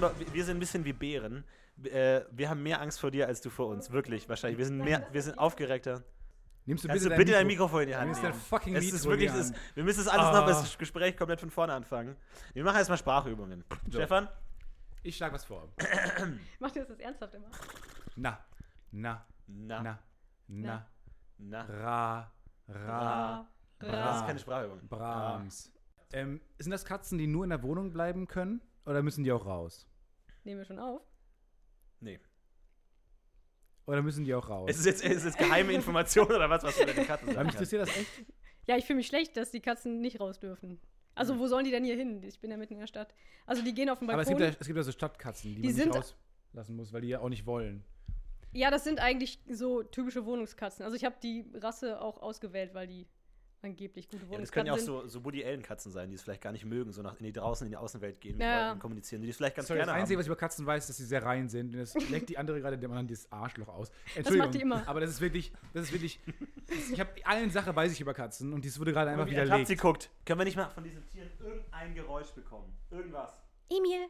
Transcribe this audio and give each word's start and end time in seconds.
Musst 0.00 0.20
wissen, 0.20 0.34
wir 0.34 0.44
sind 0.44 0.56
ein 0.56 0.60
bisschen 0.60 0.84
wie 0.84 0.92
Bären. 0.92 1.44
Äh, 1.84 2.22
Wir 2.30 2.48
haben 2.50 2.62
mehr 2.62 2.80
Angst 2.80 3.00
vor 3.00 3.10
dir 3.10 3.26
als 3.26 3.40
du 3.40 3.50
vor 3.50 3.66
uns. 3.68 3.90
Wirklich, 3.90 4.28
wahrscheinlich. 4.28 4.58
Wir 4.58 4.66
sind, 4.66 4.78
mehr, 4.78 5.06
wir 5.12 5.22
sind 5.22 5.38
aufgeregter. 5.38 6.02
Nimmst 6.64 6.82
du 6.84 6.88
Kannst 6.88 7.04
du 7.04 7.10
bitte 7.10 7.32
dein 7.32 7.46
Mikrofon 7.46 7.82
in 7.82 7.88
die 7.88 7.94
Hand 7.94 8.06
Nimmst 8.06 8.22
dein 8.24 8.30
nehmen? 8.32 8.42
fucking 8.42 8.74
Es 8.74 8.84
ist 8.92 9.04
in 9.04 9.10
wirklich, 9.10 9.30
die 9.30 9.38
es 9.38 9.52
wir 9.74 9.84
müssen 9.84 10.04
das 10.04 10.08
alles 10.08 10.26
Ah. 10.26 10.40
noch 10.40 10.46
das 10.46 10.76
Gespräch 10.76 11.16
komplett 11.16 11.38
von 11.38 11.50
vorne 11.50 11.72
anfangen. 11.72 12.16
Wir 12.54 12.64
machen 12.64 12.76
erstmal 12.78 12.98
Sprachübungen. 12.98 13.62
Stefan? 13.88 14.28
Ich 15.04 15.16
schlag 15.16 15.32
was 15.32 15.44
vor. 15.44 15.68
Macht 16.58 16.74
ihr 16.74 16.82
das 16.82 16.88
jetzt 16.88 17.00
ernsthaft 17.00 17.34
immer? 17.34 17.46
Na, 18.16 18.40
na, 18.90 19.24
Na, 19.46 19.80
na, 19.82 19.98
na, 20.48 20.86
na. 21.38 21.62
ra, 21.66 22.32
ra, 22.68 23.46
Das 23.78 24.16
ist 24.16 24.26
keine 24.26 24.38
Sprachübung. 24.40 24.80
Brahms. 24.88 25.72
Ähm, 26.12 26.40
sind 26.58 26.72
das 26.72 26.84
Katzen, 26.84 27.16
die 27.18 27.28
nur 27.28 27.44
in 27.44 27.50
der 27.50 27.62
Wohnung 27.62 27.92
bleiben 27.92 28.26
können? 28.26 28.60
Oder 28.86 29.02
müssen 29.02 29.24
die 29.24 29.32
auch 29.32 29.44
raus? 29.44 29.86
Nehmen 30.44 30.60
wir 30.60 30.64
schon 30.64 30.78
auf. 30.78 31.02
Nee. 32.00 32.20
Oder 33.86 34.02
müssen 34.02 34.24
die 34.24 34.34
auch 34.34 34.48
raus? 34.48 34.68
Es 34.70 34.78
ist 34.78 34.86
jetzt, 34.86 35.04
es 35.04 35.16
ist 35.18 35.24
jetzt 35.24 35.38
geheime 35.38 35.72
Information 35.72 36.26
oder 36.26 36.50
was, 36.50 36.62
was 36.64 36.76
du 36.76 36.84
deine 36.86 37.04
Katze 37.04 37.26
Weil 37.28 37.34
sagen 37.34 37.46
mich 37.46 37.54
interessiert 37.54 37.82
das 37.82 37.96
echt. 37.96 38.10
Ja, 38.66 38.76
ich 38.76 38.84
fühle 38.84 38.96
mich 38.96 39.06
schlecht, 39.06 39.36
dass 39.36 39.50
die 39.52 39.60
Katzen 39.60 40.00
nicht 40.00 40.18
raus 40.20 40.40
dürfen. 40.40 40.80
Also, 41.14 41.38
wo 41.38 41.46
sollen 41.46 41.64
die 41.64 41.70
denn 41.70 41.84
hier 41.84 41.96
hin? 41.96 42.22
Ich 42.24 42.40
bin 42.40 42.50
ja 42.50 42.56
mitten 42.56 42.74
in 42.74 42.80
der 42.80 42.86
Stadt. 42.88 43.14
Also, 43.46 43.62
die 43.62 43.72
gehen 43.72 43.88
auf 43.88 44.00
den 44.00 44.10
Aber 44.10 44.22
es 44.22 44.26
Balkon. 44.28 44.42
gibt, 44.44 44.54
ja, 44.54 44.60
es 44.60 44.66
gibt 44.66 44.76
ja 44.76 44.82
so 44.82 44.92
Stadtkatzen, 44.92 45.54
die, 45.54 45.62
Die 45.62 45.68
man 45.68 45.76
sind- 45.76 45.94
nicht 45.94 46.14
rauslassen 46.52 46.76
muss, 46.76 46.92
weil 46.92 47.00
die 47.02 47.08
ja 47.08 47.20
auch 47.20 47.28
nicht 47.28 47.46
wollen. 47.46 47.84
ja, 48.52 48.70
das 48.70 48.84
sind 48.84 48.98
eigentlich 49.00 49.38
so 49.48 49.82
typische 49.84 50.26
Wohnungskatzen. 50.26 50.84
Also, 50.84 50.96
ich 50.96 51.04
habe 51.04 51.14
die 51.22 51.48
Rasse 51.54 52.00
auch 52.00 52.20
ausgewählt, 52.20 52.74
weil 52.74 52.86
die 52.88 53.06
angeblich 53.62 54.08
gute 54.08 54.24
Ja, 54.30 54.38
das 54.38 54.52
können 54.52 54.66
Wohnungskatzen 54.68 54.94
ja 54.94 54.98
auch 55.00 55.02
so, 55.04 55.08
so 55.08 55.24
Woody 55.24 55.44
Allen-Katzen 55.44 55.90
sein, 55.92 56.08
die 56.10 56.16
es 56.16 56.22
vielleicht 56.22 56.42
gar 56.42 56.52
nicht 56.52 56.64
mögen, 56.64 56.92
so 56.92 57.02
nach 57.02 57.18
in 57.18 57.24
die 57.24 57.32
draußen 57.32 57.66
in 57.66 57.70
die 57.70 57.76
Außenwelt 57.76 58.20
gehen, 58.20 58.36
mit 58.36 58.42
Ja. 58.46 58.68
Leuten 58.68 58.80
kommunizieren, 58.80 59.22
die 59.22 59.28
es 59.28 59.36
vielleicht 59.36 59.56
ganz 59.56 59.68
Sorry, 59.68 59.78
das 59.80 59.86
gerne 59.86 59.98
Einzige, 60.00 60.14
haben. 60.16 60.18
was 60.20 60.26
ich 60.26 60.30
über 60.30 60.36
Katzen 60.36 60.66
weiß, 60.66 60.82
ist, 60.84 60.88
dass 60.90 60.96
sie 60.98 61.04
sehr 61.06 61.22
rein 61.24 61.48
sind. 61.48 61.74
Und 61.74 61.80
das 61.80 61.94
leckt 62.10 62.28
die 62.28 62.38
andere 62.38 62.60
gerade 62.60 62.78
dem 62.78 62.90
anderen 62.90 63.08
das 63.08 63.30
Arschloch 63.32 63.68
aus. 63.68 63.90
macht 64.38 64.54
die 64.54 64.60
immer. 64.60 64.86
Aber 64.88 65.00
das 65.00 65.10
ist 65.10 65.20
wirklich, 65.20 65.52
das 65.74 65.84
ist 65.84 65.92
wirklich. 65.92 66.20
ich 66.92 67.00
habe 67.00 67.10
eine 67.24 67.50
Sache 67.50 67.74
weiß 67.74 67.92
ich 67.92 68.00
über 68.00 68.14
Katzen 68.14 68.52
und 68.52 68.64
dies 68.64 68.78
wurde 68.78 68.92
gerade 68.92 69.10
einfach 69.10 69.26
widerlegt. 69.28 69.80
guckt. 69.80 70.10
Können 70.24 70.40
wir 70.40 70.44
nicht 70.44 70.56
mal 70.56 70.68
von 70.70 70.84
diesen 70.84 71.06
Tieren 71.08 71.30
irgendein 71.40 71.94
Geräusch 71.94 72.30
bekommen? 72.32 72.76
Irgendwas. 72.90 73.32
Emil! 73.68 74.06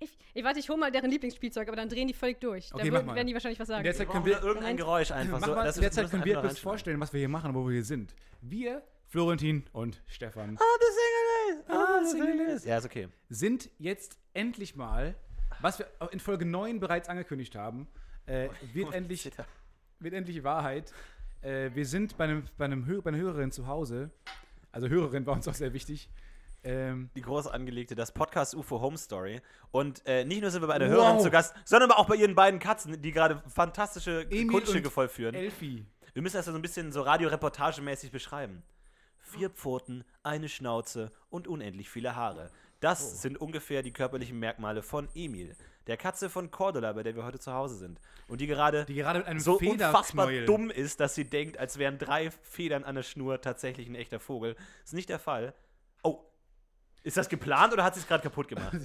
Ich, 0.00 0.16
ich 0.34 0.44
warte, 0.44 0.60
ich 0.60 0.68
hole 0.68 0.78
mal 0.78 0.90
deren 0.92 1.10
Lieblingsspielzeug, 1.10 1.66
aber 1.68 1.76
dann 1.76 1.88
drehen 1.88 2.06
die 2.08 2.14
völlig 2.14 2.40
durch. 2.40 2.72
Okay, 2.72 2.84
da 2.84 2.90
mach 2.90 2.98
wird- 2.98 3.06
mal. 3.06 3.14
werden 3.16 3.26
die 3.26 3.34
wahrscheinlich 3.34 3.58
was 3.58 3.68
sagen. 3.68 3.80
In 3.80 3.84
der 3.84 3.94
Zeit 3.94 4.08
können 4.08 4.24
wir. 4.24 4.42
irgendein. 4.42 4.76
Geräusch 4.76 5.10
einfach. 5.10 5.40
So, 5.44 5.54
mal, 5.54 5.66
in 5.74 5.80
der 5.80 5.90
Zeit 5.90 6.10
können 6.10 6.24
wir 6.24 6.36
reinschneiden. 6.36 6.56
vorstellen, 6.62 7.00
was 7.00 7.12
wir 7.12 7.18
hier 7.18 7.28
machen 7.28 7.50
und 7.50 7.56
wo 7.56 7.66
wir 7.66 7.72
hier 7.74 7.84
sind. 7.84 8.14
Wir, 8.40 8.82
Florentin 9.08 9.64
und 9.72 10.00
Stefan, 10.06 10.56
Ah, 10.58 10.64
the 10.80 10.86
single 10.86 11.60
is! 11.64 11.70
Ah, 11.70 12.04
the 12.04 12.10
single 12.10 12.54
is! 12.56 12.64
Ja, 12.64 12.78
ist 12.78 12.84
okay. 12.84 13.08
sind 13.28 13.70
jetzt 13.78 14.18
endlich 14.34 14.76
mal, 14.76 15.14
was 15.60 15.78
wir 15.80 15.86
in 16.12 16.20
Folge 16.20 16.44
9 16.44 16.78
bereits 16.78 17.08
angekündigt 17.08 17.56
haben, 17.56 17.88
äh, 18.26 18.48
wird, 18.74 18.94
endlich, 18.94 19.28
wird 19.98 20.14
endlich 20.14 20.44
Wahrheit. 20.44 20.92
Äh, 21.40 21.70
wir 21.74 21.86
sind 21.86 22.16
bei, 22.16 22.24
einem, 22.24 22.44
bei, 22.56 22.66
einem 22.66 22.84
bei 23.02 23.08
einer 23.08 23.16
Hörerin 23.18 23.50
zu 23.50 23.66
Hause. 23.66 24.10
Also 24.70 24.88
Hörerin 24.88 25.24
war 25.26 25.34
uns 25.34 25.48
auch 25.48 25.54
sehr 25.54 25.72
wichtig. 25.72 26.08
Ähm, 26.64 27.10
Die 27.14 27.22
groß 27.22 27.46
angelegte, 27.46 27.94
das 27.94 28.12
Podcast 28.12 28.54
UFO 28.54 28.80
Home 28.80 28.98
Story. 28.98 29.40
Und 29.70 30.02
äh, 30.06 30.24
nicht 30.24 30.42
nur 30.42 30.50
sind 30.50 30.62
wir 30.62 30.66
bei 30.68 30.74
einer 30.74 30.88
Wow. 30.90 30.96
Hörerin 30.96 31.20
zu 31.20 31.30
Gast, 31.30 31.54
sondern 31.64 31.92
auch 31.92 32.06
bei 32.06 32.16
ihren 32.16 32.34
beiden 32.34 32.58
Katzen, 32.60 33.00
die 33.00 33.12
gerade 33.12 33.42
fantastische 33.48 34.22
Emil 34.30 34.48
Kunststücke 34.48 34.90
vollführen. 34.90 35.34
Elfi. 35.34 35.86
Wir 36.14 36.22
müssen 36.22 36.36
das 36.36 36.46
ja 36.46 36.52
so 36.52 36.58
ein 36.58 36.62
bisschen 36.62 36.90
so 36.90 37.02
radioreportagemäßig 37.02 38.10
beschreiben. 38.10 38.62
Vier 39.20 39.50
Pfoten, 39.50 40.04
eine 40.22 40.48
Schnauze 40.48 41.10
und 41.30 41.46
unendlich 41.46 41.88
viele 41.90 42.16
Haare. 42.16 42.50
Das 42.80 43.02
Oh. 43.02 43.16
sind 43.16 43.40
ungefähr 43.40 43.82
die 43.82 43.92
körperlichen 43.92 44.38
Merkmale 44.38 44.82
von 44.82 45.08
Emil, 45.14 45.54
der 45.86 45.96
Katze 45.96 46.30
von 46.30 46.50
Cordula, 46.50 46.92
bei 46.92 47.02
der 47.02 47.14
wir 47.16 47.24
heute 47.24 47.38
zu 47.38 47.52
Hause 47.52 47.76
sind. 47.76 48.00
Und 48.28 48.40
die 48.40 48.46
gerade, 48.46 48.84
Die 48.86 48.94
gerade 48.94 49.18
mit 49.20 49.28
einem 49.28 49.40
so 49.40 49.58
unfassbar 49.58 50.30
dumm 50.46 50.70
ist, 50.70 51.00
dass 51.00 51.14
sie 51.14 51.24
denkt, 51.24 51.58
als 51.58 51.78
wären 51.78 51.98
drei 51.98 52.30
Federn 52.30 52.84
an 52.84 52.94
der 52.94 53.02
Schnur 53.02 53.40
tatsächlich 53.40 53.88
ein 53.88 53.94
echter 53.94 54.18
Vogel. 54.20 54.56
Ist 54.84 54.94
nicht 54.94 55.08
der 55.08 55.18
Fall. 55.18 55.54
Ist 57.02 57.16
das 57.16 57.28
geplant 57.28 57.72
oder 57.72 57.84
hat 57.84 57.94
sie 57.94 58.00
es 58.00 58.06
gerade 58.06 58.22
kaputt 58.22 58.48
gemacht? 58.48 58.76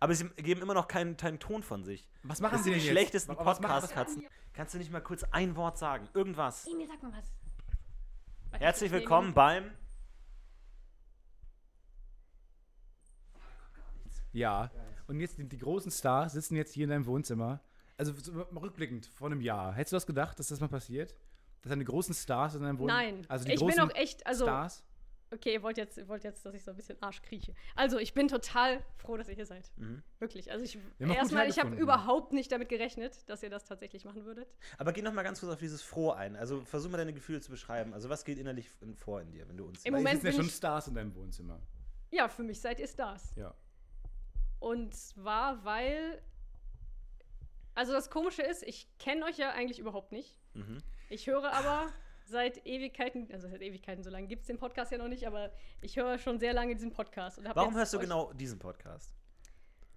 Aber 0.00 0.14
sie 0.14 0.28
geben 0.30 0.62
immer 0.62 0.74
noch 0.74 0.88
keinen, 0.88 1.16
keinen 1.16 1.38
Ton 1.38 1.62
von 1.62 1.84
sich. 1.84 2.08
Was 2.22 2.40
machen 2.40 2.52
Das 2.52 2.60
sie 2.64 2.64
sind 2.64 2.72
denn 2.74 2.80
die 2.80 2.86
jetzt? 2.86 2.92
schlechtesten 2.96 3.36
Was- 3.36 3.44
was 3.46 3.60
Podcast-Katzen. 3.60 4.26
Kannst 4.54 4.74
du 4.74 4.78
nicht 4.78 4.90
mal 4.90 5.00
kurz 5.00 5.24
ein 5.24 5.56
Wort 5.56 5.78
sagen? 5.78 6.08
Irgendwas. 6.14 6.66
Emil, 6.66 6.86
sag 6.88 7.02
mal 7.02 7.12
was. 7.12 8.60
Herzlich 8.60 8.90
Nee, 8.90 8.98
willkommen 8.98 9.32
beim. 9.34 9.70
Ja. 14.32 14.70
Und 15.06 15.20
jetzt 15.20 15.38
die, 15.38 15.48
die 15.48 15.58
großen 15.58 15.90
Stars 15.90 16.32
sitzen 16.32 16.56
jetzt 16.56 16.72
hier 16.72 16.84
in 16.84 16.90
deinem 16.90 17.06
Wohnzimmer. 17.06 17.60
Also 17.96 18.12
rückblickend, 18.54 19.06
vor 19.06 19.26
einem 19.28 19.40
Jahr. 19.40 19.74
Hättest 19.74 19.92
du 19.92 19.96
das 19.96 20.06
gedacht, 20.06 20.38
dass 20.38 20.48
das 20.48 20.60
mal 20.60 20.68
passiert? 20.68 21.14
Dass 21.62 21.70
deine 21.70 21.84
großen 21.84 22.14
Stars 22.14 22.54
in 22.54 22.62
deinem 22.62 22.78
Wohnzimmer. 22.78 23.00
Nein. 23.02 23.26
Also 23.28 23.44
die 23.44 23.52
ich 23.52 23.58
bin 23.60 23.68
großen 23.68 23.82
auch 23.90 23.94
echt, 23.94 24.26
also, 24.26 24.44
Stars. 24.44 24.84
Okay, 25.32 25.52
ihr 25.54 25.62
wollt 25.62 25.76
jetzt, 25.78 25.96
ihr 25.98 26.08
wollt 26.08 26.24
jetzt, 26.24 26.44
dass 26.44 26.54
ich 26.54 26.64
so 26.64 26.70
ein 26.70 26.76
bisschen 26.76 27.00
Arsch 27.02 27.22
krieche. 27.22 27.54
Also, 27.76 27.98
ich 27.98 28.14
bin 28.14 28.28
total 28.28 28.82
froh, 28.96 29.16
dass 29.16 29.28
ihr 29.28 29.34
hier 29.34 29.46
seid. 29.46 29.70
Mhm. 29.76 30.02
Wirklich. 30.18 30.50
Also, 30.50 30.64
ich, 30.64 30.78
erstmal, 30.98 31.48
ich 31.48 31.58
habe 31.58 31.70
gefunden. 31.70 31.82
überhaupt 31.82 32.32
nicht 32.32 32.50
damit 32.52 32.68
gerechnet, 32.68 33.28
dass 33.28 33.42
ihr 33.42 33.50
das 33.50 33.64
tatsächlich 33.64 34.04
machen 34.04 34.24
würdet. 34.24 34.48
Aber 34.78 34.92
geh 34.92 35.02
noch 35.02 35.12
mal 35.12 35.22
ganz 35.22 35.40
kurz 35.40 35.52
auf 35.52 35.58
dieses 35.58 35.82
Froh 35.82 36.10
ein. 36.12 36.36
Also 36.36 36.60
versuch 36.62 36.90
mal 36.90 36.98
deine 36.98 37.12
Gefühle 37.14 37.40
zu 37.40 37.50
beschreiben. 37.50 37.94
Also 37.94 38.08
was 38.08 38.24
geht 38.24 38.38
innerlich 38.38 38.68
in- 38.80 38.96
vor 38.96 39.20
in 39.20 39.30
dir, 39.30 39.48
wenn 39.48 39.56
du 39.56 39.66
uns. 39.66 39.84
Im 39.84 39.94
Moment 39.94 40.20
sitzen 40.22 40.26
ja 40.26 40.32
schon 40.42 40.50
Stars 40.50 40.88
in 40.88 40.94
deinem 40.94 41.14
Wohnzimmer. 41.14 41.60
Ja, 42.10 42.28
für 42.28 42.42
mich 42.42 42.60
seid 42.60 42.80
ihr 42.80 42.88
Stars. 42.88 43.32
Ja. 43.36 43.54
Und 44.58 44.94
zwar, 44.94 45.64
weil. 45.64 46.20
Also, 47.74 47.92
das 47.92 48.10
Komische 48.10 48.42
ist, 48.42 48.62
ich 48.64 48.88
kenne 48.98 49.24
euch 49.24 49.38
ja 49.38 49.50
eigentlich 49.52 49.78
überhaupt 49.78 50.12
nicht. 50.12 50.36
Mhm. 50.54 50.78
Ich 51.08 51.26
höre 51.26 51.50
aber 51.52 51.86
seit 52.30 52.64
Ewigkeiten, 52.66 53.28
also 53.32 53.48
seit 53.48 53.60
Ewigkeiten, 53.62 54.02
so 54.02 54.10
lange 54.10 54.26
gibt 54.26 54.42
es 54.42 54.46
den 54.46 54.56
Podcast 54.58 54.92
ja 54.92 54.98
noch 54.98 55.08
nicht, 55.08 55.26
aber 55.26 55.50
ich 55.80 55.96
höre 55.96 56.18
schon 56.18 56.38
sehr 56.38 56.52
lange 56.52 56.74
diesen 56.74 56.92
Podcast. 56.92 57.40
Warum 57.54 57.74
hörst 57.76 57.92
du 57.94 57.98
genau 57.98 58.32
diesen 58.32 58.58
Podcast? 58.58 59.14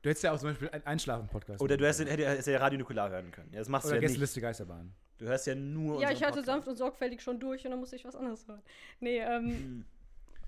Du 0.02 0.10
hättest 0.10 0.24
ja 0.24 0.34
auch 0.34 0.38
zum 0.40 0.50
Beispiel 0.50 0.70
einen 0.70 0.86
Einschlafen-Podcast. 0.86 1.62
Oder 1.62 1.78
du 1.78 1.86
hättest, 1.88 2.10
hättest 2.10 2.48
ja 2.48 2.58
Radio 2.60 2.80
Nukular 2.80 3.10
hören 3.10 3.32
können. 3.32 3.54
Ja, 3.54 3.60
das 3.60 3.70
machst 3.70 3.86
du 3.86 3.90
Oder 3.90 3.96
ja 3.98 4.02
nicht. 4.02 4.10
Gästeliste 4.10 4.42
Geisterbahn. 4.42 4.94
Du 5.18 5.26
hörst 5.28 5.48
ja 5.48 5.56
nur 5.56 6.02
Ja, 6.02 6.10
ich 6.12 6.16
hatte 6.22 6.26
Podcast. 6.40 6.46
sanft 6.48 6.68
und 6.68 6.76
sorgfältig 6.76 7.22
schon 7.22 7.40
durch 7.40 7.64
und 7.64 7.72
dann 7.72 7.80
musste 7.80 7.96
ich 7.96 8.04
was 8.04 8.16
anderes 8.16 8.46
hören. 8.48 8.62
Nee, 9.00 9.20
ähm, 9.20 9.86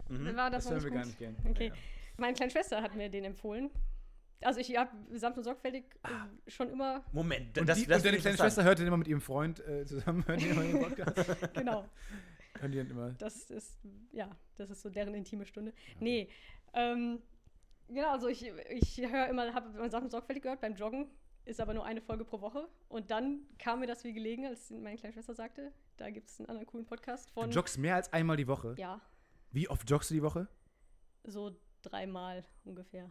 Mhm. 0.09 0.25
dann 0.25 0.35
war 0.35 0.49
das, 0.51 0.65
Das 0.65 0.73
hören 0.73 0.83
wir 0.83 0.91
gar 0.91 1.05
nicht 1.05 1.19
nicht 1.19 1.31
gut. 1.35 1.43
gern. 1.43 1.51
Okay. 1.53 1.67
Ja, 1.69 1.73
ja. 1.73 1.79
Meine 2.17 2.33
kleine 2.33 2.51
Schwester 2.51 2.81
hat 2.81 2.95
mir 2.95 3.09
den 3.09 3.23
empfohlen. 3.23 3.69
Also 4.45 4.59
ich 4.59 4.75
habe 4.77 4.91
sanft 5.17 5.37
und 5.37 5.43
sorgfältig 5.43 5.85
äh, 6.03 6.49
schon 6.51 6.69
immer, 6.69 7.03
Moment, 7.11 7.57
Und, 7.57 7.67
das, 7.67 7.77
die, 7.79 7.85
das 7.87 7.97
und 7.97 8.05
deine 8.05 8.17
kleine. 8.17 8.37
Schwester 8.37 8.63
hört 8.63 8.79
den 8.79 8.87
immer 8.87 8.97
mit 8.97 9.07
ihrem 9.07 9.21
Freund 9.21 9.59
äh, 9.67 9.85
zusammen, 9.85 10.23
hören 10.27 10.39
die 10.39 10.47
immer 10.49 10.61
den 10.63 10.79
Podcast. 10.79 11.35
genau, 11.53 11.85
hören 12.59 12.71
die 12.71 12.77
dann 12.77 12.89
immer. 12.89 13.09
das 13.17 13.49
ist, 13.49 13.79
ja, 14.11 14.29
das 14.55 14.69
ist 14.69 14.81
so 14.81 14.89
deren 14.89 15.13
intime 15.15 15.45
Stunde. 15.45 15.73
Nee, 15.99 16.29
ähm, 16.73 17.21
genau, 17.87 18.11
also 18.11 18.27
ich, 18.27 18.45
ich 18.69 18.97
höre 19.09 19.27
immer, 19.27 19.53
habe 19.53 19.71
sanft 19.89 20.05
und 20.05 20.11
sorgfältig 20.11 20.43
gehört 20.43 20.61
beim 20.61 20.75
Joggen, 20.75 21.09
ist 21.45 21.59
aber 21.59 21.73
nur 21.73 21.85
eine 21.85 22.01
Folge 22.01 22.23
pro 22.25 22.41
Woche. 22.41 22.67
Und 22.87 23.09
dann 23.11 23.41
kam 23.57 23.79
mir 23.79 23.87
das 23.87 24.03
wie 24.03 24.13
gelegen, 24.13 24.45
als 24.45 24.69
meine 24.69 24.97
kleine 24.97 25.13
Schwester 25.13 25.33
sagte, 25.33 25.71
da 25.97 26.09
gibt 26.09 26.29
es 26.29 26.39
einen 26.39 26.49
anderen 26.49 26.67
coolen 26.67 26.85
Podcast 26.85 27.29
Du 27.29 27.33
von, 27.41 27.51
joggst 27.51 27.77
mehr 27.77 27.95
als 27.95 28.11
einmal 28.13 28.37
die 28.37 28.47
Woche. 28.47 28.75
ja, 28.77 29.01
Wie 29.51 29.67
oft 29.69 29.89
joggst 29.89 30.09
du 30.11 30.13
die 30.15 30.23
Woche? 30.23 30.47
so 31.23 31.55
dreimal 31.81 32.45
ungefähr. 32.63 33.09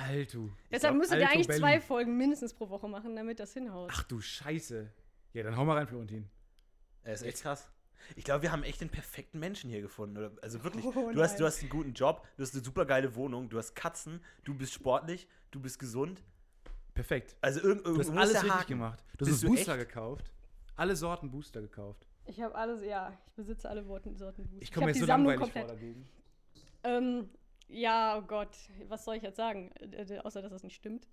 Alter. 0.00 0.12
Altu. 0.12 0.50
Deshalb 0.70 0.96
müsstet 0.96 1.20
ihr 1.20 1.28
eigentlich 1.28 1.46
Belli. 1.46 1.60
zwei 1.60 1.80
Folgen 1.80 2.16
mindestens 2.16 2.54
pro 2.54 2.68
Woche 2.68 2.88
machen, 2.88 3.16
damit 3.16 3.40
das 3.40 3.52
hinhaut. 3.52 3.90
Ach 3.92 4.02
du 4.04 4.20
Scheiße. 4.20 4.90
Ja, 5.32 5.42
dann 5.42 5.56
hau 5.56 5.64
mal 5.64 5.76
rein, 5.76 5.86
Florentin. 5.86 6.28
Er 7.02 7.14
ist 7.14 7.22
echt 7.22 7.42
krass. 7.42 7.68
Ich 8.16 8.24
glaube, 8.24 8.42
wir 8.42 8.50
haben 8.52 8.62
echt 8.62 8.80
den 8.80 8.88
perfekten 8.88 9.38
Menschen 9.38 9.70
hier 9.70 9.80
gefunden. 9.82 10.36
Also 10.42 10.64
wirklich, 10.64 10.84
Oh, 10.84 11.10
du, 11.12 11.22
hast, 11.22 11.38
du 11.38 11.44
hast 11.44 11.60
einen 11.60 11.68
guten 11.70 11.92
Job, 11.92 12.26
du 12.36 12.42
hast 12.42 12.54
eine 12.54 12.64
super 12.64 12.84
geile 12.86 13.14
Wohnung, 13.14 13.48
du 13.48 13.58
hast 13.58 13.74
Katzen, 13.74 14.20
du 14.44 14.54
bist 14.54 14.72
sportlich, 14.72 15.28
du 15.50 15.60
bist 15.60 15.78
gesund. 15.78 16.22
Perfekt. 16.94 17.36
Also 17.40 17.60
irg 17.60 17.84
Du 17.84 17.98
hast 17.98 18.10
alles 18.10 18.34
richtig 18.34 18.50
Haken. 18.52 18.68
gemacht. 18.68 19.04
Du 19.18 19.24
Bist 19.26 19.32
hast 19.36 19.42
du 19.44 19.48
Booster 19.48 19.78
echt? 19.78 19.88
gekauft. 19.88 20.32
Alle 20.76 20.96
Sorten 20.96 21.30
Booster 21.30 21.60
gekauft. 21.60 22.06
Ich 22.24 22.40
habe 22.40 22.54
alles, 22.54 22.82
ja, 22.84 23.12
ich 23.26 23.32
besitze 23.34 23.68
alle 23.68 23.86
Worten, 23.86 24.16
Sorten 24.16 24.46
Boost. 24.46 24.62
Ich 24.62 24.72
komme 24.72 24.86
mir 24.86 24.94
so 24.94 25.04
langweilig 25.06 25.38
vor 25.40 25.46
komplett. 25.48 25.68
dagegen. 25.70 26.08
Ähm, 26.82 27.28
ja, 27.70 28.18
oh 28.18 28.22
Gott, 28.22 28.56
was 28.88 29.04
soll 29.04 29.16
ich 29.16 29.22
jetzt 29.22 29.36
sagen? 29.36 29.70
Äh, 29.72 30.02
äh, 30.02 30.18
außer, 30.18 30.42
dass 30.42 30.52
das 30.52 30.62
nicht 30.62 30.76
stimmt. 30.76 31.06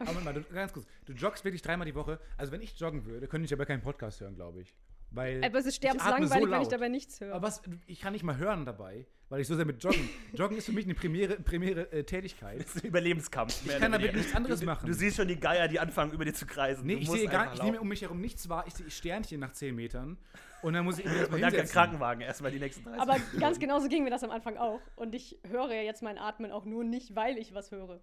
Aber 0.00 0.20
mal, 0.20 0.34
du, 0.34 0.42
ganz 0.42 0.72
kurz. 0.72 0.86
Du 1.04 1.12
joggst 1.12 1.44
wirklich 1.44 1.62
dreimal 1.62 1.86
die 1.86 1.94
Woche. 1.94 2.20
Also 2.36 2.52
wenn 2.52 2.62
ich 2.62 2.78
joggen 2.78 3.04
würde, 3.04 3.28
könnte 3.28 3.46
ich 3.46 3.52
aber 3.52 3.66
keinen 3.66 3.82
Podcast 3.82 4.20
hören, 4.20 4.34
glaube 4.34 4.60
ich. 4.60 4.74
Weil 5.14 5.44
Aber 5.44 5.58
es 5.58 5.66
ist 5.66 5.72
ich 5.72 5.76
sterbenslangweilig, 5.76 6.44
so 6.44 6.50
wenn 6.50 6.62
ich 6.62 6.68
dabei 6.68 6.88
nichts 6.88 7.20
höre. 7.20 7.34
Aber 7.34 7.46
was, 7.46 7.62
ich 7.86 8.00
kann 8.00 8.12
nicht 8.12 8.24
mal 8.24 8.36
hören 8.36 8.64
dabei, 8.64 9.06
weil 9.28 9.40
ich 9.40 9.46
so 9.46 9.54
sehr 9.56 9.64
mit 9.64 9.82
Joggen. 9.82 10.08
Joggen 10.34 10.56
ist 10.56 10.66
für 10.66 10.72
mich 10.72 10.84
eine 10.84 10.94
primäre, 10.94 11.36
primäre 11.36 11.90
äh, 11.92 12.04
Tätigkeit. 12.04 12.60
Das 12.60 12.74
ist 12.76 12.84
ein 12.84 12.88
Überlebenskampf. 12.88 13.64
mehr 13.64 13.78
kann 13.78 13.92
damit 13.92 14.14
nichts 14.14 14.34
anderes 14.34 14.60
du, 14.60 14.66
machen. 14.66 14.86
Du 14.86 14.92
siehst 14.92 15.16
schon 15.16 15.28
die 15.28 15.38
Geier, 15.38 15.68
die 15.68 15.78
anfangen, 15.78 16.12
über 16.12 16.24
dir 16.24 16.34
zu 16.34 16.46
kreisen. 16.46 16.86
Nee, 16.86 16.94
du 16.94 17.00
ich 17.00 17.06
musst 17.08 17.20
sehe 17.20 17.28
gar 17.28 17.54
ich 17.54 17.62
nehme 17.62 17.80
um 17.80 17.88
mich 17.88 18.02
herum 18.02 18.20
nichts 18.20 18.48
wahr. 18.48 18.64
Ich 18.66 18.74
sehe 18.74 18.90
Sternchen 18.90 19.40
nach 19.40 19.52
10 19.52 19.74
Metern. 19.74 20.18
Und 20.62 20.72
dann 20.72 20.84
muss 20.84 20.98
ich 20.98 21.04
mir 21.04 21.10
erstmal 21.10 21.36
Und 21.36 21.42
dann 21.42 21.50
hinsetzen. 21.52 21.74
Krankenwagen, 21.74 22.20
erstmal 22.22 22.50
die 22.50 22.58
nächsten 22.58 22.84
30 22.84 23.00
Aber 23.00 23.12
Minuten. 23.14 23.38
ganz 23.38 23.58
genauso 23.58 23.88
ging 23.88 24.02
mir 24.02 24.10
das 24.10 24.24
am 24.24 24.30
Anfang 24.30 24.56
auch. 24.56 24.80
Und 24.96 25.14
ich 25.14 25.38
höre 25.48 25.72
ja 25.72 25.82
jetzt 25.82 26.02
mein 26.02 26.18
Atmen 26.18 26.50
auch 26.50 26.64
nur 26.64 26.84
nicht, 26.84 27.14
weil 27.14 27.36
ich 27.38 27.54
was 27.54 27.70
höre. 27.70 28.00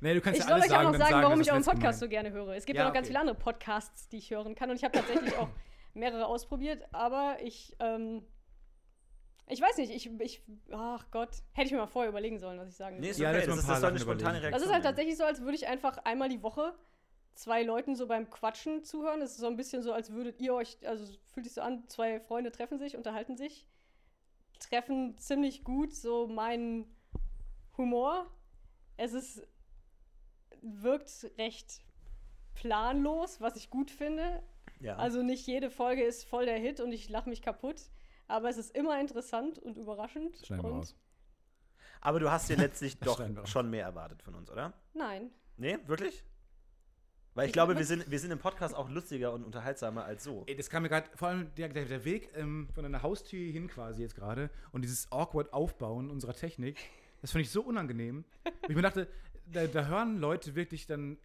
Nee, 0.00 0.14
du 0.14 0.20
kannst 0.20 0.40
Ich 0.40 0.46
ja 0.46 0.50
soll 0.50 0.58
euch 0.60 0.66
auch 0.66 0.70
sagen, 0.70 0.84
noch 0.84 0.92
dann 0.92 1.00
sagen, 1.00 1.22
warum 1.22 1.40
ich 1.40 1.50
euren 1.52 1.64
Podcast 1.64 2.00
so 2.00 2.08
gemeint. 2.08 2.26
gerne 2.26 2.32
höre. 2.32 2.54
Es 2.54 2.66
gibt 2.66 2.76
Ja, 2.76 2.82
ja 2.82 2.88
noch 2.88 2.94
ganz 2.94 3.06
okay. 3.06 3.12
viele 3.12 3.20
andere 3.20 3.36
Podcasts, 3.36 4.08
die 4.08 4.18
ich 4.18 4.30
hören 4.30 4.54
kann. 4.54 4.70
Und 4.70 4.76
ich 4.76 4.84
habe 4.84 4.92
tatsächlich 4.96 5.34
auch 5.38 5.48
mehrere 5.96 6.26
ausprobiert. 6.26 6.82
Aber 6.92 7.38
ich, 7.42 7.76
ähm, 7.80 8.24
ich 9.48 9.60
weiß 9.60 9.76
nicht, 9.78 9.90
ich, 9.92 10.10
ich, 10.20 10.42
ach 10.72 11.10
Gott, 11.10 11.30
hätte 11.52 11.66
ich 11.66 11.72
mir 11.72 11.78
mal 11.78 11.86
vorher 11.86 12.10
überlegen 12.10 12.38
sollen, 12.38 12.58
was 12.58 12.68
ich 12.68 12.76
sagen 12.76 12.96
Nee, 12.96 13.02
will. 13.02 13.10
ist 13.10 13.18
Ja, 13.18 13.30
okay, 13.30 13.38
mal 13.38 13.46
das 13.46 13.54
ein 13.54 13.58
ist, 13.60 13.68
das 13.68 13.80
soll 13.80 13.90
eine 13.90 13.98
spontane. 13.98 14.32
Reaktion 14.42 14.52
Das 14.52 14.62
ist 14.62 14.72
halt 14.72 14.84
tatsächlich 14.84 15.16
so, 15.16 15.24
als 15.24 15.40
würde 15.40 15.54
ich 15.54 15.66
einfach 15.66 15.98
einmal 15.98 16.28
die 16.28 16.42
Woche 16.42 16.74
zwei 17.34 17.62
Leuten 17.62 17.94
so 17.94 18.06
beim 18.06 18.30
Quatschen 18.30 18.82
zuhören. 18.82 19.20
Es 19.20 19.32
ist 19.32 19.38
so 19.38 19.46
ein 19.46 19.56
bisschen 19.56 19.82
so, 19.82 19.92
als 19.92 20.12
würdet 20.12 20.40
ihr 20.40 20.54
euch, 20.54 20.78
also 20.86 21.04
es 21.04 21.18
fühlt 21.32 21.46
sich 21.46 21.54
so 21.54 21.60
an, 21.60 21.86
zwei 21.88 22.20
Freunde 22.20 22.50
treffen 22.50 22.78
sich, 22.78 22.96
unterhalten 22.96 23.36
sich, 23.36 23.66
treffen 24.58 25.16
ziemlich 25.18 25.62
gut 25.62 25.94
so 25.94 26.26
meinen 26.26 26.86
Humor. 27.76 28.26
Es 28.96 29.12
ist, 29.12 29.46
wirkt 30.62 31.30
recht 31.38 31.80
planlos, 32.54 33.40
was 33.40 33.56
ich 33.56 33.68
gut 33.70 33.90
finde. 33.90 34.42
Ja. 34.80 34.96
Also 34.96 35.22
nicht 35.22 35.46
jede 35.46 35.70
Folge 35.70 36.02
ist 36.02 36.24
voll 36.24 36.46
der 36.46 36.58
Hit 36.58 36.80
und 36.80 36.92
ich 36.92 37.08
lache 37.08 37.28
mich 37.28 37.42
kaputt. 37.42 37.80
Aber 38.28 38.48
es 38.48 38.56
ist 38.56 38.74
immer 38.74 39.00
interessant 39.00 39.58
und 39.58 39.76
überraschend. 39.76 40.36
Schneiden 40.44 40.64
wir 40.64 40.70
raus. 40.70 40.96
Aber 42.00 42.20
du 42.20 42.30
hast 42.30 42.48
dir 42.48 42.56
letztlich 42.56 42.98
doch 42.98 43.20
schon 43.46 43.70
mehr 43.70 43.84
erwartet 43.84 44.22
von 44.22 44.34
uns, 44.34 44.50
oder? 44.50 44.72
Nein. 44.94 45.30
Nee, 45.56 45.78
wirklich? 45.86 46.24
Weil 47.34 47.44
ich 47.44 47.50
Ich 47.50 47.52
glaube, 47.52 47.72
glaub, 47.74 47.80
wir 47.80 47.86
sind, 47.86 48.10
wir 48.10 48.18
sind 48.18 48.30
im 48.30 48.38
Podcast 48.38 48.74
auch 48.74 48.88
lustiger 48.88 49.32
und 49.32 49.44
unterhaltsamer 49.44 50.04
als 50.04 50.24
so. 50.24 50.44
Ey, 50.46 50.56
das 50.56 50.70
kam 50.70 50.82
mir 50.82 50.88
gerade, 50.88 51.08
vor 51.14 51.28
allem 51.28 51.54
der, 51.56 51.68
der, 51.68 51.84
der 51.84 52.04
Weg 52.04 52.30
ähm, 52.34 52.68
von 52.74 52.82
deiner 52.82 53.02
Haustür 53.02 53.52
hin 53.52 53.68
quasi 53.68 54.02
jetzt 54.02 54.14
gerade 54.14 54.50
und 54.72 54.82
dieses 54.82 55.10
awkward 55.12 55.52
Aufbauen 55.52 56.10
unserer 56.10 56.34
Technik, 56.34 56.78
das 57.20 57.32
fand 57.32 57.44
ich 57.44 57.50
so 57.50 57.62
unangenehm. 57.62 58.24
Ich 58.68 58.74
mir 58.74 58.82
dachte, 58.82 59.08
da, 59.52 59.66
da 59.66 59.86
hören 59.86 60.18
Leute 60.18 60.54
wirklich 60.54 60.86
dann 60.86 61.18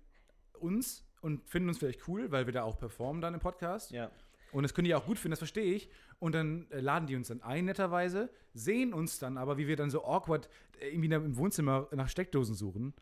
uns 0.60 1.06
und 1.22 1.48
finden 1.50 1.70
uns 1.70 1.78
vielleicht 1.78 2.08
cool, 2.08 2.32
weil 2.32 2.46
wir 2.46 2.54
da 2.54 2.64
auch 2.64 2.78
performen 2.78 3.22
dann 3.22 3.34
im 3.34 3.40
Podcast. 3.40 3.92
Ja. 3.92 4.10
Und 4.52 4.64
das 4.64 4.74
können 4.74 4.86
die 4.86 4.96
auch 4.96 5.06
gut 5.06 5.18
finden, 5.18 5.32
das 5.32 5.40
verstehe 5.40 5.74
ich. 5.74 5.90
Und 6.20 6.34
dann 6.34 6.70
äh, 6.72 6.80
laden 6.80 7.08
die 7.08 7.16
uns 7.16 7.30
dann 7.30 7.42
ein, 7.42 7.66
netterweise, 7.66 8.30
sehen 8.54 8.94
uns 8.94 9.20
dann 9.20 9.38
aber, 9.38 9.58
wie 9.58 9.68
wir 9.68 9.76
dann 9.76 9.90
so 9.90 10.04
awkward 10.06 10.50
äh, 10.80 10.90
irgendwie 10.90 11.14
im 11.14 11.38
Wohnzimmer 11.38 11.88
nach 11.92 12.10
Steckdosen 12.10 12.56
suchen. 12.56 12.94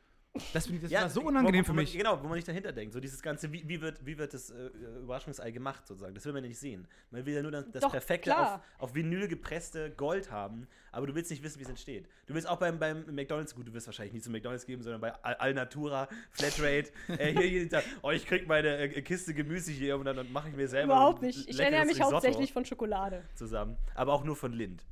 Das, 0.54 0.68
finde 0.68 0.78
ich, 0.78 0.82
das 0.84 0.92
ja, 0.92 1.02
war 1.02 1.10
so 1.10 1.24
wo- 1.24 1.28
unangenehm 1.28 1.62
wo 1.64 1.66
für 1.66 1.74
man, 1.74 1.84
mich. 1.84 1.98
Genau, 1.98 2.22
wo 2.22 2.28
man 2.28 2.36
nicht 2.36 2.48
dahinter 2.48 2.72
denkt. 2.72 2.94
So 2.94 3.00
dieses 3.00 3.22
Ganze, 3.22 3.52
wie, 3.52 3.68
wie, 3.68 3.82
wird, 3.82 4.06
wie 4.06 4.18
wird 4.18 4.34
das 4.34 4.52
äh, 4.52 4.68
Überraschungsei 5.02 5.50
gemacht, 5.50 5.88
sozusagen. 5.88 6.14
Das 6.14 6.24
will 6.24 6.34
man 6.34 6.44
ja 6.44 6.50
nicht 6.50 6.60
sehen. 6.60 6.88
Man 7.10 7.26
will 7.26 7.34
ja 7.34 7.42
nur 7.42 7.52
das, 7.52 7.66
das 7.72 7.82
Doch, 7.82 7.92
perfekte 7.92 8.38
auf, 8.38 8.62
auf 8.78 8.94
Vinyl 8.96 9.28
gepresste 9.28 9.90
Gold 9.92 10.30
haben, 10.32 10.68
aber 10.92 11.08
du 11.08 11.16
willst 11.16 11.32
nicht 11.32 11.42
wissen, 11.42 11.58
wie 11.60 11.64
es 11.64 11.70
entsteht. 11.70 12.08
Du 12.28 12.36
willst 12.36 12.48
auch 12.48 12.58
beim, 12.58 12.78
beim 12.78 13.06
McDonalds, 13.14 13.56
gut, 13.56 13.68
du 13.68 13.74
wirst 13.74 13.88
wahrscheinlich 13.88 14.14
nie 14.14 14.22
zu 14.22 14.30
McDonalds 14.30 14.68
geben, 14.68 14.84
sondern 14.84 15.02
bei 15.02 15.12
Al- 15.24 15.36
Alnatura, 15.36 16.08
Flatrate, 16.30 16.92
äh, 17.08 17.34
hier 17.34 17.48
jeden 17.48 17.70
Tag, 17.72 17.84
oh, 18.04 18.12
ich 18.12 18.26
krieg 18.28 18.48
meine 18.48 18.78
äh, 18.78 19.02
Kiste 19.02 19.34
Gemüse 19.34 19.72
hier 19.72 19.98
und 19.98 20.06
dann, 20.06 20.16
dann 20.16 20.32
mache 20.32 20.50
ich 20.50 20.56
mir 20.56 20.68
selber 20.68 20.94
Überhaupt 20.94 21.24
ein 21.24 21.26
nicht. 21.28 21.50
Ich 21.50 21.60
ernähre 21.60 21.86
mich 21.86 21.96
Risotto 21.98 22.14
hauptsächlich 22.14 22.54
von 22.54 22.66
Schokolade. 22.66 23.26
zusammen. 23.34 23.78
Aber 23.96 24.14
auch 24.14 24.24
nur 24.24 24.36
von 24.36 24.54
Lind. 24.54 24.86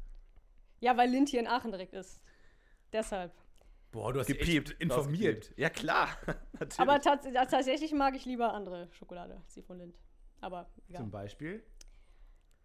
Ja, 0.80 0.98
weil 0.98 1.10
Lind 1.12 1.30
hier 1.30 1.40
in 1.42 1.48
Aachen 1.48 1.70
direkt 1.72 1.94
ist. 1.94 2.20
Deshalb. 2.92 3.32
Boah, 3.92 4.14
du 4.14 4.20
hast 4.20 4.28
Gepiept. 4.28 4.72
echt 4.72 4.82
informiert. 4.82 5.42
Gepiept. 5.44 5.60
Ja, 5.60 5.70
klar. 5.70 6.10
Natürlich. 6.54 6.80
Aber 6.80 7.00
tats 7.00 7.26
tatsächlich 7.50 7.92
mag 7.94 8.16
ich 8.16 8.26
lieber 8.26 8.54
andere 8.54 8.90
Schokolade 8.92 9.36
als 9.44 9.54
die 9.54 9.62
von 9.62 9.78
Lind. 9.78 9.98
Aber 10.42 10.70
egal. 10.88 11.02
Zum 11.02 11.12
Beispiel. 11.12 11.64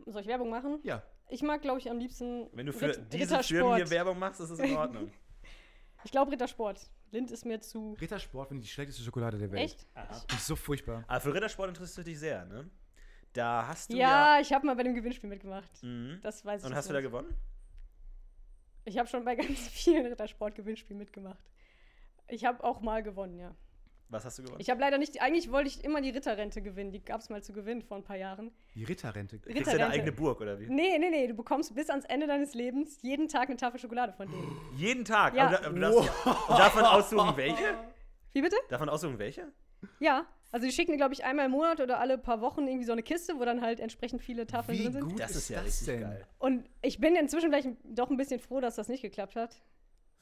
Soll 0.06 0.22
ich 0.22 0.26
Werbung 0.26 0.50
machen? 0.50 0.80
Ja. 0.82 1.02
Ich 1.28 1.42
mag, 1.42 1.62
glaube 1.62 1.78
ich, 1.78 1.88
am 1.90 1.98
liebsten 1.98 2.48
Wenn 2.52 2.66
du 2.66 2.72
für 2.72 2.88
Ritt- 2.88 3.12
diese 3.12 3.42
Firmen 3.42 3.76
hier 3.76 3.88
Werbung 3.90 4.18
machst, 4.18 4.40
ist 4.40 4.50
es 4.50 4.58
in 4.58 4.76
Ordnung. 4.76 5.10
Ich 6.04 6.10
glaube 6.10 6.32
Rittersport. 6.32 6.80
Lind 7.12 7.30
ist 7.30 7.46
mir 7.46 7.60
zu. 7.60 7.96
Rittersport 8.00 8.48
finde 8.48 8.62
ich 8.62 8.68
die 8.68 8.74
schlechteste 8.74 9.04
Schokolade 9.04 9.38
der 9.38 9.52
Welt. 9.52 9.62
Echt? 9.62 9.86
Die 10.32 10.34
ist 10.34 10.48
so 10.48 10.56
furchtbar. 10.56 11.04
Aber 11.06 11.20
für 11.20 11.32
Rittersport 11.32 11.68
interessierst 11.68 11.98
du 11.98 12.02
dich 12.02 12.18
sehr, 12.18 12.44
ne? 12.46 12.68
Da 13.32 13.68
hast 13.68 13.92
du 13.92 13.96
Ja, 13.96 14.34
ja. 14.34 14.40
ich 14.40 14.52
habe 14.52 14.66
mal 14.66 14.74
bei 14.74 14.82
dem 14.82 14.96
Gewinnspiel 14.96 15.30
mitgemacht. 15.30 15.70
mhm. 15.84 16.18
Das 16.20 16.44
weiß 16.44 16.62
ich. 16.62 16.66
Und 16.68 16.74
hast 16.74 16.88
du 16.88 16.92
da 16.92 17.00
gewonnen? 17.00 17.32
Ich 18.84 18.98
habe 18.98 19.08
schon 19.08 19.24
bei 19.24 19.34
ganz 19.36 19.68
vielen 19.68 20.06
Rittersport-Gewinnspielen 20.06 20.98
mitgemacht. 20.98 21.44
Ich 22.28 22.44
habe 22.44 22.62
auch 22.64 22.80
mal 22.80 23.02
gewonnen, 23.02 23.38
ja. 23.38 23.54
Was 24.08 24.26
hast 24.26 24.38
du 24.38 24.42
gewonnen? 24.42 24.60
Ich 24.60 24.68
habe 24.68 24.78
leider 24.80 24.98
nicht, 24.98 25.22
eigentlich 25.22 25.50
wollte 25.50 25.68
ich 25.68 25.82
immer 25.84 26.02
die 26.02 26.10
Ritterrente 26.10 26.60
gewinnen. 26.60 26.92
Die 26.92 27.02
gab 27.02 27.20
es 27.20 27.30
mal 27.30 27.42
zu 27.42 27.54
gewinnen 27.54 27.80
vor 27.80 27.96
ein 27.96 28.04
paar 28.04 28.16
Jahren. 28.16 28.50
Die 28.74 28.84
Ritterrente. 28.84 29.38
Kriegst 29.38 29.56
du 29.56 29.64
deine 29.64 29.70
Ritterrente. 29.72 29.94
eigene 29.94 30.12
Burg, 30.12 30.40
oder 30.42 30.60
wie? 30.60 30.68
Nee, 30.68 30.98
nee, 30.98 31.08
nee, 31.08 31.26
du 31.26 31.34
bekommst 31.34 31.74
bis 31.74 31.88
ans 31.88 32.04
Ende 32.04 32.26
deines 32.26 32.52
Lebens 32.52 33.00
jeden 33.00 33.28
Tag 33.28 33.48
eine 33.48 33.56
Tafel 33.56 33.80
Schokolade 33.80 34.12
von 34.12 34.30
denen. 34.30 34.60
Jeden 34.76 35.04
Tag. 35.06 35.34
Ja. 35.34 35.46
Aber, 35.46 35.64
aber 35.64 35.74
du 35.74 35.80
darfst, 35.80 36.26
und 36.26 36.58
davon 36.58 36.82
aussuchen, 36.84 37.36
welche? 37.36 37.74
Wie 38.34 38.42
bitte? 38.42 38.56
Davon 38.68 38.90
aussuchen, 38.90 39.18
welche? 39.18 39.50
Ja. 39.98 40.26
Also 40.52 40.66
die 40.66 40.72
schicken 40.72 40.96
glaube 40.98 41.14
ich, 41.14 41.24
einmal 41.24 41.46
im 41.46 41.52
Monat 41.52 41.80
oder 41.80 41.98
alle 41.98 42.18
paar 42.18 42.40
Wochen 42.42 42.68
irgendwie 42.68 42.84
so 42.84 42.92
eine 42.92 43.02
Kiste, 43.02 43.38
wo 43.38 43.44
dann 43.44 43.62
halt 43.62 43.80
entsprechend 43.80 44.22
viele 44.22 44.46
Tafeln 44.46 44.78
Wie 44.78 44.82
drin 44.84 44.92
sind. 44.92 45.02
gut 45.08 45.20
Das 45.20 45.30
ist, 45.30 45.36
ist 45.38 45.48
ja 45.48 45.56
das 45.56 45.66
richtig 45.66 45.86
denn? 45.86 46.00
geil. 46.02 46.26
Und 46.38 46.64
ich 46.82 46.98
bin 47.00 47.16
inzwischen 47.16 47.50
vielleicht 47.50 47.68
doch 47.84 48.10
ein 48.10 48.16
bisschen 48.18 48.38
froh, 48.38 48.60
dass 48.60 48.76
das 48.76 48.88
nicht 48.88 49.00
geklappt 49.02 49.34
hat. 49.34 49.62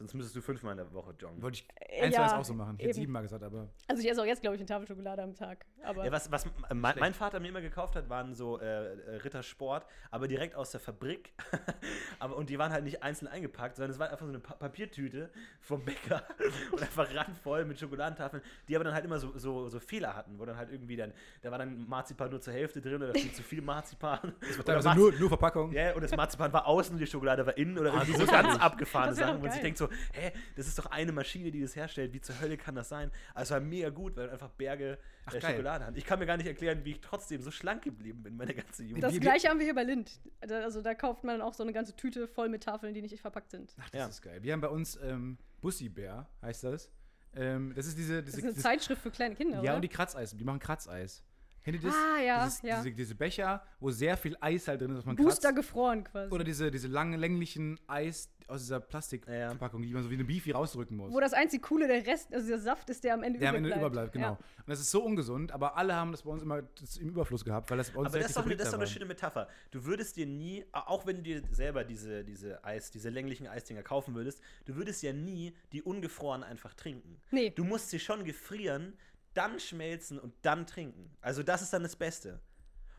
Sonst 0.00 0.14
müsstest 0.14 0.34
du 0.34 0.40
fünfmal 0.40 0.72
in 0.72 0.78
der 0.78 0.90
Woche 0.94 1.14
joggen. 1.18 1.42
Wollte 1.42 1.58
ich 1.60 2.02
eins 2.02 2.16
ja, 2.16 2.26
ja, 2.26 2.38
auch 2.38 2.42
so 2.44 2.54
machen. 2.54 2.76
Ich 2.78 2.84
hätte 2.84 2.90
eben. 2.92 3.00
siebenmal 3.02 3.20
gesagt, 3.20 3.42
aber. 3.44 3.68
Also 3.86 4.02
ich 4.02 4.10
esse 4.10 4.22
auch 4.22 4.24
jetzt, 4.24 4.40
glaube 4.40 4.56
ich, 4.56 4.60
eine 4.62 4.66
Tafel 4.66 4.86
Schokolade 4.86 5.22
am 5.22 5.34
Tag. 5.34 5.66
Aber 5.82 6.06
Ja, 6.06 6.10
was, 6.10 6.32
was 6.32 6.46
mein, 6.70 6.98
mein 6.98 7.12
Vater 7.12 7.38
mir 7.38 7.48
immer 7.48 7.60
gekauft 7.60 7.96
hat, 7.96 8.08
waren 8.08 8.34
so 8.34 8.58
äh, 8.58 8.64
äh, 8.94 9.16
Rittersport, 9.16 9.84
aber 10.10 10.26
direkt 10.26 10.54
aus 10.54 10.70
der 10.70 10.80
Fabrik. 10.80 11.34
aber, 12.18 12.36
und 12.36 12.48
die 12.48 12.58
waren 12.58 12.72
halt 12.72 12.84
nicht 12.84 13.02
einzeln 13.02 13.28
eingepackt, 13.28 13.76
sondern 13.76 13.90
es 13.90 13.98
war 13.98 14.08
einfach 14.10 14.24
so 14.24 14.32
eine 14.32 14.40
pa 14.40 14.54
Papiertüte 14.54 15.28
vom 15.60 15.84
Bäcker 15.84 16.22
und 16.72 16.80
einfach 16.80 17.14
randvoll 17.14 17.66
mit 17.66 17.78
Schokoladentafeln, 17.78 18.42
die 18.68 18.76
aber 18.76 18.84
dann 18.84 18.94
halt 18.94 19.04
immer 19.04 19.18
so, 19.18 19.36
so, 19.36 19.68
so 19.68 19.80
Fehler 19.80 20.16
hatten, 20.16 20.38
wo 20.38 20.46
dann 20.46 20.56
halt 20.56 20.70
irgendwie 20.72 20.96
dann, 20.96 21.12
da 21.42 21.50
war 21.50 21.58
dann 21.58 21.86
Marzipan 21.86 22.30
nur 22.30 22.40
zur 22.40 22.54
Hälfte 22.54 22.80
drin 22.80 23.02
oder 23.02 23.12
viel 23.12 23.32
zu 23.32 23.42
viel 23.42 23.60
Marzipan. 23.60 24.18
Oder 24.40 24.64
Teilweise 24.64 24.88
Marzi- 24.88 24.96
nur, 24.96 25.12
nur 25.12 25.28
Verpackung. 25.28 25.72
ja, 25.72 25.94
und 25.94 26.02
das 26.02 26.16
Marzipan 26.16 26.50
war 26.54 26.66
außen 26.66 26.94
und 26.94 27.00
die 27.00 27.06
Schokolade 27.06 27.44
war 27.44 27.56
innen 27.58 27.78
oder 27.78 27.92
irgendwie 27.92 28.16
so 28.16 28.24
ganz 28.26 28.58
abgefahrene 28.58 29.10
Das 29.10 29.18
Sachen. 29.18 29.36
Und 29.36 29.42
man 29.42 29.52
sich 29.52 29.60
denkt 29.60 29.78
so, 29.78 29.89
hä, 30.12 30.32
das 30.56 30.66
ist 30.66 30.78
doch 30.78 30.86
eine 30.86 31.12
Maschine, 31.12 31.50
die 31.50 31.60
das 31.60 31.76
herstellt. 31.76 32.12
Wie 32.12 32.20
zur 32.20 32.40
Hölle 32.40 32.56
kann 32.56 32.74
das 32.74 32.88
sein? 32.88 33.10
Also 33.34 33.54
es 33.54 33.60
war 33.60 33.66
mega 33.66 33.90
gut, 33.90 34.16
weil 34.16 34.24
man 34.26 34.32
einfach 34.34 34.50
Berge 34.50 34.98
Ach, 35.26 35.34
äh. 35.34 35.40
Schokolade 35.40 35.86
hat. 35.86 35.96
Ich 35.96 36.04
kann 36.04 36.18
mir 36.18 36.26
gar 36.26 36.36
nicht 36.36 36.46
erklären, 36.46 36.84
wie 36.84 36.92
ich 36.92 37.00
trotzdem 37.00 37.40
so 37.42 37.50
schlank 37.50 37.82
geblieben 37.82 38.22
bin, 38.22 38.36
meine 38.36 38.54
ganze 38.54 38.82
Jugend. 38.84 39.02
das 39.04 39.18
gleiche 39.20 39.48
haben 39.48 39.58
wir 39.58 39.64
hier 39.64 39.74
bei 39.74 39.84
Lind. 39.84 40.10
Da- 40.40 40.62
Also 40.62 40.82
da 40.82 40.94
kauft 40.94 41.24
man 41.24 41.38
dann 41.38 41.46
auch 41.46 41.54
so 41.54 41.62
eine 41.62 41.72
ganze 41.72 41.94
Tüte 41.96 42.26
voll 42.28 42.48
mit 42.48 42.62
Tafeln, 42.64 42.94
die 42.94 43.02
nicht 43.02 43.18
verpackt 43.20 43.50
sind. 43.50 43.74
Ach, 43.80 43.90
das 43.90 43.98
Ja. 43.98 44.06
ist 44.08 44.22
geil. 44.22 44.42
Wir 44.42 44.52
haben 44.52 44.60
bei 44.60 44.68
uns 44.68 44.98
ähm, 45.02 45.38
Bussi-Bär, 45.60 46.26
heißt 46.42 46.64
das. 46.64 46.90
Ähm, 47.34 47.72
das 47.76 47.86
ist 47.86 47.96
diese. 47.96 48.22
Das 48.22 48.34
diese 48.34 48.38
ist 48.38 48.44
eine 48.44 48.54
das- 48.54 48.62
Zeitschrift 48.62 49.02
für 49.02 49.10
kleine 49.10 49.34
Kinder, 49.36 49.56
Ja, 49.58 49.62
oder? 49.62 49.74
und 49.76 49.82
die 49.82 49.88
Kratzeis. 49.88 50.36
Die 50.36 50.44
machen 50.44 50.58
Kratzeis. 50.58 51.22
Kennt 51.62 51.76
ihr 51.76 51.82
das? 51.88 51.94
Ah, 51.94 52.20
ja, 52.20 52.44
Dieses, 52.44 52.62
ja. 52.62 52.76
Diese, 52.82 52.94
diese 52.94 53.14
Becher, 53.14 53.62
wo 53.80 53.90
sehr 53.90 54.16
viel 54.16 54.36
Eis 54.40 54.66
halt 54.66 54.80
drin 54.80 54.90
ist, 54.92 54.98
was 54.98 55.04
man 55.06 55.16
Booster 55.16 55.48
kratzt. 55.48 55.56
gefroren 55.56 56.04
quasi. 56.04 56.32
Oder 56.34 56.44
diese, 56.44 56.70
diese 56.70 56.88
langen, 56.88 57.18
länglichen 57.20 57.78
Eis 57.86 58.30
aus 58.48 58.62
dieser 58.62 58.80
Plastikverpackung, 58.80 59.80
die 59.82 59.92
man 59.92 60.02
so 60.02 60.10
wie 60.10 60.14
eine 60.14 60.24
Beefy 60.24 60.50
rausdrücken 60.50 60.96
muss. 60.96 61.12
Wo 61.12 61.20
das 61.20 61.32
einzig 61.32 61.62
Coole, 61.62 61.86
der 61.86 62.04
Rest, 62.04 62.34
also 62.34 62.48
der 62.48 62.58
Saft 62.58 62.90
ist, 62.90 63.04
der 63.04 63.14
am 63.14 63.22
Ende 63.22 63.38
der 63.38 63.50
am 63.50 63.56
übrig 63.56 63.72
Ende 63.72 63.78
bleibt. 63.78 63.80
überbleibt, 63.94 64.12
genau. 64.12 64.26
Ja. 64.26 64.32
Und 64.32 64.68
das 64.68 64.80
ist 64.80 64.90
so 64.90 65.04
ungesund, 65.04 65.52
aber 65.52 65.76
alle 65.76 65.94
haben 65.94 66.10
das 66.10 66.22
bei 66.22 66.30
uns 66.30 66.42
immer 66.42 66.58
im 66.58 67.08
Überfluss 67.10 67.44
gehabt, 67.44 67.70
weil 67.70 67.78
das 67.78 67.90
bei 67.90 68.00
uns 68.00 68.08
Aber 68.08 68.18
das 68.18 68.30
ist, 68.30 68.36
doch 68.36 68.44
eine, 68.44 68.56
das 68.56 68.66
ist 68.66 68.72
doch 68.72 68.78
eine 68.80 68.88
schöne 68.88 69.04
Metapher. 69.04 69.46
Du 69.70 69.84
würdest 69.84 70.16
dir 70.16 70.26
nie, 70.26 70.64
auch 70.72 71.06
wenn 71.06 71.16
du 71.18 71.22
dir 71.22 71.42
selber 71.52 71.84
diese, 71.84 72.24
diese 72.24 72.64
Eis, 72.64 72.90
diese 72.90 73.08
länglichen 73.10 73.46
Eisdinger 73.46 73.82
kaufen 73.82 74.14
würdest, 74.14 74.40
du 74.64 74.74
würdest 74.74 75.02
ja 75.02 75.12
nie 75.12 75.54
die 75.72 75.82
ungefroren 75.82 76.42
einfach 76.42 76.74
trinken. 76.74 77.20
Nee. 77.30 77.50
Du 77.50 77.62
musst 77.62 77.90
sie 77.90 78.00
schon 78.00 78.24
gefrieren, 78.24 78.94
dann 79.34 79.60
schmelzen 79.60 80.18
und 80.18 80.34
dann 80.42 80.66
trinken. 80.66 81.10
Also 81.20 81.42
das 81.42 81.62
ist 81.62 81.72
dann 81.72 81.82
das 81.82 81.96
Beste. 81.96 82.40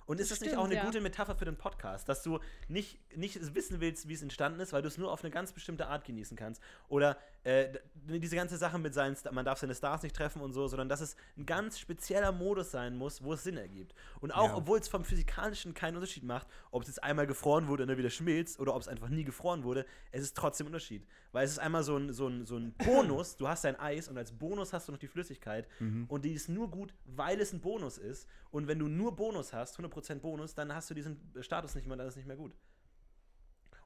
Und 0.05 0.19
ist 0.19 0.31
Das 0.31 0.39
das 0.39 0.41
nicht 0.41 0.49
stimmt, 0.49 0.61
auch 0.61 0.65
eine 0.65 0.75
ja. 0.75 0.83
gute 0.83 0.99
Metapher 0.99 1.35
für 1.35 1.45
den 1.45 1.57
Podcast, 1.57 2.09
dass 2.09 2.23
du 2.23 2.39
nicht, 2.67 2.99
nicht 3.15 3.55
wissen 3.55 3.79
willst, 3.79 4.07
wie 4.07 4.13
es 4.13 4.21
entstanden 4.21 4.59
ist, 4.59 4.73
weil 4.73 4.81
du 4.81 4.87
es 4.87 4.97
nur 4.97 5.11
auf 5.11 5.23
eine 5.23 5.31
ganz 5.31 5.53
bestimmte 5.53 5.87
Art 5.87 6.03
genießen 6.03 6.35
kannst? 6.35 6.61
Oder 6.89 7.17
äh, 7.43 7.79
diese 7.93 8.35
ganze 8.35 8.57
Sache 8.57 8.77
mit 8.77 8.93
seinen, 8.93 9.15
man 9.31 9.45
darf 9.45 9.57
seine 9.59 9.73
Stars 9.73 10.03
nicht 10.03 10.15
treffen 10.15 10.41
und 10.41 10.53
so, 10.53 10.67
sondern 10.67 10.89
dass 10.89 11.01
es 11.01 11.15
ein 11.37 11.45
ganz 11.45 11.79
spezieller 11.79 12.31
Modus 12.31 12.69
sein 12.71 12.95
muss, 12.95 13.23
wo 13.23 13.33
es 13.33 13.43
Sinn 13.43 13.57
ergibt. 13.57 13.95
Und 14.19 14.31
auch, 14.31 14.49
Ja. 14.49 14.55
obwohl 14.57 14.77
es 14.79 14.87
vom 14.87 15.03
Physikalischen 15.03 15.73
keinen 15.73 15.95
Unterschied 15.95 16.23
macht, 16.23 16.47
ob 16.69 16.83
es 16.83 16.87
jetzt 16.87 17.03
einmal 17.03 17.25
gefroren 17.25 17.67
wurde 17.67 17.83
und 17.83 17.89
dann 17.89 17.97
wieder 17.97 18.09
schmilzt 18.11 18.59
oder 18.59 18.75
ob 18.75 18.81
es 18.81 18.87
einfach 18.87 19.09
nie 19.09 19.23
gefroren 19.23 19.63
wurde, 19.63 19.85
es 20.11 20.21
ist 20.21 20.37
trotzdem 20.37 20.65
ein 20.65 20.69
Unterschied. 20.69 21.07
Weil 21.31 21.45
es 21.45 21.51
ist 21.51 21.59
einmal 21.59 21.83
so 21.83 21.97
ein, 21.97 22.13
so 22.13 22.27
ein, 22.27 22.45
so 22.45 22.57
ein 22.57 22.73
Bonus, 22.77 23.37
du 23.37 23.47
hast 23.47 23.63
dein 23.63 23.79
Eis 23.79 24.07
und 24.07 24.17
als 24.17 24.31
Bonus 24.31 24.71
hast 24.73 24.87
du 24.87 24.91
noch 24.91 24.99
die 24.99 25.07
Flüssigkeit 25.07 25.67
und 26.09 26.23
die 26.25 26.33
ist 26.33 26.47
nur 26.49 26.69
gut, 26.69 26.93
weil 27.05 27.39
es 27.41 27.53
ein 27.53 27.61
Bonus 27.61 27.97
ist. 27.97 28.27
Und 28.51 28.67
wenn 28.67 28.77
du 28.79 28.87
nur 28.87 29.15
Bonus 29.15 29.51
hast, 29.53 29.79
100% 29.79 30.15
Bonus, 30.19 30.53
dann 30.53 30.73
hast 30.75 30.89
du 30.89 30.93
diesen 30.93 31.19
Status 31.41 31.73
nicht 31.75 31.87
mehr, 31.87 31.97
dann 31.97 32.05
ist 32.07 32.13
es 32.13 32.17
nicht 32.17 32.27
mehr 32.27 32.35
gut. 32.37 32.53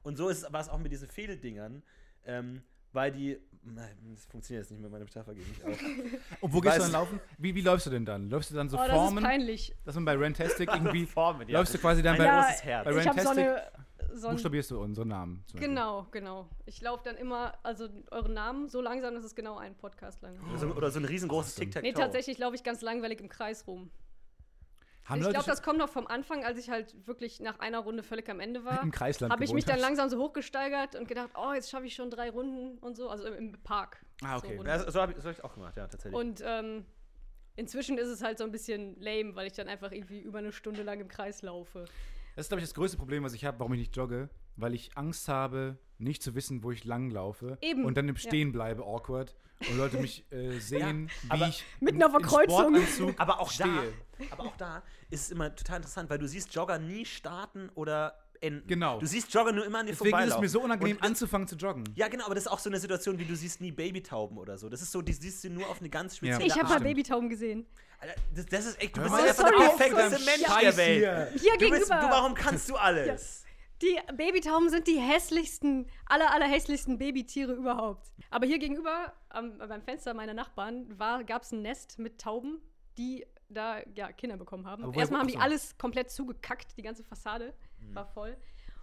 Und 0.02 0.16
so 0.16 0.28
ist, 0.28 0.52
war 0.52 0.60
es 0.60 0.68
auch 0.68 0.78
mit 0.78 0.92
diesen 0.92 1.08
Fehldingern, 1.08 1.82
ähm, 2.24 2.62
weil 2.96 3.12
die, 3.12 3.38
nein, 3.62 3.96
das 4.12 4.24
funktioniert 4.24 4.64
jetzt 4.64 4.70
nicht 4.72 4.80
mehr, 4.80 4.90
meine 4.90 5.04
Metapher 5.04 5.34
geht 5.34 5.46
nicht 5.48 5.62
auf. 5.64 5.78
Und 6.40 6.52
wo 6.52 6.60
gehst 6.60 6.78
du 6.78 6.80
dann 6.82 6.92
laufen? 6.92 7.20
Wie, 7.38 7.54
wie 7.54 7.60
läufst 7.60 7.86
du 7.86 7.90
denn 7.90 8.04
dann? 8.04 8.28
Läufst 8.28 8.50
du 8.50 8.54
dann 8.56 8.68
so 8.68 8.76
Oh, 8.76 8.80
das 8.80 8.88
ist 8.88 8.94
Formen, 8.94 9.22
peinlich. 9.22 9.76
dass 9.84 9.94
man 9.94 10.04
bei 10.04 10.16
Rantastic 10.16 10.68
irgendwie 10.72 11.06
Formen, 11.06 11.48
ja. 11.48 11.58
läufst 11.60 11.74
du 11.74 11.78
quasi 11.78 12.02
dann 12.02 12.14
Ein 12.14 12.26
bei, 12.26 12.42
großes 12.42 12.64
Herz. 12.64 12.84
bei 12.84 12.90
ich 12.96 13.06
habe 13.06 13.20
so 13.20 13.28
Rantastic 13.28 13.46
eine. 13.46 13.62
So 14.14 14.30
buchstabierst 14.30 14.70
du 14.70 14.80
unseren 14.80 15.08
Namen. 15.08 15.44
genau, 15.54 16.06
genau. 16.10 16.48
Ich 16.64 16.80
laufe 16.80 17.02
dann 17.04 17.16
immer, 17.16 17.52
also 17.62 17.86
euren 18.10 18.32
Namen 18.32 18.68
so 18.68 18.80
langsam, 18.80 19.14
dass 19.14 19.24
es 19.24 19.34
genau 19.34 19.58
ein 19.58 19.74
Podcast 19.74 20.22
lang 20.22 20.36
ist. 20.36 20.42
Oder 20.42 20.58
so, 20.58 20.66
oder 20.68 20.90
so 20.90 20.98
ein 21.00 21.04
riesengroßes 21.04 21.54
tic 21.56 21.70
tac 21.70 21.82
Nee, 21.82 21.92
tatsächlich 21.92 22.38
laufe 22.38 22.54
ich 22.54 22.62
ganz 22.64 22.80
langweilig 22.80 23.20
im 23.20 23.28
Kreis 23.28 23.66
rum. 23.66 23.90
Haben 25.06 25.20
ich 25.22 25.28
glaube, 25.28 25.46
das 25.46 25.62
kommt 25.62 25.78
noch 25.78 25.88
vom 25.88 26.06
Anfang, 26.08 26.44
als 26.44 26.58
ich 26.58 26.68
halt 26.68 27.06
wirklich 27.06 27.38
nach 27.40 27.60
einer 27.60 27.78
Runde 27.78 28.02
völlig 28.02 28.28
am 28.28 28.40
Ende 28.40 28.64
war. 28.64 28.82
im 28.82 28.90
Kreisland 28.90 29.32
Habe 29.32 29.44
ich 29.44 29.52
mich 29.52 29.64
gewohnt 29.64 29.78
dann 29.78 29.84
hast? 29.84 29.98
langsam 29.98 30.08
so 30.08 30.18
hochgesteigert 30.18 30.96
und 30.96 31.06
gedacht, 31.06 31.30
oh, 31.36 31.52
jetzt 31.52 31.70
schaffe 31.70 31.86
ich 31.86 31.94
schon 31.94 32.10
drei 32.10 32.30
Runden 32.30 32.78
und 32.78 32.96
so, 32.96 33.08
also 33.08 33.24
im, 33.26 33.34
im 33.34 33.62
Park. 33.62 34.04
Ah, 34.22 34.36
okay. 34.36 34.56
So. 34.56 34.64
Ja, 34.64 34.90
so 34.90 35.00
habe 35.00 35.12
ich, 35.12 35.24
ich 35.24 35.44
auch 35.44 35.54
gemacht, 35.54 35.76
ja, 35.76 35.86
tatsächlich. 35.86 36.20
Und 36.20 36.42
ähm, 36.44 36.84
inzwischen 37.54 37.98
ist 37.98 38.08
es 38.08 38.22
halt 38.22 38.38
so 38.38 38.44
ein 38.44 38.50
bisschen 38.50 39.00
lame, 39.00 39.36
weil 39.36 39.46
ich 39.46 39.52
dann 39.52 39.68
einfach 39.68 39.92
irgendwie 39.92 40.20
über 40.20 40.38
eine 40.38 40.50
Stunde 40.50 40.82
lang 40.82 41.00
im 41.00 41.08
Kreis 41.08 41.42
laufe. 41.42 41.84
Das 42.34 42.46
ist, 42.46 42.48
glaube 42.48 42.60
ich, 42.60 42.66
das 42.66 42.74
größte 42.74 42.96
Problem, 42.96 43.22
was 43.22 43.32
ich 43.32 43.44
habe, 43.44 43.60
warum 43.60 43.72
ich 43.74 43.78
nicht 43.78 43.96
jogge, 43.96 44.28
weil 44.56 44.74
ich 44.74 44.96
Angst 44.96 45.28
habe, 45.28 45.78
nicht 45.98 46.22
zu 46.22 46.34
wissen, 46.34 46.62
wo 46.62 46.70
ich 46.72 46.84
lang 46.84 47.10
laufe. 47.10 47.58
Eben, 47.60 47.84
Und 47.84 47.96
dann 47.96 48.08
im 48.08 48.14
ja. 48.16 48.20
Stehen 48.20 48.52
bleibe, 48.52 48.82
awkward. 48.82 49.34
Und 49.70 49.78
Leute 49.78 49.96
mich 49.98 50.30
äh, 50.30 50.58
sehen, 50.58 51.10
wie 51.22 51.30
aber 51.30 51.48
ich 51.48 51.64
Mitten 51.80 52.02
auf 52.02 52.12
der 52.12 52.20
Kreuzung. 52.20 52.74
Sportanzug 52.76 53.14
aber 53.18 53.40
auch 53.40 53.50
stehe. 53.50 53.94
da, 54.18 54.24
aber 54.30 54.42
auch 54.44 54.56
da 54.58 54.82
ist 55.08 55.22
es 55.22 55.30
immer 55.30 55.54
total 55.56 55.76
interessant, 55.76 56.10
weil 56.10 56.18
du 56.18 56.28
siehst 56.28 56.54
Jogger 56.54 56.78
nie 56.78 57.06
starten 57.06 57.70
oder 57.74 58.18
enden. 58.42 58.66
Genau. 58.68 59.00
Du 59.00 59.06
siehst 59.06 59.32
Jogger 59.32 59.52
nur 59.52 59.64
immer 59.64 59.78
an 59.78 59.86
dir 59.86 59.92
Deswegen 59.92 60.18
ist 60.18 60.34
es 60.34 60.40
mir 60.40 60.48
so 60.50 60.60
unangenehm, 60.60 60.98
Und 60.98 61.02
anzufangen 61.02 61.48
zu 61.48 61.56
joggen. 61.56 61.84
Ja, 61.94 62.08
genau, 62.08 62.26
aber 62.26 62.34
das 62.34 62.44
ist 62.44 62.50
auch 62.52 62.58
so 62.58 62.68
eine 62.68 62.78
Situation, 62.78 63.18
wie 63.18 63.24
du 63.24 63.34
siehst 63.34 63.62
nie 63.62 63.72
Babytauben 63.72 64.36
oder 64.36 64.58
so. 64.58 64.68
Das 64.68 64.82
ist 64.82 64.92
so, 64.92 65.00
die 65.00 65.14
siehst 65.14 65.42
du 65.44 65.48
nur 65.48 65.66
auf 65.70 65.80
eine 65.80 65.88
ganz 65.88 66.18
spezielle 66.18 66.44
Ich 66.44 66.54
habe 66.54 66.68
mal. 66.68 66.80
Babytauben 66.80 67.30
gesehen. 67.30 67.64
Alter, 67.98 68.14
das, 68.34 68.44
das 68.44 68.66
ist 68.66 68.82
echt, 68.82 68.94
du 68.94 69.00
Hör 69.00 69.08
bist 69.08 69.20
mal 69.22 69.26
einfach 69.28 69.48
der 69.48 69.56
perfekteste 69.56 70.24
Mensch 70.26 70.46
Scheiß 70.46 70.60
der 70.60 70.76
Welt. 70.76 70.98
hier. 70.98 71.40
Hier 71.40 71.52
Du, 71.52 71.58
gegenüber. 71.60 71.78
bist, 71.78 71.90
du, 71.90 72.10
warum 72.10 72.34
kannst 72.34 72.68
du 72.68 72.76
alles? 72.76 73.45
Die 73.82 73.98
Babytauben 74.16 74.70
sind 74.70 74.86
die 74.86 74.98
hässlichsten, 74.98 75.86
aller, 76.06 76.32
aller 76.32 76.46
hässlichsten 76.46 76.98
Babytiere 76.98 77.52
überhaupt. 77.52 78.10
Aber 78.30 78.46
hier 78.46 78.58
gegenüber, 78.58 79.12
am, 79.28 79.58
beim 79.58 79.82
Fenster 79.82 80.14
meiner 80.14 80.34
Nachbarn, 80.34 80.96
gab 81.26 81.42
es 81.42 81.52
ein 81.52 81.62
Nest 81.62 81.98
mit 81.98 82.18
Tauben, 82.20 82.60
die 82.96 83.26
da 83.48 83.80
ja, 83.94 84.12
Kinder 84.12 84.36
bekommen 84.36 84.66
haben. 84.66 84.92
Erstmal 84.94 85.20
haben 85.20 85.28
die 85.28 85.36
alles 85.36 85.76
komplett 85.78 86.10
zugekackt, 86.10 86.76
die 86.76 86.82
ganze 86.82 87.04
Fassade 87.04 87.54
war 87.92 88.06
voll. 88.06 88.36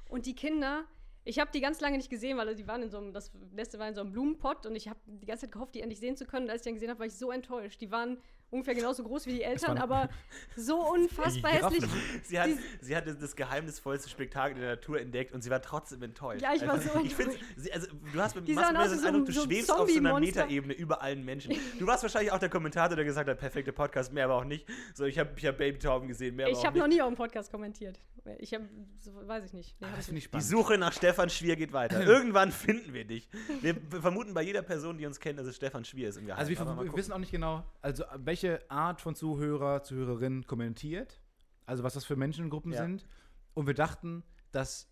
Und 0.08 0.26
die 0.26 0.36
Kinder, 0.36 0.86
ich 1.24 1.40
habe 1.40 1.52
die 1.52 1.60
ganz 1.62 1.82
lange 1.82 1.98
nicht 1.98 2.10
gesehen, 2.10 2.38
weil 2.38 2.56
die 2.56 2.68
waren 2.68 2.84
in 2.84 2.90
so 2.90 2.98
einem, 2.98 3.14
das 3.14 3.32
Nest 3.52 3.78
war 3.80 3.88
in 3.88 3.96
so 3.96 4.02
einem 4.02 4.12
Blumenpott 4.12 4.66
und 4.66 4.76
ich 4.76 4.88
habe 4.88 5.00
die 5.06 5.26
ganze 5.26 5.46
Zeit 5.46 5.54
gehofft, 5.54 5.76
die 5.76 5.82
endlich 5.82 6.00
sehen 6.00 6.16
zu 6.16 6.26
können. 6.26 6.46
Und 6.46 6.52
als 6.52 6.62
ich 6.62 6.66
dann 6.66 6.76
gesehen 6.76 6.90
habe, 6.90 7.00
war 7.00 7.08
ich 7.08 7.18
so 7.18 7.32
enttäuscht. 7.32 7.82
Die 7.82 7.92
waren 7.92 8.20
ungefähr 8.53 8.75
genauso 8.75 9.03
groß 9.03 9.25
wie 9.25 9.33
die 9.33 9.43
Eltern, 9.43 9.77
aber 9.77 10.10
so 10.55 10.77
unfassbar 10.93 11.51
hässlich. 11.51 11.83
Sie 12.24 12.39
hat, 12.39 12.50
sie 12.81 12.95
hat 12.95 13.05
das 13.07 13.36
geheimnisvollste 13.36 14.10
Spektakel 14.10 14.60
der 14.60 14.75
Natur 14.75 15.00
entdeckt 15.01 15.33
und 15.33 15.41
sie 15.43 15.50
war 15.50 15.62
trotzdem 15.62 16.01
enttäuscht. 16.03 16.41
Ja, 16.41 16.53
ich 16.53 16.65
war 16.65 16.79
so 16.79 17.01
ich 17.03 17.15
find's, 17.15 17.36
sie, 17.57 17.72
also, 17.74 17.88
Du 18.13 18.19
hast 18.22 18.36
mit 18.36 18.48
machst 18.50 18.72
mir 18.74 18.89
so 18.89 19.07
Eindruck, 19.07 19.22
ein- 19.22 19.25
du 19.25 19.31
so 19.33 19.43
schwebst 19.43 19.72
auf 19.72 19.89
so 19.89 19.98
einer. 19.98 20.19
Metaebene 20.19 20.74
über 20.74 21.01
allen 21.01 21.25
Menschen. 21.25 21.53
Du 21.79 21.88
warst 21.88 22.03
wahrscheinlich 22.03 22.31
auch 22.31 22.39
der 22.39 22.50
Kommentator, 22.50 22.95
der 22.95 23.05
gesagt 23.05 23.29
hat, 23.29 23.38
perfekte 23.39 23.74
Podcast, 23.74 24.13
mehr 24.13 24.25
aber 24.25 24.36
auch 24.36 24.45
nicht. 24.45 24.67
So, 24.93 25.05
ich 25.05 25.17
habe 25.19 25.31
ich 25.36 25.45
hab 25.45 25.57
Babytauben 25.57 26.07
gesehen, 26.07 26.36
mehr 26.36 26.48
aber 26.48 26.57
Ich 26.57 26.65
habe 26.65 26.77
noch 26.77 26.88
nie 26.88 27.01
auf 27.01 27.10
dem 27.10 27.17
Podcast 27.17 27.51
kommentiert. 27.51 28.00
Ich 28.39 28.53
habe, 28.53 28.69
so, 29.00 29.12
weiß 29.27 29.43
ich 29.45 29.53
nicht. 29.53 29.75
Nee, 29.81 29.88
hab 29.88 29.98
Das 29.98 30.07
ich 30.07 30.13
nicht. 30.13 30.33
Die. 30.33 30.39
Suche 30.39 30.77
nach 30.77 30.93
Stefan 30.93 31.29
Schwier 31.29 31.57
geht 31.57 31.74
weiter. 31.74 32.01
Irgendwann 32.05 32.53
finden 32.53 32.93
wir 32.93 33.03
dich. 33.03 33.27
Wir 33.62 33.75
vermuten 33.89 34.33
bei 34.33 34.43
jeder 34.43 34.62
Person, 34.62 34.98
die 34.98 35.05
uns 35.05 35.19
kennt, 35.19 35.39
dass 35.39 35.48
es 35.48 35.57
Stefan 35.57 35.83
Schwier 35.83 36.07
ist 36.07 36.17
im 36.17 36.27
Geheimen. 36.27 36.39
Also 36.39 36.65
wir, 36.77 36.86
wir 36.86 36.95
wissen 36.95 37.12
auch 37.12 37.17
nicht 37.17 37.31
genau, 37.31 37.65
also 37.81 38.05
welche 38.15 38.43
Art 38.70 39.02
von 39.02 39.16
Zuhörer, 39.16 39.84
Zuhörerin 39.84 40.46
kommentiert, 40.46 41.22
also 41.66 41.84
was 41.84 41.94
das 41.94 42.06
für 42.06 42.16
Menschengruppen 42.16 42.72
Ja. 42.74 42.84
sind. 42.84 43.06
Und 43.54 43.68
wir 43.68 43.74
dachten, 43.74 44.24
dass 44.52 44.90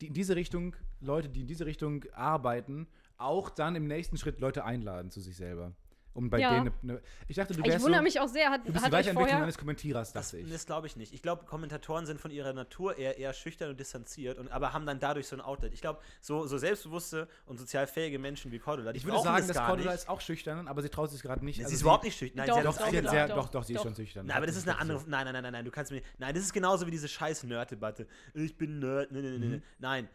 die 0.00 0.06
in 0.08 0.14
diese 0.14 0.36
Richtung, 0.36 0.76
Leute, 1.00 1.28
die 1.28 1.42
in 1.42 1.46
diese 1.46 1.66
Richtung 1.66 2.04
arbeiten, 2.12 2.88
auch 3.16 3.50
dann 3.50 3.76
im 3.76 3.86
nächsten 3.86 4.16
Schritt 4.16 4.40
Leute 4.40 4.64
einladen 4.64 5.10
zu 5.10 5.20
sich 5.20 5.36
selber. 5.36 5.74
Um 6.14 6.30
bei 6.30 6.38
Ja. 6.38 6.54
denen 6.54 6.72
eine, 6.82 7.02
Ich 7.28 7.36
dachte, 7.36 7.54
du 7.54 7.60
Ich 7.60 7.66
wärst 7.66 7.84
wundere 7.84 8.00
so, 8.00 8.04
mich 8.04 8.20
auch 8.20 8.28
sehr. 8.28 8.50
Hat, 8.50 8.60
du 8.60 8.72
bist 8.72 8.76
die 8.76 8.78
hat 8.78 8.84
euch 8.86 8.92
Weiterentwicklung 8.92 9.26
vorher. 9.28 9.42
eines 9.42 9.58
Kommentierers, 9.58 10.12
Das, 10.12 10.30
dachte 10.30 10.38
ich. 10.42 10.50
das 10.52 10.64
glaube 10.66 10.86
ich 10.86 10.96
nicht. 10.96 11.12
Ich 11.12 11.22
glaube, 11.22 11.44
Kommentatoren 11.44 12.06
sind 12.06 12.20
von 12.20 12.30
ihrer 12.30 12.52
Natur 12.52 12.96
eher, 12.96 13.18
eher 13.18 13.32
schüchtern 13.32 13.70
und 13.70 13.78
distanziert, 13.80 14.38
und, 14.38 14.50
aber 14.50 14.72
haben 14.72 14.86
dann 14.86 14.98
dadurch 15.00 15.26
so 15.26 15.36
ein 15.36 15.40
Outlet. 15.42 15.74
Ich 15.74 15.80
glaube, 15.80 16.00
so, 16.20 16.46
so 16.46 16.56
selbstbewusste 16.58 17.28
und 17.46 17.58
sozial 17.58 17.86
fähige 17.86 18.18
Menschen 18.18 18.52
wie 18.52 18.58
Cordula, 18.58 18.92
die 18.92 18.98
Ich 18.98 19.04
würde 19.04 19.20
sagen, 19.22 19.46
das 19.46 19.56
dass 19.56 19.66
Cordula 19.66 19.90
nicht. 19.92 20.00
ist 20.02 20.08
auch 20.08 20.20
schüchtern, 20.20 20.68
aber 20.68 20.82
sie 20.82 20.88
traut 20.88 21.10
sich 21.10 21.20
gerade 21.22 21.44
nicht. 21.44 21.56
Sie 21.56 21.64
Also 21.64 21.74
ist 21.74 21.82
überhaupt 21.82 22.04
nicht 22.04 22.16
schüchtern. 22.16 22.38
Nein, 22.38 22.48
Doch, 22.48 22.56
sie 22.56 22.62
Doch, 22.62 22.72
sie 22.90 23.08
sehr, 23.08 23.28
doch, 23.28 23.34
doch, 23.36 23.48
doch, 23.50 23.64
sie 23.64 23.74
ist 23.74 23.82
schon 23.82 23.94
schüchtern. 23.94 24.26
Nein, 24.26 24.36
aber 24.36 24.46
das 24.46 24.56
ist 24.56 24.68
eine 24.68 24.78
andere. 24.78 24.98
Nein, 25.06 25.24
nein, 25.24 25.32
nein, 25.34 25.42
nein, 25.42 25.52
nein, 25.52 25.64
du 25.64 25.70
kannst 25.70 25.90
mir. 25.90 26.02
Nein, 26.18 26.34
das 26.34 26.44
ist 26.44 26.52
genauso 26.52 26.86
wie 26.86 26.90
diese 26.90 27.08
scheiß 27.08 27.42
Nerd-Debatte. 27.44 28.06
Ich 28.34 28.56
bin 28.56 28.78
Nerd. 28.78 29.10
Nein, 29.12 29.22
nein, 29.22 29.40
nein, 29.40 29.62
nein. 29.78 30.08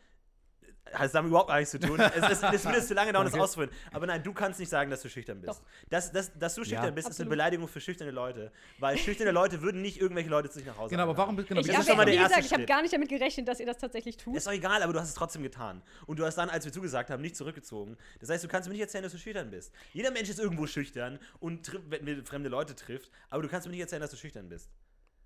Hat 0.93 1.05
es 1.07 1.11
damit 1.11 1.29
überhaupt 1.29 1.49
gar 1.49 1.57
nichts 1.57 1.71
zu 1.71 1.79
tun. 1.79 1.99
es, 1.99 2.41
es, 2.41 2.43
es 2.43 2.65
würde 2.65 2.81
zu 2.85 2.93
lange 2.93 3.11
dauern, 3.13 3.25
das 3.25 3.33
Danke. 3.33 3.43
auszuführen. 3.43 3.69
Aber 3.91 4.05
nein, 4.07 4.23
du 4.23 4.33
kannst 4.33 4.59
nicht 4.59 4.69
sagen, 4.69 4.89
dass 4.89 5.01
du 5.01 5.09
schüchtern 5.09 5.41
bist. 5.41 5.59
Doch. 5.59 5.61
Das, 5.89 6.11
das, 6.11 6.31
dass 6.37 6.55
du 6.55 6.63
schüchtern 6.63 6.85
Ja. 6.85 6.91
bist, 6.91 7.07
ist 7.09 7.15
eine 7.19 7.25
Absolut. 7.25 7.29
Beleidigung 7.29 7.67
für 7.67 7.81
schüchterne 7.81 8.11
Leute. 8.11 8.51
Weil 8.79 8.97
schüchterne 8.97 9.31
Leute 9.31 9.61
würden 9.61 9.81
nicht 9.81 9.99
irgendwelche 9.99 10.29
Leute 10.29 10.49
zu 10.49 10.59
sich 10.59 10.67
nach 10.67 10.77
Hause 10.77 10.91
Genau, 10.91 11.03
aber 11.03 11.17
warum 11.17 11.35
genau, 11.37 11.61
Ich 11.61 11.67
Das 11.67 11.79
ist 11.79 11.87
schon 11.87 11.97
mal 11.97 12.05
der 12.05 12.13
wie 12.15 12.17
erste 12.17 12.35
gesagt, 12.35 12.45
ich 12.47 12.53
habe 12.53 12.65
gar 12.65 12.81
nicht 12.81 12.93
damit 12.93 13.09
gerechnet, 13.09 13.47
dass 13.47 13.59
ihr 13.59 13.65
das 13.65 13.77
tatsächlich 13.77 14.17
tut. 14.17 14.35
Ist 14.35 14.47
doch 14.47 14.51
egal, 14.51 14.81
aber 14.83 14.93
du 14.93 14.99
hast 14.99 15.09
es 15.09 15.15
trotzdem 15.15 15.43
getan. 15.43 15.81
Und 16.05 16.19
du 16.19 16.25
hast 16.25 16.35
dann, 16.35 16.49
als 16.49 16.65
wir 16.65 16.71
zugesagt 16.71 17.09
haben, 17.09 17.21
nicht 17.21 17.35
zurückgezogen. 17.35 17.97
Das 18.19 18.29
heißt, 18.29 18.43
du 18.43 18.47
kannst 18.47 18.67
mir 18.67 18.73
nicht 18.73 18.81
erzählen, 18.81 19.03
dass 19.03 19.11
du 19.13 19.17
schüchtern 19.17 19.49
bist. 19.51 19.73
Jeder 19.93 20.11
Mensch 20.11 20.29
ist 20.29 20.39
irgendwo 20.39 20.67
schüchtern 20.67 21.19
und 21.39 21.71
wenn 21.89 22.25
fremde 22.25 22.49
Leute 22.49 22.75
trifft, 22.75 23.11
aber 23.29 23.41
du 23.43 23.49
kannst 23.49 23.67
mir 23.67 23.71
nicht 23.71 23.81
erzählen, 23.81 24.01
dass 24.01 24.11
du 24.11 24.17
schüchtern 24.17 24.49
bist. 24.49 24.69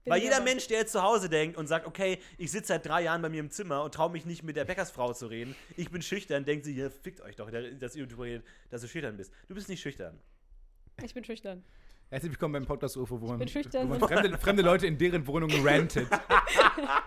Weil 0.05 0.21
jeder. 0.21 0.41
Mensch, 0.41 0.67
der 0.67 0.79
jetzt 0.79 0.91
zu 0.91 1.01
Hause 1.01 1.29
denkt 1.29 1.57
und 1.57 1.67
sagt, 1.67 1.87
okay, 1.87 2.19
ich 2.37 2.51
sitze 2.51 2.67
seit 2.67 2.85
drei 2.85 3.03
Jahren 3.03 3.21
bei 3.21 3.29
mir 3.29 3.39
im 3.39 3.49
Zimmer 3.49 3.83
und 3.83 3.93
traue 3.93 4.11
mich 4.11 4.25
nicht 4.25 4.43
mit 4.43 4.57
der 4.57 4.65
Bäckersfrau 4.65 5.13
zu 5.13 5.27
reden, 5.27 5.55
ich 5.77 5.89
bin 5.89 6.01
schüchtern, 6.01 6.43
denkt 6.43 6.65
sich, 6.65 6.75
ja, 6.75 6.89
fickt 6.89 7.21
euch 7.21 7.35
doch, 7.35 7.49
dass 7.79 7.95
ihr 7.95 8.05
darüber 8.05 8.25
redet, 8.25 8.45
dass 8.69 8.81
du 8.81 8.87
schüchtern 8.87 9.15
bist. 9.15 9.31
Du 9.47 9.55
bist 9.55 9.69
nicht 9.69 9.81
schüchtern. 9.81 10.19
Ich 11.01 11.13
bin 11.13 11.23
schüchtern. 11.23 11.63
Herzlich 12.09 12.31
willkommen 12.33 12.53
beim 12.53 12.65
Podcast 12.65 12.97
UFO, 12.97 13.21
wo 13.21 13.27
man, 13.27 13.39
bin 13.39 13.47
schüchtern 13.47 13.89
wo 13.89 13.97
man 13.97 14.09
fremde, 14.09 14.37
fremde 14.37 14.61
Leute 14.61 14.87
in 14.87 14.97
deren 14.97 15.25
Wohnungen 15.25 15.65
rantet. 15.65 16.07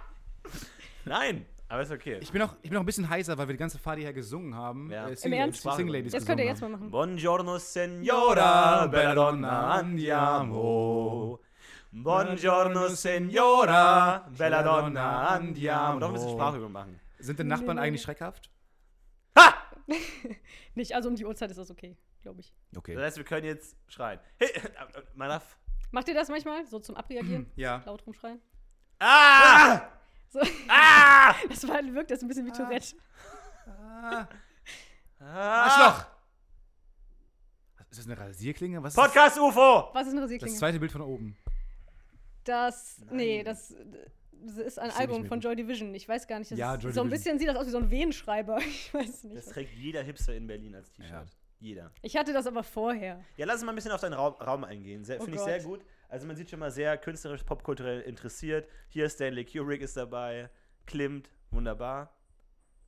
Nein, 1.04 1.44
aber 1.68 1.82
ist 1.82 1.92
okay. 1.92 2.18
Ich 2.20 2.32
bin, 2.32 2.40
auch, 2.42 2.56
ich 2.62 2.70
bin 2.70 2.78
auch 2.78 2.82
ein 2.82 2.86
bisschen 2.86 3.08
heiser, 3.08 3.36
weil 3.36 3.46
wir 3.46 3.52
die 3.52 3.58
ganze 3.58 3.78
Fahrt 3.78 3.98
hierher 3.98 4.14
gesungen 4.14 4.54
haben. 4.54 4.90
Ja. 4.90 5.08
Äh, 5.08 5.16
Im 5.22 5.32
Ernst? 5.34 5.64
Ladies 5.64 6.12
Das 6.12 6.24
könnt 6.24 6.40
ihr 6.40 6.46
jetzt 6.46 6.62
mal 6.62 6.70
machen. 6.70 6.90
Buongiorno 6.90 7.58
signora, 7.58 8.86
bella 8.86 9.14
donna, 9.14 9.70
andiamo. 9.74 11.40
Buongiorno 11.98 12.88
signora, 12.88 14.28
bella 14.36 14.60
donna, 14.60 15.28
andiamo. 15.30 15.98
Doch 15.98 16.08
ein 16.08 16.12
bisschen 16.12 16.28
Sprachübung 16.32 16.70
machen. 16.70 17.00
Sind 17.18 17.38
denn 17.38 17.46
Nachbarn 17.46 17.78
eigentlich 17.78 18.02
schreckhaft? 18.02 18.50
Nicht, 20.74 20.94
also 20.94 21.08
um 21.08 21.14
die 21.16 21.24
Uhrzeit 21.24 21.50
ist 21.50 21.56
das 21.56 21.70
okay, 21.70 21.96
glaube 22.20 22.40
ich. 22.40 22.52
Das 22.70 22.78
Okay. 22.80 22.98
heißt, 22.98 23.16
wir 23.16 23.24
können 23.24 23.46
jetzt 23.46 23.78
schreien. 23.88 24.20
Hey, 24.36 24.50
äh, 24.50 24.60
Manaf. 25.14 25.56
Macht 25.90 26.08
ihr 26.08 26.14
das 26.14 26.28
manchmal? 26.28 26.66
So 26.66 26.80
zum 26.80 26.96
Abreagieren? 26.96 27.50
Ja. 27.56 27.82
Laut 27.86 28.06
rumschreien? 28.06 28.42
Ah! 28.98 29.80
So. 30.28 30.40
Ah! 30.68 31.34
Das 31.48 31.66
war, 31.66 31.82
wirkt 31.82 32.10
das 32.10 32.20
ein 32.20 32.28
bisschen 32.28 32.44
wie 32.44 32.52
Tourette. 32.52 32.94
Ah, 33.66 34.28
ah! 35.18 35.24
Arschloch! 35.24 36.04
Ist 37.90 38.00
das 38.00 38.06
eine 38.06 38.18
Rasierklinge? 38.18 38.82
Was 38.82 38.92
ist 38.92 38.96
Podcast 39.02 39.38
UFO! 39.38 39.88
Was 39.94 40.06
ist 40.06 40.12
eine 40.12 40.20
das, 40.20 40.28
das 40.30 40.42
Rasierklinge? 40.42 40.58
zweite 40.58 40.78
Bild 40.78 40.92
von 40.92 41.00
oben? 41.00 41.36
Das, 42.46 43.00
nee, 43.10 43.42
das, 43.42 43.74
das 44.32 44.56
ist 44.58 44.78
ein 44.78 44.90
seh 44.90 44.96
Album 44.98 45.26
von 45.26 45.40
Joy 45.40 45.56
Division. 45.56 45.94
Ich 45.94 46.08
weiß 46.08 46.26
gar 46.26 46.38
nicht. 46.38 46.50
Das 46.50 46.58
Ja, 46.58 46.74
ist, 46.74 46.82
Joy 46.84 46.92
so 46.92 47.00
ein 47.02 47.08
Division. 47.08 47.10
bisschen 47.10 47.38
sieht 47.38 47.48
das 47.48 47.56
aus 47.56 47.66
wie 47.66 47.70
so 47.70 47.78
ein 47.78 47.90
Wehenschreiber. 47.90 48.58
Ich 48.62 48.92
weiß 48.94 49.24
nicht. 49.24 49.36
Das 49.36 49.46
trägt 49.46 49.74
jeder 49.74 50.02
Hipster 50.02 50.34
in 50.34 50.46
Berlin 50.46 50.74
als 50.74 50.90
T-Shirt. 50.92 51.10
Ja. 51.10 51.24
Jeder. 51.58 51.90
Ich 52.02 52.16
hatte 52.16 52.34
das 52.34 52.46
aber 52.46 52.62
vorher. 52.62 53.24
Ja, 53.38 53.46
lass 53.46 53.56
uns 53.56 53.64
mal 53.64 53.72
ein 53.72 53.76
bisschen 53.76 53.90
auf 53.92 54.00
deinen 54.02 54.12
Raum, 54.12 54.34
Raum 54.34 54.62
eingehen. 54.64 55.02
Oh 55.18 55.24
Finde 55.24 55.36
ich 55.38 55.40
sehr 55.40 55.62
gut. 55.62 55.84
Also 56.08 56.26
man 56.26 56.36
sieht 56.36 56.50
schon 56.50 56.58
mal 56.60 56.70
sehr 56.70 56.98
künstlerisch, 56.98 57.42
popkulturell 57.44 58.02
interessiert. 58.02 58.68
Hier 58.88 59.08
Stanley 59.08 59.44
Kubrick 59.44 59.80
ist 59.80 59.96
dabei. 59.96 60.50
Klimt, 60.84 61.30
wunderbar. 61.50 62.14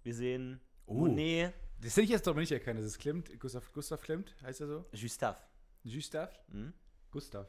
Wir 0.02 0.14
sehen 0.14 0.60
Oh. 0.84 0.94
Monet, 0.94 1.52
Das 1.80 1.92
hätte 1.92 2.02
ich 2.02 2.10
jetzt 2.10 2.26
doch 2.26 2.34
nicht 2.34 2.52
erkennen. 2.52 2.76
Das 2.78 2.86
ist 2.86 2.98
Klimt. 2.98 3.38
Gustav, 3.40 3.72
Gustav 3.72 4.00
Klimt, 4.02 4.34
heißt 4.42 4.60
er 4.60 4.66
so? 4.66 4.84
Gustave. 4.92 5.38
Gustav? 5.84 6.38
Hm? 6.50 6.72
Gustav. 7.10 7.46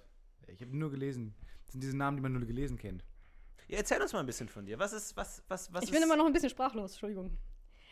Ich 0.47 0.61
habe 0.61 0.75
nur 0.75 0.89
gelesen. 0.89 1.35
Das 1.69 1.73
sind 1.73 1.81
diese 1.83 1.95
Namen, 1.95 2.17
die 2.17 2.23
man 2.23 2.33
nur 2.33 2.43
gelesen 2.47 2.79
kennt. 2.79 3.05
Ja, 3.67 3.77
erzähl 3.77 4.01
uns 4.01 4.11
mal 4.11 4.21
ein 4.21 4.25
bisschen 4.25 4.49
von 4.49 4.65
dir. 4.65 4.79
Was 4.79 4.91
ist, 4.91 5.15
was, 5.15 5.43
was, 5.47 5.71
was 5.71 5.83
Ich 5.83 5.89
ist... 5.89 5.93
bin 5.93 6.01
immer 6.01 6.17
noch 6.17 6.25
ein 6.25 6.33
bisschen 6.33 6.49
sprachlos, 6.49 6.93
Entschuldigung. 6.93 7.37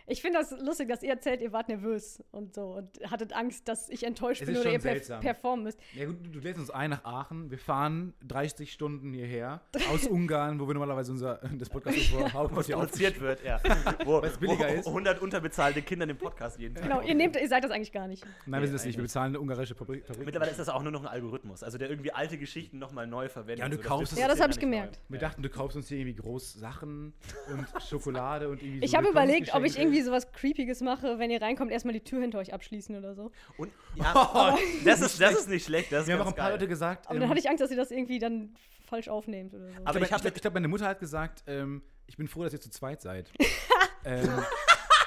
Ich 0.10 0.22
finde 0.22 0.39
das 0.39 0.52
lustig, 0.62 0.88
dass 0.88 1.04
ihr 1.04 1.10
erzählt, 1.10 1.41
ihr 1.41 1.52
wart 1.52 1.67
nervös 1.67 2.24
und 2.32 2.56
so 2.56 2.76
und 2.78 3.12
hattet 3.12 3.34
Angst, 3.34 3.67
dass 3.67 3.89
ich 3.89 4.06
enttäuscht 4.06 4.41
Es 4.41 4.46
bin 4.46 4.56
ist 4.56 4.62
oder 4.62 4.72
ihr 4.72 4.80
per 4.80 5.20
performen 5.20 5.65
müsst. 5.65 5.80
Ja 5.93 6.06
gut, 6.06 6.15
du 6.32 6.39
lädst 6.39 6.60
uns 6.60 6.70
ein 6.70 6.91
nach 6.91 7.04
Aachen. 7.04 7.52
Wir 7.52 7.58
fahren 7.58 8.13
30 8.26 8.72
Stunden 8.72 9.12
hierher 9.12 9.60
aus 9.91 10.08
Ungarn, 10.08 10.62
wo 10.62 10.67
wir 10.67 10.76
normalerweise 10.76 11.12
unser 11.12 11.41
das 11.58 11.70
Podcast 11.70 11.98
vor 12.08 12.22
was 12.24 12.34
Hauptquartier 12.34 12.78
produziert 12.78 13.20
wird, 13.20 13.43
ja. 13.43 13.60
Wo, 14.06 14.22
Weil's 14.22 14.38
billiger 14.38 14.70
wo 14.70 14.74
ist. 14.74 14.88
100 14.88 15.22
unterbezahlte 15.22 15.82
Kinder 15.82 16.06
den 16.06 16.17
Podcast 16.17 16.58
jeden 16.58 16.76
Tag. 16.76 16.84
Genau, 16.86 17.02
ihr, 17.02 17.13
nehmt, 17.13 17.36
ihr 17.36 17.50
seid 17.50 17.65
das 17.65 17.72
eigentlich 17.72 17.91
gar 17.91 18.08
nicht. 18.08 18.26
Nein, 18.46 18.62
wir 18.62 18.67
sind 18.67 18.76
das 18.76 18.86
nicht. 18.86 18.98
Wir 18.98 19.04
bezahlen 19.04 19.32
eine 19.32 19.41
ungarische 19.41 19.76
Fabrik. 19.76 20.06
Mittlerweile 20.24 20.52
ist 20.52 20.60
das 20.60 20.70
auch 20.70 20.84
nur 20.84 20.93
noch 20.93 21.02
ein 21.02 21.08
Algorithmus, 21.08 21.63
also 21.63 21.78
der 21.78 21.89
irgendwie 21.89 22.13
alte 22.13 22.38
Geschichten 22.38 22.80
nochmal 22.80 23.08
neu 23.08 23.28
verwendet. 23.28 23.60
Ja, 23.60 23.65
und 23.65 23.72
du 23.72 23.78
sodass 23.78 23.89
kaufst 23.89 24.17
Ja, 24.17 24.30
das 24.30 24.39
hab 24.39 24.48
nicht 24.48 24.58
ich 24.58 24.62
gemerkt. 24.62 25.02
Wir 25.10 25.20
dachten, 25.20 25.43
du 25.43 25.50
kaufst 25.50 25.76
uns 25.76 25.89
hier 25.89 25.98
irgendwie 25.98 26.15
groß 26.15 26.54
Sachen 26.54 27.13
und 27.52 27.84
Schokolade 27.84 28.48
und 28.48 28.62
irgendwie 28.62 28.80
so 28.80 28.86
Ich 28.86 28.96
habe 28.96 29.10
überlegt, 29.10 29.54
ob 29.54 29.65
ich 29.65 29.78
Willkommensgeschenke. 29.78 29.97
Irgendwie 29.98 30.10
sowas 30.10 30.32
Creepiges 30.32 30.82
mache, 30.82 31.20
wenn 31.20 31.32
ihr 31.32 31.42
reinkommt, 31.42 31.72
erstmal 31.72 31.94
die 31.94 32.04
Tür 32.04 32.22
hinter 32.22 32.40
euch 32.40 32.54
abschließen 32.54 32.96
oder 32.96 33.16
so. 33.16 33.32
Und, 33.58 33.72
ja, 33.96 34.58
das, 34.84 35.02
ist, 35.02 35.22
das 35.22 35.40
ist 35.40 35.50
nicht 35.50 35.66
schlecht. 35.66 35.92
Das 35.92 36.02
ist 36.02 36.08
Wir 36.08 36.16
haben 36.16 36.22
auch 36.22 36.28
ein 36.28 36.36
paar 36.36 36.46
geil. 36.50 36.54
Leute 36.54 36.68
gesagt. 36.68 37.08
Aber 37.08 37.16
ähm, 37.16 37.22
dann 37.22 37.30
hatte 37.30 37.40
ich 37.40 37.50
Angst, 37.50 37.62
dass 37.62 37.72
ihr 37.72 37.78
das 37.78 37.92
irgendwie 37.92 38.20
dann 38.20 38.56
falsch 38.86 39.10
aufnehmt 39.10 39.54
oder 39.54 39.68
so. 39.68 39.74
Aber 39.84 40.02
ich 40.02 40.12
ich 40.12 40.42
glaube, 40.42 40.54
meine 40.54 40.68
Mutter 40.68 40.88
hat 40.88 41.00
gesagt, 41.00 41.44
ähm, 41.48 41.82
ich 42.06 42.18
bin 42.18 42.28
froh, 42.28 42.44
dass 42.44 42.54
ihr 42.54 42.62
zu 42.62 42.70
zweit 42.70 43.02
seid. 43.02 43.32
ähm, 44.06 44.30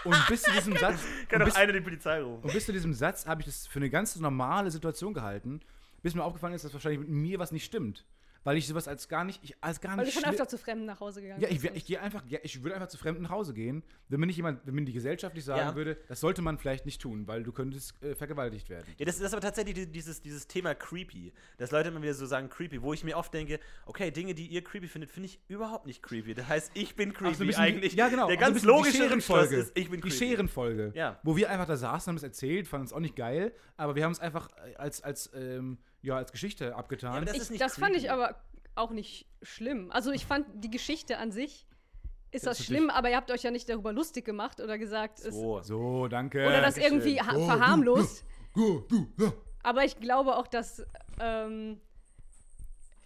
und 0.05 0.17
bis 0.29 0.43
zu 0.43 0.51
diesem 0.53 0.77
Satz, 0.77 1.01
Kann 1.29 1.41
doch 1.41 1.55
einer 1.55 1.73
die 1.73 1.81
Polizei 1.81 2.23
rufen. 2.23 2.45
und 2.45 2.53
bis 2.53 2.67
zu 2.67 2.73
diesem 2.73 2.95
Satz 2.95 3.27
habe 3.27 3.43
ich 3.43 3.47
das 3.47 3.67
für 3.67 3.79
eine 3.79 3.91
ganz 3.91 4.17
normale 4.17 4.71
Situation 4.71 5.15
gehalten, 5.15 5.61
bis 6.03 6.15
mir 6.15 6.25
aufgefallen 6.25 6.55
ist, 6.55 6.65
dass 6.65 6.73
wahrscheinlich 6.73 7.01
mit 7.01 7.09
mir 7.11 7.39
was 7.39 7.53
nicht 7.53 7.65
stimmt. 7.65 8.07
Weil 8.43 8.57
ich 8.57 8.67
sowas 8.67 8.89
als 8.89 9.07
gar 9.09 9.25
nicht, 9.25 9.39
ich, 9.45 9.55
als 9.61 9.81
gar 9.83 9.93
Weil 9.93 9.99
du 9.99 10.05
nicht 10.07 10.15
schon 10.15 10.23
schli- 10.25 10.31
öfter 10.31 10.49
zu 10.49 10.57
Fremden 10.57 10.87
nach 10.87 10.99
Hause 11.01 11.21
gegangen 11.21 11.43
Ja, 11.43 11.49
ich, 11.51 11.63
ich 11.63 11.85
gehe 11.85 12.01
einfach, 12.01 12.25
ja, 12.27 12.39
ich 12.43 12.63
würde 12.63 12.75
einfach 12.75 12.89
zu 12.89 12.97
Fremden 12.97 13.23
nach 13.23 13.31
Hause 13.31 13.53
gehen, 13.53 13.83
wenn 14.09 14.19
mir 14.19 14.27
nicht 14.27 14.37
jemand, 14.37 14.67
wenn 14.67 14.75
mir 14.75 14.85
die 14.87 14.95
gesellschaftlich 14.95 15.45
sagen 15.45 15.61
Ja. 15.61 15.75
würde, 15.75 15.99
das 16.09 16.21
sollte 16.21 16.41
man 16.41 16.57
vielleicht 16.57 16.87
nicht 16.87 17.03
tun, 17.03 17.27
weil 17.29 17.43
du 17.43 17.53
könntest 17.53 18.03
äh, 18.03 18.15
vergewaltigt 18.15 18.71
werden. 18.71 18.87
Ja, 18.97 19.05
das, 19.05 19.19
das 19.19 19.27
ist 19.27 19.33
aber 19.35 19.43
tatsächlich 19.43 19.75
die- 19.75 19.87
dieses, 19.93 20.23
dieses 20.23 20.47
Thema 20.47 20.75
creepy. 20.75 21.35
Dass 21.59 21.71
Leute 21.71 21.91
immer 21.91 22.01
wieder 22.01 22.15
so 22.15 22.25
sagen 22.25 22.49
creepy, 22.49 22.81
wo 22.81 22.95
ich 22.95 23.05
mir 23.05 23.19
oft 23.19 23.35
denke, 23.35 23.61
okay, 23.85 24.11
Dinge, 24.11 24.35
die 24.35 24.47
ihr 24.47 24.65
creepy 24.65 24.89
findet, 24.89 25.11
finde 25.11 25.27
ich 25.27 25.39
überhaupt 25.49 25.85
nicht 25.87 26.03
creepy. 26.03 26.33
Das 26.33 26.49
heißt, 26.49 26.71
ich 26.73 26.97
bin 26.97 27.13
creepy 27.13 27.35
so 27.35 27.45
bisschen 27.45 27.63
eigentlich. 27.63 27.93
Die, 27.93 27.99
ja, 27.99 28.09
genau. 28.09 28.27
Der 28.29 28.37
so 28.37 28.41
ganz 28.41 28.61
die 28.63 28.67
logische 28.67 28.97
Scherenfolge. 28.97 29.57
ist, 29.57 29.77
ich 29.77 29.91
bin 29.91 30.01
Die 30.01 30.09
creepy. 30.09 30.17
Scherenfolge. 30.17 30.93
Ja. 30.95 31.21
Wo 31.25 31.37
wir 31.37 31.51
einfach 31.51 31.67
da 31.67 31.77
saßen, 31.77 32.11
haben 32.11 32.17
es 32.17 32.23
erzählt, 32.23 32.67
fanden 32.69 32.87
es 32.87 32.93
auch 32.95 33.01
nicht 33.01 33.17
geil, 33.17 33.53
aber 33.77 33.95
wir 33.97 34.05
haben 34.05 34.13
es 34.13 34.21
einfach 34.21 34.49
äh, 34.67 34.77
als, 34.77 35.03
als, 35.03 35.31
ähm, 35.35 35.77
ja, 36.03 36.17
als 36.17 36.33
Geschichte 36.33 36.75
abgetan. 36.75 37.15
Ja, 37.15 37.21
das 37.25 37.37
ich, 37.37 37.43
ist 37.43 37.51
nicht 37.51 37.61
das 37.63 37.79
fand 37.79 37.97
ich 37.97 38.11
aber 38.11 38.37
auch 38.75 38.91
nicht 38.91 39.27
schlimm. 39.43 39.91
Also 39.91 40.11
ich 40.13 40.27
fand 40.27 40.47
die 40.65 40.71
Geschichte 40.71 41.19
an 41.19 41.33
sich 41.33 41.67
ist 42.33 42.47
Das 42.47 42.59
das 42.59 42.67
schlimm, 42.67 42.91
aber 42.91 43.11
ihr 43.11 43.17
habt 43.17 43.31
euch 43.33 43.43
ja 43.43 43.51
nicht 43.51 43.69
darüber 43.69 43.93
lustig 43.93 44.25
gemacht 44.25 44.61
oder 44.61 44.79
gesagt, 44.79 45.19
es, 45.19 45.35
So. 45.35 45.61
so, 45.63 46.07
danke. 46.07 46.47
oder 46.47 46.61
das 46.61 46.77
irgendwie 46.77 47.21
ha- 47.21 47.33
Oh, 47.35 47.39
du, 47.41 47.45
verharmlost. 47.47 48.25
Go, 48.55 48.87
du, 48.89 49.13
ja. 49.19 49.33
Aber 49.65 49.85
ich 49.85 49.99
glaube 49.99 50.37
auch, 50.37 50.47
dass 50.47 50.87
ähm, 51.19 51.81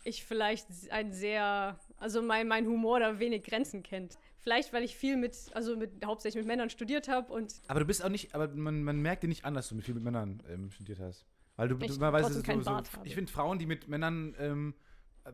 ich 0.05 0.25
vielleicht 0.25 0.67
ein 0.91 1.13
sehr, 1.13 1.79
also 1.97 2.21
mein, 2.23 2.47
mein 2.49 2.67
Humor 2.67 3.01
da 3.01 3.19
wenig 3.19 3.45
Grenzen 3.45 3.83
kennt. 3.83 4.19
Vielleicht, 4.41 4.75
weil 4.75 4.83
ich 4.83 4.95
viel 4.95 5.17
mit, 5.17 5.35
also 5.55 5.75
mit, 5.77 6.05
hauptsächlich 6.05 6.45
mit 6.45 6.47
Männern 6.47 6.69
studiert 6.69 7.09
habe 7.09 7.33
und 7.33 7.55
Aber 7.67 7.81
du 7.81 7.87
bist 7.87 8.05
auch 8.05 8.11
nicht, 8.11 8.35
aber 8.35 8.49
man, 8.49 8.85
man 8.85 9.01
merkt 9.01 9.23
dir 9.23 9.29
nicht 9.29 9.47
an, 9.47 9.55
dass 9.55 9.69
du 9.71 9.75
mit 9.75 9.87
viel 9.87 9.95
mit 9.95 10.05
Männern 10.05 10.43
ähm, 10.51 10.71
studiert 10.71 11.01
hast. 11.01 11.25
Weil 11.57 11.69
du, 11.69 11.77
Ich 11.81 11.87
du 11.87 12.01
weißt, 12.01 12.33
trotzdem 12.35 12.63
so, 12.63 12.71
so, 12.77 12.83
ich 13.05 13.15
finde 13.15 13.31
Frauen, 13.31 13.59
die 13.59 13.67
mit 13.67 13.89
Männern 13.89 14.35
ähm, 14.39 14.75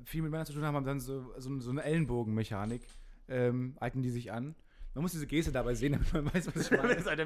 viel 0.05 0.23
mit 0.23 0.31
Männern 0.31 0.47
zu 0.47 0.53
tun 0.53 0.65
haben, 0.65 0.75
haben 0.75 0.85
dann 0.85 1.01
so, 1.01 1.33
so, 1.39 1.59
so 1.61 1.71
eine 1.71 1.83
Ellenbogenmechanik, 1.83 2.83
ähm, 3.29 3.77
eignen 3.81 4.03
die 4.03 4.11
sich 4.11 4.31
an. 4.31 4.55
Man 4.95 5.03
muss 5.03 5.13
diese 5.13 5.27
Geste 5.27 5.53
dabei 5.53 5.75
sehen, 5.75 5.93
damit 6.13 6.13
man 6.13 6.35
weiß, 6.35 6.49
was 6.49 6.65
ich 6.65 6.71
meine. 6.71 7.05
Halt 7.05 7.19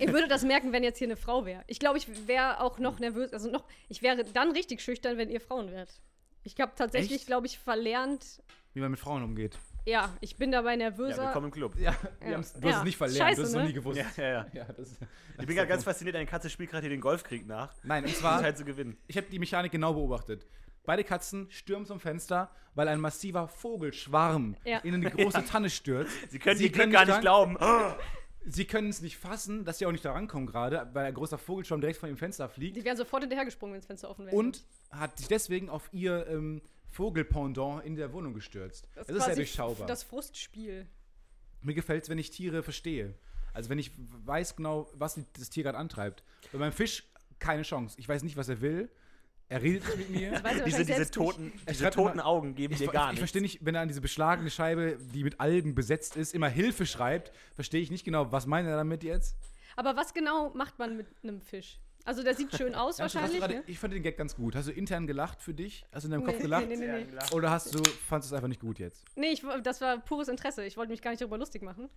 ihr 0.00 0.12
würdet 0.12 0.30
das 0.30 0.44
merken, 0.44 0.72
wenn 0.72 0.82
jetzt 0.82 0.98
hier 0.98 1.08
eine 1.08 1.16
Frau 1.16 1.44
wäre. 1.44 1.64
Ich 1.66 1.78
glaube, 1.78 1.98
ich 1.98 2.08
wäre 2.26 2.60
auch 2.60 2.78
noch 2.78 2.98
nervös, 2.98 3.32
also 3.32 3.50
noch, 3.50 3.64
ich 3.88 4.02
wäre 4.02 4.24
dann 4.24 4.52
richtig 4.52 4.80
schüchtern, 4.80 5.18
wenn 5.18 5.28
ihr 5.28 5.40
Frauen 5.40 5.70
wärt. 5.70 6.00
Ich 6.44 6.58
habe 6.60 6.72
tatsächlich, 6.76 7.26
glaube 7.26 7.46
ich, 7.46 7.58
verlernt, 7.58 8.42
Wie 8.74 8.80
man 8.80 8.90
mit 8.90 9.00
Frauen 9.00 9.22
umgeht. 9.22 9.58
Ja, 9.84 10.10
ich 10.20 10.36
bin 10.36 10.50
dabei 10.52 10.72
Ja, 10.72 10.76
nervöser. 10.76 11.24
willkommen 11.26 11.46
im 11.46 11.52
Club. 11.52 11.76
Ja, 11.78 11.90
Ja. 11.92 11.96
wir 12.26 12.34
haben's- 12.34 12.52
du 12.54 12.60
Ja. 12.66 12.72
hast 12.72 12.78
es 12.80 12.84
nicht 12.84 12.96
verlernt, 12.96 13.18
Scheiße, 13.30 13.36
du 13.36 13.42
hast 13.42 13.48
es 13.48 13.54
noch 13.54 13.62
ne? 13.62 13.68
nie 13.68 13.74
gewusst. 13.74 13.98
Ja, 13.98 14.06
ja, 14.16 14.28
ja. 14.32 14.46
Ja, 14.54 14.64
das, 14.72 14.92
Ich 15.38 15.46
bin 15.46 15.56
gerade 15.56 15.68
ganz 15.68 15.84
fasziniert, 15.84 16.16
eine 16.16 16.26
Katze 16.26 16.48
spielt 16.50 16.70
gerade 16.70 16.82
hier 16.82 16.90
den 16.90 17.00
Golfkrieg 17.00 17.46
nach. 17.46 17.72
Nein, 17.82 18.04
und 18.04 18.14
zwar, 18.16 18.42
halt 18.42 18.56
zu 18.56 18.64
gewinnen. 18.64 18.96
ich 19.06 19.16
habe 19.16 19.26
die 19.30 19.38
Mechanik 19.38 19.72
genau 19.72 19.92
beobachtet. 19.94 20.46
Beide 20.86 21.02
Katzen 21.02 21.50
stürmen 21.50 21.86
zum 21.86 21.98
Fenster, 21.98 22.50
weil 22.74 22.88
ein 22.88 23.00
massiver 23.00 23.48
Vogelschwarm 23.48 24.56
Ja. 24.64 24.78
in 24.78 24.94
eine 24.94 25.10
große 25.10 25.44
Tanne 25.46 25.70
stürzt. 25.70 26.12
Sie 26.30 26.38
können 26.38 26.58
Sie 26.58 26.70
können 26.70 26.92
gar 26.92 27.04
nicht 27.06 27.20
glauben. 27.20 27.56
Oh, 27.60 27.92
Sie 28.46 28.66
können 28.66 28.90
es 28.90 29.00
nicht 29.00 29.16
fassen, 29.16 29.64
dass 29.64 29.78
sie 29.78 29.86
auch 29.86 29.92
nicht 29.92 30.04
da 30.04 30.12
rankommen 30.12 30.46
gerade, 30.46 30.86
weil 30.92 31.06
ein 31.06 31.14
großer 31.14 31.38
Vogelschaum 31.38 31.80
direkt 31.80 31.98
von 31.98 32.10
dem 32.10 32.18
Fenster 32.18 32.46
fliegt. 32.50 32.76
Die 32.76 32.84
wären 32.84 32.98
sofort 32.98 33.22
hinterhergesprungen, 33.22 33.72
wenn 33.72 33.80
das 33.80 33.86
Fenster 33.86 34.10
offen 34.10 34.26
wäre. 34.26 34.36
Und 34.36 34.62
hat 34.90 35.16
sich 35.16 35.28
deswegen 35.28 35.70
auf 35.70 35.88
ihr 35.92 36.26
ähm, 36.26 36.60
Vogelpendant 36.94 37.84
in 37.84 37.96
der 37.96 38.12
Wohnung 38.12 38.34
gestürzt. 38.34 38.88
Das, 38.94 39.08
ist 39.08 39.14
sehr 39.16 39.24
quasi 39.24 39.34
durchschaubar. 39.36 39.86
Das 39.88 40.04
Frustspiel. 40.04 40.86
Mir 41.60 41.74
gefällt 41.74 42.04
es, 42.04 42.08
wenn 42.08 42.18
ich 42.18 42.30
Tiere 42.30 42.62
verstehe. 42.62 43.14
Also 43.52 43.68
wenn 43.68 43.78
ich 43.80 43.90
weiß 44.24 44.54
genau, 44.56 44.88
was 44.94 45.18
das 45.36 45.50
Tier 45.50 45.64
gerade 45.64 45.78
antreibt. 45.78 46.22
Bei 46.52 46.58
meinem 46.58 46.72
Fisch 46.72 47.04
keine 47.40 47.62
Chance. 47.62 47.96
Ich 47.98 48.08
weiß 48.08 48.22
nicht, 48.22 48.36
was 48.36 48.48
er 48.48 48.60
will. 48.60 48.88
Er 49.48 49.60
redet 49.60 49.84
nicht 49.84 49.98
mit 49.98 50.10
mir. 50.10 50.32
Er 50.32 50.64
Diese, 50.64 50.84
diese, 50.84 51.10
toten, 51.10 51.52
diese 51.68 51.90
toten 51.90 52.14
immer- 52.14 52.26
Augen 52.26 52.54
geben 52.54 52.72
Ich, 52.74 52.78
dir 52.78 52.86
ich, 52.86 52.92
gar 52.92 53.06
ich 53.06 53.10
nichts. 53.10 53.18
verstehe 53.20 53.42
nicht, 53.42 53.64
wenn 53.64 53.74
er 53.74 53.82
an 53.82 53.88
diese 53.88 54.00
beschlagene 54.00 54.50
Scheibe, 54.50 54.96
die 55.12 55.24
mit 55.24 55.40
Algen 55.40 55.74
besetzt 55.74 56.16
ist, 56.16 56.32
immer 56.32 56.48
Hilfe 56.48 56.86
schreibt, 56.86 57.32
verstehe 57.54 57.80
ich 57.82 57.90
nicht 57.90 58.04
genau, 58.04 58.30
was 58.32 58.46
meint 58.46 58.68
er 58.68 58.76
damit 58.76 59.02
jetzt? 59.02 59.36
Aber 59.76 59.96
was 59.96 60.14
genau 60.14 60.50
macht 60.54 60.78
man 60.78 60.96
mit 60.96 61.08
einem 61.22 61.40
Fisch? 61.40 61.78
Also 62.06 62.22
der 62.22 62.34
sieht 62.34 62.54
schön 62.54 62.74
aus 62.74 62.98
wahrscheinlich. 62.98 63.38
gerade- 63.40 63.54
ne? 63.54 63.62
Ich 63.66 63.78
fand 63.78 63.94
den 63.94 64.02
Gag 64.02 64.18
ganz 64.18 64.36
gut. 64.36 64.54
Hast 64.54 64.68
du 64.68 64.72
intern 64.72 65.06
gelacht 65.06 65.40
für 65.42 65.54
dich? 65.54 65.86
Hast 65.92 66.02
du 66.04 66.08
in 66.08 66.12
deinem 66.12 66.24
Kopf 66.24 66.36
Nee, 66.36 66.42
gelacht? 66.42 66.68
nee, 66.68 66.76
nee, 66.76 66.86
nee. 66.86 67.06
Oder 67.34 67.50
hast 67.50 67.74
du, 67.74 67.78
fandest 68.06 68.30
du 68.30 68.34
es 68.34 68.36
einfach 68.36 68.48
nicht 68.48 68.60
gut 68.60 68.78
jetzt? 68.78 69.04
Nee, 69.16 69.28
ich, 69.32 69.42
das 69.62 69.80
war 69.80 69.98
pures 70.00 70.28
Interesse. 70.28 70.64
Ich 70.66 70.76
wollte 70.76 70.90
mich 70.92 71.00
gar 71.00 71.10
nicht 71.12 71.22
darüber 71.22 71.38
lustig 71.38 71.62
machen. 71.62 71.88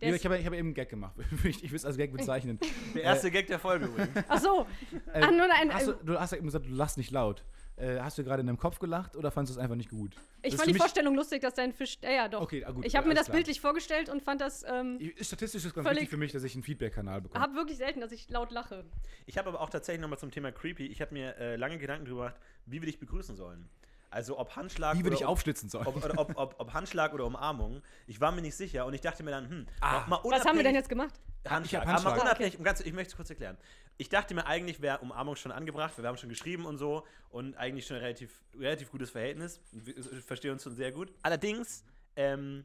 Nee, 0.00 0.14
ich 0.14 0.24
habe 0.24 0.38
ich 0.38 0.46
hab 0.46 0.52
eben 0.54 0.68
einen 0.68 0.74
Gag 0.74 0.88
gemacht. 0.88 1.14
ich 1.44 1.64
ich 1.64 1.70
will 1.70 1.76
es 1.76 1.84
als 1.84 1.96
Gag 1.96 2.12
bezeichnen. 2.12 2.58
Der 2.94 3.02
erste 3.02 3.30
Gag 3.30 3.48
der 3.48 3.58
Folge 3.58 3.86
übrigens. 3.86 4.24
Ach 4.28 4.40
so. 4.40 4.66
Äh, 5.12 5.20
Ach, 5.20 5.30
nur 5.30 5.42
ein, 5.52 5.74
hast 5.74 5.88
du, 5.88 5.92
du 5.92 6.18
hast 6.18 6.30
ja 6.30 6.38
eben 6.38 6.46
gesagt, 6.46 6.66
du 6.66 6.70
lachst 6.70 6.96
nicht 6.96 7.10
laut. 7.10 7.44
Äh, 7.80 7.98
hast 8.00 8.18
du 8.18 8.24
gerade 8.24 8.40
in 8.42 8.46
deinem 8.46 8.58
Kopf 8.58 8.78
gelacht 8.78 9.16
oder 9.16 9.30
fandest 9.30 9.56
du 9.56 9.58
es 9.58 9.62
einfach 9.64 9.76
nicht 9.76 9.88
gut? 9.90 10.14
Das 10.14 10.22
ich 10.42 10.52
ist 10.54 10.60
fand 10.60 10.70
die 10.74 10.78
Vorstellung 10.78 11.14
lustig, 11.14 11.40
dass 11.40 11.54
dein 11.54 11.72
Fisch. 11.72 11.98
Ja, 12.02 12.10
ja, 12.10 12.28
doch. 12.28 12.42
Okay, 12.42 12.64
ah, 12.64 12.72
gut, 12.72 12.84
ich 12.84 12.94
habe 12.94 13.06
äh, 13.06 13.08
mir 13.08 13.14
das 13.14 13.26
klar. 13.26 13.36
bildlich 13.36 13.60
vorgestellt 13.60 14.08
und 14.10 14.22
fand 14.22 14.40
das. 14.40 14.64
Ähm, 14.68 14.98
Ich- 15.00 15.26
Statistisch 15.26 15.60
ist 15.62 15.66
es 15.68 15.74
ganz 15.74 15.88
wichtig 15.88 16.10
für 16.10 16.16
mich, 16.18 16.32
dass 16.32 16.42
ich 16.44 16.54
einen 16.54 16.62
Feedback-Kanal 16.62 17.22
bekomme. 17.22 17.42
hab 17.42 17.54
wirklich 17.54 17.78
selten, 17.78 18.00
dass 18.00 18.12
ich 18.12 18.28
laut 18.28 18.50
lache. 18.50 18.84
Ich 19.26 19.38
habe 19.38 19.48
aber 19.48 19.60
auch 19.60 19.70
tatsächlich 19.70 20.02
nochmal 20.02 20.18
zum 20.18 20.30
Thema 20.30 20.52
Creepy, 20.52 20.86
ich 20.86 21.00
habe 21.00 21.14
mir 21.14 21.36
äh, 21.38 21.56
lange 21.56 21.78
Gedanken 21.78 22.04
darüber 22.04 22.26
gemacht, 22.26 22.40
wie 22.66 22.82
wir 22.82 22.86
dich 22.86 23.00
begrüßen 23.00 23.34
sollen. 23.36 23.68
Also 24.12 24.38
ob 24.38 24.56
Handschlag 24.56 24.98
Wie 24.98 25.04
würde 25.04 25.14
ich 25.16 25.24
aufschlitzen 25.24 25.68
sollen? 25.68 25.86
ob, 25.86 26.04
ob, 26.18 26.36
ob, 26.36 26.54
ob 26.58 26.72
Handschlag 26.74 27.14
oder 27.14 27.24
Umarmung. 27.26 27.80
Ich 28.08 28.20
war 28.20 28.32
mir 28.32 28.42
nicht 28.42 28.56
sicher 28.56 28.84
und 28.84 28.92
ich 28.92 29.00
dachte 29.00 29.22
mir 29.22 29.30
dann, 29.30 29.48
hm, 29.48 29.66
Ah. 29.80 30.04
mal 30.08 30.18
Was 30.24 30.44
haben 30.44 30.56
wir 30.58 30.64
denn 30.64 30.72
unabhängig- 30.72 30.74
jetzt 30.74 30.88
gemacht? 30.88 31.14
Handschlag. 31.48 31.82
hab 31.82 31.88
Aber 31.88 32.02
mal 32.02 32.10
Handschlag. 32.10 32.24
unabhängig, 32.26 32.58
um 32.58 32.64
ganz, 32.64 32.80
ich 32.80 32.92
möchte 32.92 33.12
es 33.12 33.16
kurz 33.16 33.30
erklären. 33.30 33.56
Ich 34.00 34.08
dachte 34.08 34.34
mir, 34.34 34.46
eigentlich 34.46 34.80
wäre 34.80 34.98
Umarmung 35.00 35.36
schon 35.36 35.52
angebracht, 35.52 35.98
wir 35.98 36.08
haben 36.08 36.16
schon 36.16 36.30
geschrieben 36.30 36.64
und 36.64 36.78
so 36.78 37.06
und 37.28 37.54
eigentlich 37.58 37.86
schon 37.86 37.96
ein 37.96 38.02
relativ, 38.02 38.30
relativ 38.58 38.90
gutes 38.90 39.10
Verhältnis. 39.10 39.60
Wir 39.72 40.02
verstehen 40.22 40.52
uns 40.52 40.62
schon 40.62 40.74
sehr 40.74 40.90
gut. 40.90 41.12
Allerdings 41.22 41.84
ähm, 42.16 42.64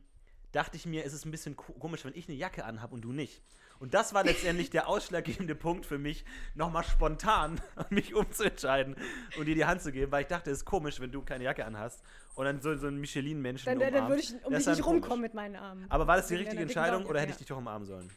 dachte 0.54 0.78
ich 0.78 0.86
mir, 0.86 1.04
es 1.04 1.12
ist 1.12 1.26
ein 1.26 1.32
bisschen 1.32 1.58
ko- 1.58 1.74
komisch, 1.74 2.06
wenn 2.06 2.16
ich 2.16 2.30
eine 2.30 2.38
Jacke 2.38 2.64
anhabe 2.64 2.94
und 2.96 3.02
du 3.02 3.12
nicht. 3.12 3.42
Und 3.80 3.94
das 3.94 4.14
war 4.14 4.24
letztendlich 4.24 4.70
der 4.70 4.88
ausschlaggebende 4.88 5.56
Punkt 5.66 5.86
für 5.86 5.98
mich, 5.98 6.24
nochmal 6.54 6.86
spontan 6.86 7.60
mich 7.90 8.16
umzuentscheiden 8.16 8.96
und 9.38 9.46
dir 9.46 9.56
die 9.56 9.66
Hand 9.66 9.82
zu 9.82 9.92
geben, 9.92 10.14
weil 10.14 10.22
ich 10.22 10.28
dachte, 10.30 10.52
es 10.52 10.60
ist 10.60 10.66
komisch, 10.66 11.02
wenn 11.02 11.12
du 11.12 11.22
keine 11.22 11.44
Jacke 11.44 11.66
anhast 11.66 12.02
und 12.36 12.46
dann 12.46 12.62
so, 12.62 12.78
so 12.78 12.88
ein 12.88 12.96
Michelin-Menschen 12.96 13.66
Dann, 13.66 13.80
dann 13.80 13.90
umarmst. 13.94 14.10
würde 14.10 14.22
ich 14.40 14.46
um 14.46 14.54
Das 14.54 14.60
dich 14.60 14.66
dann 14.68 14.76
nicht 14.76 14.84
komisch. 14.86 15.02
rumkommen 15.02 15.22
mit 15.22 15.34
meinen 15.34 15.58
Armen. 15.58 15.86
Aber 15.90 16.08
war 16.08 16.16
das 16.16 16.28
die 16.28 16.36
richtige 16.36 16.62
Entscheidung 16.62 17.06
oder 17.08 17.20
hätte 17.20 17.32
ja. 17.32 17.34
ich 17.34 17.40
dich 17.40 17.48
doch 17.48 17.58
umarmen 17.58 17.86
sollen? 17.86 18.10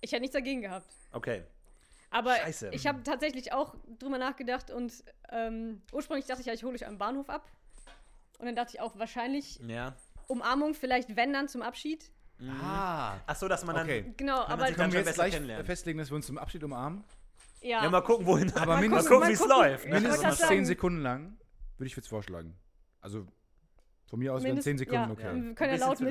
Ich 0.00 0.12
hätte 0.12 0.20
nichts 0.20 0.34
dagegen 0.34 0.60
gehabt. 0.62 0.86
Okay. 1.10 1.42
Aber 2.14 2.36
Scheiße. 2.36 2.70
ich 2.72 2.86
habe 2.86 3.02
tatsächlich 3.02 3.52
auch 3.52 3.74
drüber 3.98 4.18
nachgedacht 4.18 4.70
und 4.70 4.92
ähm, 5.30 5.82
ursprünglich 5.92 6.26
dachte 6.26 6.40
ich 6.42 6.46
ja, 6.46 6.52
ich 6.54 6.62
hole 6.62 6.72
dich 6.74 6.86
am 6.86 6.96
Bahnhof 6.98 7.28
ab. 7.28 7.50
Und 8.38 8.46
dann 8.46 8.54
dachte 8.56 8.72
ich 8.74 8.80
auch, 8.80 8.98
wahrscheinlich 8.98 9.58
Ja. 9.66 9.94
Umarmung, 10.28 10.74
vielleicht 10.74 11.16
wenn 11.16 11.32
dann 11.32 11.48
zum 11.48 11.62
Abschied. 11.62 12.10
Ah. 12.62 13.16
Ach 13.26 13.36
so, 13.36 13.48
dass 13.48 13.64
man 13.64 13.76
dann. 13.76 13.86
Okay. 13.86 14.12
Genau, 14.16 14.38
man 14.42 14.50
aber 14.50 14.66
sich 14.66 14.76
Können 14.76 14.90
dann 14.90 14.92
wir 14.92 14.98
jetzt 15.00 15.06
besser 15.06 15.14
gleich 15.22 15.32
kennenlernen. 15.34 15.66
festlegen, 15.66 15.98
dass 15.98 16.10
wir 16.10 16.16
uns 16.16 16.26
zum 16.26 16.38
Abschied 16.38 16.62
umarmen? 16.64 17.04
ja. 17.60 17.82
Ja, 17.82 17.90
mal 17.90 18.00
gucken, 18.02 18.26
wohin. 18.26 18.52
Aber 18.54 18.74
mal 18.74 18.80
mindestens- 18.80 19.08
gucken, 19.08 19.20
mal 19.20 19.28
wie 19.28 19.32
es 19.32 19.46
läuft. 19.46 19.84
Ja, 19.86 19.94
Mindestens 19.94 20.22
grad 20.22 20.36
10 20.36 20.46
sagen. 20.48 20.64
Sekunden 20.66 21.00
lang 21.02 21.36
würde 21.78 21.86
ich 21.88 21.96
jetzt 21.96 22.08
vorschlagen. 22.08 22.56
Also 23.00 23.26
von 24.06 24.18
mir 24.18 24.32
aus 24.34 24.42
wären 24.42 24.50
Mindest- 24.52 24.64
10 24.64 24.78
Sekunden 24.78 25.04
ja, 25.04 25.10
okay. 25.10 25.42
Wir 25.42 25.54
können 25.54 25.72
ja 25.78 25.86
laut 25.86 25.98
zu 25.98 26.04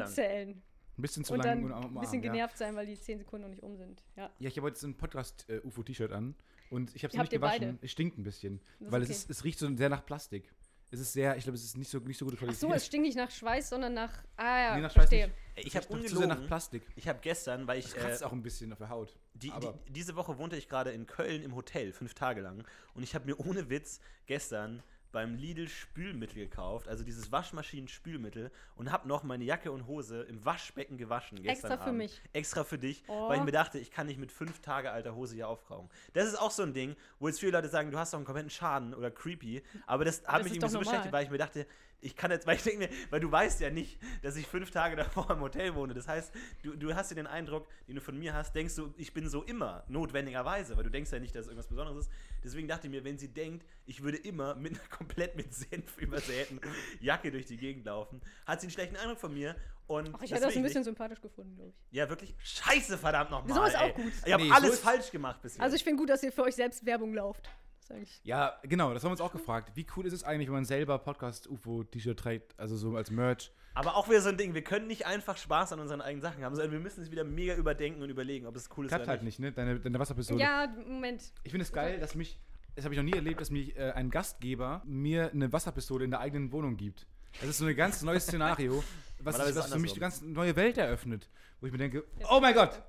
mitzählen. 0.97 1.01
bisschen 1.01 1.23
zu 1.25 1.33
Und 1.33 1.43
lang 1.43 1.61
dann 1.69 1.71
und 1.71 1.95
ein 1.97 1.99
bisschen 2.01 2.23
ja. 2.23 2.31
genervt 2.31 2.57
sein, 2.57 2.75
weil 2.75 2.85
die 2.85 2.99
10 2.99 3.19
Sekunden 3.19 3.43
noch 3.43 3.49
nicht 3.49 3.63
um 3.63 3.75
sind. 3.77 4.03
Ja. 4.15 4.29
Ja, 4.39 4.47
ich 4.49 4.57
habe 4.57 4.67
heute 4.67 4.79
so 4.79 4.87
ein 4.87 4.95
Podcast-UFO-T-Shirt 4.95 6.11
an 6.11 6.35
und 6.69 6.95
ich 6.95 7.03
habe 7.03 7.13
es 7.13 7.19
nicht 7.19 7.31
gewaschen. 7.31 7.59
beide? 7.61 7.77
Es 7.81 7.91
stinkt 7.91 8.17
ein 8.17 8.23
bisschen, 8.23 8.61
Das 8.79 8.91
weil 8.91 9.01
okay. 9.03 9.11
es, 9.11 9.17
ist, 9.19 9.29
es 9.29 9.43
riecht 9.43 9.59
so 9.59 9.73
sehr 9.75 9.89
nach 9.89 10.05
Plastik. 10.05 10.51
Es 10.91 10.99
ist 10.99 11.13
sehr, 11.13 11.35
ich 11.37 11.43
glaube, 11.43 11.55
es 11.55 11.63
ist 11.63 11.75
nicht 11.75 11.89
so, 11.89 11.97
nicht 11.97 12.19
so 12.19 12.25
gute 12.25 12.37
Ach 12.37 12.41
Qualität. 12.41 12.59
so, 12.59 12.71
es 12.71 12.85
stinkt 12.85 13.07
nicht 13.07 13.17
nach 13.17 13.31
Schweiß, 13.31 13.69
sondern 13.69 13.95
nach. 13.95 14.11
Ah 14.37 14.59
ja, 14.59 14.75
Nee, 14.75 14.81
nach 14.81 14.91
Schweiß 14.91 15.09
verstehe. 15.09 15.31
nicht. 15.55 15.67
Ich 15.67 15.75
habe 15.75 15.87
zu 15.87 16.15
sehr 16.17 16.27
nach. 16.27 16.45
Plastik. 16.45 16.83
Ich 16.95 17.07
habe 17.07 17.17
gestern, 17.19 17.65
weil 17.65 17.79
ich. 17.79 17.85
Es 17.87 17.93
Äh, 17.95 17.97
kratzt 17.99 18.23
auch 18.23 18.31
ein 18.31 18.43
bisschen 18.43 18.71
auf 18.71 18.77
der 18.77 18.89
Haut. 18.89 19.17
die, 19.33 19.51
aber 19.51 19.79
die, 19.87 19.93
diese 19.93 20.15
Woche 20.15 20.37
wohnte 20.37 20.55
ich 20.55 20.69
gerade 20.69 20.91
in 20.91 21.07
Köln 21.07 21.41
im 21.41 21.55
Hotel, 21.55 21.93
fünf 21.93 22.13
Tage 22.13 22.41
lang. 22.41 22.63
Und 22.93 23.01
ich 23.01 23.15
habe 23.15 23.25
mir 23.25 23.39
ohne 23.39 23.71
Witz 23.71 24.01
gestern 24.27 24.83
beim 25.13 25.35
Lidl 25.35 25.69
Spülmittel 25.69 26.35
gekauft, 26.35 26.89
also 26.89 27.05
dieses 27.05 27.31
Waschmaschinen-Spülmittel, 27.31 28.51
und 28.75 28.91
habe 28.91 29.07
noch 29.07 29.23
meine 29.23 29.45
Jacke 29.45 29.71
und 29.71 29.87
Hose 29.87 30.23
im 30.23 30.43
Waschbecken 30.43 30.97
gewaschen 30.97 31.37
gestern 31.41 31.71
Extra 31.71 31.77
für 31.77 31.89
Abend. 31.89 31.97
mich. 31.99 32.21
Extra 32.33 32.63
für 32.65 32.77
dich, 32.77 33.03
Oh. 33.07 33.29
weil 33.29 33.37
ich 33.37 33.43
mir 33.45 33.51
dachte, 33.51 33.79
ich 33.79 33.91
kann 33.91 34.07
nicht 34.07 34.19
mit 34.19 34.31
fünf 34.31 34.59
Tage 34.59 34.91
alter 34.91 35.15
Hose 35.15 35.35
hier 35.35 35.47
aufrauchen. 35.47 35.89
Das 36.13 36.27
ist 36.27 36.35
auch 36.35 36.51
so 36.51 36.63
ein 36.63 36.73
Ding, 36.73 36.95
wo 37.19 37.27
jetzt 37.27 37.39
viele 37.39 37.53
Leute 37.53 37.69
sagen, 37.69 37.91
du 37.91 37.97
hast 37.97 38.11
doch 38.13 38.17
einen 38.17 38.25
kompletten 38.25 38.49
Schaden 38.49 38.93
oder 38.93 39.09
creepy, 39.11 39.63
aber 39.87 40.03
das 40.03 40.23
hat 40.25 40.39
das 40.39 40.43
mich 40.43 40.51
ist 40.53 40.57
irgendwie 40.57 40.67
so 40.71 40.77
normal. 40.79 40.83
beschäftigt, 40.91 41.13
weil 41.13 41.23
ich 41.23 41.29
mir 41.29 41.37
dachte, 41.37 41.67
ich 42.03 42.15
kann 42.15 42.31
jetzt, 42.31 42.45
weil 42.47 42.55
ich 42.57 42.63
denke 42.63 42.79
mir, 42.79 42.89
weil 43.09 43.19
du 43.19 43.31
weißt 43.31 43.59
ja 43.61 43.69
nicht, 43.69 43.99
dass 44.21 44.35
ich 44.35 44.45
fünf 44.47 44.71
Tage 44.71 44.95
davor 44.95 45.29
im 45.31 45.39
Hotel 45.41 45.73
wohne. 45.75 45.93
Das 45.93 46.07
heißt, 46.07 46.31
du, 46.63 46.75
du 46.75 46.93
hast 46.95 47.09
ja 47.11 47.15
den 47.15 47.27
Eindruck, 47.27 47.67
den 47.87 47.95
du 47.95 48.01
von 48.01 48.17
mir 48.17 48.33
hast, 48.33 48.53
denkst 48.55 48.75
du, 48.75 48.93
ich 48.97 49.13
bin 49.13 49.27
so 49.29 49.43
immer, 49.43 49.83
notwendigerweise, 49.87 50.75
weil 50.77 50.83
du 50.83 50.89
denkst 50.91 51.11
ja 51.11 51.19
nicht, 51.19 51.33
dass 51.35 51.41
es 51.41 51.47
irgendwas 51.47 51.67
Besonderes 51.67 52.05
ist. 52.07 52.11
Deswegen 52.43 52.67
dachte 52.67 52.87
ich 52.87 52.91
mir, 52.91 53.03
wenn 53.03 53.17
sie 53.17 53.29
denkt, 53.29 53.65
ich 53.85 54.03
würde 54.03 54.17
immer 54.17 54.55
mit 54.55 54.73
einer 54.79 54.87
komplett 54.89 55.35
mit 55.35 55.53
Senf 55.53 55.97
übersäten 55.97 56.59
Jacke 56.99 57.31
durch 57.31 57.45
die 57.45 57.57
Gegend 57.57 57.85
laufen, 57.85 58.21
hat 58.45 58.61
sie 58.61 58.65
einen 58.67 58.71
schlechten 58.71 58.95
Eindruck 58.97 59.19
von 59.19 59.33
mir. 59.33 59.55
Und 59.85 60.09
Ach, 60.15 60.21
ich 60.23 60.29
das 60.29 60.37
hätte 60.39 60.47
das 60.47 60.55
ein 60.55 60.63
bisschen 60.63 60.79
nicht. 60.79 60.85
sympathisch 60.85 61.19
gefunden, 61.21 61.55
glaube 61.55 61.69
ich. 61.71 61.75
Ja, 61.97 62.07
wirklich. 62.09 62.33
Scheiße, 62.41 62.97
verdammt 62.97 63.31
nochmal. 63.31 63.53
So 63.57 63.63
ist 63.65 63.75
auch 63.75 63.81
ey. 63.81 63.91
gut. 63.93 64.13
Ich 64.25 64.31
habe 64.31 64.43
Nee, 64.43 64.49
so 64.49 64.55
alles 64.55 64.73
ist- 64.75 64.79
falsch 64.83 65.11
gemacht 65.11 65.41
bisher. 65.41 65.61
Also 65.61 65.75
ich 65.75 65.83
finde 65.83 65.99
gut, 65.99 66.09
dass 66.09 66.23
ihr 66.23 66.31
für 66.31 66.43
euch 66.43 66.55
selbst 66.55 66.85
Werbung 66.85 67.13
lauft. 67.13 67.49
Das 67.83 67.89
ist 67.89 67.91
eigentlich. 67.95 68.21
Ja, 68.23 68.57
genau, 68.63 68.93
das 68.93 69.03
haben 69.03 69.09
wir 69.09 69.13
uns 69.13 69.21
auch 69.21 69.31
gefragt. 69.39 69.71
Wie 69.75 69.85
cool 69.97 70.05
ist 70.05 70.13
es 70.13 70.23
eigentlich, 70.23 70.47
wenn 70.47 70.53
man 70.55 70.65
selber 70.65 70.97
Podcast-UFO-T-Shirt 70.99 72.17
trägt, 72.17 72.57
also 72.59 72.75
so 72.77 72.95
als 72.95 73.11
Merch? 73.11 73.51
Aber 73.75 73.95
auch 73.95 74.07
wieder 74.07 74.21
so 74.21 74.29
ein 74.29 74.37
Ding, 74.37 74.53
wir 74.53 74.63
können 74.63 74.87
nicht 74.87 75.05
einfach 75.07 75.35
Spaß 75.35 75.73
an 75.73 75.79
unseren 75.79 75.99
eigenen 76.01 76.21
Sachen 76.21 76.43
haben, 76.43 76.55
sondern 76.55 76.71
wir 76.71 76.79
müssen 76.79 77.01
es 77.01 77.09
wieder 77.11 77.23
mega 77.23 77.55
überdenken 77.55 78.01
und 78.03 78.09
überlegen, 78.09 78.45
ob 78.45 78.55
es 78.55 78.69
cool 78.77 78.85
ist 78.85 78.89
Klappt 78.89 79.03
oder 79.05 79.11
halt 79.13 79.23
nicht, 79.23 79.39
ne? 79.39 79.51
Deine, 79.51 79.79
deine 79.79 79.97
Wasserpistole. 79.99 80.39
Ja, 80.39 80.67
Moment. 80.87 81.33
Ich 81.43 81.51
finde 81.51 81.63
es 81.63 81.71
geil, 81.73 81.99
dass 81.99 82.13
mich, 82.15 82.39
das 82.75 82.85
habe 82.85 82.93
ich 82.93 82.99
noch 82.99 83.05
nie 83.05 83.13
erlebt, 83.13 83.41
dass 83.41 83.49
mich 83.49 83.75
äh, 83.75 83.91
ein 83.91 84.11
Gastgeber 84.11 84.83
mir 84.85 85.31
eine 85.31 85.51
Wasserpistole 85.51 86.05
in 86.05 86.11
der 86.11 86.19
eigenen 86.19 86.51
Wohnung 86.51 86.77
gibt. 86.77 87.07
Das 87.41 87.49
ist 87.49 87.57
so 87.57 87.65
ein 87.65 87.75
ganz 87.75 88.03
neues 88.03 88.23
Szenario, 88.25 88.83
was, 89.19 89.39
was 89.39 89.49
ist 89.49 89.55
es 89.57 89.73
für 89.73 89.79
mich 89.79 89.91
eine 89.93 89.99
ganz 90.01 90.21
neue 90.21 90.55
Welt 90.55 90.77
eröffnet. 90.77 91.27
Wo 91.59 91.65
ich 91.65 91.71
mir 91.71 91.79
denke, 91.79 92.03
oh 92.29 92.39
mein 92.39 92.53
Gott, 92.53 92.79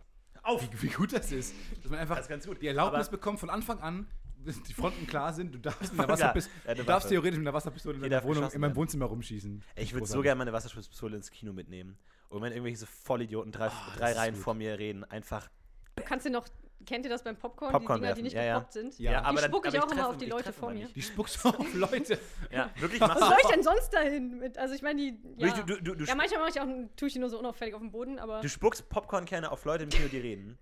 Auf! 0.42 0.62
wie, 0.70 0.82
wie 0.82 0.92
gut 0.92 1.14
das 1.14 1.32
ist. 1.32 1.54
Dass 1.82 1.90
man 1.90 1.98
einfach 2.00 2.16
Das 2.16 2.26
ist 2.26 2.28
ganz 2.28 2.46
gut. 2.46 2.60
die 2.60 2.66
Erlaubnis 2.68 3.08
Aber- 3.08 3.16
bekommt 3.16 3.40
von 3.40 3.48
Anfang 3.48 3.80
an, 3.80 4.06
die 4.68 4.72
Fronten 4.74 5.06
klar 5.06 5.32
sind, 5.32 5.54
du 5.54 5.58
darfst, 5.58 5.80
mit 5.82 5.92
einer 5.92 6.06
Klar, 6.06 6.18
Wasserpis 6.18 6.50
ja, 6.66 6.74
du 6.74 6.84
darfst 6.84 7.08
theoretisch 7.08 7.38
mit 7.38 7.46
einer 7.46 7.54
Wasserpistole 7.54 7.96
in 7.96 8.02
deiner 8.02 8.22
Wohnung, 8.24 8.50
in 8.50 8.60
meinem. 8.60 8.76
Wohnzimmer 8.76 9.06
rumschießen. 9.06 9.62
Ich 9.76 9.92
würde 9.92 10.06
so 10.06 10.20
gerne 10.22 10.38
meine 10.38 10.52
Wasserschutzpistole 10.52 11.16
ins 11.16 11.30
Kino 11.30 11.52
mitnehmen. 11.52 11.96
Und 12.28 12.42
wenn 12.42 12.52
irgendwelche 12.52 12.86
Vollidioten 12.86 13.52
drei, 13.52 13.70
drei 13.96 14.10
ist 14.10 14.18
Reihen 14.18 14.34
gut. 14.34 14.42
vor 14.42 14.54
mir 14.54 14.78
reden, 14.78 15.04
einfach. 15.04 15.48
Du 15.96 16.02
kannst 16.02 16.26
dir 16.26 16.30
noch. 16.30 16.46
Kennt 16.86 17.06
ihr 17.06 17.10
das 17.10 17.22
beim 17.22 17.36
Popcorn? 17.36 17.72
Popcorn 17.72 18.00
die 18.00 18.02
Dinger, 18.02 18.14
die 18.14 18.22
nicht 18.22 18.32
ja, 18.34 18.42
ja. 18.42 18.54
gepoppt 18.56 18.72
sind? 18.74 18.98
Ja. 18.98 19.20
Die 19.30 19.36
dann- 19.36 19.44
spucke 19.44 19.68
ich 19.68 19.74
aber 19.76 19.86
auch 19.86 19.92
immer 19.92 20.02
treffe- 20.02 20.06
auf 20.10 20.16
die 20.18 20.24
ich 20.26 20.30
Leute 20.30 20.52
vor 20.52 20.70
immer 20.70 20.80
mir. 20.80 20.88
Die 20.88 21.00
spuckst 21.00 21.42
du 21.42 21.48
auf 21.48 21.74
Leute. 21.74 22.18
Ja, 22.50 22.70
wirklich 22.78 23.00
Was 23.00 23.18
soll 23.18 23.36
ich 23.42 23.48
denn 23.48 23.62
sonst 23.62 23.88
dahin? 23.90 24.38
Mit, 24.38 24.58
also 24.58 24.74
ich 24.74 24.82
meine, 24.82 25.00
die. 25.00 25.18
Ja. 25.38 25.54
Du, 25.54 25.62
du, 25.62 25.80
du, 25.82 25.94
du, 25.94 26.04
ja, 26.04 26.14
manchmal 26.14 26.40
mache 26.40 26.50
ich 26.50 26.60
auch, 26.60 26.66
tue 26.96 27.08
ich 27.08 27.14
die 27.14 27.20
nur 27.20 27.30
so 27.30 27.38
unauffällig 27.38 27.72
auf 27.74 27.80
dem 27.80 27.90
Boden, 27.90 28.18
aber. 28.18 28.40
du 28.42 28.48
spuckst 28.50 28.86
Popcornkerne 28.90 29.50
auf 29.50 29.64
Leute 29.64 29.84
im 29.84 29.88
Kino, 29.90 30.08
die 30.08 30.18
reden. 30.18 30.58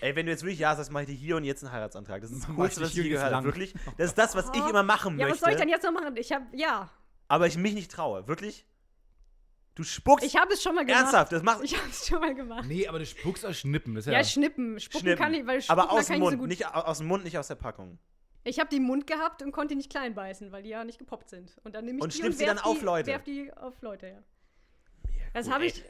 Ey, 0.00 0.14
wenn 0.16 0.26
du 0.26 0.32
jetzt 0.32 0.42
wirklich 0.42 0.58
Ja 0.58 0.74
sagst, 0.76 0.90
mache 0.90 1.02
ich 1.04 1.08
dir 1.10 1.14
hier 1.16 1.36
und 1.36 1.44
jetzt 1.44 1.62
einen 1.64 1.72
Heiratsantrag. 1.72 2.20
Das 2.22 2.30
ist 2.30 2.46
das 2.48 2.54
Coolste, 2.54 2.80
ich 2.80 2.86
was 2.86 2.96
ich 2.96 3.08
gehört 3.10 3.32
habe. 3.34 3.44
Wirklich. 3.46 3.74
Das 3.98 4.08
ist 4.10 4.18
das, 4.18 4.34
was 4.34 4.50
ich 4.54 4.62
Oh. 4.62 4.68
immer 4.68 4.82
machen 4.82 5.18
ja, 5.18 5.28
was 5.28 5.40
soll 5.40 5.50
ich 5.50 5.56
denn 5.56 5.68
möchte. 5.68 5.86
jetzt 5.86 5.92
noch 5.94 6.00
machen? 6.00 6.16
Ich 6.16 6.32
habe. 6.32 6.46
Ja. 6.52 6.90
Aber 7.28 7.46
ich 7.46 7.56
mich 7.56 7.74
nicht 7.74 7.90
traue. 7.90 8.26
Wirklich. 8.28 8.66
Du 9.74 9.84
spuckst. 9.84 10.26
Ich 10.26 10.36
habe 10.36 10.52
es 10.52 10.62
schon 10.62 10.74
mal 10.74 10.84
gemacht. 10.84 11.00
Ernsthaft, 11.02 11.32
das 11.32 11.42
macht. 11.42 11.62
Ich 11.64 11.76
habe 11.78 11.88
es 11.88 12.06
schon 12.06 12.20
mal 12.20 12.34
gemacht. 12.34 12.64
Nee, 12.68 12.86
aber 12.88 12.98
du 12.98 13.06
spuckst 13.06 13.46
aus 13.46 13.56
Schnippen. 13.58 13.94
Das 13.94 14.06
ist 14.06 14.12
Ja, 14.12 14.18
ja, 14.18 14.24
schnippen. 14.24 14.78
Spucken 14.78 15.00
Schnippen. 15.06 15.22
kann 15.22 15.32
ich, 15.32 15.46
weil 15.46 15.62
Spucken 15.62 15.80
aber 15.80 15.90
aus 15.92 16.06
kann 16.06 16.06
dem 16.08 16.14
ich 16.16 16.20
Mund, 16.20 16.32
so 16.32 16.38
gut. 16.40 16.48
nicht 16.48 16.66
au- 16.66 16.80
aus 16.80 16.98
dem 16.98 17.06
Mund, 17.06 17.24
nicht 17.24 17.38
aus 17.38 17.48
der 17.48 17.54
Packung. 17.54 17.98
Ich 18.44 18.58
habe 18.58 18.68
die 18.68 18.76
im 18.76 18.82
Mund 18.82 19.06
gehabt 19.06 19.40
und 19.42 19.52
konnte 19.52 19.68
die 19.68 19.76
nicht 19.76 19.88
klein 19.90 20.14
beißen, 20.14 20.52
weil 20.52 20.62
die 20.62 20.68
ja 20.70 20.84
nicht 20.84 20.98
gepoppt 20.98 21.30
sind. 21.30 21.56
Und 21.64 21.74
dann 21.74 21.84
nehme 21.86 21.98
ich 21.98 22.02
Und 22.04 22.12
die 22.12 22.18
schnippst 22.18 22.38
sie 22.40 22.44
werf 22.44 22.56
dann 22.56 22.64
auf 22.64 22.80
die, 22.80 22.84
Leute? 22.84 23.06
Werf 23.06 23.22
die 23.22 23.52
auf 23.54 23.80
Leute, 23.80 24.08
ja. 24.08 24.18
Das 25.32 25.46
cool, 25.46 25.52
habe 25.54 25.66
ich. 25.66 25.82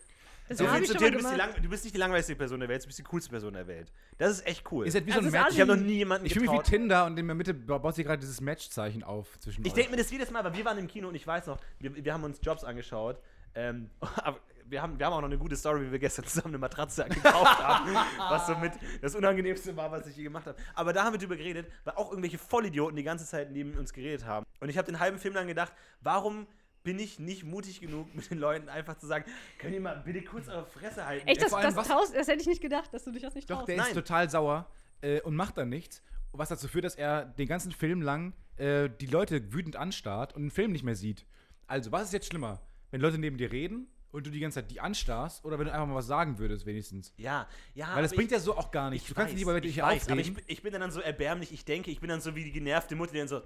So 0.54 0.66
viel 0.66 0.84
zu 0.84 0.96
dir, 0.96 1.10
du 1.10 1.18
bist, 1.18 1.30
die 1.30 1.62
du 1.62 1.68
bist 1.68 1.84
nicht 1.84 1.94
die 1.94 1.98
langweiligste 1.98 2.36
Person 2.36 2.60
der 2.60 2.68
Welt, 2.68 2.82
du 2.82 2.86
bist 2.86 2.98
die 2.98 3.02
coolste 3.02 3.30
Person 3.30 3.54
der 3.54 3.66
Welt. 3.66 3.92
Das 4.18 4.30
ist 4.30 4.46
echt 4.46 4.70
cool. 4.72 4.86
Ihr 4.86 4.92
seid 4.92 5.06
wie 5.06 5.12
so 5.12 5.18
ein 5.18 5.26
es 5.26 5.32
ist 5.32 5.40
Match. 5.40 5.54
ich 5.54 5.60
habe 5.60 5.76
noch 5.76 5.82
nie 5.82 5.94
jemanden 5.94 6.26
Ich 6.26 6.34
fühle 6.34 6.50
mich 6.50 6.60
wie. 6.60 6.62
Tinder 6.62 7.06
und 7.06 7.18
in 7.18 7.26
der 7.26 7.34
Mitte 7.34 7.54
baut 7.54 7.94
sich 7.94 8.06
gerade 8.06 8.20
dieses 8.20 8.40
Matchzeichen 8.40 9.02
auf 9.02 9.38
zwischen 9.40 9.64
Ich 9.64 9.72
denke 9.72 9.90
mir 9.90 9.96
das 9.96 10.10
jedes 10.10 10.30
Mal, 10.30 10.44
weil 10.44 10.54
wir 10.54 10.64
waren 10.64 10.78
im 10.78 10.88
Kino 10.88 11.08
und 11.08 11.14
ich 11.14 11.26
weiß 11.26 11.46
noch, 11.46 11.58
wir, 11.78 12.04
wir 12.04 12.12
haben 12.12 12.24
uns 12.24 12.40
Jobs 12.42 12.64
angeschaut. 12.64 13.18
Ähm, 13.54 13.90
aber 14.00 14.40
wir 14.72 14.80
haben, 14.80 14.98
wir 14.98 15.06
haben 15.06 15.12
auch 15.12 15.20
noch 15.20 15.28
eine 15.28 15.38
gute 15.38 15.54
Story, 15.54 15.86
wie 15.86 15.92
wir 15.92 15.98
gestern 15.98 16.24
zusammen 16.24 16.48
eine 16.48 16.58
Matratze 16.58 17.04
gekauft 17.04 17.62
haben, 17.62 17.94
was 18.18 18.46
so 18.46 18.56
mit 18.56 18.72
das 19.00 19.14
Unangenehmste 19.14 19.76
war, 19.76 19.92
was 19.92 20.06
ich 20.06 20.16
je 20.16 20.24
gemacht 20.24 20.46
habe. 20.46 20.58
Aber 20.74 20.92
da 20.92 21.04
haben 21.04 21.12
wir 21.12 21.18
drüber 21.18 21.36
geredet, 21.36 21.70
weil 21.84 21.94
auch 21.94 22.10
irgendwelche 22.10 22.38
Vollidioten 22.38 22.96
die 22.96 23.02
ganze 23.02 23.26
Zeit 23.26 23.52
neben 23.52 23.76
uns 23.76 23.92
geredet 23.92 24.26
haben. 24.26 24.46
Und 24.60 24.68
ich 24.70 24.78
habe 24.78 24.86
den 24.86 24.98
halben 24.98 25.18
Film 25.18 25.34
lang 25.34 25.46
gedacht, 25.46 25.72
warum 26.00 26.46
bin 26.82 26.98
ich 26.98 27.18
nicht 27.18 27.44
mutig 27.44 27.80
genug, 27.80 28.14
mit 28.14 28.30
den 28.30 28.38
Leuten 28.38 28.68
einfach 28.68 28.96
zu 28.98 29.06
sagen, 29.06 29.24
könnt 29.58 29.74
ihr 29.74 29.80
mal 29.80 30.02
bitte 30.04 30.22
kurz 30.22 30.48
eure 30.48 30.66
Fresse 30.66 31.06
halten? 31.06 31.26
Echt, 31.28 31.40
das, 31.42 31.50
das, 31.52 31.76
was- 31.76 31.86
traust, 31.88 32.14
das 32.14 32.26
hätte 32.28 32.40
ich 32.40 32.46
nicht 32.46 32.60
gedacht, 32.60 32.92
dass 32.92 33.04
du 33.04 33.12
dich 33.12 33.22
das 33.22 33.34
nicht 33.34 33.48
Doch, 33.50 33.56
traust. 33.58 33.68
der 33.68 33.76
Nein. 33.76 33.86
ist 33.88 33.94
total 33.94 34.28
sauer 34.30 34.68
äh, 35.00 35.20
und 35.22 35.36
macht 35.36 35.56
dann 35.58 35.68
nichts. 35.68 36.02
Was 36.32 36.48
dazu 36.48 36.66
führt, 36.66 36.84
dass 36.84 36.94
er 36.94 37.26
den 37.26 37.46
ganzen 37.46 37.72
Film 37.72 38.00
lang 38.00 38.32
äh, 38.56 38.88
die 39.00 39.06
Leute 39.06 39.52
wütend 39.52 39.76
anstarrt 39.76 40.34
und 40.34 40.42
den 40.42 40.50
Film 40.50 40.72
nicht 40.72 40.82
mehr 40.82 40.96
sieht. 40.96 41.26
Also, 41.66 41.92
was 41.92 42.04
ist 42.04 42.12
jetzt 42.12 42.26
schlimmer? 42.28 42.60
Wenn 42.90 43.00
Leute 43.00 43.18
neben 43.18 43.36
dir 43.36 43.52
reden 43.52 43.86
und 44.12 44.26
du 44.26 44.30
die 44.30 44.40
ganze 44.40 44.60
Zeit 44.60 44.70
die 44.70 44.80
anstarrst 44.80 45.44
oder 45.44 45.58
wenn 45.58 45.66
du 45.66 45.72
einfach 45.72 45.86
mal 45.86 45.94
was 45.94 46.06
sagen 46.06 46.38
würdest, 46.38 46.64
wenigstens? 46.66 47.12
ja, 47.18 47.46
ja. 47.74 47.94
Weil 47.94 48.02
das 48.02 48.12
bringt 48.14 48.30
ich- 48.30 48.36
ja 48.36 48.40
so 48.40 48.56
auch 48.56 48.70
gar 48.70 48.90
nichts. 48.90 49.04
Ich 49.04 49.08
Du 49.10 49.14
kannst 49.14 49.26
weiß, 49.28 49.32
dich 49.32 49.38
lieber 49.40 49.52
mit 49.54 49.64
ich 49.66 49.74
dich 49.74 49.82
weiß, 49.82 50.08
aber 50.08 50.20
ich, 50.20 50.32
ich 50.46 50.62
bin 50.62 50.72
dann 50.72 50.90
so 50.90 51.00
erbärmlich, 51.00 51.52
ich 51.52 51.64
denke, 51.64 51.90
ich 51.90 52.00
bin 52.00 52.08
dann 52.08 52.20
so 52.20 52.34
wie 52.34 52.44
die 52.44 52.52
genervte 52.52 52.96
Mutter, 52.96 53.12
die 53.12 53.18
dann 53.18 53.28
so, 53.28 53.42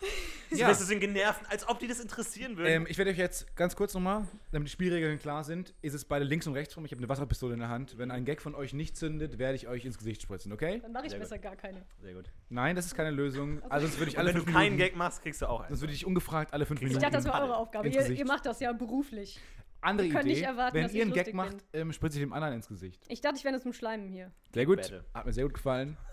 so 0.50 0.56
Ja. 0.56 0.68
du, 0.68 0.74
sind 0.74 1.00
genervt, 1.00 1.40
als 1.48 1.68
ob 1.68 1.78
die 1.78 1.86
das 1.86 2.00
interessieren 2.00 2.56
würden. 2.56 2.68
Ähm, 2.82 2.86
ich 2.88 2.98
werde 2.98 3.10
euch 3.10 3.18
jetzt 3.18 3.54
ganz 3.56 3.76
kurz 3.76 3.94
nochmal, 3.94 4.26
damit 4.52 4.68
die 4.68 4.72
Spielregeln 4.72 5.18
klar 5.18 5.44
sind, 5.44 5.74
ist 5.82 5.94
es 5.94 6.04
beide 6.04 6.24
links 6.24 6.46
und 6.46 6.54
rechts 6.54 6.76
rum. 6.76 6.84
Ich 6.84 6.92
habe 6.92 7.00
eine 7.00 7.08
Wasserpistole 7.08 7.54
in 7.54 7.60
der 7.60 7.68
Hand. 7.68 7.98
Wenn 7.98 8.10
ein 8.10 8.24
Gag 8.24 8.42
von 8.42 8.54
euch 8.54 8.72
nicht 8.72 8.96
zündet, 8.96 9.38
werde 9.38 9.56
ich 9.56 9.68
euch 9.68 9.84
ins 9.84 9.98
Gesicht 9.98 10.22
spritzen, 10.22 10.52
okay? 10.52 10.80
Dann 10.82 10.92
mache 10.92 11.04
ich 11.06 11.10
Sehr 11.10 11.20
besser 11.20 11.38
gar 11.38 11.56
keine. 11.56 11.82
Sehr 12.02 12.14
gut. 12.14 12.30
Nein, 12.48 12.74
das 12.76 12.86
ist 12.86 12.94
keine 12.94 13.10
Lösung. 13.10 13.62
Also 13.70 13.86
sonst 13.86 13.98
würde 13.98 14.10
ich 14.10 14.16
Und 14.16 14.20
alle 14.20 14.34
wenn 14.34 14.44
du 14.44 14.44
keinen 14.44 14.72
Minuten, 14.72 14.78
Gag 14.78 14.96
machst, 14.96 15.22
kriegst 15.22 15.42
du 15.42 15.46
auch 15.48 15.60
einen. 15.60 15.68
sonst 15.68 15.82
würde 15.82 15.92
ich 15.94 16.04
ungefragt 16.06 16.52
alle 16.52 16.66
fünf 16.66 16.80
Ich 16.80 16.86
Ich 16.86 16.94
Minuten. 16.94 17.12
dachte, 17.12 17.24
das 17.24 17.32
war 17.32 17.42
eure 17.42 17.56
Aufgabe. 17.56 17.88
Ihr, 17.88 18.10
ihr 18.10 18.26
macht 18.26 18.46
das 18.46 18.60
ja 18.60 18.72
beruflich. 18.72 19.38
Andere 19.82 20.06
Idee, 20.06 20.22
nicht 20.24 20.42
erwarten, 20.42 20.74
wenn 20.74 20.82
dass 20.84 20.92
ihr 20.92 20.98
ich 21.00 21.06
einen 21.06 21.14
Gag 21.14 21.34
macht, 21.34 21.56
ähm, 21.72 21.92
spritze 21.92 22.18
ich 22.18 22.22
dem 22.24 22.32
anderen 22.32 22.54
ins 22.54 22.68
Gesicht. 22.68 23.02
Ich 23.08 23.20
dachte, 23.20 23.36
ich 23.38 23.44
wäre 23.44 23.60
zum 23.60 23.72
Schleimen 23.72 24.08
hier. 24.08 24.30
Sehr 24.52 24.66
gut. 24.66 24.78
Wette. 24.78 25.04
Hat 25.14 25.26
mir 25.26 25.32
sehr 25.32 25.44
gut 25.44 25.54
gefallen. 25.54 25.96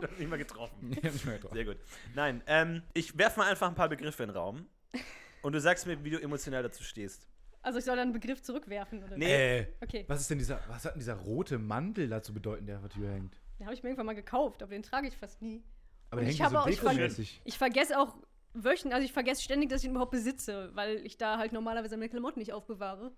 Du 0.00 0.06
hast 0.08 0.18
nicht 0.18 0.30
mal 0.30 0.38
getroffen. 0.38 0.90
Ich 0.96 1.04
hab 1.04 1.12
mich 1.12 1.24
mal 1.24 1.32
getraut. 1.32 1.52
Sehr 1.52 1.64
gut. 1.64 1.76
Nein, 2.14 2.42
ähm, 2.46 2.82
ich 2.94 3.18
werfe 3.18 3.40
mal 3.40 3.50
einfach 3.50 3.68
ein 3.68 3.74
paar 3.74 3.88
Begriffe 3.88 4.22
in 4.22 4.28
den 4.30 4.36
Raum 4.36 4.66
und 5.42 5.52
du 5.52 5.60
sagst 5.60 5.86
mir, 5.86 6.02
wie 6.04 6.10
du 6.10 6.20
emotional 6.22 6.62
dazu 6.62 6.82
stehst. 6.84 7.28
Also 7.62 7.78
ich 7.78 7.84
soll 7.84 7.96
dann 7.96 8.04
einen 8.04 8.12
Begriff 8.12 8.42
zurückwerfen, 8.42 9.02
oder? 9.04 9.16
Nee. 9.16 9.58
Äh, 9.58 9.66
Okay, 9.82 10.04
was 10.08 10.20
ist 10.20 10.30
denn 10.30 10.38
dieser, 10.38 10.60
was 10.68 10.84
hat 10.84 10.94
denn 10.94 11.00
dieser 11.00 11.14
rote 11.14 11.58
Mantel 11.58 12.08
da 12.08 12.22
zu 12.22 12.32
bedeuten, 12.32 12.66
der 12.66 12.76
auf 12.76 12.82
der 12.82 12.90
Tür 12.90 13.10
hängt? 13.10 13.36
den 13.58 13.66
habe 13.66 13.74
ich 13.74 13.82
mir 13.82 13.90
irgendwann 13.90 14.06
mal 14.06 14.14
gekauft, 14.14 14.62
aber 14.62 14.70
den 14.72 14.82
trage 14.82 15.06
ich 15.08 15.16
fast 15.16 15.42
nie. 15.42 15.62
Aber 16.10 16.20
der 16.22 16.30
ich 16.30 16.38
hängt 16.40 16.46
habe 16.46 16.54
ja 16.54 16.60
auch- 16.60 16.64
so 16.64 16.70
ich 16.70 16.80
dekomäßig. 16.80 17.40
Ich 17.44 17.58
vergesse 17.58 18.00
auch 18.00 18.16
wöchentlich, 18.54 18.94
also 18.94 19.04
ich 19.04 19.12
vergesse 19.12 19.42
ständig, 19.42 19.70
dass 19.70 19.80
ich 19.82 19.86
ihn 19.86 19.92
überhaupt 19.92 20.10
besitze, 20.12 20.70
weil 20.74 21.04
ich 21.06 21.16
da 21.18 21.38
halt 21.38 21.52
normalerweise 21.52 21.96
meine 21.96 22.08
Klamotten 22.08 22.38
nicht 22.38 22.52
aufbewahre. 22.52 23.12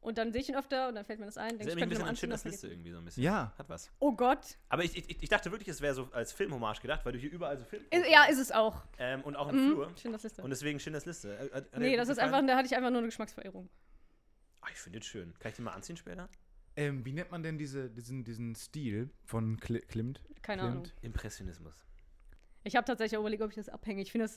Und 0.00 0.16
dann 0.16 0.30
sehe 0.32 0.40
ich 0.40 0.48
ihn 0.48 0.54
öfter 0.54 0.88
und 0.88 0.94
dann 0.94 1.04
fällt 1.04 1.18
mir 1.18 1.26
das 1.26 1.36
ein, 1.36 1.58
Das 1.58 1.66
denke 1.66 1.70
ist 1.72 1.76
ich, 1.76 1.82
ein 1.82 1.88
bisschen 1.88 2.04
an 2.06 2.16
Schindlers 2.16 2.42
das 2.44 2.52
Liste 2.52 2.68
irgendwie 2.68 2.92
so 2.92 2.98
ein 2.98 3.04
bisschen. 3.04 3.22
Ja. 3.24 3.52
Hat 3.58 3.68
was. 3.68 3.90
Oh 3.98 4.12
Gott. 4.12 4.56
Aber 4.68 4.84
ich, 4.84 4.96
ich, 4.96 5.20
ich 5.22 5.28
dachte 5.28 5.50
wirklich, 5.50 5.68
es 5.68 5.80
wäre 5.80 5.92
so 5.92 6.08
als 6.12 6.32
Filmhommage 6.32 6.80
gedacht, 6.80 7.04
weil 7.04 7.12
du 7.12 7.18
hier 7.18 7.32
überall 7.32 7.58
so 7.58 7.64
Film. 7.64 7.82
Ist, 7.90 8.08
ja, 8.08 8.24
ist 8.26 8.38
es 8.38 8.52
auch. 8.52 8.84
Ähm, 8.98 9.22
und 9.22 9.34
auch 9.34 9.48
im 9.48 9.56
Mhm. 9.56 9.72
Flur. 9.72 9.92
Schindlers 10.00 10.22
Liste. 10.22 10.42
Und 10.42 10.50
deswegen 10.50 10.78
Schindlers 10.78 11.04
Liste. 11.04 11.34
Äh, 11.36 11.38
hat- 11.46 11.52
hat 11.52 11.74
dir 11.74 11.78
Nee, 11.80 11.96
das 11.96 12.08
ist 12.08 12.14
gefallen? 12.16 12.32
einfach, 12.34 12.46
da 12.46 12.56
hatte 12.56 12.66
ich 12.66 12.76
einfach 12.76 12.90
nur 12.90 12.98
eine 12.98 13.08
Geschmacksverirrung. 13.08 13.68
Ah, 14.60 14.68
ich 14.72 14.78
finde 14.78 15.00
den 15.00 15.02
schön. 15.02 15.34
Kann 15.40 15.50
ich 15.50 15.56
den 15.56 15.64
mal 15.64 15.72
anziehen 15.72 15.96
später? 15.96 16.28
Ähm, 16.76 17.04
wie 17.04 17.12
nennt 17.12 17.32
man 17.32 17.42
denn 17.42 17.58
diese, 17.58 17.90
diesen, 17.90 18.22
diesen 18.22 18.54
Stil 18.54 19.10
von 19.24 19.58
Kli 19.58 19.80
Klimt? 19.80 20.22
Keine 20.42 20.62
Klimt? 20.62 20.74
Ahnung. 20.76 20.92
Impressionismus. 21.02 21.74
Ich 22.64 22.76
habe 22.76 22.84
tatsächlich 22.84 23.16
auch 23.16 23.22
überlegt, 23.22 23.42
ob 23.42 23.50
ich 23.50 23.56
das 23.56 23.68
abhänge. 23.68 24.02
Ich 24.02 24.12
finde, 24.12 24.26
das 24.26 24.36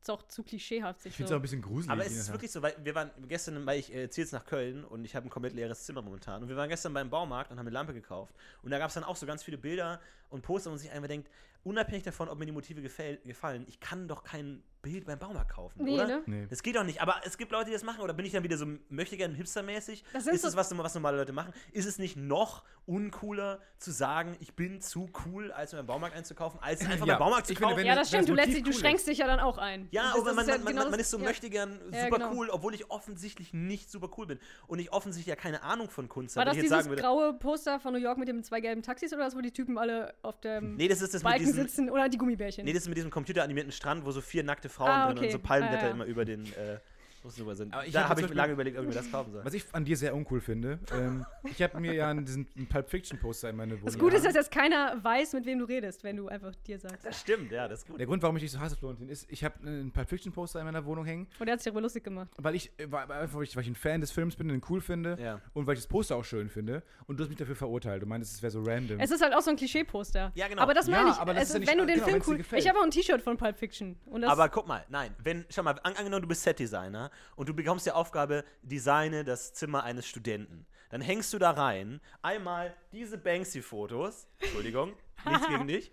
ist 0.00 0.10
auch 0.10 0.26
zu 0.28 0.42
klischeehaft. 0.42 1.02
Sich 1.02 1.10
Ich 1.10 1.16
finde 1.16 1.26
es 1.26 1.30
so. 1.30 1.34
auch 1.34 1.38
ein 1.38 1.42
bisschen 1.42 1.62
gruselig. 1.62 1.90
Aber 1.90 2.04
es 2.04 2.16
ist 2.16 2.30
wirklich 2.32 2.50
so, 2.50 2.62
weil 2.62 2.74
wir 2.82 2.94
waren 2.94 3.10
gestern, 3.28 3.66
weil 3.66 3.78
ich 3.78 3.94
äh, 3.94 4.08
ziehe 4.08 4.24
jetzt 4.24 4.32
nach 4.32 4.44
Köln 4.44 4.84
und 4.84 5.04
ich 5.04 5.14
habe 5.14 5.26
ein 5.26 5.30
komplett 5.30 5.52
leeres 5.52 5.84
Zimmer 5.84 6.02
momentan. 6.02 6.42
Und 6.42 6.48
wir 6.48 6.56
waren 6.56 6.68
gestern 6.68 6.94
beim 6.94 7.10
Baumarkt 7.10 7.50
und 7.50 7.58
haben 7.58 7.66
eine 7.66 7.74
Lampe 7.74 7.92
gekauft. 7.92 8.34
Und 8.62 8.70
da 8.70 8.78
gab 8.78 8.88
es 8.88 8.94
dann 8.94 9.04
auch 9.04 9.16
so 9.16 9.26
ganz 9.26 9.42
viele 9.42 9.58
Bilder 9.58 10.00
und 10.30 10.42
Poster, 10.42 10.70
wo 10.70 10.72
man 10.72 10.78
sich 10.78 10.90
einfach 10.90 11.08
denkt, 11.08 11.28
unabhängig 11.64 12.04
davon, 12.04 12.28
ob 12.28 12.38
mir 12.38 12.46
die 12.46 12.52
Motive 12.52 12.80
gefallen, 12.80 13.64
ich 13.68 13.80
kann 13.80 14.08
doch 14.08 14.24
kein 14.24 14.62
Bild 14.82 15.04
beim 15.04 15.18
Baumarkt 15.18 15.52
kaufen, 15.52 15.84
Nee, 15.84 15.94
oder? 15.94 16.06
ne? 16.06 16.22
Nee. 16.26 16.46
Das 16.48 16.62
geht 16.62 16.76
doch 16.76 16.84
nicht. 16.84 17.00
Aber 17.02 17.16
es 17.24 17.36
gibt 17.38 17.52
Leute, 17.52 17.66
die 17.66 17.72
das 17.72 17.82
machen. 17.84 18.00
Oder 18.00 18.14
bin 18.14 18.24
ich 18.24 18.32
dann 18.32 18.42
wieder 18.42 18.56
so, 18.56 18.66
möchte 18.88 19.16
gern 19.16 19.34
hipstermäßig? 19.34 20.04
Das 20.12 20.26
Ist 20.26 20.42
so- 20.42 20.48
es 20.48 20.56
was, 20.56 20.76
was 20.76 20.94
normale 20.94 21.16
Leute 21.18 21.32
machen? 21.32 21.52
Ist 21.72 21.86
es 21.86 21.98
nicht 21.98 22.16
noch 22.16 22.64
uncooler 22.86 23.60
zu 23.78 23.90
sagen, 23.92 24.36
ich 24.40 24.54
bin 24.54 24.80
zu 24.80 25.08
cool, 25.24 25.52
als 25.52 25.72
beim 25.72 25.86
Baumarkt 25.86 26.16
einzukaufen, 26.16 26.58
als 26.62 26.80
einfach 26.82 27.06
Ja, 27.06 27.14
beim 27.14 27.18
Baumarkt 27.26 27.46
zu 27.46 27.52
ich 27.52 27.58
finde, 27.58 27.70
kaufen? 27.72 27.80
wenn 27.80 27.86
Ja, 27.86 27.94
das- 27.94 28.10
das 28.10 28.20
stimmt. 28.20 28.28
Du, 28.28 28.34
das 28.34 28.46
lässt 28.46 28.48
Motiv 28.48 28.64
dich, 28.64 28.72
du 28.72 28.76
cool 28.78 28.80
schränkst 28.82 29.06
dich 29.06 29.18
ja 29.18 29.26
dann 29.26 29.40
auch 29.40 29.58
ein. 29.58 29.88
Ja, 29.90 30.02
das 30.12 30.20
aber 30.20 30.32
man, 30.34 30.46
ja 30.48 30.54
man, 30.54 30.64
man, 30.64 30.72
genau 30.72 30.82
man 30.84 30.92
das- 30.92 31.00
ist 31.02 31.10
so 31.10 31.18
ja. 31.18 31.24
möchte 31.24 31.50
gern 31.50 31.78
Ja, 31.92 32.04
super 32.04 32.16
genau. 32.18 32.32
cool, 32.34 32.48
obwohl 32.50 32.74
ich 32.74 32.90
offensichtlich 32.90 33.52
nicht 33.52 33.90
super 33.90 34.10
cool 34.16 34.26
bin. 34.26 34.38
Und 34.66 34.78
ich 34.78 34.92
offensichtlich 34.92 35.26
ja 35.30 35.36
keine 35.36 35.62
Ahnung 35.62 35.90
von 35.90 36.08
Kunst 36.08 36.36
War 36.36 36.42
habe. 36.46 36.50
das 36.50 36.56
Wenn 36.56 36.64
ich 36.64 36.68
dieses 36.70 36.76
jetzt 36.76 36.84
sagen 36.84 36.90
würde, 36.90 37.02
graue 37.02 37.34
Poster 37.34 37.78
von 37.80 37.92
New 37.92 38.00
York 38.00 38.18
mit 38.18 38.28
den 38.28 38.42
zwei 38.42 38.60
gelben 38.60 38.82
Taxis 38.82 39.12
oder 39.12 39.24
das, 39.24 39.36
wo 39.36 39.40
die 39.40 39.52
Typen 39.52 39.78
alle 39.78 40.14
auf 40.22 40.40
dem 40.40 40.76
nee, 40.76 40.88
das 40.88 41.00
ist 41.02 41.14
das 41.14 41.22
mit 41.22 41.30
Balken 41.30 41.44
diesem, 41.46 41.62
sitzen 41.66 41.90
oder 41.90 42.08
die 42.08 42.18
Gummibärchen? 42.18 42.64
nee, 42.64 42.72
das 42.72 42.82
ist 42.82 42.88
mit 42.88 42.96
diesem 42.96 43.10
computeranimierten 43.10 43.72
Strand, 43.72 44.04
wo 44.06 44.10
so 44.10 44.20
vier 44.20 44.42
nackte 44.42 44.68
Frauen 44.70 44.88
Ah, 44.90 45.06
drin 45.06 45.18
und 45.18 45.24
okay. 45.24 45.32
so 45.32 45.38
Palmblätter 45.38 45.82
Ah, 45.82 45.86
ja. 45.86 45.90
immer 45.92 46.04
über 46.04 46.24
den 46.24 46.46
äh, 46.46 46.78
Drüber 47.22 47.54
sind. 47.54 47.72
Aber 47.74 47.86
ich 47.86 47.92
da 47.92 48.02
hab 48.04 48.10
habe 48.10 48.20
ich 48.22 48.28
mir 48.28 48.34
lange 48.34 48.52
überlegt, 48.54 48.76
ob 48.76 48.82
ich 48.84 48.88
mir 48.88 48.94
das 48.94 49.10
kaufen 49.10 49.32
soll. 49.32 49.44
Was 49.44 49.54
ich 49.54 49.64
an 49.72 49.84
dir 49.84 49.96
sehr 49.96 50.14
uncool 50.14 50.40
finde, 50.40 50.78
ähm, 50.92 51.24
ich 51.44 51.62
habe 51.62 51.78
mir 51.80 51.94
ja 51.94 52.12
diesen 52.14 52.46
einen 52.56 52.66
Pulp 52.66 52.88
Fiction 52.88 53.18
Poster 53.18 53.50
in 53.50 53.56
meine 53.56 53.72
Wohnung. 53.72 53.84
das 53.86 53.98
Gute 53.98 54.16
ist, 54.16 54.24
dass 54.26 54.34
jetzt 54.34 54.50
keiner 54.50 54.96
weiß, 55.02 55.34
mit 55.34 55.46
wem 55.46 55.58
du 55.58 55.64
redest, 55.66 56.02
wenn 56.04 56.16
du 56.16 56.28
einfach 56.28 56.54
dir 56.66 56.78
sagst. 56.78 57.04
Das 57.04 57.20
stimmt, 57.20 57.52
ja, 57.52 57.68
das 57.68 57.80
ist 57.80 57.88
gut. 57.88 57.98
Der 57.98 58.06
Grund, 58.06 58.22
warum 58.22 58.36
ich 58.36 58.42
dich 58.42 58.52
so 58.52 58.60
hasse, 58.60 58.76
Florentin, 58.76 59.08
ist, 59.08 59.26
ich 59.30 59.44
habe 59.44 59.54
einen 59.60 59.90
Pulp 59.92 60.08
Fiction 60.08 60.32
Poster 60.32 60.58
in 60.60 60.64
meiner 60.66 60.84
Wohnung 60.84 61.04
hängen, 61.04 61.26
Und 61.38 61.46
der 61.46 61.52
hat 61.54 61.60
sich 61.60 61.66
darüber 61.66 61.82
lustig 61.82 62.04
gemacht. 62.04 62.28
weil 62.38 62.54
ich, 62.54 62.70
äh, 62.78 62.90
weil, 62.90 63.10
einfach, 63.10 63.36
weil 63.36 63.44
ich, 63.44 63.54
weil 63.56 63.62
ich 63.62 63.68
ein 63.68 63.74
Fan 63.74 64.00
des 64.00 64.10
Films 64.10 64.36
bin, 64.36 64.48
den 64.48 64.62
cool 64.68 64.80
finde 64.80 65.16
Ja. 65.20 65.40
und 65.52 65.66
weil 65.66 65.74
ich 65.74 65.80
das 65.80 65.88
Poster 65.88 66.16
auch 66.16 66.24
schön 66.24 66.48
finde. 66.48 66.82
Und 67.06 67.18
du 67.18 67.22
hast 67.24 67.28
mich 67.28 67.38
dafür 67.38 67.56
verurteilt. 67.56 68.02
Du 68.02 68.06
meinst, 68.06 68.32
es 68.34 68.42
wäre 68.42 68.50
so 68.50 68.62
random. 68.62 68.98
Es 69.00 69.10
ist 69.10 69.22
halt 69.22 69.34
auch 69.34 69.42
so 69.42 69.50
ein 69.50 69.56
Klischee-Poster. 69.56 70.32
Ja, 70.34 70.48
genau. 70.48 70.62
Aber 70.62 70.74
das 70.74 70.86
Ja, 70.86 70.96
meine 70.98 71.10
ich. 71.10 71.16
aber 71.16 71.34
das 71.34 71.44
es 71.44 71.48
ist 71.50 71.54
ja 71.54 71.56
ist, 71.56 71.60
nicht- 71.60 71.70
wenn 71.70 71.78
du 71.78 71.86
den 71.86 71.94
genau, 71.96 72.06
Film 72.22 72.22
cool. 72.50 72.58
Ich 72.58 72.68
habe 72.68 72.78
auch 72.78 72.84
ein 72.84 72.90
T-Shirt 72.90 73.22
von 73.22 73.36
Pulp 73.36 73.56
Fiction. 73.58 73.96
Und 74.06 74.22
das 74.22 74.30
Aber 74.30 74.48
guck 74.48 74.66
mal, 74.66 74.84
nein, 74.88 75.14
wenn, 75.22 75.44
schau 75.50 75.62
mal, 75.62 75.72
an, 75.82 75.94
angenommen, 75.96 76.22
du 76.22 76.28
bist 76.28 76.42
Setdesigner 76.42 77.09
und 77.36 77.48
du 77.48 77.54
bekommst 77.54 77.86
die 77.86 77.92
Aufgabe, 77.92 78.44
designe 78.62 79.24
das 79.24 79.52
Zimmer 79.54 79.84
eines 79.84 80.06
Studenten. 80.06 80.66
Dann 80.90 81.00
hängst 81.00 81.32
du 81.32 81.38
da 81.38 81.52
rein, 81.52 82.00
einmal 82.22 82.74
diese 82.92 83.16
Banksy-Fotos, 83.16 84.26
Entschuldigung, 84.40 84.94
nichts 85.24 85.48
gegen 85.48 85.68
dich, 85.68 85.92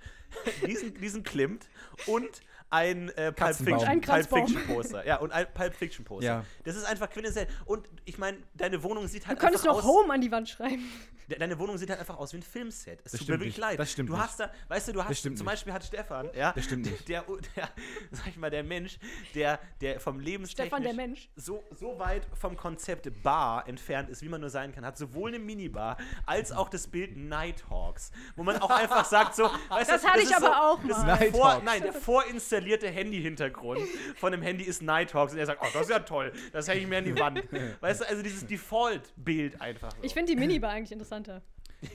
diesen, 0.66 0.94
diesen 0.96 1.24
Klimt 1.24 1.68
und 2.08 2.42
ein 2.70 3.10
äh, 3.10 3.32
Pulp. 3.32 3.56
Fiction, 3.56 3.80
Ein 3.88 4.02
Pulp. 4.02 4.28
Fiction 4.30 4.68
Poster. 4.68 5.06
Ja, 5.06 5.18
und 5.18 5.32
ein 5.32 5.46
Pulp 5.54 5.74
Fiction 5.74 6.04
Poster. 6.06 6.26
Ja. 6.26 6.46
Das 6.64 6.76
ist 6.76 6.86
einfach 6.86 7.10
quintessentiell. 7.10 7.56
Und 7.66 7.88
ich 8.06 8.18
meine, 8.18 8.38
deine 8.56 8.82
Wohnung 8.84 9.08
sieht 9.08 9.24
du 9.24 9.28
halt 9.30 9.40
könntest 9.40 9.66
einfach 9.68 9.78
noch 9.84 9.84
aus. 9.90 10.02
Home 10.04 10.14
an 10.14 10.22
die 10.22 10.32
Wand 10.32 10.50
schreiben. 10.50 10.84
De- 11.30 11.38
Deine 11.38 11.60
Wohnung 11.60 11.78
sieht 11.78 11.90
halt 11.90 12.00
einfach 12.00 12.18
aus 12.18 12.32
wie 12.34 12.38
ein 12.38 12.44
Filmset. 12.44 13.00
Es 13.04 13.12
Das 13.12 13.20
tut 13.20 13.22
mir 13.22 13.26
stimmt 13.36 13.40
wirklich 13.42 13.56
nicht. 13.58 13.62
leid. 13.62 13.80
Das 13.80 13.92
stimmt 13.92 14.10
du 14.10 14.14
nicht. 14.14 14.22
hast 14.24 14.40
da, 14.40 14.52
weißt 14.70 14.88
du, 14.88 14.94
du 14.94 15.04
hast 15.04 15.18
stimmt 15.20 15.38
zum 15.38 15.46
nicht. 15.46 15.54
Beispiel 15.54 15.74
hat 15.74 15.84
Stefan, 15.84 16.30
ja, 16.34 16.54
Das 16.54 16.64
stimmt 16.66 16.86
nicht. 16.86 17.08
Der, 17.10 17.22
der, 17.56 17.70
sag 18.12 18.28
ich 18.28 18.38
mal, 18.38 18.50
der 18.50 18.64
Mensch, 18.64 18.98
der, 19.36 19.60
der 19.82 20.00
vom 20.00 20.20
Lebenstechnisch 20.22 20.68
Stefan, 20.70 20.84
der 20.84 20.94
Mensch. 20.94 21.30
So, 21.36 21.64
so 21.72 22.00
weit 22.00 22.26
vom 22.34 22.56
Konzept 22.56 23.10
Bar 23.24 23.68
entfernt 23.68 24.10
ist, 24.10 24.22
wie 24.22 24.30
man 24.30 24.40
nur 24.42 24.50
sein 24.50 24.74
kann, 24.74 24.86
hat 24.86 24.98
sowohl 24.98 25.30
eine 25.30 25.40
Minibar 25.40 25.98
als 26.26 26.52
auch 26.54 26.70
das 26.70 26.88
Bild 26.88 27.18
Nighthawks, 27.18 28.12
wo 28.38 28.44
man 28.44 28.58
auch 28.62 28.70
einfach 28.70 29.04
sagt 29.06 29.36
so, 29.36 29.50
weißt 29.70 29.90
Das 29.92 30.02
du, 30.02 30.08
hatte 30.08 30.20
ich 30.22 30.26
ist 30.30 30.36
aber 30.36 30.62
auch 30.64 30.80
das 30.88 30.98
mal. 31.04 31.16
ist 31.22 31.36
vor, 31.36 31.46
Nighthawks. 31.48 31.66
nein, 31.66 31.82
der 31.82 31.94
vorinstallierte 32.58 32.90
Handy-Hintergrund 32.90 33.82
von 34.16 34.32
dem 34.32 34.42
Handy 34.42 34.64
ist 34.64 34.82
Nighthawks 34.82 35.34
und 35.34 35.40
er 35.40 35.46
sagt, 35.46 35.62
oh, 35.62 35.68
das 35.74 35.84
ist 35.84 35.90
ja 35.90 36.00
toll, 36.00 36.32
das 36.52 36.68
hänge 36.68 36.82
ich 36.82 36.88
mir 36.88 36.98
an 36.98 37.06
die 37.06 37.20
Wand. 37.20 37.44
Weißt 37.82 38.02
du, 38.02 38.08
also 38.08 38.22
dieses 38.24 38.46
Default-Bild 38.46 39.62
einfach. 39.62 39.92
So. 39.92 39.98
Ich 40.02 40.14
finde 40.14 40.34
die 40.34 40.40
Minibar 40.40 40.72
eigentlich 40.72 40.92
interessanter. 40.92 41.42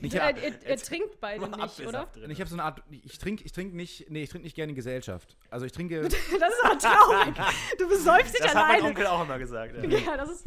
Ich 0.01 0.14
ihr, 0.14 0.22
ihr, 0.22 0.68
ihr 0.68 0.77
trinkt 0.77 1.20
beide 1.20 1.48
nicht, 1.48 1.81
oder? 1.85 2.09
Ich 2.29 2.38
habe 2.38 2.48
so 2.48 2.55
eine 2.55 2.62
Art, 2.62 2.83
ich 2.90 3.18
trinke 3.18 3.42
ich 3.44 3.51
trink 3.51 3.75
nicht, 3.75 4.09
nee, 4.11 4.22
ich 4.22 4.31
trinke 4.31 4.44
nicht 4.44 4.55
gerne 4.55 4.70
in 4.70 4.77
Gesellschaft. 4.77 5.37
Also 5.51 5.66
ich 5.66 5.72
trinke, 5.72 6.03
Das 6.03 6.12
ist 6.12 6.64
aber 6.64 6.79
traurig. 6.79 7.35
Du 7.79 7.88
besäufst 7.88 8.33
dich 8.33 8.42
Das 8.42 8.55
hat 8.55 8.55
mein 8.55 8.64
alleine. 8.77 8.85
Onkel 8.85 9.07
auch 9.07 9.25
immer 9.25 9.38
gesagt. 9.40 9.75
Ja. 9.83 9.98
Ja, 9.98 10.16
das 10.16 10.31
ist, 10.31 10.46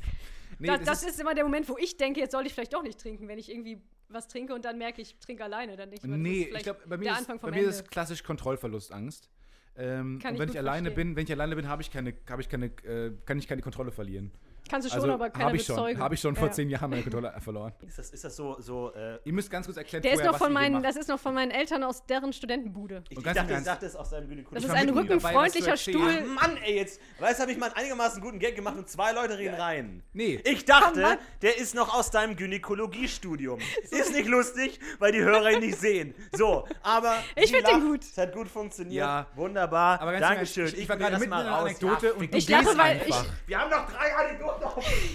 nee, 0.58 0.68
das, 0.68 0.84
das 0.84 1.04
ist 1.04 1.20
immer 1.20 1.36
der 1.36 1.44
Moment, 1.44 1.68
wo 1.68 1.78
ich 1.78 1.98
denke, 1.98 2.22
jetzt 2.22 2.32
sollte 2.32 2.48
ich 2.48 2.54
vielleicht 2.54 2.74
doch 2.74 2.84
nicht 2.84 2.98
trinken, 2.98 3.28
wenn 3.28 3.38
ich 3.38 3.52
irgendwie 3.52 3.82
was 4.08 4.30
trinke 4.30 4.54
und 4.54 4.64
dann 4.64 4.78
merke 4.78 5.02
ich, 5.02 5.16
ich 5.20 5.26
trinke 5.26 5.44
alleine. 5.44 5.76
Dann 5.76 5.90
denke 5.90 6.06
ich, 6.06 6.12
das 6.12 6.20
Nee, 6.20 6.50
ich 6.56 6.64
glaube, 6.64 6.80
bei 6.88 6.96
mir, 6.96 7.12
ist, 7.12 7.42
bei 7.42 7.52
mir 7.52 7.68
ist 7.68 7.92
klassisch 7.92 8.24
Kontrollverlustangst. 8.24 9.30
Ähm, 9.78 10.20
Kann 10.20 10.30
und 10.32 10.36
ich 10.36 10.40
wenn 10.40 10.48
gut 10.48 10.56
ich 10.56 10.60
alleine 10.60 10.88
verstehen. 10.90 11.08
bin, 11.10 11.16
wenn 11.16 11.24
ich 11.26 11.32
alleine 11.32 11.56
bin, 11.56 11.68
habe 11.68 11.82
ich 11.82 11.92
keine, 11.92 12.14
habe 12.30 12.42
ich 12.42 12.50
keine, 12.50 12.68
äh, 12.68 13.12
kann 13.26 13.38
ich 13.38 13.48
keine 13.48 13.62
Kontrolle 13.62 13.92
verlieren. 13.92 14.32
Kannst 14.70 14.88
du 14.88 14.92
schon, 14.92 15.02
Also 15.02 15.14
aber 15.14 15.30
keiner 15.30 15.46
habe 15.46 15.56
ich 15.58 15.66
schon, 15.66 15.76
bezeugen. 15.76 16.00
habe 16.00 16.16
ich 16.16 16.22
schon 16.22 16.36
vor 16.36 16.48
Ja. 16.48 16.54
zehn 16.54 16.70
Jahren 16.70 16.90
meine 16.90 17.04
Kontrolle 17.04 17.34
verloren. 17.40 17.74
Ist 17.88 17.98
das, 18.00 18.10
ist 18.10 18.24
das 18.24 18.36
so, 18.36 18.56
so 18.60 18.92
äh, 18.94 19.20
Ihr 19.24 19.34
müsst 19.34 19.52
ganz 19.52 19.66
kurz 19.68 19.78
erklären, 19.78 20.02
Der 20.02 20.14
ist 20.14 20.24
noch 20.24 20.34
was 20.34 20.42
von 20.42 20.52
meinen, 20.54 20.82
das 20.82 20.96
ist 20.96 21.08
noch 21.08 21.20
von 21.20 21.34
meinen 21.36 21.52
Eltern 21.52 21.84
aus 21.84 22.06
deren 22.06 22.34
Studentenbude. 22.34 23.04
ich, 23.10 23.18
ich 23.18 23.24
dachte, 23.24 23.54
ich 23.54 23.64
dachte, 23.64 23.86
das 23.86 23.96
aus 23.96 24.10
deinem 24.10 24.28
Gynäkologie. 24.28 24.66
Das 24.68 24.76
ist 24.76 24.82
ein 24.82 24.90
rückenfreundlicher. 24.90 25.78
Stuhl. 25.78 26.22
Mann, 26.26 26.58
ey, 26.66 26.78
jetzt, 26.78 27.00
weißt 27.20 27.40
du, 27.40 27.42
habe 27.44 27.52
ich 27.52 27.58
mal 27.58 27.68
einen 27.68 27.76
einigermaßen 27.76 28.22
guten 28.22 28.40
Gag 28.40 28.56
gemacht 28.56 28.76
und 28.78 28.90
zwei 28.90 29.12
Leute 29.12 29.38
reden 29.38 29.56
rein. 29.56 30.04
Nee. 30.14 30.42
Ich 30.44 30.66
dachte, 30.66 31.00
Mann. 31.02 31.18
der 31.42 31.58
ist 31.58 31.76
noch 31.76 31.94
aus 31.98 32.10
deinem 32.12 32.36
Gynäkologiestudium. 32.36 33.60
Ist 33.92 34.14
nicht 34.14 34.28
lustig, 34.28 34.80
weil 35.00 35.12
die 35.12 35.22
Hörer 35.22 35.52
ihn 35.52 35.60
nicht 35.60 35.78
sehen. 35.80 36.14
So, 36.34 36.68
aber. 36.82 37.16
Ich 37.36 37.48
sie 37.48 37.56
find 37.56 37.68
den 37.68 37.82
gut. 37.82 38.04
Es 38.04 38.18
hat 38.18 38.34
gut 38.34 38.48
funktioniert. 38.48 38.96
Ja. 38.96 39.28
Wunderbar. 39.36 40.02
Aber 40.02 40.12
ganz 40.14 40.26
Dankeschön. 40.26 40.68
Ich- 40.68 40.78
ich 40.80 40.90
war 40.90 40.98
gerade 40.98 41.12
das 41.12 41.20
mitten 41.20 41.30
mal 41.32 41.42
in 41.42 41.48
einer 41.48 41.56
raus. 41.58 41.66
Anekdote 41.66 42.08
Ja, 42.08 42.14
und 42.14 42.34
du. 42.34 42.38
Ich 42.38 42.50
lache, 42.50 42.78
weil 42.78 43.02
ich- 43.06 43.16
Wir 43.48 43.60
haben 43.60 43.70
noch 43.70 43.86
drei 43.92 44.16
Anekdoten. 44.16 44.55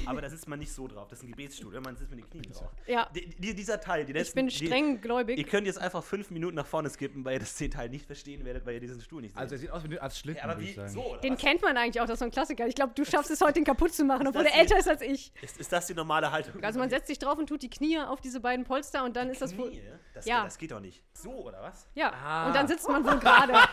Aber 0.07 0.21
da 0.21 0.29
sitzt 0.31 0.49
man 0.49 0.59
nicht 0.59 0.73
so 0.73 0.87
drauf. 0.89 1.09
Das 1.09 1.19
ist 1.19 1.25
ein 1.25 1.31
Gebetsstuhl. 1.31 1.79
Man 1.81 1.97
sitzt 1.97 2.11
mit 2.11 2.21
den 2.21 2.31
Knien 2.31 2.53
drauf. 2.53 2.71
Ja, 2.87 3.09
Die, 3.15 3.27
die, 3.29 3.55
dieser 3.55 3.81
Teil, 3.81 4.05
die 4.05 4.13
ich 4.13 4.19
letzten, 4.19 4.35
bin 4.37 4.49
die- 4.49 4.67
streng 4.67 4.93
Ihr 4.95 4.99
gläubig. 4.99 5.47
könnt 5.49 5.67
jetzt 5.67 5.79
einfach 5.79 6.03
fünf 6.05 6.31
Minuten 6.31 6.57
nach 6.57 6.67
vorne 6.67 6.89
skippen, 6.91 7.25
weil 7.25 7.35
ihr 7.35 7.39
das 7.41 7.55
Teil 7.57 7.89
nicht 7.89 8.07
verstehen 8.07 8.45
werdet, 8.45 8.65
weil 8.67 8.75
ihr 8.75 8.81
diesen 8.81 9.01
Stuhl 9.01 9.23
nicht 9.23 9.33
seht. 9.33 9.41
Also 9.41 9.55
er 9.55 9.59
sieht 9.59 9.71
aus 9.71 9.83
wie 9.89 9.99
als 9.99 10.19
Schlitten, 10.19 10.39
ja, 10.39 10.51
aber 10.51 10.61
wie 10.61 10.71
ich 10.71 10.77
so, 10.87 11.17
Den 11.23 11.35
was? 11.35 11.41
kennt 11.41 11.63
man 11.63 11.77
eigentlich 11.77 12.01
auch, 12.01 12.07
das 12.07 12.15
ist 12.15 12.19
so 12.21 12.25
ein 12.27 12.31
Klassiker. 12.31 12.67
Ich 12.67 12.75
glaube, 12.75 12.93
du 12.95 13.05
schaffst 13.05 13.31
es 13.31 13.41
heute, 13.41 13.55
den 13.55 13.65
kaputt 13.65 13.93
zu 13.95 14.05
machen, 14.05 14.27
obwohl 14.27 14.45
er 14.47 14.55
älter 14.59 14.75
die- 14.75 14.81
ist 14.81 14.89
als 14.89 15.03
ich. 15.03 15.33
Ist, 15.43 15.59
ist 15.59 15.73
das 15.73 15.87
die 15.87 15.95
normale 15.95 16.31
Haltung? 16.31 16.63
Also 16.63 16.79
man 16.79 16.91
setzt 16.91 17.07
sich 17.09 17.19
drauf 17.19 17.39
und 17.39 17.49
tut 17.49 17.63
die 17.63 17.71
Knie 17.71 17.99
auf 18.01 18.21
diese 18.21 18.41
beiden 18.41 18.65
Polster 18.65 19.05
und 19.05 19.17
dann 19.17 19.31
ist 19.31 19.41
das 19.43 19.57
wohl. 19.57 19.71
Knie? 19.71 19.83
Das, 20.15 20.27
Ja. 20.27 20.45
das 20.45 20.59
geht 20.59 20.71
doch 20.73 20.81
nicht. 20.81 21.03
So, 21.15 21.31
oder 21.33 21.63
was? 21.63 21.87
Ja, 21.95 22.13
Ah. 22.13 22.47
und 22.49 22.55
dann 22.55 22.67
sitzt 22.69 22.89
man 22.89 23.05
wohl 23.05 23.19
gerade. 23.19 23.53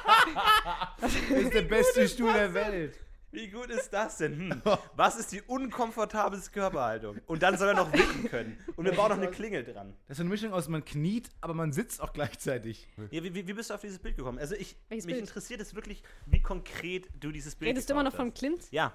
Das 0.99 1.13
ist 1.13 1.53
der 1.53 1.61
beste 1.63 2.07
Stuhl 2.07 2.33
der 2.33 2.53
Welt. 2.53 2.99
Wie 3.31 3.49
gut 3.49 3.69
ist 3.69 3.91
das 3.91 4.17
denn? 4.17 4.51
Hm. 4.51 4.61
Was 4.95 5.17
ist 5.17 5.31
die 5.31 5.41
unkomfortabelste 5.41 6.51
Körperhaltung? 6.51 7.19
Und 7.25 7.43
dann 7.43 7.57
soll 7.57 7.69
er 7.69 7.73
noch 7.75 7.91
wippen 7.91 8.29
können. 8.29 8.57
Und 8.75 8.85
wir 8.85 8.93
bauen 8.93 9.09
noch 9.09 9.17
eine 9.17 9.29
Klingel 9.29 9.63
dran. 9.65 9.93
Das 10.07 10.17
ist 10.17 10.21
eine 10.21 10.29
Mischung 10.29 10.53
aus, 10.53 10.67
man 10.69 10.85
kniet, 10.85 11.29
aber 11.41 11.53
man 11.53 11.73
sitzt 11.73 12.01
auch 12.01 12.13
gleichzeitig. 12.13 12.87
Ja, 13.11 13.23
wie, 13.23 13.33
wie 13.33 13.53
bist 13.53 13.69
du 13.69 13.73
auf 13.73 13.81
dieses 13.81 13.99
Bild 13.99 14.15
gekommen? 14.15 14.39
Also 14.39 14.55
ich, 14.55 14.77
Welches 14.87 15.05
mich 15.05 15.15
Bild? 15.15 15.27
interessiert 15.27 15.59
es 15.59 15.75
wirklich, 15.75 16.03
wie 16.25 16.41
konkret 16.41 17.09
du 17.19 17.31
dieses 17.31 17.55
Bild 17.55 17.69
Redest 17.69 17.89
du 17.89 17.93
immer 17.93 18.03
noch 18.03 18.15
von 18.15 18.27
gebaut 18.27 18.39
Clint? 18.39 18.59
hast. 18.59 18.71
Ja. 18.71 18.93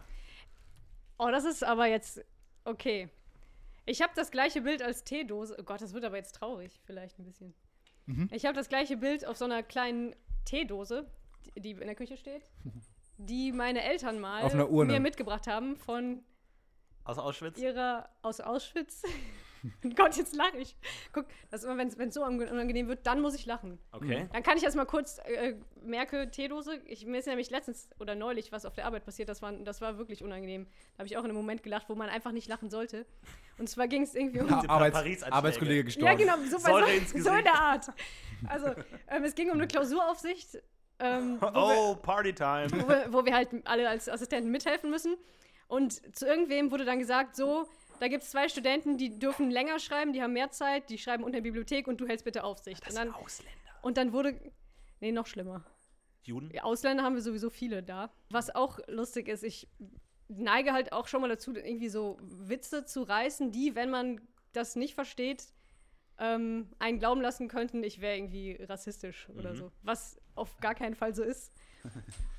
Oh, 1.18 1.28
das 1.30 1.44
ist 1.44 1.62
aber 1.62 1.86
jetzt. 1.86 2.24
Okay. 2.64 3.10
Ich 3.84 4.00
habe 4.00 4.12
das 4.16 4.30
gleiche 4.30 4.62
Bild 4.62 4.80
als 4.82 5.04
Teedose. 5.04 5.56
Oh 5.58 5.62
Gott, 5.62 5.82
das 5.82 5.92
wird 5.92 6.04
aber 6.04 6.16
jetzt 6.16 6.34
traurig, 6.36 6.80
vielleicht 6.84 7.18
ein 7.18 7.24
bisschen. 7.24 7.54
Mhm. 8.06 8.28
Ich 8.32 8.46
habe 8.46 8.54
das 8.54 8.68
gleiche 8.68 8.96
Bild 8.96 9.26
auf 9.26 9.36
so 9.36 9.44
einer 9.44 9.62
kleinen 9.62 10.14
Teedose, 10.44 11.06
die 11.56 11.72
in 11.72 11.80
der 11.80 11.94
Küche 11.94 12.16
steht, 12.16 12.42
die 13.24 13.52
meine 13.52 13.82
Eltern 13.82 14.20
mal 14.20 14.42
Auf 14.42 14.54
einer 14.54 14.68
Urne. 14.70 14.92
mir 14.92 15.00
mitgebracht 15.00 15.46
haben 15.46 15.76
von 15.76 16.22
Aus 17.04 17.18
Auschwitz? 17.18 17.58
ihrer 17.58 18.08
aus 18.22 18.40
Auschwitz. 18.40 19.02
Gott, 19.96 20.16
jetzt 20.16 20.34
lache 20.34 20.56
ich. 20.58 20.76
Guck, 21.12 21.26
das 21.50 21.62
immer, 21.62 21.78
wenn 21.78 21.86
es 22.08 22.14
so 22.14 22.24
unange- 22.24 22.50
unangenehm 22.50 22.88
wird, 22.88 23.06
dann 23.06 23.20
muss 23.20 23.36
ich 23.36 23.46
lachen. 23.46 23.78
Okay. 23.92 24.28
Dann 24.32 24.42
kann 24.42 24.56
ich 24.56 24.64
erst 24.64 24.74
mal 24.76 24.86
kurz 24.86 25.18
äh, 25.24 25.54
merke, 25.84 26.32
Teedose. 26.32 26.80
Ich, 26.86 27.06
mir 27.06 27.18
ist 27.18 27.26
nämlich 27.28 27.48
letztens 27.48 27.88
oder 28.00 28.16
neulich 28.16 28.50
was 28.50 28.64
auf 28.64 28.74
der 28.74 28.86
Arbeit 28.86 29.04
passiert, 29.04 29.28
das 29.28 29.40
war, 29.40 29.52
das 29.52 29.80
war 29.80 29.98
wirklich 29.98 30.24
unangenehm. 30.24 30.66
Da 30.94 30.98
habe 30.98 31.06
ich 31.06 31.16
auch 31.16 31.20
in 31.22 31.30
einem 31.30 31.36
Moment 31.36 31.62
gelacht, 31.62 31.88
wo 31.88 31.94
man 31.94 32.08
einfach 32.08 32.32
nicht 32.32 32.48
lachen 32.48 32.70
sollte. 32.70 33.06
Und 33.58 33.68
zwar 33.68 33.86
ging 33.86 34.02
es 34.02 34.16
irgendwie 34.16 34.40
um. 34.40 34.48
Ja, 34.48 34.64
Arbeits. 34.68 35.22
Arbeitskollege 35.22 35.84
gestorben. 35.84 36.06
Ja, 36.08 36.14
genau, 36.14 36.36
so, 36.50 36.58
so, 36.58 37.20
so 37.22 37.30
in 37.30 37.44
der 37.44 37.54
Art. 37.54 37.86
Also, 38.48 38.66
ähm, 39.08 39.22
es 39.22 39.36
ging 39.36 39.48
um 39.50 39.58
eine 39.58 39.68
Klausuraufsicht, 39.68 40.60
ähm, 41.02 41.38
Oh, 41.54 41.96
Partytime. 41.96 42.68
wo, 42.72 42.88
wir, 42.88 43.12
wo 43.12 43.24
wir 43.24 43.34
halt 43.34 43.48
alle 43.64 43.88
als 43.88 44.08
Assistenten 44.08 44.50
mithelfen 44.50 44.90
müssen. 44.90 45.16
Und 45.68 46.16
zu 46.16 46.26
irgendwem 46.26 46.70
wurde 46.70 46.84
dann 46.84 46.98
gesagt, 46.98 47.34
so, 47.36 47.66
da 48.00 48.08
gibt 48.08 48.22
es 48.24 48.30
zwei 48.30 48.48
Studenten, 48.48 48.98
die 48.98 49.18
dürfen 49.18 49.50
länger 49.50 49.78
schreiben, 49.78 50.12
die 50.12 50.22
haben 50.22 50.32
mehr 50.32 50.50
Zeit, 50.50 50.90
die 50.90 50.98
schreiben 50.98 51.24
unter 51.24 51.36
der 51.38 51.42
Bibliothek 51.42 51.86
und 51.88 52.00
du 52.00 52.06
hältst 52.06 52.24
bitte 52.24 52.44
Aufsicht. 52.44 52.80
Das 52.86 52.94
Und 52.94 53.00
sind 53.00 53.12
dann, 53.12 53.22
Ausländer. 53.22 53.58
und 53.82 53.96
dann 53.96 54.12
wurde, 54.12 54.38
nee, 55.00 55.12
noch 55.12 55.26
schlimmer. 55.26 55.64
Juden? 56.24 56.50
Ja, 56.52 56.64
Ausländer 56.64 57.02
haben 57.02 57.14
wir 57.14 57.22
sowieso 57.22 57.50
viele 57.50 57.82
da. 57.82 58.12
Was 58.30 58.54
auch 58.54 58.78
lustig 58.86 59.28
ist, 59.28 59.42
ich 59.42 59.68
neige 60.28 60.72
halt 60.72 60.92
auch 60.92 61.08
schon 61.08 61.20
mal 61.20 61.28
dazu, 61.28 61.54
irgendwie 61.54 61.88
so 61.88 62.18
Witze 62.22 62.84
zu 62.84 63.02
reißen, 63.02 63.50
die, 63.50 63.74
wenn 63.74 63.90
man 63.90 64.20
das 64.52 64.76
nicht 64.76 64.94
versteht, 64.94 65.44
ähm, 66.22 66.68
einen 66.78 66.98
glauben 67.00 67.20
lassen 67.20 67.48
könnten, 67.48 67.82
ich 67.82 68.00
wäre 68.00 68.16
irgendwie 68.16 68.56
rassistisch 68.68 69.28
oder 69.36 69.50
Mhm. 69.52 69.56
so. 69.56 69.72
Was 69.82 70.20
auf 70.36 70.56
gar 70.60 70.74
keinen 70.74 70.94
Fall 70.94 71.14
so 71.14 71.22
ist. 71.24 71.52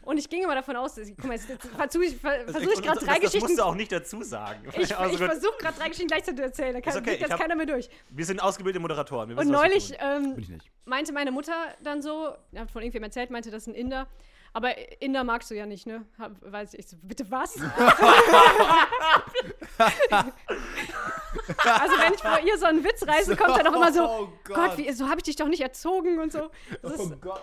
Und 0.04 0.18
ich 0.18 0.30
ging 0.30 0.42
immer 0.42 0.56
davon 0.56 0.78
aus, 0.78 0.96
dass 0.96 1.10
ich, 1.10 1.16
guck 1.18 1.26
mal, 1.26 1.34
jetzt, 1.36 1.50
jetzt 1.50 1.68
versuche 1.68 2.06
ich, 2.06 2.16
ver, 2.16 2.48
versuch 2.48 2.72
ich 2.72 2.82
gerade 2.82 2.96
das, 3.00 3.04
drei 3.06 3.14
das 3.16 3.24
musst 3.24 3.34
Geschichten. 3.34 3.56
du 3.58 3.64
auch 3.66 3.76
nicht 3.76 3.92
dazu 3.92 4.24
sagen. 4.24 4.64
Ich, 4.80 4.96
Also 4.98 5.14
ich 5.16 5.22
versuche 5.22 5.58
gerade 5.60 5.78
drei 5.78 5.90
Geschichten 5.90 6.08
gleichzeitig 6.08 6.38
zu 6.38 6.44
erzählen, 6.44 6.74
da 6.76 6.82
kann, 6.82 6.98
okay, 6.98 7.18
jetzt 7.20 7.30
hab- 7.32 7.40
keiner 7.42 7.56
mehr 7.56 7.66
durch. 7.66 7.90
wir 8.10 8.26
sind 8.26 8.42
ausgebildete 8.42 8.80
Moderatoren. 8.82 9.30
Wir 9.30 9.38
Und 9.38 9.50
neulich 9.50 9.94
ähm, 10.00 10.38
meinte 10.86 11.12
meine 11.12 11.32
Mutter 11.32 11.54
dann 11.84 12.02
so, 12.02 12.34
hat 12.56 12.72
von 12.72 12.82
irgendwem 12.84 13.04
erzählt, 13.04 13.32
meinte, 13.32 13.52
das 13.52 13.64
ist 13.64 13.68
ein 13.68 13.76
Inder. 13.76 14.08
Aber 14.54 15.02
Inder 15.02 15.24
magst 15.24 15.50
du 15.50 15.56
ja 15.56 15.66
nicht, 15.66 15.88
ne? 15.88 16.06
Hab, 16.20 16.34
weiß 16.42 16.76
ich. 16.76 16.88
so, 16.88 16.96
bitte 17.02 17.30
was? 17.32 17.56
also 17.58 17.72
wenn 21.98 22.14
ich 22.14 22.22
vor 22.22 22.40
ihr 22.46 22.58
so 22.60 22.68
einen 22.68 22.84
Witz 22.84 23.08
reiße, 23.08 23.36
kommt 23.36 23.58
dann 23.58 23.66
auch 23.68 23.76
immer 23.76 23.92
so, 23.92 24.04
Oh 24.08 24.30
Gott, 24.44 24.78
wie, 24.78 24.92
so 24.94 25.08
habe 25.08 25.18
ich 25.18 25.24
dich 25.24 25.38
doch 25.38 25.48
nicht 25.48 25.62
erzogen 25.62 26.20
und 26.20 26.32
so. 26.32 26.52
Das 26.84 26.94
ist, 26.94 27.20
Gott. 27.20 27.42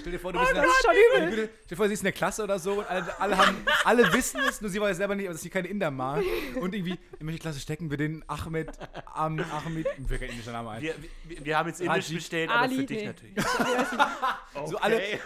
Stell 0.00 0.12
dir 0.12 0.18
vor, 0.18 0.32
du 0.32 0.38
bist 0.38 0.50
in 0.52 0.56
das 0.56 0.64
der, 0.66 0.72
ist 0.72 0.82
schon 0.84 1.22
übel. 1.22 1.32
Stell 1.32 1.48
dir 1.70 1.76
vor, 1.76 1.86
sie 1.88 1.94
ist 1.94 2.00
in 2.00 2.04
der 2.04 2.12
Klasse 2.12 2.42
oder 2.44 2.58
so 2.58 2.74
und 2.74 2.90
alle, 2.90 3.20
alle, 3.20 3.38
haben, 3.38 3.56
alle 3.84 4.12
wissen 4.12 4.40
es, 4.48 4.60
nur 4.60 4.70
sie 4.70 4.80
weiß 4.80 4.96
selber 4.96 5.14
nicht, 5.14 5.28
dass 5.28 5.40
sie 5.40 5.50
keine 5.50 5.68
Inder 5.68 5.90
mag. 5.90 6.22
Und 6.60 6.74
irgendwie, 6.74 6.98
in 7.18 7.26
welche 7.26 7.40
Klasse 7.40 7.60
stecken 7.60 7.90
wir 7.90 7.96
den 7.96 8.22
Ahmed, 8.28 8.68
Am, 9.14 9.38
Ahmed, 9.40 9.86
fällt 10.06 10.20
kein 10.20 10.30
indischer 10.30 10.52
Name 10.52 10.70
ein. 10.70 10.82
wir, 10.82 10.94
wir, 11.24 11.44
wir 11.44 11.58
haben 11.58 11.68
jetzt 11.68 11.80
Indisch 11.80 12.06
Raji. 12.06 12.14
bestellt, 12.16 12.50
aber 12.50 12.60
Ali, 12.60 12.76
für 12.76 12.84
dich 12.84 12.98
nee. 12.98 13.06
natürlich. 13.06 13.34
So 14.66 14.76
alle- 14.78 14.96
Okay. 14.96 15.18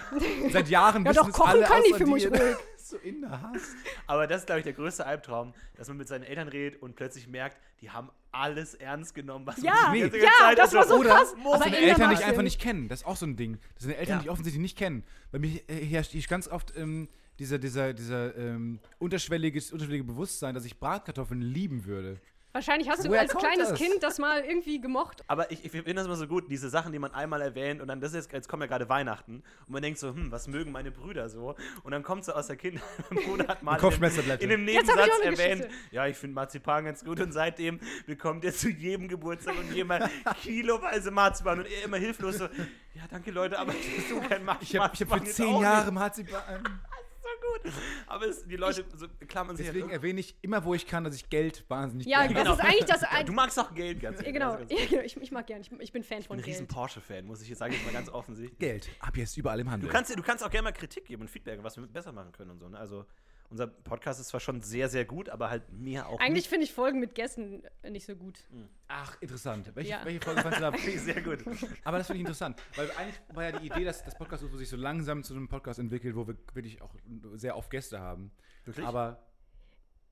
Seit 0.52 0.68
Jahren 0.68 1.04
Ja, 1.04 1.10
wissen 1.10 1.20
doch, 1.20 1.28
es 1.28 1.34
kochen 1.34 1.50
alle 1.50 1.62
kann 1.64 1.82
die 1.86 1.94
für 1.94 2.06
mich 2.06 2.26
ruhig. 2.26 2.56
Dass 2.92 3.00
du 3.00 3.06
Inder 3.08 3.40
hast. 3.42 3.74
Aber 4.06 4.26
das 4.26 4.42
ist, 4.42 4.46
glaube 4.46 4.60
ich, 4.60 4.64
der 4.64 4.72
größte 4.72 5.04
Albtraum, 5.06 5.52
dass 5.76 5.88
man 5.88 5.96
mit 5.96 6.08
seinen 6.08 6.24
Eltern 6.24 6.48
redet 6.48 6.80
und 6.82 6.96
plötzlich 6.96 7.28
merkt, 7.28 7.58
die 7.80 7.90
haben 7.90 8.10
alles 8.32 8.74
ernst 8.74 9.14
genommen, 9.14 9.46
was 9.46 9.62
Ja, 9.62 9.74
man 9.84 9.94
die 9.94 10.00
ganze 10.02 10.18
ja, 10.18 10.30
Zeit 10.40 10.58
das 10.58 10.74
war 10.74 10.86
so 10.86 10.96
Oder 10.96 11.10
krass. 11.10 11.34
dass 11.52 11.60
deine 11.60 11.78
Eltern 11.78 12.10
dich 12.10 12.24
einfach 12.24 12.42
nicht 12.42 12.60
kennen. 12.60 12.88
Das 12.88 13.00
ist 13.00 13.06
auch 13.06 13.16
so 13.16 13.26
ein 13.26 13.36
Ding. 13.36 13.58
Dass 13.74 13.84
deine 13.84 13.96
Eltern 13.96 14.16
Ja. 14.16 14.22
dich 14.22 14.30
offensichtlich 14.30 14.60
nicht 14.60 14.76
kennen. 14.78 15.04
Bei 15.30 15.38
mir 15.38 15.60
äh, 15.68 15.74
herrscht 15.84 16.14
ich 16.14 16.28
ganz 16.28 16.48
oft 16.48 16.76
ähm, 16.76 17.08
dieser, 17.38 17.58
dieser, 17.58 17.94
dieser 17.94 18.36
ähm, 18.36 18.80
unterschwelliges, 18.98 19.72
unterschwellige 19.72 20.04
Bewusstsein, 20.04 20.54
dass 20.54 20.64
ich 20.64 20.78
Bratkartoffeln 20.78 21.40
lieben 21.40 21.84
würde. 21.84 22.20
Wahrscheinlich 22.52 22.88
hast 22.88 23.04
du 23.04 23.10
Woher 23.10 23.20
als 23.20 23.34
kleines 23.34 23.68
das? 23.68 23.78
Kind 23.78 24.02
das 24.02 24.18
mal 24.18 24.40
irgendwie 24.40 24.80
gemocht. 24.80 25.22
Aber 25.26 25.50
ich, 25.50 25.64
ich 25.64 25.70
finde 25.70 25.94
das 25.94 26.06
immer 26.06 26.16
so 26.16 26.26
gut, 26.26 26.50
diese 26.50 26.70
Sachen, 26.70 26.92
die 26.92 26.98
man 26.98 27.12
einmal 27.12 27.42
erwähnt 27.42 27.82
und 27.82 27.88
dann, 27.88 28.00
das 28.00 28.12
ist 28.12 28.16
jetzt, 28.16 28.32
jetzt 28.32 28.48
kommen 28.48 28.62
ja 28.62 28.68
gerade 28.68 28.88
Weihnachten 28.88 29.42
und 29.66 29.72
man 29.72 29.82
denkt 29.82 29.98
so, 29.98 30.08
hm, 30.08 30.32
was 30.32 30.48
mögen 30.48 30.72
meine 30.72 30.90
Brüder 30.90 31.28
so? 31.28 31.56
Und 31.82 31.92
dann 31.92 32.02
kommt 32.02 32.24
so 32.24 32.32
aus 32.32 32.46
der 32.46 32.56
Kinder, 32.56 32.80
mein 33.10 33.24
Bruder 33.24 33.48
hat 33.48 33.62
mal 33.62 33.78
in 33.78 34.50
in 34.50 34.66
ich 34.68 34.74
Nebensatz 34.74 35.10
erwähnt, 35.22 35.62
Geschichte. 35.62 35.68
ja, 35.90 36.06
ich 36.06 36.16
finde 36.16 36.34
Marzipan 36.34 36.86
ganz 36.86 37.04
gut 37.04 37.20
und 37.20 37.32
seitdem 37.32 37.80
bekommt 38.06 38.44
er 38.44 38.54
zu 38.54 38.70
jedem 38.70 39.08
Geburtstag 39.08 39.54
und 39.58 39.72
jemand 39.72 40.10
kiloweise 40.42 41.10
Marzipan 41.10 41.60
und 41.60 41.66
er 41.66 41.84
immer 41.84 41.98
hilflos 41.98 42.38
so, 42.38 42.44
ja, 42.44 43.02
danke 43.10 43.30
Leute, 43.30 43.58
aber 43.58 43.72
ich 43.72 44.08
so 44.08 44.20
kein 44.20 44.42
Marzipan. 44.44 44.90
Ich 44.94 45.02
habe 45.02 45.20
hab 45.20 45.26
für 45.26 45.30
zehn 45.30 45.60
Jahre. 45.60 45.92
Marzipan. 45.92 46.42
gut. 47.40 47.72
Aber 48.06 48.26
es, 48.26 48.46
die 48.46 48.56
Leute 48.56 48.84
so, 48.96 49.06
klammern 49.26 49.56
sich 49.56 49.66
Deswegen 49.66 49.86
halt- 49.86 49.94
erwähne 49.94 50.20
ich 50.20 50.36
immer, 50.42 50.64
wo 50.64 50.74
ich 50.74 50.86
kann, 50.86 51.04
dass 51.04 51.14
ich 51.14 51.28
Geld 51.28 51.64
wahnsinnig 51.68 52.06
Ja, 52.06 52.26
gerne 52.26 52.44
das 52.44 52.58
ist 52.58 52.64
eigentlich 52.64 52.84
das. 52.84 53.00
Ja, 53.02 53.08
Ein 53.10 53.26
du 53.26 53.32
magst 53.32 53.58
auch 53.58 53.74
Geld 53.74 54.00
ganz 54.00 54.20
ja, 54.20 54.30
genau. 54.30 54.56
ganz- 54.56 54.70
Ja, 54.78 54.86
genau. 54.86 55.02
Ich, 55.02 55.16
ich 55.16 55.30
mag 55.32 55.46
gern. 55.46 55.60
Ich, 55.60 55.70
ich 55.72 55.92
bin 55.92 56.02
Fan 56.02 56.18
Ich 56.20 56.28
bin 56.28 56.36
von 56.36 56.38
ein 56.38 56.44
riesen 56.44 56.66
Geld. 56.66 56.70
Porsche-Fan, 56.74 57.24
muss 57.26 57.42
ich 57.42 57.48
jetzt 57.48 57.58
sagen, 57.58 57.72
jetzt 57.72 57.84
mal 57.84 57.92
ganz 57.92 58.08
offensichtlich. 58.08 58.58
Geld. 58.58 58.88
Ab 59.00 59.16
jetzt 59.16 59.36
überall 59.36 59.60
im 59.60 59.70
Handel. 59.70 59.88
Du 59.88 59.92
kannst, 59.92 60.16
du 60.16 60.22
kannst 60.22 60.44
auch 60.44 60.50
gerne 60.50 60.64
mal 60.64 60.72
Kritik 60.72 61.04
geben 61.04 61.22
und 61.22 61.28
Feedback, 61.28 61.62
was 61.62 61.76
wir 61.76 61.86
besser 61.86 62.12
machen 62.12 62.32
können 62.32 62.50
und 62.52 62.58
so. 62.58 62.68
Ne? 62.68 62.78
Also, 62.78 63.04
unser 63.50 63.66
Podcast 63.66 64.20
ist 64.20 64.28
zwar 64.28 64.40
schon 64.40 64.60
sehr, 64.62 64.88
sehr 64.88 65.04
gut, 65.04 65.28
aber 65.28 65.48
halt 65.50 65.72
mehr 65.72 66.08
auch 66.08 66.20
Eigentlich 66.20 66.48
finde 66.48 66.64
ich 66.64 66.72
Folgen 66.72 67.00
mit 67.00 67.14
Gästen 67.14 67.62
nicht 67.88 68.04
so 68.06 68.14
gut. 68.14 68.40
Ach, 68.88 69.16
interessant. 69.22 69.70
Welche, 69.74 69.90
Ja. 69.90 70.04
welche 70.04 70.20
Folge 70.20 70.42
fandest 70.42 70.62
du 70.62 70.70
da? 70.70 70.78
Sehr 70.98 71.22
gut. 71.22 71.38
Aber 71.84 71.98
das 71.98 72.06
finde 72.06 72.18
ich 72.18 72.20
interessant, 72.20 72.60
weil 72.76 72.90
eigentlich 72.92 73.20
war 73.32 73.44
ja 73.44 73.52
die 73.58 73.66
Idee, 73.66 73.84
dass 73.84 74.04
das 74.04 74.16
Podcast 74.16 74.44
sich 74.52 74.68
so 74.68 74.76
langsam 74.76 75.22
zu 75.22 75.34
einem 75.34 75.48
Podcast 75.48 75.78
entwickelt, 75.78 76.14
wo 76.16 76.26
wir 76.26 76.36
wirklich 76.52 76.82
auch 76.82 76.94
sehr 77.34 77.56
oft 77.56 77.70
Gäste 77.70 78.00
haben. 78.00 78.30
Wirklich? 78.64 78.86
Aber 78.86 79.22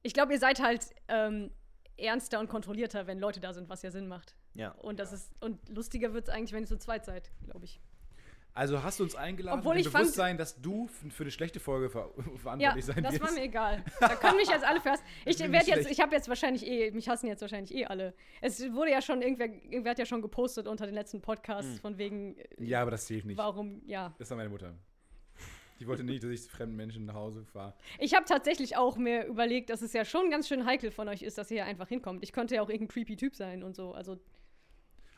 Ich 0.03 0.15
glaube, 0.15 0.33
ihr 0.33 0.39
seid 0.39 0.61
halt 0.61 0.87
ähm, 1.09 1.51
ernster 1.97 2.41
und 2.41 2.49
kontrollierter, 2.49 3.07
wenn 3.07 3.19
Leute 3.19 3.41
da 3.41 3.53
sind, 3.53 3.69
was 3.69 3.83
ja 3.83 3.91
Sinn 3.91 4.09
macht. 4.09 4.35
Ja. 4.55 4.71
Und 4.73 4.99
das 5.01 5.13
ist 5.13 5.35
und 5.43 5.69
lustiger 5.69 6.15
wird 6.15 6.29
es 6.29 6.35
eigentlich, 6.35 6.53
wenn 6.53 6.63
ihr 6.65 6.69
zu 6.69 6.79
zweit 6.79 7.05
seid, 7.05 7.31
glaube 7.45 7.65
ich. 7.67 7.81
Also 8.57 8.83
hast 8.83 8.99
du 8.99 9.05
uns 9.05 9.15
eingeladen 9.15 9.61
Obwohl 9.61 9.77
ich 9.77 9.89
fand- 9.89 10.05
Bewusstsein, 10.05 10.39
dass 10.39 10.61
du 10.61 10.89
für 10.89 11.23
eine 11.25 11.31
schlechte 11.31 11.61
Folge 11.61 11.91
ver 11.91 12.11
Ja, 12.17 12.37
verantwortlich 12.39 12.85
sein 12.85 13.03
das 13.05 13.13
wirst. 13.13 13.23
war 13.23 13.33
mir 13.33 13.43
egal. 13.43 13.85
Da 14.01 14.09
können 14.17 14.37
mich 14.37 14.49
jetzt 14.49 14.65
alle 14.65 14.81
fest. 14.81 15.05
Ich 15.25 15.37
Das 15.37 15.53
werde 15.53 15.67
jetzt, 15.71 15.91
ich 15.91 16.01
habe 16.01 16.15
jetzt 16.15 16.29
wahrscheinlich 16.29 16.67
eh, 16.67 16.91
mich 16.91 17.09
hassen 17.09 17.27
jetzt 17.29 17.43
wahrscheinlich 17.43 17.75
eh 17.75 17.85
alle. 17.87 18.15
Es 18.41 18.61
wurde 18.73 18.91
ja 18.91 19.03
schon 19.03 19.23
irgendwer, 19.23 19.47
irgendwer 19.47 19.91
hat 19.91 19.99
ja 19.99 20.07
schon 20.07 20.23
gepostet 20.23 20.67
unter 20.67 20.87
den 20.87 20.95
letzten 20.95 21.21
Podcasts 21.21 21.79
von 21.81 21.99
wegen, 21.99 22.37
äh, 22.39 22.65
ja, 22.65 22.83
aber 22.83 22.91
das 22.91 23.07
zählt 23.07 23.25
nicht. 23.27 23.37
warum, 23.39 23.83
ja. 23.87 24.15
Das 24.19 24.31
war 24.31 24.37
meine 24.37 24.49
Mutter. 24.49 24.75
Die 25.79 25.87
wollte 25.87 26.05
nicht, 26.05 26.23
dass 26.25 26.31
ich 26.31 26.43
zu 26.43 26.49
fremden 26.49 26.75
Menschen 26.75 27.05
nach 27.05 27.13
Hause 27.15 27.45
fahre. 27.45 27.75
Ich 27.99 28.15
habe 28.15 28.25
tatsächlich 28.25 28.79
auch 28.79 28.97
mir 28.97 29.27
überlegt, 29.27 29.69
dass 29.69 29.83
es 29.83 29.93
ja 29.93 30.07
schon 30.07 30.31
ganz 30.31 30.49
schön 30.49 30.65
heikel 30.65 30.91
von 30.91 31.07
euch 31.09 31.21
ist, 31.21 31.37
dass 31.37 31.51
ihr 31.51 31.57
hier 31.57 31.67
einfach 31.67 31.89
hinkommt. 31.89 32.23
Ich 32.25 32.33
könnte 32.33 32.55
ja 32.55 32.63
auch 32.63 32.71
irgendein 32.71 32.89
creepy 32.95 33.17
Typ 33.17 33.37
sein 33.37 33.63
und 33.63 33.77
so. 33.77 33.93
Also, 33.93 34.19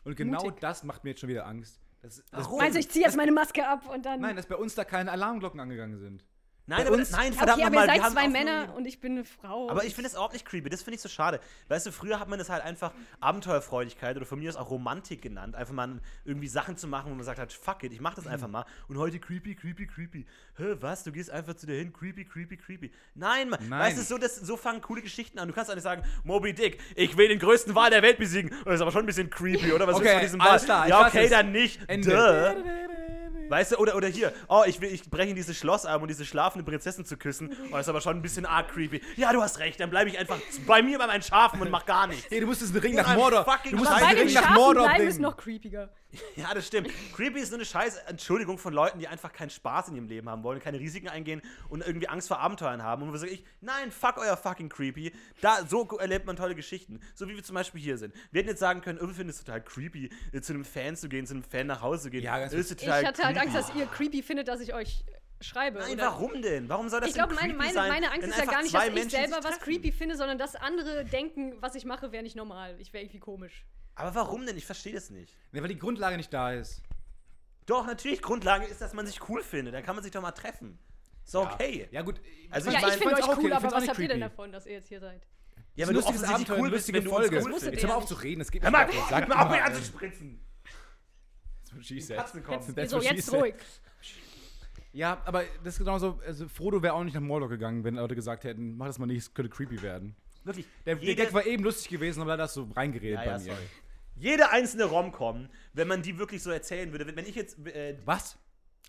Und 0.03 0.16
genau 0.16 0.42
Mutig. 0.42 0.59
das 0.61 0.83
macht 0.83 1.05
mir 1.05 1.11
jetzt 1.11 1.20
schon 1.20 1.28
wieder 1.28 1.47
Angst. 1.47 1.80
Das, 2.09 2.24
das, 2.30 2.44
Warum? 2.46 2.61
du, 2.72 2.78
ich 2.78 2.88
ziehe 2.88 3.04
jetzt 3.04 3.16
meine 3.16 3.32
Maske 3.32 3.66
ab 3.66 3.88
und 3.92 4.06
dann. 4.06 4.20
Nein, 4.20 4.36
dass 4.36 4.46
bei 4.46 4.56
uns 4.56 4.74
da 4.74 4.84
keine 4.84 5.12
Alarmglocken 5.12 5.61
angegangen 5.61 5.98
sind. 5.98 6.24
Nein, 6.69 6.87
aber, 6.87 6.97
uns- 6.97 7.11
nein, 7.11 7.33
verdammt 7.33 7.59
okay, 7.59 7.66
aber 7.66 7.75
ihr 7.77 7.81
nochmal. 7.81 7.97
wir 7.97 8.03
seid 8.03 8.12
zwei 8.12 8.29
Männer 8.29 8.75
und 8.77 8.85
ich 8.87 9.01
bin 9.01 9.12
eine 9.12 9.25
Frau. 9.25 9.71
Aber 9.71 9.85
ich 9.85 9.95
finde 9.95 10.09
es 10.09 10.12
überhaupt 10.14 10.35
nicht 10.35 10.45
creepy. 10.45 10.69
Das 10.69 10.83
finde 10.83 10.97
ich 10.97 11.01
so 11.01 11.09
schade. 11.09 11.41
Weißt 11.69 11.87
du, 11.87 11.93
früher 11.93 12.21
hat 12.21 12.29
man 12.29 12.39
das 12.39 12.51
halt 12.51 12.62
einfach 12.62 12.93
Abenteuerfreudigkeit 13.21 14.16
oder 14.16 14.27
von 14.27 14.39
mir 14.39 14.51
aus 14.51 14.57
auch 14.57 14.71
Romantik 14.71 15.23
genannt. 15.23 15.55
Einfach 15.57 15.73
mal 15.75 16.01
irgendwie 16.25 16.49
Sachen 16.49 16.77
zu 16.77 16.87
machen, 16.87 17.11
wo 17.11 17.14
man 17.14 17.25
sagt 17.25 17.39
hat, 17.39 17.53
fuck 17.53 17.83
it, 17.85 17.93
ich 17.93 18.01
mach 18.01 18.14
das 18.14 18.27
einfach 18.27 18.49
mal. 18.49 18.64
Und 18.89 18.99
heute 18.99 19.19
creepy, 19.19 19.55
creepy, 19.55 19.87
creepy. 19.87 20.27
Hä, 20.57 20.77
was? 20.81 21.05
Du 21.05 21.12
gehst 21.12 21.31
einfach 21.31 21.55
zu 21.55 21.66
dir 21.66 21.77
hin, 21.77 21.93
creepy, 21.93 22.25
creepy, 22.25 22.57
creepy. 22.57 22.91
Nein, 23.14 23.49
Mann. 23.49 23.61
Nein. 23.69 23.81
Weißt 23.81 23.99
du, 23.99 24.03
so, 24.03 24.19
das, 24.19 24.37
so 24.37 24.57
fangen 24.57 24.83
coole 24.83 25.03
Geschichten 25.03 25.39
an. 25.39 25.49
Du 25.49 25.55
kannst 25.55 25.71
auch 25.71 25.75
nicht 25.75 25.85
sagen, 25.85 26.03
Moby 26.25 26.53
Dick, 26.53 26.79
ich 26.97 27.16
will 27.16 27.29
den 27.29 27.39
größten 27.39 27.75
Wal 27.75 27.91
der 27.91 28.03
Welt 28.03 28.19
besiegen. 28.19 28.51
Das 28.64 28.75
ist 28.75 28.81
aber 28.81 28.93
schon 28.93 29.05
ein 29.05 29.07
bisschen 29.07 29.31
creepy, 29.31 29.73
oder? 29.73 29.87
Was 29.87 29.97
Okay, 29.97 30.05
du 30.07 30.12
von 30.12 30.21
diesem 30.21 30.41
Wal? 30.41 30.89
ja, 30.89 31.07
okay, 31.07 31.29
dann 31.29 31.53
nicht. 31.53 31.81
Ende. 31.89 32.11
Duh. 32.11 33.18
Weißt 33.49 33.72
du, 33.72 33.76
oder, 33.76 33.96
oder 33.96 34.09
hier, 34.09 34.32
oh, 34.49 34.62
ich, 34.66 34.80
will, 34.80 34.92
ich 34.92 35.09
breche 35.09 35.30
in 35.30 35.36
dieses 35.36 35.57
Schloss 35.57 35.86
ein, 35.86 36.01
um 36.01 36.07
diese 36.07 36.24
schlafende 36.24 36.68
Prinzessin 36.68 37.05
zu 37.05 37.16
küssen. 37.16 37.51
Oh, 37.68 37.72
das 37.72 37.82
ist 37.82 37.88
aber 37.88 38.01
schon 38.01 38.16
ein 38.16 38.22
bisschen 38.22 38.46
arg 38.46 38.68
creepy. 38.72 39.01
Ja, 39.16 39.32
du 39.32 39.42
hast 39.42 39.59
recht, 39.59 39.80
dann 39.80 39.90
bleibe 39.90 40.11
ich 40.11 40.18
einfach 40.18 40.38
bei 40.66 40.82
mir 40.82 40.99
bei 40.99 41.07
meinen 41.07 41.22
Schafen 41.22 41.61
und 41.61 41.70
mach 41.70 41.86
gar 41.86 42.07
nichts. 42.07 42.26
Hey, 42.30 42.40
du 42.40 42.46
musstest 42.46 42.74
den 42.74 42.80
Ring 42.82 42.92
In 42.92 42.99
nach 42.99 43.14
Mordor. 43.16 43.46
Du 43.70 43.76
musst 43.76 43.90
bei 43.90 44.05
Ring 44.12 44.32
nach 44.32 44.42
Schafen 44.42 44.55
Mordor 44.55 44.84
bleiben 44.84 44.96
bringen. 44.96 45.09
ist 45.09 45.20
noch 45.20 45.36
creepiger. 45.36 45.88
Ja, 46.36 46.54
das 46.54 46.66
stimmt. 46.66 46.90
Creepy 47.14 47.40
ist 47.40 47.50
nur 47.50 47.59
eine 47.59 47.66
scheiß 47.66 47.96
Entschuldigung 48.06 48.59
von 48.59 48.72
Leuten, 48.72 48.98
die 48.98 49.09
einfach 49.09 49.32
keinen 49.32 49.50
Spaß 49.50 49.88
in 49.88 49.96
ihrem 49.96 50.09
Leben 50.09 50.28
haben 50.28 50.42
wollen, 50.42 50.61
keine 50.61 50.78
Risiken 50.78 51.09
eingehen 51.09 51.42
und 51.68 51.86
irgendwie 51.86 52.09
Angst 52.09 52.28
vor 52.28 52.38
Abenteuern 52.38 52.82
haben. 52.82 53.02
Und 53.02 53.12
wo 53.12 53.16
sage 53.16 53.32
ich, 53.32 53.44
nein, 53.61 53.90
fuck 53.90 54.18
euer 54.18 54.36
fucking 54.36 54.68
Creepy. 54.68 55.12
Da, 55.40 55.66
so 55.66 55.86
erlebt 55.98 56.26
man 56.26 56.36
tolle 56.36 56.54
Geschichten. 56.54 57.00
So 57.14 57.28
wie 57.28 57.36
wir 57.36 57.42
zum 57.42 57.54
Beispiel 57.54 57.80
hier 57.80 57.98
sind. 57.98 58.14
Wir 58.30 58.40
hätten 58.40 58.50
jetzt 58.50 58.61
sagen 58.61 58.80
können, 58.80 58.98
oh, 59.02 59.06
wir 59.06 59.14
finden 59.14 59.30
es 59.30 59.38
total 59.38 59.62
creepy, 59.62 60.11
äh, 60.32 60.40
zu 60.40 60.52
einem 60.54 60.64
Fan 60.64 60.96
zu 60.96 61.09
gehen, 61.09 61.26
zu 61.26 61.34
einem 61.34 61.42
Fan 61.42 61.66
nach 61.66 61.82
Hause 61.82 62.04
zu 62.04 62.11
gehen. 62.11 62.22
Ja, 62.22 62.38
ganz 62.38 62.52
Das 62.52 62.61
ist 62.61 62.70
Ich 62.70 62.78
total 62.78 63.04
hatte 63.06 63.24
halt 63.24 63.36
creepy. 63.36 63.56
Angst, 63.56 63.68
dass 63.70 63.76
ihr 63.76 63.86
creepy 63.86 64.22
findet, 64.22 64.48
dass 64.48 64.61
ich 64.61 64.74
euch 64.74 65.04
schreibe. 65.40 65.78
Nein, 65.78 65.94
oder? 65.94 66.04
warum 66.04 66.40
denn? 66.42 66.68
Warum 66.68 66.88
soll 66.88 67.00
das 67.00 67.11
Ich 67.11 67.14
glaube, 67.14 67.34
denn 67.34 67.36
meine, 67.36 67.54
creepy 67.54 67.64
meine, 67.64 67.74
sein, 67.74 67.88
meine 67.88 68.12
Angst 68.12 68.28
ist 68.28 68.38
ja 68.38 68.44
gar 68.44 68.62
nicht, 68.62 68.74
dass 68.74 68.86
ich 68.86 68.94
Menschen 68.94 69.11
selber 69.11 69.36
was 69.36 69.59
treffen? 69.59 69.61
creepy 69.61 69.92
finde, 69.92 70.16
sondern 70.16 70.38
dass 70.38 70.56
andere 70.56 71.04
denken, 71.04 71.54
was 71.61 71.74
ich 71.74 71.84
mache, 71.84 72.12
wäre 72.12 72.22
nicht 72.22 72.36
normal. 72.36 72.76
Ich 72.78 72.92
wäre 72.92 73.04
irgendwie 73.04 73.20
komisch. 73.20 73.64
Aber 73.99 74.14
warum 74.14 74.46
denn? 74.46 74.57
Ich 74.57 74.66
verstehe 74.66 74.94
das 74.94 75.11
nicht. 75.11 75.34
Nee, 75.53 75.61
weil 75.61 75.68
die 75.68 75.78
Grundlage 75.78 76.16
nicht 76.16 76.32
da 76.32 76.53
ist. 76.53 76.82
Doch, 77.66 77.86
natürlich, 77.86 78.22
Grundlage 78.22 78.64
ist, 78.66 78.80
dass 78.80 78.94
man 78.94 79.07
sich 79.07 79.28
cool 79.28 79.42
findet. 79.42 79.74
Da 79.74 79.82
kann 79.82 79.94
man 79.94 80.03
sich 80.03 80.12
doch 80.12 80.22
mal 80.22 80.32
treffen. 80.32 80.78
So, 81.24 81.42
okay. 81.42 81.88
Ja, 81.90 82.01
gut. 82.03 82.20
Also 82.51 82.70
ja, 82.70 82.78
ich 82.78 82.86
ich 82.86 82.92
finde 82.94 83.16
euch 83.16 83.22
auch 83.24 83.28
okay, 83.28 83.40
cool, 83.42 83.51
ich 83.51 83.57
aber 83.57 83.72
was 83.72 83.80
nicht 83.82 83.90
habt 83.90 83.99
ihr 83.99 84.09
denn 84.09 84.20
davon, 84.20 84.51
dass 84.51 84.64
ihr 84.66 84.72
jetzt 84.72 84.88
hier 84.88 85.01
seid? 85.01 85.26
Ja, 85.74 85.86
ein 85.86 85.94
lustiges 85.94 86.22
offensichtlich 86.22 86.49
Abenteuer, 86.49 86.57
eine 86.57 86.70
bist, 86.70 86.88
lustige 86.88 86.99
wenn 86.99 87.05
du 87.05 87.11
Folge. 87.11 87.42
cool. 87.44 87.53
Jetzt 87.53 87.82
hör 87.82 87.88
mal 87.90 87.94
auf 87.96 88.07
zu 88.07 88.14
reden, 88.14 88.40
es 88.40 88.51
geht 88.51 88.62
Hör 88.62 88.70
nicht 88.70 88.99
sag 89.11 89.28
mal 89.28 89.34
auf, 89.36 89.51
mich 89.51 89.61
mal. 89.61 89.66
anzuspritzen. 89.66 90.40
That's 91.61 91.76
what 91.76 91.84
she 91.84 92.01
said. 92.01 92.16
Katzen 92.16 92.42
kommen. 92.42 92.74
Jetzt, 92.74 92.90
so, 92.90 93.01
jetzt 93.01 93.32
ruhig. 93.32 93.55
Ja, 94.92 95.20
aber 95.26 95.44
das 95.62 95.74
ist 95.74 95.78
genauso, 95.80 96.18
also 96.26 96.49
Frodo 96.49 96.82
wäre 96.82 96.94
auch 96.94 97.05
nicht 97.05 97.14
nach 97.14 97.20
Mordor 97.20 97.51
gegangen, 97.51 97.84
wenn 97.84 97.96
Leute 97.96 98.14
gesagt 98.14 98.44
hätten, 98.44 98.76
mach 98.76 98.86
das 98.86 98.99
mal 98.99 99.07
nicht, 99.07 99.18
es 99.18 99.34
könnte 99.34 99.51
creepy 99.51 99.82
werden. 99.82 100.16
Wirklich. 100.44 100.66
Der, 100.86 100.96
der 100.96 101.14
Gag 101.14 101.32
war 101.34 101.44
eben 101.44 101.62
lustig 101.62 101.88
gewesen, 101.90 102.22
aber 102.22 102.36
da 102.36 102.44
hast 102.44 102.57
du 102.57 102.62
reingeredet 102.74 103.18
ja, 103.18 103.24
bei 103.24 103.30
ja, 103.32 103.38
mir. 103.38 103.44
sorry. 103.44 103.66
Jede 104.19 104.51
einzelne 104.51 104.85
Rom-Com, 104.85 105.49
wenn 105.73 105.89
man 105.89 106.03
die 106.03 106.19
wirklich 106.19 106.43
so 106.43 106.51
erzählen 106.51 106.91
würde, 106.93 107.14
wenn 107.14 107.27
ich 107.27 107.35
jetzt. 107.35 107.59
Äh, 107.66 107.99
Was? 108.05 108.39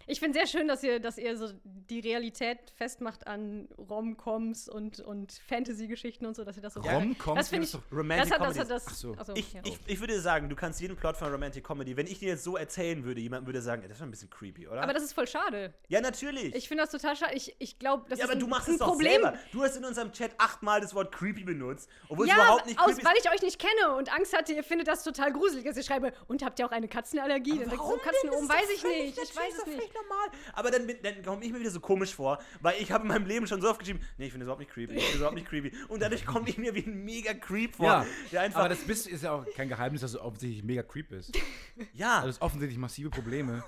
Ich 0.08 0.20
finde 0.20 0.40
sehr 0.40 0.48
schön, 0.48 0.68
dass 0.68 0.82
ihr, 0.84 1.00
dass 1.00 1.18
ihr 1.18 1.38
so 1.38 1.50
die 1.64 2.00
Realität 2.00 2.58
festmacht 2.76 3.28
an 3.28 3.68
Rom-Coms 3.78 4.68
und, 4.68 5.00
und 5.02 5.32
Fantasy-Geschichten 5.48 6.26
und 6.26 6.36
so, 6.36 6.44
dass 6.44 6.56
ihr 6.56 6.64
das 6.64 6.74
so 6.74 6.82
Rom-Coms? 6.82 7.38
Das 7.38 7.50
finde 7.50 7.66
Das 7.66 7.76
ist 7.76 7.82
Romantic 7.92 8.30
das 8.30 8.40
hat, 8.40 8.48
das 8.48 8.58
Comedies. 8.58 8.60
hat 8.62 8.70
das. 8.70 8.86
Ach 8.88 8.94
so. 8.96 9.14
achso, 9.14 9.34
ich, 9.36 9.54
ja. 9.54 9.62
ich, 9.64 9.78
ich 9.86 10.00
würde 10.00 10.20
sagen, 10.20 10.50
du 10.50 10.56
kannst 10.56 10.82
jeden 10.82 10.96
Plot 10.96 11.18
von 11.18 11.32
Romantic 11.32 11.64
Comedy, 11.64 11.96
wenn 11.96 12.08
ich 12.08 12.20
dir 12.20 12.30
jetzt 12.30 12.44
so 12.44 12.58
erzählen 12.58 13.04
würde, 13.04 13.22
jemand 13.22 13.46
würde 13.46 13.62
sagen, 13.62 13.84
das 13.84 13.92
ist 13.92 13.98
schon 14.00 14.08
ein 14.08 14.12
bisschen 14.12 14.30
creepy, 14.30 14.68
oder? 14.68 14.82
aber 14.82 14.94
das 14.94 15.04
ist 15.04 15.14
voll 15.14 15.28
schade. 15.28 15.74
ja, 15.90 16.02
natürlich. 16.02 16.56
Ich 16.56 16.68
finde 16.68 16.84
das 16.84 16.92
total 16.92 17.16
schade. 17.16 17.36
Ich, 17.36 17.56
ich 17.60 17.78
glaube, 17.78 18.06
das 18.10 18.20
ja, 18.20 18.26
ist 18.26 18.32
aber 18.32 18.38
ein, 18.38 18.42
du 18.42 18.48
machst 18.48 18.68
ein 18.68 18.74
es 18.74 18.80
doch 18.80 18.88
Problem. 18.88 19.12
selber. 19.12 19.34
Du 19.52 19.62
hast 19.64 19.76
in 19.78 19.86
unserem 19.86 20.12
Chat 20.12 20.32
achtmal 20.38 20.82
das 20.82 20.96
Wort 20.96 21.12
creepy 21.12 21.44
benutzt, 21.44 21.90
obwohl 22.10 22.26
es 22.26 22.32
Ja, 22.36 22.44
überhaupt 22.44 22.66
nicht 22.66 22.80
aus, 22.80 22.88
creepy 22.88 23.06
weil 23.06 23.18
ich 23.18 23.30
euch 23.32 23.42
nicht 23.42 23.60
kenne 23.60 23.96
und 23.96 24.12
Angst 24.14 24.36
hatte, 24.36 24.54
ihr 24.54 24.64
findet 24.64 24.88
das 24.88 25.04
total 25.04 25.32
gruselig, 25.34 25.66
dass 25.66 25.78
ich 25.78 25.86
schreibe, 25.86 26.14
und 26.28 26.44
habt 26.44 26.58
ihr 26.60 26.66
auch 26.66 26.72
eine 26.72 26.88
Katzenallergie? 26.88 27.52
Dann 27.60 27.70
denke 27.70 27.76
ich 27.76 27.82
so, 27.82 27.84
Warum 27.90 28.02
Katzen 28.02 28.30
oben, 28.30 28.44
ist 28.44 28.50
weiß 28.50 28.70
ich 28.76 28.84
nicht. 28.84 29.18
Ich 29.22 29.36
weiß 29.36 29.54
ist 29.54 29.68
es 29.68 29.76
doch 29.78 29.89
nicht. 29.94 30.02
normal. 30.10 30.28
Aber 30.54 30.72
dann, 30.72 30.88
bin- 30.88 30.98
dann 31.04 31.22
komme 31.24 31.44
ich 31.46 31.52
mir 31.52 31.60
wieder 31.60 31.72
so 31.72 31.80
komisch 31.80 32.14
vor, 32.16 32.40
weil 32.62 32.82
ich 32.82 32.92
habe 32.92 33.04
in 33.04 33.08
meinem 33.10 33.26
Leben 33.26 33.48
schon 33.48 33.62
so 33.62 33.70
oft 33.70 33.80
geschrieben, 33.80 34.00
nee, 34.18 34.26
ich 34.26 34.32
finde 34.32 34.46
das 34.46 34.48
überhaupt 34.48 34.60
nicht 34.62 34.72
creepy, 34.72 34.94
ich 34.94 35.00
finde 35.00 35.08
das 35.12 35.16
überhaupt 35.18 35.36
nicht 35.36 35.48
creepy. 35.48 35.72
Und 35.90 36.02
dadurch 36.02 36.26
komme 36.26 36.50
ich 36.50 36.58
mir 36.58 36.74
wie 36.76 36.86
ein 36.86 37.04
mega 37.04 37.34
Creep 37.34 37.76
vor. 37.76 37.86
Ja, 37.88 38.06
der 38.32 38.42
einfach, 38.42 38.60
aber 38.60 38.70
das 38.70 38.80
bist, 38.80 39.08
ist 39.08 39.24
ja 39.24 39.32
auch 39.34 39.46
kein 39.56 39.70
Geheimnis, 39.70 40.02
dass 40.02 40.12
du 40.14 40.22
offensichtlich 40.22 40.64
mega 40.64 40.84
creep 40.84 41.10
bist. 41.10 41.38
ja, 41.94 42.16
Also, 42.18 42.22
du 42.24 42.28
hast 42.34 42.42
offensichtlich 42.42 42.78
massive 42.80 43.10
Probleme. 43.10 43.64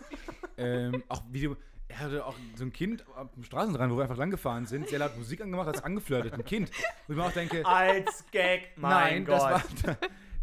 ähm, 0.57 1.03
auch 1.09 1.24
wie 1.32 1.41
du. 1.43 1.55
Er 1.88 1.99
hatte 1.99 2.26
auch 2.26 2.36
so 2.55 2.63
ein 2.63 2.72
Kind 2.72 3.03
am 3.17 3.43
Straßenrand, 3.43 3.91
wo 3.91 3.97
wir 3.97 4.03
einfach 4.03 4.15
langgefahren 4.15 4.65
sind, 4.65 4.88
sehr 4.88 4.99
laut 4.99 5.17
Musik 5.17 5.41
angemacht, 5.41 5.67
hat 5.67 5.76
es 5.76 5.84
angeflirtet. 5.84 6.32
Ein 6.34 6.45
Kind. 6.45 6.72
Wo 7.07 7.11
ich 7.13 7.17
mir 7.19 7.26
auch 7.26 7.34
denke, 7.34 7.65
als 7.65 8.24
Gag, 8.32 8.69
mein 8.78 8.91
nein, 8.91 9.26
Gott. 9.26 9.36
das 9.36 9.43
war. 9.88 9.97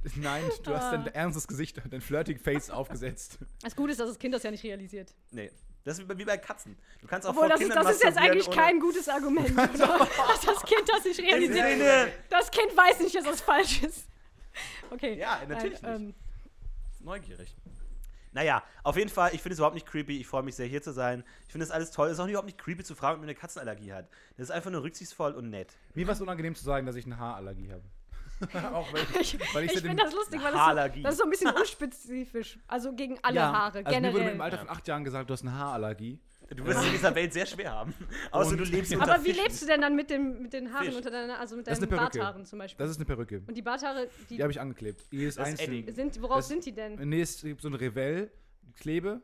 Das, 0.04 0.14
nein, 0.16 0.42
du 0.62 0.74
hast 0.76 0.84
Ah. 0.92 0.96
dein 0.98 1.06
ernstes 1.14 1.48
Gesicht, 1.48 1.80
dein 1.90 2.00
flirting 2.02 2.38
Face 2.38 2.68
aufgesetzt. 2.70 3.38
Das 3.62 3.74
Gute 3.74 3.92
ist, 3.92 3.98
dass 4.00 4.08
das 4.08 4.18
Kind 4.18 4.34
das 4.34 4.42
ja 4.42 4.50
nicht 4.50 4.62
realisiert. 4.62 5.14
Nee, 5.30 5.50
das 5.88 5.98
ist 5.98 6.18
wie 6.18 6.24
bei 6.24 6.36
Katzen. 6.36 6.76
Du 7.00 7.06
kannst 7.06 7.26
auch 7.26 7.30
Obwohl, 7.30 7.44
vor 7.44 7.48
das 7.48 7.60
ist, 7.60 7.66
Kindern 7.66 7.84
das 7.84 7.96
ist 7.96 8.04
jetzt 8.04 8.18
eigentlich 8.18 8.50
kein 8.50 8.78
gutes 8.78 9.08
Argument. 9.08 9.50
oder? 9.52 10.08
dass 10.28 10.40
das 10.40 10.62
Kind 10.62 10.82
das 10.86 11.04
nicht 11.04 11.20
realisiert. 11.20 11.68
Sinne. 11.68 12.12
Das 12.28 12.50
Kind 12.50 12.76
weiß 12.76 13.00
nicht, 13.00 13.14
dass 13.14 13.24
das 13.24 13.40
falsch 13.40 13.82
ist. 13.82 14.06
Okay. 14.90 15.18
Ja, 15.18 15.40
natürlich 15.48 15.80
Nein, 15.82 16.08
nicht. 16.08 16.18
Neugierig. 17.00 17.56
Naja, 18.32 18.62
auf 18.82 18.96
jeden 18.96 19.08
Fall, 19.08 19.34
ich 19.34 19.40
finde 19.40 19.54
es 19.54 19.58
überhaupt 19.58 19.74
nicht 19.74 19.86
creepy. 19.86 20.20
Ich 20.20 20.26
freue 20.26 20.42
mich 20.42 20.54
sehr, 20.54 20.66
hier 20.66 20.82
zu 20.82 20.92
sein. 20.92 21.24
Ich 21.46 21.52
finde 21.52 21.64
es 21.64 21.70
alles 21.70 21.90
toll. 21.90 22.08
Es 22.08 22.14
ist 22.14 22.20
auch 22.20 22.28
überhaupt 22.28 22.46
nicht 22.46 22.58
creepy 22.58 22.84
zu 22.84 22.94
fragen, 22.94 23.14
ob 23.14 23.20
man 23.20 23.28
eine 23.28 23.34
Katzenallergie 23.34 23.92
hat. 23.92 24.08
Das 24.36 24.48
ist 24.48 24.50
einfach 24.50 24.70
nur 24.70 24.82
rücksichtsvoll 24.82 25.32
und 25.32 25.48
nett. 25.48 25.74
Mir 25.94 26.06
war 26.06 26.14
es 26.14 26.20
unangenehm 26.20 26.54
zu 26.54 26.64
sagen, 26.64 26.86
dass 26.86 26.96
ich 26.96 27.06
eine 27.06 27.18
Haarallergie 27.18 27.72
habe. 27.72 27.82
auch 28.72 28.92
weil, 28.92 29.00
Ich, 29.20 29.38
weil 29.54 29.64
ich 29.64 29.74
ich 29.74 29.80
finde 29.80 30.02
das 30.02 30.14
lustig, 30.14 30.40
weil 30.42 30.52
das, 30.52 30.60
Haarallergie. 30.60 31.00
so, 31.00 31.04
das 31.04 31.12
ist 31.14 31.18
so 31.18 31.24
ein 31.24 31.30
bisschen 31.30 31.50
unspezifisch. 31.56 32.58
Also 32.68 32.92
gegen 32.94 33.18
alle 33.22 33.36
ja, 33.36 33.52
Haare, 33.52 33.78
also 33.84 33.90
mir 34.00 34.06
wurde 34.08 34.12
generell. 34.18 34.34
im 34.34 34.40
Alter 34.40 34.58
von 34.58 34.68
acht 34.68 34.86
Jahren 34.88 35.04
gesagt, 35.04 35.28
du 35.28 35.32
hast 35.32 35.42
eine 35.42 35.52
Haarallergie. 35.54 36.18
Du 36.56 36.64
wirst 36.64 36.78
es 36.80 36.86
in 36.86 36.92
dieser 36.92 37.14
Welt 37.14 37.32
sehr 37.34 37.44
schwer 37.44 37.72
haben. 37.72 37.92
Außer 38.30 38.52
Und- 38.52 38.58
du 38.58 38.64
lebst 38.64 38.90
unter 38.94 39.04
Aber 39.12 39.22
wie 39.22 39.28
Fischen. 39.30 39.42
lebst 39.42 39.62
du 39.62 39.66
denn 39.66 39.80
dann 39.82 39.94
mit, 39.94 40.08
dem, 40.08 40.40
mit 40.42 40.52
den 40.54 40.72
Haaren 40.72 40.86
Fisch. 40.86 40.96
unter 40.96 41.10
deiner, 41.10 41.38
also 41.38 41.56
mit 41.56 41.66
Das 41.66 41.78
deinen. 41.78 41.90
Barthaaren 41.90 42.46
zum 42.46 42.58
Beispiel? 42.58 42.82
Das 42.82 42.90
ist 42.90 42.96
eine 42.96 43.04
Perücke. 43.04 43.42
Und 43.46 43.54
die 43.54 43.60
Barthaare, 43.62 44.08
die, 44.30 44.36
Die 44.36 44.42
habe 44.42 44.50
ich 44.52 44.58
angeklebt. 44.60 45.02
Das 45.12 45.20
ist 45.20 45.38
einzelne. 45.38 45.76
Edding. 45.78 45.94
sind, 45.94 46.22
worauf 46.22 46.36
das- 46.38 46.48
sind 46.48 46.64
die 46.64 46.72
denn? 46.72 46.94
Nee, 47.08 47.20
es 47.20 47.42
gibt 47.42 47.60
so 47.60 47.68
eine 47.68 47.78
Revell-Klebe. 47.80 49.20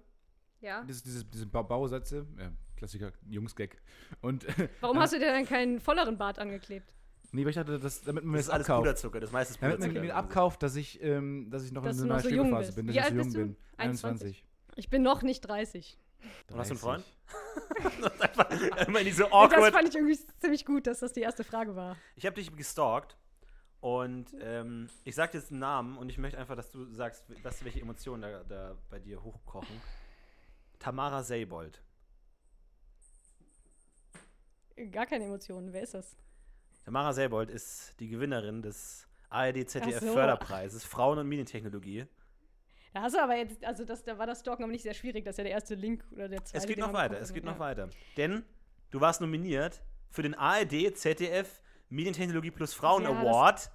Ja. 0.61 0.83
Das 0.87 0.97
ist 0.97 1.07
diese, 1.07 1.25
diese 1.25 1.47
Ba- 1.47 1.63
Bausätze. 1.63 2.27
Ja, 2.39 2.51
Klassiker, 2.77 3.13
Jungs-Gag. 3.31 3.81
Und 4.21 4.47
Warum 4.81 4.99
hast 4.99 5.15
du 5.15 5.19
dir 5.19 5.27
dann 5.33 5.47
keinen 5.47 5.81
volleren 5.81 6.19
Bart 6.19 6.39
angeklebt? 6.39 6.93
Nee, 7.35 7.43
weil 7.43 7.51
ich 7.51 7.57
dachte, 7.57 7.79
dass, 7.79 8.01
damit 8.03 8.25
man 8.25 8.33
mir 8.33 8.39
Das 8.39 8.47
das, 8.47 8.49
ist 8.49 8.55
alles 8.55 8.67
abkauft. 8.71 8.83
Puderzucker, 8.85 9.21
das 9.21 9.33
meiste 9.33 9.55
ist 9.55 9.63
Damit 9.63 9.81
man 9.81 9.89
Puderzucker. 9.91 10.07
mir 10.07 10.15
abkauft, 10.17 10.63
dass 10.63 10.77
ich, 10.77 11.03
ähm, 11.03 11.51
dass 11.51 11.65
ich 11.65 11.73
noch 11.73 11.83
Dass 11.85 11.99
in 11.99 12.11
einer 12.11 12.21
so 12.21 12.29
Schwebephase 12.29 12.73
bin, 12.73 12.87
dass 12.87 12.95
Wie 12.97 12.99
ich 13.01 13.07
so 13.07 13.15
jung 13.15 13.33
du? 13.33 13.39
bin. 13.39 13.57
21. 13.77 14.45
Ich 14.77 14.89
bin 14.91 15.03
noch 15.03 15.23
nicht 15.23 15.41
30. 15.43 15.99
Und 16.51 16.59
hast 16.59 16.71
du 16.71 16.75
einen 16.75 16.81
30. 16.81 16.81
Freund? 16.81 18.21
einfach 18.21 18.51
immer 18.89 18.99
in 19.01 19.05
diese 19.07 19.25
Das 19.25 19.33
awkward. 19.33 19.75
fand 19.75 19.89
ich 19.89 19.95
irgendwie 19.95 20.19
ziemlich 20.39 20.65
gut, 20.65 20.87
dass 20.87 21.01
das 21.01 21.13
die 21.13 21.21
erste 21.21 21.45
Frage 21.45 21.77
war. 21.77 21.97
Ich 22.17 22.25
habe 22.27 22.35
dich 22.37 22.55
gestalkt 22.57 23.17
und 23.81 24.35
ähm, 24.41 24.89
ich 25.05 25.15
sag 25.15 25.33
dir 25.33 25.39
jetzt 25.39 25.51
einen 25.51 25.61
Namen 25.61 25.99
und 25.99 26.09
ich 26.09 26.17
möchte 26.19 26.39
einfach, 26.39 26.57
dass 26.57 26.71
du 26.71 26.87
sagst, 26.93 27.25
was, 27.43 27.63
welche 27.65 27.81
Emotionen 27.81 28.23
da, 28.23 28.43
da 28.45 28.79
bei 28.89 28.99
dir 28.99 29.23
hochkochen. 29.23 29.81
Tamara 30.79 31.23
Seybold. 31.23 31.83
Gar 34.91 35.07
keine 35.07 35.25
Emotionen. 35.25 35.73
Wer 35.73 35.83
ist 35.83 35.95
das? 35.95 36.17
Tamara 36.85 37.13
Seybold 37.13 37.51
ist 37.51 37.95
die 38.01 38.09
Gewinnerin 38.09 38.63
des 38.63 39.07
ARD 39.31 39.69
ZDF 39.69 39.97
Ach 39.99 40.03
so. 40.03 40.13
Förderpreises 40.13 40.85
Frauen- 40.85 41.19
und 41.19 41.29
Medientechnologie. 41.29 42.07
Da 42.93 43.03
hast 43.03 43.15
du 43.17 43.21
aber 43.23 43.35
jetzt, 43.37 43.65
also 43.65 43.85
das, 43.85 44.05
da 44.05 44.17
war 44.19 44.27
das 44.27 44.41
Stalken 44.41 44.63
aber 44.63 44.71
nicht 44.73 44.83
sehr 44.83 44.95
schwierig. 44.95 45.25
Das 45.25 45.33
ist 45.33 45.39
ja 45.39 45.45
der 45.45 45.53
erste 45.55 45.75
Link 45.75 46.05
oder 46.13 46.29
der 46.29 46.45
zweite. 46.45 46.59
Es 46.59 46.67
geht 46.67 46.77
den 46.77 46.85
noch 46.85 46.93
weiter, 46.93 47.19
es 47.21 47.33
geht 47.33 47.45
Ja. 47.45 47.51
noch 47.51 47.59
weiter. 47.59 47.89
Denn 48.17 48.45
du 48.91 49.01
warst 49.01 49.21
nominiert 49.21 49.83
für 50.11 50.23
den 50.23 50.35
ARD 50.35 50.95
ZDF 50.97 51.61
Medientechnologie 51.89 52.51
plus 52.53 52.73
Frauen 52.75 53.03
Ja, 53.05 53.11
Award 53.11 53.71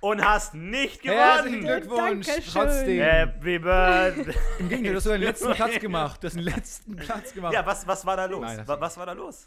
und 0.00 0.24
hast 0.24 0.54
nicht 0.54 1.04
Herzlichen 1.04 1.60
gewonnen. 1.60 1.80
Glückwunsch, 1.82 2.26
Dankeschön. 2.26 2.52
trotzdem. 2.52 3.00
Happy 3.00 3.58
Birthday. 3.58 4.34
Im 4.58 4.68
Gegenteil, 4.68 4.92
du 4.92 4.96
hast 4.96 5.06
deinen 5.06 5.22
letzten 5.22 5.52
Platz 5.52 5.78
gemacht. 5.78 6.22
Du 6.22 6.26
hast 6.26 6.34
den 6.34 6.42
letzten 6.42 6.96
Platz 6.96 7.32
gemacht. 7.34 7.52
Ja, 7.52 7.64
was, 7.66 7.86
was 7.86 8.04
war 8.06 8.16
da 8.16 8.24
los? 8.24 8.40
Nein, 8.40 8.56
das- 8.58 8.66
Wa- 8.68 8.80
was 8.80 8.96
war 8.96 9.06
da 9.06 9.12
los? 9.12 9.46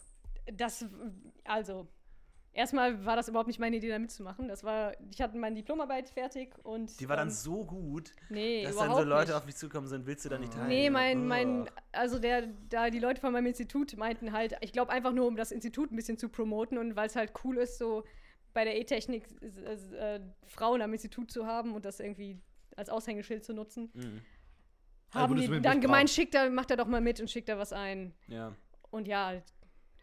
Das, 0.54 0.86
also, 1.44 1.88
erstmal 2.54 3.06
war 3.06 3.16
das 3.16 3.28
überhaupt 3.28 3.48
nicht 3.48 3.60
meine 3.60 3.76
Idee, 3.76 3.90
da 3.90 4.00
mitzumachen. 4.00 4.48
Das 4.48 4.64
war, 4.64 4.94
ich 5.12 5.22
hatte 5.22 5.38
meine 5.38 5.56
Diplomarbeit 5.56 6.10
fertig 6.10 6.54
und. 6.64 7.00
Die 7.00 7.10
war 7.10 7.18
dann 7.18 7.28
ähm, 7.28 7.34
so 7.34 7.66
gut, 7.66 8.12
Nee, 8.30 8.64
dass 8.64 8.76
dann 8.78 8.94
so 8.94 9.04
Leute 9.04 9.32
nicht. 9.32 9.38
auf 9.38 9.46
mich 9.46 9.56
zukommen 9.56 9.88
sind, 9.88 10.06
willst 10.06 10.26
du 10.26 10.30
da 10.30 10.38
nicht 10.38 10.54
teilen? 10.54 10.68
Nee, 10.68 10.90
mein, 10.90 11.22
Oh. 11.24 11.26
mein, 11.28 11.70
also 11.92 12.20
der, 12.20 12.48
da 12.70 12.90
die 12.90 13.00
Leute 13.00 13.20
von 13.22 13.34
meinem 13.34 13.48
Institut 13.48 13.96
meinten 13.98 14.32
halt, 14.32 14.56
ich 14.62 14.72
glaube 14.72 14.92
einfach 14.92 15.12
nur, 15.14 15.28
um 15.28 15.36
das 15.36 15.52
Institut 15.52 15.92
ein 15.92 15.96
bisschen 15.96 16.18
zu 16.18 16.30
promoten 16.30 16.78
und 16.78 16.96
weil 16.96 17.08
es 17.08 17.16
halt 17.16 17.32
cool 17.44 17.58
ist, 17.58 17.78
so 17.78 18.04
bei 18.54 18.64
der 18.66 18.80
E-Technik 18.80 19.26
äh, 19.42 20.16
äh, 20.16 20.22
Frauen 20.46 20.82
am 20.82 20.94
Institut 20.94 21.32
zu 21.32 21.46
haben 21.48 21.74
und 21.74 21.86
das 21.86 22.00
irgendwie 22.00 22.40
als 22.76 22.90
Aushängeschild 22.90 23.44
zu 23.44 23.54
nutzen. 23.54 23.90
Mhm. 23.94 24.22
Also 25.12 25.20
haben 25.20 25.32
würdest 25.36 25.52
die 25.54 25.62
dann 25.62 25.80
gemeint, 25.82 26.10
schickt 26.10 26.34
er, 26.36 26.50
macht 26.50 26.72
er 26.72 26.78
doch 26.78 26.88
mal 26.88 27.02
mit 27.02 27.20
und 27.20 27.30
schickt 27.30 27.48
da 27.50 27.58
was 27.58 27.72
ein. 27.74 28.14
Ja. 28.28 28.56
Und 28.90 29.08
ja, 29.08 29.42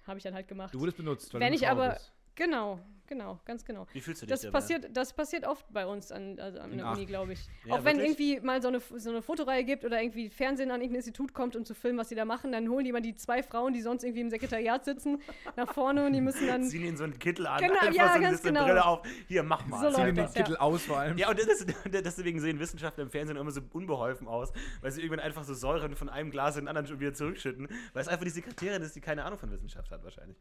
habe 0.06 0.18
ich 0.18 0.22
dann 0.24 0.34
halt 0.34 0.46
gemacht. 0.48 0.72
Du 0.74 0.80
wurdest 0.80 0.96
benutzt. 0.96 1.32
weil 1.34 1.40
Wenn 1.40 1.50
du 1.52 1.56
ich 1.58 1.68
aber- 1.68 1.90
bist. 1.94 2.12
Genau, 2.40 2.80
genau, 3.06 3.38
ganz 3.44 3.66
genau. 3.66 3.86
Wie 3.92 4.00
fühlst 4.00 4.22
du 4.22 4.26
dich 4.26 4.32
Das 4.32 4.40
dabei? 4.40 4.52
passiert, 4.52 4.96
das 4.96 5.12
passiert 5.12 5.46
oft 5.46 5.70
bei 5.70 5.84
uns 5.84 6.10
an, 6.10 6.40
also 6.40 6.58
an 6.58 6.74
der 6.74 6.86
Aachen. 6.86 6.96
Uni, 6.96 7.04
glaube 7.04 7.34
ich. 7.34 7.40
Ja, 7.66 7.74
auch 7.74 7.84
wenn 7.84 7.98
wirklich? 7.98 8.18
irgendwie 8.18 8.46
mal 8.46 8.62
so 8.62 8.68
eine, 8.68 8.80
so 8.80 9.10
eine 9.10 9.20
Fotoreihe 9.20 9.62
gibt 9.62 9.84
oder 9.84 10.00
irgendwie 10.00 10.30
Fernsehen 10.30 10.70
an 10.70 10.80
irgendein 10.80 11.00
Institut 11.00 11.34
kommt, 11.34 11.54
um 11.54 11.66
zu 11.66 11.74
filmen, 11.74 11.98
was 11.98 12.08
die 12.08 12.14
da 12.14 12.24
machen, 12.24 12.50
dann 12.50 12.70
holen 12.70 12.86
die 12.86 12.92
mal 12.92 13.02
die 13.02 13.14
zwei 13.14 13.42
Frauen, 13.42 13.74
die 13.74 13.82
sonst 13.82 14.04
irgendwie 14.04 14.22
im 14.22 14.30
Sekretariat 14.30 14.86
sitzen, 14.86 15.20
nach 15.56 15.70
vorne 15.74 16.06
und 16.06 16.14
die 16.14 16.22
müssen 16.22 16.46
dann. 16.46 16.64
Ziehen 16.64 16.82
ihn 16.82 16.96
so 16.96 17.04
einen 17.04 17.18
Kittel 17.18 17.46
an, 17.46 17.60
Genau, 17.60 17.74
einfach 17.74 17.94
ja, 17.94 18.08
so 18.08 18.24
eine 18.24 18.38
genau. 18.38 18.64
Brille 18.64 18.86
auf. 18.86 19.06
Hier, 19.28 19.42
mach 19.42 19.66
mal. 19.66 19.80
So 19.80 19.90
Zieh 19.90 20.00
läuft 20.00 20.16
den 20.16 20.24
das, 20.24 20.34
ja. 20.34 20.42
Kittel 20.42 20.56
aus 20.56 20.82
vor 20.84 20.98
allem. 21.00 21.18
Ja, 21.18 21.28
und 21.28 21.38
das 21.38 21.66
deswegen 21.92 22.40
sehen 22.40 22.58
Wissenschaftler 22.58 23.04
im 23.04 23.10
Fernsehen 23.10 23.36
immer 23.36 23.50
so 23.50 23.60
unbeholfen 23.74 24.28
aus, 24.28 24.50
weil 24.80 24.92
sie 24.92 25.02
irgendwann 25.02 25.20
einfach 25.20 25.44
so 25.44 25.52
Säuren 25.52 25.94
von 25.94 26.08
einem 26.08 26.30
Glas 26.30 26.56
in 26.56 26.62
den 26.62 26.68
anderen 26.68 26.86
schon 26.86 27.00
wieder 27.00 27.12
zurückschütten, 27.12 27.68
weil 27.92 28.00
es 28.00 28.08
einfach 28.08 28.24
die 28.24 28.30
Sekretärin 28.30 28.80
ist, 28.80 28.96
die 28.96 29.02
keine 29.02 29.26
Ahnung 29.26 29.38
von 29.38 29.50
Wissenschaft 29.50 29.90
hat, 29.90 30.02
wahrscheinlich. 30.04 30.38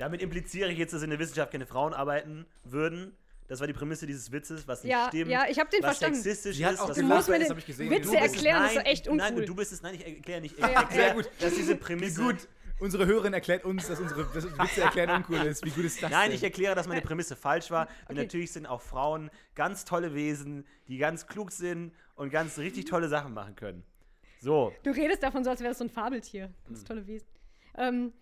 Damit 0.00 0.22
impliziere 0.22 0.70
ich 0.72 0.78
jetzt, 0.78 0.94
dass 0.94 1.02
in 1.02 1.10
der 1.10 1.18
Wissenschaft 1.18 1.52
keine 1.52 1.66
Frauen 1.66 1.92
arbeiten 1.92 2.46
würden. 2.64 3.14
Das 3.48 3.60
war 3.60 3.66
die 3.66 3.74
Prämisse 3.74 4.06
dieses 4.06 4.32
Witzes, 4.32 4.66
was 4.66 4.82
nicht 4.82 4.92
Ja, 4.92 5.08
stimmt. 5.08 5.30
ja, 5.30 5.44
ich 5.46 5.58
habe 5.58 5.68
den 5.68 5.82
was 5.82 5.98
verstanden. 5.98 6.14
sexistisch 6.22 6.56
Sie 6.56 6.64
hat 6.64 6.74
ist. 6.74 6.80
auch 6.80 6.88
was 6.88 6.96
Du 6.96 7.02
musst 7.02 7.28
mir 7.28 7.38
das 7.38 7.48
den 7.48 7.58
ich 7.58 7.66
gesehen. 7.66 7.90
Witze 7.90 8.16
erklären, 8.16 8.62
das 8.62 8.70
ist 8.70 8.76
nein, 8.78 8.86
echt 8.86 9.08
uncool. 9.08 9.30
Nein, 9.32 9.44
du 9.46 9.54
bist 9.54 9.72
es. 9.72 9.82
Nein, 9.82 9.94
ich 9.96 10.06
erkläre 10.06 10.40
nicht. 10.40 10.54
Ich 10.54 10.60
Ja, 10.60 10.68
erkläre, 10.68 11.04
sehr 11.06 11.14
gut. 11.14 11.30
dass 11.40 11.54
diese 11.54 11.74
Wie 11.74 11.78
Prämisse. 11.78 12.22
gut. 12.22 12.48
Unsere 12.78 13.04
Hörerin 13.04 13.34
erklärt 13.34 13.66
uns, 13.66 13.88
dass 13.88 14.00
unsere 14.00 14.24
dass 14.32 14.44
Witze 14.58 14.80
erklären 14.80 15.10
uncool 15.10 15.44
ist. 15.46 15.62
Wie 15.66 15.70
gut 15.70 15.84
ist 15.84 16.02
das 16.02 16.10
Nein, 16.10 16.28
denn? 16.30 16.36
ich 16.36 16.42
erkläre, 16.42 16.74
dass 16.74 16.88
meine 16.88 17.02
Prämisse 17.02 17.36
falsch 17.36 17.70
war. 17.70 17.86
Und 17.88 17.90
Okay. 18.12 18.22
natürlich 18.22 18.52
sind 18.52 18.64
auch 18.66 18.80
Frauen 18.80 19.30
ganz 19.54 19.84
tolle 19.84 20.14
Wesen, 20.14 20.64
die 20.88 20.96
ganz 20.96 21.26
klug 21.26 21.52
sind 21.52 21.92
und 22.14 22.30
ganz 22.30 22.56
richtig 22.56 22.86
tolle 22.86 23.08
Sachen 23.10 23.34
machen 23.34 23.54
können. 23.54 23.82
So. 24.40 24.72
Du 24.82 24.92
redest 24.92 25.22
davon 25.22 25.44
so, 25.44 25.50
als 25.50 25.60
wäre 25.60 25.72
das 25.72 25.78
so 25.78 25.84
ein 25.84 25.90
Fabeltier. 25.90 26.44
Hm. 26.46 26.52
Das 26.70 26.84
tolle 26.84 27.06
Wesen. 27.06 27.28
Ähm, 27.76 28.14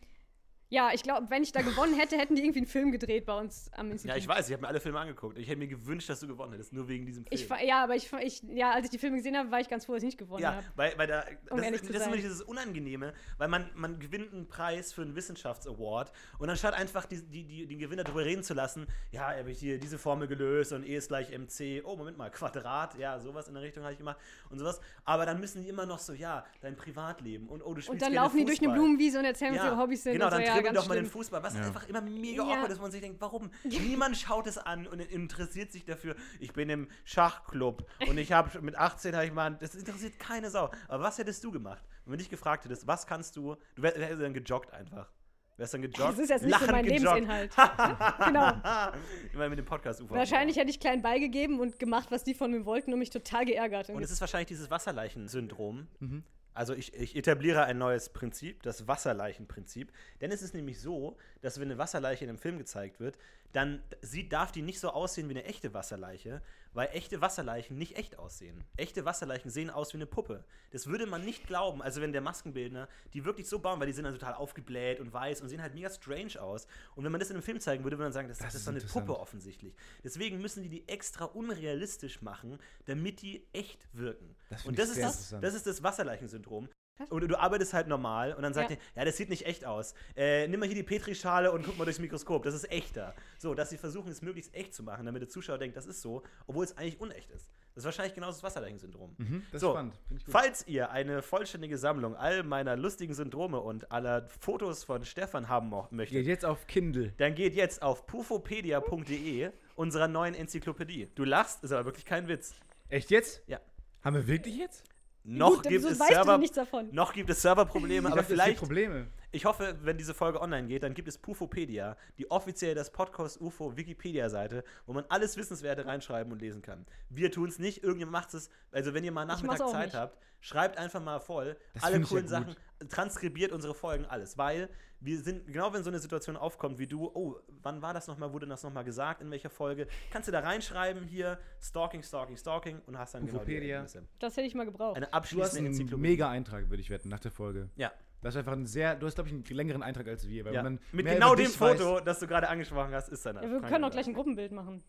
ja, 0.70 0.90
ich 0.92 1.02
glaube, 1.02 1.30
wenn 1.30 1.42
ich 1.42 1.52
da 1.52 1.62
gewonnen 1.62 1.94
hätte, 1.94 2.18
hätten 2.18 2.34
die 2.34 2.42
irgendwie 2.42 2.58
einen 2.60 2.66
Film 2.66 2.92
gedreht 2.92 3.24
bei 3.24 3.38
uns 3.38 3.70
am 3.72 3.90
Institut. 3.90 4.14
Ja, 4.14 4.18
ich 4.18 4.28
weiß, 4.28 4.48
ich 4.48 4.52
habe 4.52 4.62
mir 4.62 4.68
alle 4.68 4.80
Filme 4.80 5.00
angeguckt. 5.00 5.38
Ich 5.38 5.48
hätte 5.48 5.58
mir 5.58 5.68
gewünscht, 5.68 6.08
dass 6.10 6.20
du 6.20 6.26
gewonnen 6.26 6.52
hättest, 6.52 6.72
nur 6.72 6.88
wegen 6.88 7.06
diesem 7.06 7.24
Film. 7.24 7.40
Ich, 7.58 7.66
ja, 7.66 7.82
aber 7.84 7.96
ich, 7.96 8.12
ich, 8.20 8.42
ja, 8.48 8.72
als 8.72 8.84
ich 8.84 8.90
die 8.90 8.98
Filme 8.98 9.16
gesehen 9.16 9.36
habe, 9.36 9.50
war 9.50 9.60
ich 9.60 9.68
ganz 9.68 9.86
froh, 9.86 9.94
dass 9.94 10.02
ich 10.02 10.08
nicht 10.08 10.18
gewonnen 10.18 10.42
ja, 10.42 10.56
habe. 10.56 10.64
weil, 10.76 10.92
weil 10.98 11.06
da, 11.06 11.24
Um 11.50 11.56
das, 11.56 11.64
ehrlich 11.64 11.80
ist- 11.80 11.86
zu 11.86 11.92
das 11.92 12.04
sein. 12.04 12.12
dieses 12.12 12.42
Unangenehme, 12.42 13.14
weil 13.38 13.48
man, 13.48 13.70
man 13.74 13.98
gewinnt 13.98 14.32
einen 14.32 14.46
Preis 14.46 14.92
für 14.92 15.02
einen 15.02 15.16
Wissenschaftsaward 15.16 16.12
und 16.38 16.50
anstatt 16.50 16.74
einfach 16.74 17.06
die, 17.06 17.22
die, 17.22 17.44
die, 17.44 17.66
den 17.66 17.78
Gewinner 17.78 18.04
darüber 18.04 18.24
reden 18.24 18.42
zu 18.42 18.52
lassen, 18.54 18.86
ja, 19.10 19.34
habe 19.36 19.50
ich 19.50 19.58
hier 19.60 19.78
diese 19.78 19.98
Formel 19.98 20.28
gelöst 20.28 20.72
und 20.72 20.84
E 20.84 20.96
ist 20.96 21.08
gleich 21.08 21.30
MC, 21.30 21.82
oh, 21.84 21.96
Moment 21.96 22.18
mal, 22.18 22.30
Quadrat, 22.30 22.98
ja, 22.98 23.18
sowas 23.18 23.48
in 23.48 23.54
der 23.54 23.62
Richtung 23.62 23.82
habe 23.84 23.92
ich 23.92 23.98
gemacht 23.98 24.18
und 24.50 24.58
sowas. 24.58 24.80
Aber 25.04 25.24
dann 25.24 25.40
müssen 25.40 25.62
die 25.62 25.68
immer 25.68 25.86
noch 25.86 25.98
so, 25.98 26.12
ja, 26.12 26.44
dein 26.60 26.76
Privatleben 26.76 27.48
und 27.48 27.62
oh, 27.62 27.72
du 27.72 27.80
spielst 27.80 27.88
Und 27.90 28.02
dann 28.02 28.12
laufen 28.12 28.36
die 28.36 28.44
durch 28.44 28.58
eine 28.58 28.68
Fußball. 28.68 28.78
Blumenwiese 28.78 29.18
und 29.18 29.24
erzählen, 29.24 29.54
was 29.54 29.64
ihre 29.64 29.76
Hobbys 29.78 30.02
sind. 30.02 30.12
Genau, 30.12 30.26
und 30.26 30.32
so, 30.32 30.38
dann 30.38 30.46
ja, 30.66 30.72
doch 30.72 30.88
mal 30.88 30.94
den. 30.94 31.06
Fußball, 31.06 31.42
was 31.42 31.54
Ja. 31.54 31.62
einfach 31.62 31.88
immer 31.88 32.00
mega 32.00 32.42
Ja. 32.44 32.54
awkward 32.54 32.70
ist, 32.72 32.78
wo 32.78 32.82
man 32.82 32.90
sich 32.90 33.00
denkt, 33.00 33.20
warum? 33.20 33.50
Niemand 33.64 34.16
schaut 34.16 34.46
es 34.46 34.58
an 34.58 34.86
und 34.86 35.00
interessiert 35.00 35.72
sich 35.72 35.84
dafür. 35.84 36.14
Ich 36.40 36.52
bin 36.52 36.68
im 36.70 36.88
Schachclub 37.04 37.88
und 38.08 38.18
ich 38.18 38.32
habe 38.32 38.60
mit 38.60 38.76
18 38.76 39.14
habe 39.14 39.26
ich 39.26 39.32
mal, 39.32 39.56
das 39.60 39.74
interessiert 39.74 40.18
keine 40.18 40.50
Sau. 40.50 40.70
Aber 40.88 41.02
was 41.04 41.18
hättest 41.18 41.42
du 41.44 41.50
gemacht, 41.50 41.82
wenn 42.04 42.12
wir 42.12 42.18
dich 42.18 42.30
gefragt 42.30 42.64
hättest, 42.64 42.86
was 42.86 43.06
kannst 43.06 43.36
du? 43.36 43.56
Du 43.74 43.82
wär- 43.82 43.96
wärst 43.96 44.20
dann 44.22 44.34
gejoggt 44.34 44.72
einfach. 44.72 45.10
Wärst 45.56 45.74
dann 45.74 45.82
gejoggt? 45.82 46.12
Das 46.12 46.18
ist 46.20 46.30
jetzt 46.30 46.42
nicht 46.44 46.54
so 46.54 46.60
lachend 46.66 46.70
mein 46.70 46.84
gejoggt. 46.84 47.02
Lebensinhalt. 47.20 47.50
genau. 48.24 48.52
Immer 49.32 49.48
mit 49.48 49.58
dem 49.58 49.64
Podcast 49.64 50.00
UFO. 50.00 50.14
Wahrscheinlich 50.14 50.56
hätte 50.56 50.70
ich 50.70 50.78
klein 50.78 51.02
beigegeben 51.02 51.58
und 51.58 51.80
gemacht, 51.80 52.12
was 52.12 52.22
die 52.22 52.34
von 52.34 52.52
mir 52.52 52.64
wollten 52.64 52.92
und 52.92 53.00
mich 53.00 53.10
total 53.10 53.44
geärgert. 53.44 53.90
Und 53.90 54.00
es 54.02 54.12
ist 54.12 54.20
wahrscheinlich 54.20 54.46
dieses 54.46 54.70
Wasserleichen-Syndrom. 54.70 55.88
Mhm. 55.98 56.22
Also 56.58 56.74
ich, 56.74 56.92
ich 56.92 57.14
etabliere 57.14 57.62
ein 57.66 57.78
neues 57.78 58.08
Prinzip, 58.08 58.64
das 58.64 58.88
Wasserleichenprinzip. 58.88 59.92
Denn 60.20 60.32
es 60.32 60.42
ist 60.42 60.54
nämlich 60.54 60.80
so, 60.80 61.16
dass 61.40 61.60
wenn 61.60 61.68
eine 61.68 61.78
Wasserleiche 61.78 62.24
in 62.24 62.30
einem 62.30 62.38
Film 62.38 62.58
gezeigt 62.58 62.98
wird, 62.98 63.16
dann 63.52 63.80
sieht, 64.00 64.32
darf 64.32 64.50
die 64.50 64.62
nicht 64.62 64.80
so 64.80 64.90
aussehen 64.90 65.28
wie 65.28 65.34
eine 65.34 65.44
echte 65.44 65.72
Wasserleiche, 65.72 66.42
weil 66.72 66.88
echte 66.92 67.20
Wasserleichen 67.20 67.76
nicht 67.76 67.96
echt 67.96 68.18
aussehen. 68.18 68.64
Echte 68.76 69.04
Wasserleichen 69.04 69.50
sehen 69.50 69.70
aus 69.70 69.92
wie 69.92 69.98
eine 69.98 70.06
Puppe. 70.06 70.44
Das 70.70 70.86
würde 70.86 71.06
man 71.06 71.24
nicht 71.24 71.46
glauben, 71.46 71.82
also 71.82 72.00
wenn 72.00 72.12
der 72.12 72.20
Maskenbildner 72.20 72.88
die 73.14 73.24
wirklich 73.24 73.48
so 73.48 73.58
bauen, 73.58 73.80
weil 73.80 73.86
die 73.86 73.92
sind 73.92 74.04
dann 74.04 74.14
total 74.14 74.34
aufgebläht 74.34 75.00
und 75.00 75.12
weiß 75.12 75.40
und 75.40 75.48
sehen 75.48 75.62
halt 75.62 75.74
mega 75.74 75.90
strange 75.90 76.40
aus. 76.40 76.66
Und 76.94 77.04
wenn 77.04 77.12
man 77.12 77.20
das 77.20 77.30
in 77.30 77.36
einem 77.36 77.42
Film 77.42 77.60
zeigen 77.60 77.84
würde, 77.84 77.96
würde 77.96 78.06
man 78.06 78.12
sagen, 78.12 78.28
das, 78.28 78.38
das, 78.38 78.52
Das 78.52 78.54
ist 78.56 78.66
doch 78.66 78.72
eine. 78.72 78.80
Puppe 78.80 79.18
offensichtlich. 79.18 79.74
Deswegen 80.04 80.40
müssen 80.40 80.62
die 80.62 80.68
die 80.68 80.88
extra 80.88 81.24
unrealistisch 81.24 82.22
machen, 82.22 82.58
damit 82.86 83.22
die 83.22 83.46
echt 83.52 83.88
wirken. 83.92 84.36
Das 84.50 84.64
und 84.64 84.78
das 84.78 84.90
ist 84.90 85.00
das, 85.00 85.34
das 85.40 85.54
ist 85.54 85.66
das 85.66 85.82
Wasserleichensyndrom. 85.82 86.68
Oder 87.10 87.28
du 87.28 87.38
arbeitest 87.38 87.74
halt 87.74 87.86
normal 87.88 88.34
und 88.34 88.42
dann 88.42 88.54
sagt 88.54 88.70
Ja. 88.70 88.76
er, 88.94 89.00
ja, 89.00 89.04
das 89.04 89.16
sieht 89.16 89.28
nicht 89.30 89.46
echt 89.46 89.64
aus. 89.64 89.94
Äh, 90.16 90.48
nimm 90.48 90.60
mal 90.60 90.66
hier 90.66 90.74
die 90.76 90.82
Petrischale 90.82 91.52
und 91.52 91.64
guck 91.64 91.78
mal 91.78 91.84
durchs 91.84 91.98
Mikroskop, 92.00 92.42
das 92.42 92.54
ist 92.54 92.70
echter. 92.70 93.14
So, 93.38 93.54
dass 93.54 93.70
sie 93.70 93.76
versuchen, 93.78 94.10
es 94.10 94.22
möglichst 94.22 94.54
echt 94.54 94.74
zu 94.74 94.82
machen, 94.82 95.06
damit 95.06 95.22
der 95.22 95.28
Zuschauer 95.28 95.58
denkt, 95.58 95.76
das 95.76 95.86
ist 95.86 96.02
so, 96.02 96.22
obwohl 96.46 96.64
es 96.64 96.76
eigentlich 96.76 97.00
unecht 97.00 97.30
ist. 97.30 97.48
Das 97.74 97.82
ist 97.82 97.84
wahrscheinlich 97.84 98.14
genau 98.14 98.26
das 98.26 98.42
Wasserleichensyndrom. 98.42 99.14
Mhm, 99.18 99.46
das 99.52 99.60
So, 99.60 99.68
ist 99.68 99.72
spannend. 99.74 99.94
Find 100.08 100.20
ich 100.20 100.26
gut. 100.26 100.32
Falls 100.32 100.66
ihr 100.66 100.90
eine 100.90 101.22
vollständige 101.22 101.78
Sammlung 101.78 102.16
all 102.16 102.42
meiner 102.42 102.76
lustigen 102.76 103.14
Syndrome 103.14 103.60
und 103.60 103.92
aller 103.92 104.26
Fotos 104.40 104.82
von 104.82 105.04
Stefan 105.04 105.48
haben 105.48 105.68
mo- 105.68 105.82
Geht 105.82 105.92
möchtet, 105.92 106.26
jetzt 106.26 106.44
auf 106.44 106.66
Kindle. 106.66 107.12
dann 107.18 107.36
geht 107.36 107.54
jetzt 107.54 107.82
auf 107.82 108.06
pufopedia.de, 108.06 109.50
unserer 109.76 110.08
neuen 110.08 110.34
Enzyklopädie. 110.34 111.08
Du 111.14 111.24
lachst, 111.24 111.62
ist 111.62 111.72
aber 111.72 111.84
wirklich 111.84 112.04
kein 112.04 112.26
Witz. 112.28 112.54
Echt 112.88 113.10
jetzt? 113.10 113.42
Ja. 113.46 113.60
Haben 114.02 114.16
wir 114.16 114.26
wirklich 114.26 114.56
jetzt? 114.56 114.82
Noch 115.30 115.56
Gut, 115.56 115.64
gibt 115.64 115.82
so 115.82 115.90
es 115.90 116.00
weißt 116.00 116.10
du 116.10 116.14
Server, 116.14 116.38
nichts 116.38 116.56
davon. 116.56 116.88
noch 116.90 117.12
gibt 117.12 117.28
es 117.28 117.42
Serverprobleme, 117.42 118.08
Ich 118.08 118.12
aber 118.12 118.22
dachte, 118.22 118.32
vielleicht 118.32 118.58
Probleme. 118.58 119.08
Ich 119.30 119.44
hoffe, 119.44 119.76
wenn 119.82 119.98
diese 119.98 120.14
Folge 120.14 120.40
online 120.40 120.68
geht, 120.68 120.82
dann 120.84 120.94
gibt 120.94 121.06
es 121.06 121.18
Pufopedia, 121.18 121.98
die 122.16 122.30
offiziell 122.30 122.74
das 122.74 122.90
Podcast 122.90 123.38
UFO 123.38 123.76
Wikipedia-Seite, 123.76 124.64
wo 124.86 124.94
man 124.94 125.04
alles 125.10 125.36
Wissenswerte 125.36 125.84
reinschreiben 125.84 126.32
und 126.32 126.40
lesen 126.40 126.62
kann. 126.62 126.86
Wir 127.10 127.30
tun 127.30 127.50
es 127.50 127.58
nicht, 127.58 127.82
irgendjemand 127.82 128.12
macht 128.12 128.32
es. 128.32 128.48
Also, 128.72 128.94
wenn 128.94 129.04
ihr 129.04 129.12
mal 129.12 129.26
Nachmittag 129.26 129.68
Zeit 129.68 129.86
nicht. 129.88 129.96
habt, 129.96 130.16
schreibt 130.40 130.78
einfach 130.78 131.02
mal 131.02 131.20
voll 131.20 131.58
Das 131.74 131.82
alle 131.82 131.98
ja 131.98 132.04
coolen 132.04 132.22
gut. 132.24 132.30
Sachen, 132.30 132.56
transkribiert 132.88 133.52
unsere 133.52 133.74
Folgen, 133.74 134.06
alles. 134.06 134.38
Weil 134.38 134.70
wir 135.00 135.18
sind, 135.18 135.46
genau 135.46 135.72
wenn 135.72 135.82
so 135.82 135.90
eine 135.90 135.98
Situation 135.98 136.36
aufkommt 136.36 136.78
wie 136.78 136.86
du, 136.86 137.06
oh, 137.06 137.36
wann 137.62 137.82
war 137.82 137.94
das 137.94 138.06
nochmal, 138.08 138.32
wurde 138.32 138.46
das 138.46 138.62
nochmal 138.62 138.84
gesagt, 138.84 139.22
in 139.22 139.30
welcher 139.30 139.50
Folge, 139.50 139.86
kannst 140.10 140.28
du 140.28 140.32
da 140.32 140.40
reinschreiben, 140.40 141.04
hier, 141.04 141.38
Stalking, 141.60 142.02
Stalking, 142.02 142.36
Stalking 142.36 142.80
und 142.86 142.98
hast 142.98 143.14
dann 143.14 143.26
genau 143.26 143.44
die 143.44 143.52
Ufopedia. 143.54 143.86
Das 144.18 144.36
hätte 144.36 144.46
ich 144.46 144.54
mal 144.54 144.64
gebraucht. 144.64 144.96
Eine 144.96 145.06
Du 145.06 145.12
hast 145.12 145.18
abschließende 145.18 145.58
einen 145.58 145.66
Enzyklopädie. 145.68 146.00
mega 146.00 146.30
Eintrag, 146.30 146.68
würde 146.68 146.80
ich 146.80 146.90
wetten, 146.90 147.08
nach 147.08 147.20
der 147.20 147.30
Folge. 147.30 147.70
Ja, 147.76 147.92
Das 148.20 148.34
ist 148.34 148.38
einfach 148.40 148.52
ein 148.52 148.66
sehr, 148.66 148.96
du 148.96 149.06
hast, 149.06 149.14
glaube 149.14 149.28
ich, 149.28 149.34
einen 149.34 149.44
längeren 149.44 149.82
Eintrag 149.82 150.08
als 150.08 150.26
wir. 150.26 150.44
Weil 150.44 150.54
ja. 150.54 150.62
man 150.62 150.80
Mit 150.90 151.04
mehr 151.04 151.14
genau 151.14 151.34
über 151.34 151.42
dem 151.42 151.46
dich 151.46 151.60
weiß. 151.60 151.80
Foto, 151.80 152.00
das 152.00 152.18
du 152.18 152.26
gerade 152.26 152.48
angesprochen 152.48 152.92
hast, 152.92 153.08
ist 153.08 153.24
dann 153.24 153.36
ja, 153.36 153.42
wir 153.48 153.60
können 153.60 153.84
auch 153.84 153.90
gleich 153.90 154.06
ein 154.06 154.14
Gruppenbild 154.14 154.52
machen. 154.52 154.82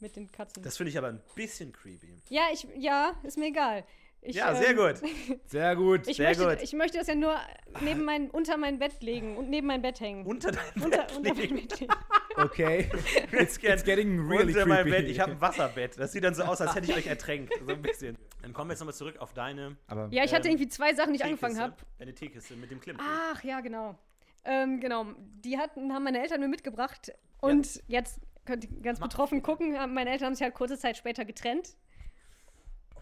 Mit 0.00 0.16
den 0.16 0.32
Katzen. 0.32 0.62
Das 0.62 0.78
finde 0.78 0.88
ich 0.90 0.96
aber 0.96 1.08
ein 1.08 1.20
bisschen 1.34 1.72
creepy. 1.72 2.22
ja, 2.30 2.44
ich, 2.50 2.66
ja, 2.78 3.12
ist 3.22 3.36
mir 3.36 3.48
egal. 3.48 3.84
Ich, 4.22 4.36
ja, 4.36 4.54
sehr 4.54 4.70
ähm, 4.70 4.76
gut. 4.76 4.96
Sehr 5.46 5.76
gut. 5.76 6.06
Ich 6.06 6.18
Sehr 6.18 6.28
möchte, 6.28 6.44
gut. 6.46 6.58
ich 6.62 6.72
möchte 6.74 6.98
das 6.98 7.06
ja 7.06 7.14
nur 7.14 7.34
neben 7.80 8.04
mein, 8.04 8.28
unter 8.30 8.58
mein 8.58 8.78
Bett 8.78 9.02
legen 9.02 9.36
und 9.38 9.48
neben 9.48 9.66
mein 9.66 9.80
Bett 9.80 9.98
hängen. 10.00 10.26
Unter 10.26 10.52
deinem 10.52 10.82
unter, 10.82 10.98
Bett 10.98 11.16
unter 11.16 11.30
mein 11.34 11.40
liegen. 11.40 11.56
Bett 11.68 11.80
legen. 11.80 11.92
Okay. 12.36 12.88
It's, 13.32 13.58
It's 13.58 13.84
getting 13.84 14.26
really 14.28 14.52
unter 14.52 14.64
meinem 14.64 14.84
creepy. 14.84 15.02
Bett. 15.02 15.10
Ich 15.10 15.20
habe 15.20 15.32
ein 15.32 15.40
Wasserbett. 15.40 15.98
Das 15.98 16.12
sieht 16.12 16.22
dann 16.24 16.34
so 16.34 16.42
aus, 16.44 16.60
als 16.60 16.74
hätte 16.74 16.90
ich 16.90 16.96
euch 16.96 17.06
ertränkt. 17.06 17.52
So 17.66 17.72
ein 17.72 17.82
bisschen. 17.82 18.16
Dann 18.40 18.52
kommen 18.54 18.70
wir 18.70 18.74
jetzt 18.74 18.80
nochmal 18.80 18.94
zurück 18.94 19.16
auf 19.18 19.34
deine 19.34 19.76
Aber 19.88 20.08
Ja, 20.10 20.22
ich 20.24 20.32
hatte 20.32 20.46
Ähm, 20.48 20.52
irgendwie 20.54 20.68
zwei 20.68 20.94
Sachen, 20.94 21.12
die 21.12 21.18
ich 21.18 21.24
angefangen 21.24 21.58
habe. 21.58 21.74
Deine 21.98 22.14
Teekiste 22.14 22.54
mit 22.54 22.70
dem 22.70 22.80
Klimm. 22.80 22.96
Ach 23.00 23.42
ja, 23.42 23.60
genau. 23.60 23.98
Ähm, 24.44 24.80
genau. 24.80 25.06
Die 25.44 25.58
hatten, 25.58 25.92
haben 25.92 26.04
meine 26.04 26.22
Eltern 26.22 26.40
mir 26.40 26.48
mitgebracht. 26.48 27.12
Und 27.40 27.82
jetzt 27.88 28.20
könnt 28.46 28.64
ihr 28.64 28.70
ganz 28.80 29.00
Mach- 29.00 29.08
betroffen 29.08 29.42
gucken. 29.42 29.72
Meine 29.92 30.10
Eltern 30.10 30.26
haben 30.28 30.34
sich 30.34 30.42
halt 30.44 30.54
kurze 30.54 30.78
Zeit 30.78 30.96
später 30.96 31.24
getrennt. 31.24 31.74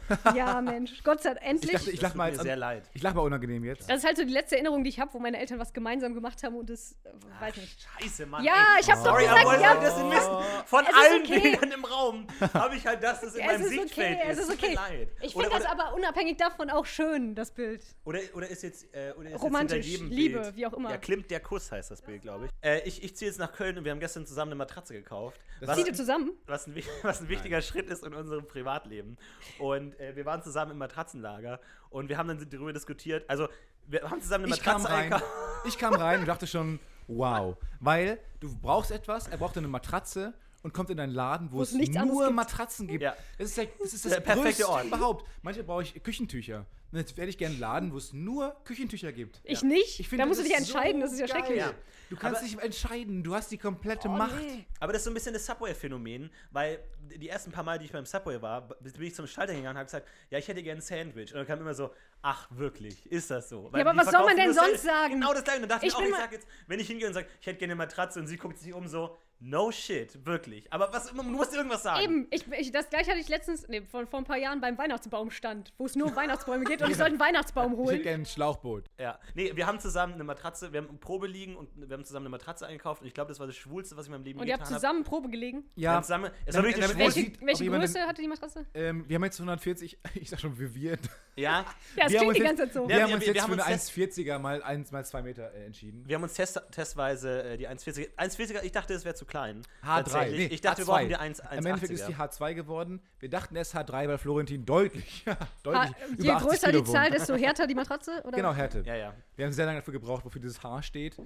ja, 0.35 0.61
Mensch. 0.61 1.03
Gott 1.05 1.23
sei 1.23 1.31
Dank, 1.35 1.43
ich 1.43 1.49
endlich. 1.51 1.73
dachte, 1.73 1.91
ich 1.91 2.01
lach 2.01 2.15
mal 2.15 2.31
jetzt 2.31 2.43
sehr 2.43 2.55
an, 2.55 2.59
leid. 2.59 2.91
Ich 2.95 3.03
lach 3.03 3.15
mal 3.15 3.23
unangenehm 3.23 3.65
jetzt. 3.65 3.89
das 3.89 3.99
ist 3.99 4.05
halt 4.05 4.17
so 4.17 4.25
die 4.25 4.33
letzte 4.33 4.57
Erinnerung, 4.57 4.85
die 4.85 4.91
ich 4.91 5.01
habe, 5.01 5.13
wo 5.15 5.19
meine 5.19 5.39
Eltern 5.39 5.59
was 5.59 5.73
gemeinsam 5.73 6.15
gemacht 6.15 6.43
haben 6.43 6.57
und 6.57 6.71
das, 6.71 6.93
äh, 7.05 7.41
weiß 7.41 7.57
nicht. 7.57 7.87
Scheiße, 8.01 8.27
Mann. 8.27 8.45
Ja, 8.45 8.75
ey. 8.77 8.81
ich 8.81 8.91
hab 8.91 8.99
doch 8.99 9.05
Sorry, 9.13 9.23
gesagt, 9.25 9.47
aber 9.47 9.61
ja. 9.61 9.75
das 9.75 9.97
wissen? 9.97 10.65
Von 10.67 10.85
Es 10.85 10.91
ist 10.91 10.97
allen 10.97 11.23
okay. 11.23 11.41
Bildern 11.41 11.73
im 11.73 11.85
Raum 11.85 12.27
habe 12.55 12.77
ich 12.77 12.87
halt 12.87 13.03
das, 13.03 13.21
das 13.21 13.35
in 13.35 13.41
Es 13.41 13.47
meinem 13.47 13.63
ist 13.63 13.69
Sichtfeld 13.71 14.19
okay, 14.19 14.29
es 14.31 14.39
ist. 14.39 14.49
ist 14.49 14.61
Tut 14.61 14.63
mir 14.63 14.69
okay. 14.79 14.91
leid. 14.97 15.09
Ich 15.21 15.33
finde 15.33 15.51
das 15.51 15.65
aber 15.65 15.95
unabhängig 15.95 16.37
davon 16.37 16.71
auch 16.71 16.87
schön, 16.87 17.35
das 17.35 17.51
Bild. 17.51 17.83
Oder, 18.05 18.21
oder 18.35 18.49
ist 18.49 18.63
jetzt, 18.63 18.95
äh, 18.95 19.13
oder 19.17 19.31
ist 19.31 19.43
Romantisch, 19.43 19.87
jetzt 19.87 20.03
Liebe, 20.03 20.41
Bild, 20.41 20.57
wie 20.57 20.67
auch 20.67 20.73
immer. 20.73 20.91
Ja, 20.91 20.97
Klimt 20.99 21.31
der 21.31 21.41
Kuss 21.41 21.71
heißt 21.73 21.91
das 21.91 22.03
Bild, 22.03 22.23
glaube 22.23 22.47
ich. 22.47 22.51
Äh, 22.61 22.81
ich 22.87 23.03
ich 23.03 23.17
ziehe 23.17 23.31
jetzt 23.31 23.39
nach 23.39 23.53
Köln 23.53 23.79
und 23.79 23.85
wir 23.85 23.93
haben 23.93 24.01
gestern 24.01 24.27
zusammen 24.27 24.53
eine 24.53 24.59
Matratze 24.59 24.95
gekauft. 24.95 25.41
Das 25.61 25.71
Was, 25.71 25.77
Zieht 25.77 25.87
ihr 25.89 25.95
zusammen? 25.95 26.33
was, 26.47 26.67
ein, 26.67 26.77
was 27.03 27.21
ein 27.21 27.29
wichtiger 27.29 27.63
Schritt 27.63 27.89
ist 27.89 28.05
in 28.05 28.15
unserem 28.15 28.47
Privatleben. 28.47 29.17
Und 29.59 29.98
äh, 29.99 30.15
wir 30.17 30.25
waren 30.27 30.43
zusammen 30.43 30.73
im 30.73 30.79
Matratzenlager 30.79 31.61
und 31.91 32.09
wir 32.09 32.19
haben 32.19 32.29
dann 32.29 32.49
darüber 32.51 32.73
diskutiert. 32.73 33.29
Also, 33.29 33.49
wir 33.87 34.03
haben 34.11 34.21
zusammen 34.21 34.45
eine 34.47 34.55
Ich 34.55 34.63
kam 34.63 34.83
Matratze 34.83 34.95
rein. 34.97 35.13
eingekauft. 35.13 35.33
Ich 35.67 35.79
kam 35.79 35.95
rein 35.95 36.21
und 36.21 36.27
dachte 36.29 36.47
schon, 36.47 36.79
wow. 37.07 37.57
Weil 37.81 38.19
du 38.41 38.55
brauchst 38.61 38.91
etwas, 38.91 39.29
er 39.29 39.39
braucht 39.39 39.57
eine 39.57 39.69
Matratze 39.69 40.35
und 40.63 40.73
kommt 40.75 40.91
in 40.91 40.99
einen 41.01 41.13
Laden, 41.13 41.53
wo 41.53 41.59
Wo 41.59 41.63
es 41.63 41.73
nur 41.73 41.81
gibt. 41.83 42.35
Matratzen 42.35 42.87
gibt. 42.89 43.03
Ja. 43.03 43.17
Das 43.39 43.49
ist, 43.49 43.57
der, 43.57 43.67
das, 43.81 43.93
ist 43.95 44.05
das 44.05 44.13
Der 44.13 44.21
perfekte 44.21 44.49
größte 44.49 44.69
Ort. 44.69 44.85
überhaupt. 44.87 45.27
Manchmal 45.43 45.65
brauche 45.65 45.83
ich 45.83 46.03
Küchentücher. 46.03 46.67
Und 46.91 46.99
jetzt 46.99 47.17
werde 47.19 47.29
ich 47.29 47.37
gerne 47.37 47.53
einen 47.53 47.61
Laden, 47.61 47.93
wo 47.93 47.99
es 47.99 48.15
nur 48.15 48.57
Küchentücher 48.65 49.13
gibt. 49.13 49.43
Ich 49.45 49.63
nicht. 49.63 50.01
Ich 50.01 50.09
finde, 50.09 50.23
da 50.23 50.27
musst 50.27 50.41
du 50.41 50.45
dich 50.45 50.57
entscheiden, 50.57 51.03
so 51.03 51.07
das 51.07 51.13
ist 51.13 51.21
ja 51.21 51.27
geil. 51.27 51.37
schrecklich. 51.37 51.59
Ja. 51.61 51.73
Du 52.09 52.17
kannst 52.17 52.41
Aber- 52.41 52.49
dich 52.49 52.59
entscheiden, 52.63 53.23
du 53.23 53.35
hast 53.35 53.51
die 53.51 53.59
komplette 53.59 54.09
Oh, 54.09 54.13
Macht. 54.13 54.41
nee. 54.43 54.65
Aber 54.81 54.95
das 54.95 55.01
ist 55.01 55.05
so 55.05 55.11
ein 55.11 55.15
bisschen 55.15 55.35
das 55.35 55.45
Subway-Phänomen, 55.45 56.31
weil 56.51 56.79
die 57.15 57.29
ersten 57.29 57.53
paar 57.53 57.63
Mal, 57.63 57.79
die 57.79 57.85
ich 57.85 57.93
beim 57.93 58.07
Subway 58.07 58.41
war, 58.41 58.69
bin 58.69 59.03
ich 59.03 59.15
zum 59.15 59.27
Schalter 59.27 59.53
gegangen 59.53 59.73
und 59.73 59.77
habe 59.77 59.85
gesagt, 59.85 60.09
ja, 60.31 60.39
ich 60.39 60.49
hätte 60.49 60.63
gerne 60.63 60.79
ein 60.81 60.83
Sandwich. 60.83 61.33
Und 61.33 61.39
dann 61.41 61.47
kam 61.47 61.61
immer 61.61 61.75
so, 61.75 61.91
ach, 62.23 62.49
wirklich, 62.53 63.05
ist 63.13 63.31
das 63.31 63.51
so? 63.51 63.71
Weil 63.71 63.83
aber 63.83 63.93
die 63.93 63.99
was 64.07 64.11
soll 64.11 64.25
man 64.25 64.37
denn 64.37 64.55
sonst 64.55 64.83
sagen? 64.83 65.13
Genau 65.15 65.35
das 65.35 65.45
gleiche. 65.45 65.59
Und 65.59 65.63
dann 65.69 65.77
dachte 65.77 65.87
ich, 65.87 65.93
Ich 65.93 65.99
auch, 65.99 66.03
ich 66.03 66.11
mal- 66.11 66.21
sag 66.21 66.33
jetzt, 66.33 66.47
wenn 66.67 66.81
ich 66.81 66.87
hingehe 66.87 67.07
und 67.07 67.13
sage, 67.13 67.27
ich 67.39 67.47
hätte 67.47 67.59
gerne 67.59 67.73
eine 67.75 67.79
Matratze 67.79 68.19
und 68.19 68.27
sie 68.29 68.39
guckt 68.39 68.59
sich 68.59 68.73
um 68.73 68.89
so, 68.89 69.15
no 69.41 69.71
shit, 69.71 70.25
wirklich. 70.27 70.73
Aber 70.73 70.93
was, 70.93 71.07
du 71.13 71.23
musst 71.23 71.55
irgendwas 71.55 71.83
sagen. 71.83 72.03
Eben, 72.03 72.27
ich, 72.31 72.47
ich, 72.53 72.73
das 72.73 72.89
gleiche 72.91 73.11
hatte 73.11 73.21
ich 73.21 73.29
letztens, 73.29 73.67
nee, 73.69 73.83
vor, 73.83 74.07
vor 74.07 74.19
ein 74.21 74.25
paar 74.25 74.37
Jahren 74.37 74.61
beim 74.61 74.77
Weihnachtsbaumstand, 74.79 75.73
wo 75.79 75.87
es 75.87 75.95
nur 75.97 76.09
um 76.09 76.17
Weihnachtsbäume 76.17 76.65
geht 76.65 76.83
und 76.83 76.91
ich 76.91 76.97
sollte 76.97 77.13
einen 77.13 77.21
Weihnachtsbaum 77.21 77.73
Ich 77.73 77.79
hätte 77.79 77.89
holen. 77.91 78.03
gerne 78.03 78.23
ein 78.23 78.27
Schlauchboot. 78.27 78.85
Ja, 78.99 79.19
nee, 79.35 79.53
wir 79.55 79.67
haben 79.67 79.81
zusammen 79.81 80.15
eine 80.15 80.25
Matratze, 80.25 80.73
wir 80.73 80.81
haben 80.81 80.89
eine 80.89 80.99
Probe 80.99 81.27
liegen 81.27 81.57
und 81.57 81.69
wir 81.77 81.97
haben 81.97 82.05
zusammen 82.05 82.27
eine 82.27 82.31
Matratze 82.31 82.67
eingekauft 82.67 83.03
und 83.03 83.09
ich 83.09 83.15
glaube, 83.15 83.29
das 83.29 83.39
war 83.41 83.47
das 83.47 83.57
Schwulste, 83.57 83.97
was 83.97 84.07
ich 84.07 84.09
in 84.09 84.13
meinem 84.19 84.25
Leben 84.25 84.41
Und 84.41 84.47
je 84.47 84.51
ihr 84.51 84.55
habt 84.55 84.65
getan 84.65 84.75
habe. 84.75 84.81
zusammen 84.81 85.05
Probe 85.05 85.29
gelegen. 85.29 85.65
Wir 85.77 85.91
haben 85.91 86.03
zusammen, 86.03 86.31
es 86.47 86.57
war 86.57 86.63
wirklich 86.65 86.85
das 86.85 86.97
Welche, 86.99 87.33
welche 87.41 87.67
Größe 87.71 87.93
den- 87.95 88.03
hatte 88.07 88.23
die 88.23 88.29
Matratze? 88.29 88.67
Ähm, 88.75 89.05
wir 89.09 89.15
haben 89.17 89.25
jetzt 89.25 89.39
140, 89.39 89.99
ich 90.15 90.29
sag 90.31 90.41
schon, 90.41 90.59
wir, 90.59 90.75
wir. 90.75 90.99
Ja, 91.37 91.65
Ja, 91.97 92.07
es 92.07 92.13
wir 92.13 92.21
haben 92.21 92.29
klingt 92.29 92.29
uns 92.29 92.35
die 92.37 92.43
ganze 92.43 92.63
Zeit 92.65 92.73
so. 92.75 92.89
Wir 92.89 92.97
Ja, 92.97 93.03
haben 93.03 93.09
wir- 93.11 93.15
uns 93.17 93.27
wir 93.27 93.33
jetzt 93.35 93.43
haben 93.43 93.55
für 93.55 93.65
eine 93.65 93.73
jetzt- 93.73 93.91
1,40er 93.93 94.39
mal 94.39 94.63
1 94.63 94.91
mal 94.93 95.05
2 95.05 95.23
Meter 95.23 95.53
äh, 95.55 95.67
entschieden. 95.67 96.03
wir 96.07 96.17
haben 96.17 96.23
uns 96.25 96.35
test, 96.35 96.61
testweise 96.73 97.43
äh, 97.45 97.57
die 97.57 97.69
1,40er, 97.69 98.09
1,40er, 98.17 98.63
ich 98.65 98.73
dachte, 98.73 98.95
es 98.95 99.05
wäre 99.05 99.15
zu 99.15 99.25
klein. 99.29 99.63
H3, 99.83 99.87
Tatsächlich. 99.87 100.49
nee, 100.49 100.55
ich 100.55 100.61
dachte, 100.61 100.83
H2. 100.83 100.87
wir 100.87 100.93
brauchen 100.95 101.09
die 101.09 101.17
1, 101.17 101.39
Im 101.39 101.67
Endeffekt 101.67 101.93
ist 101.93 102.09
die 102.09 102.15
1,80er. 102.15 102.39
H2 102.39 102.55
geworden. 102.55 103.01
Wir 103.21 103.31
dachten 103.31 103.55
erst 103.57 103.77
H3, 103.77 104.09
weil 104.09 104.19
Florentin 104.19 104.65
deutlich, 104.65 105.25
ja, 105.27 105.39
Ha, 105.39 105.49
deutlich 105.63 105.97
je 106.19 106.25
über 106.25 106.37
80 106.37 106.49
größer 106.49 106.71
Kilo 106.71 106.83
die 106.83 106.91
Zahl, 106.91 107.11
desto 107.11 107.35
härter 107.37 107.67
die 107.67 107.75
Matratze? 107.75 108.23
Oder? 108.25 108.37
Genau, 108.37 108.53
Härte. 108.53 108.83
Ja, 108.85 108.97
ja. 108.97 109.15
Wir 109.37 109.45
haben 109.47 109.53
sehr 109.53 109.67
lange 109.67 109.79
dafür 109.79 109.93
gebraucht, 109.93 110.25
wofür 110.25 110.41
dieses 110.41 110.63
H 110.63 110.83
steht. 110.83 111.17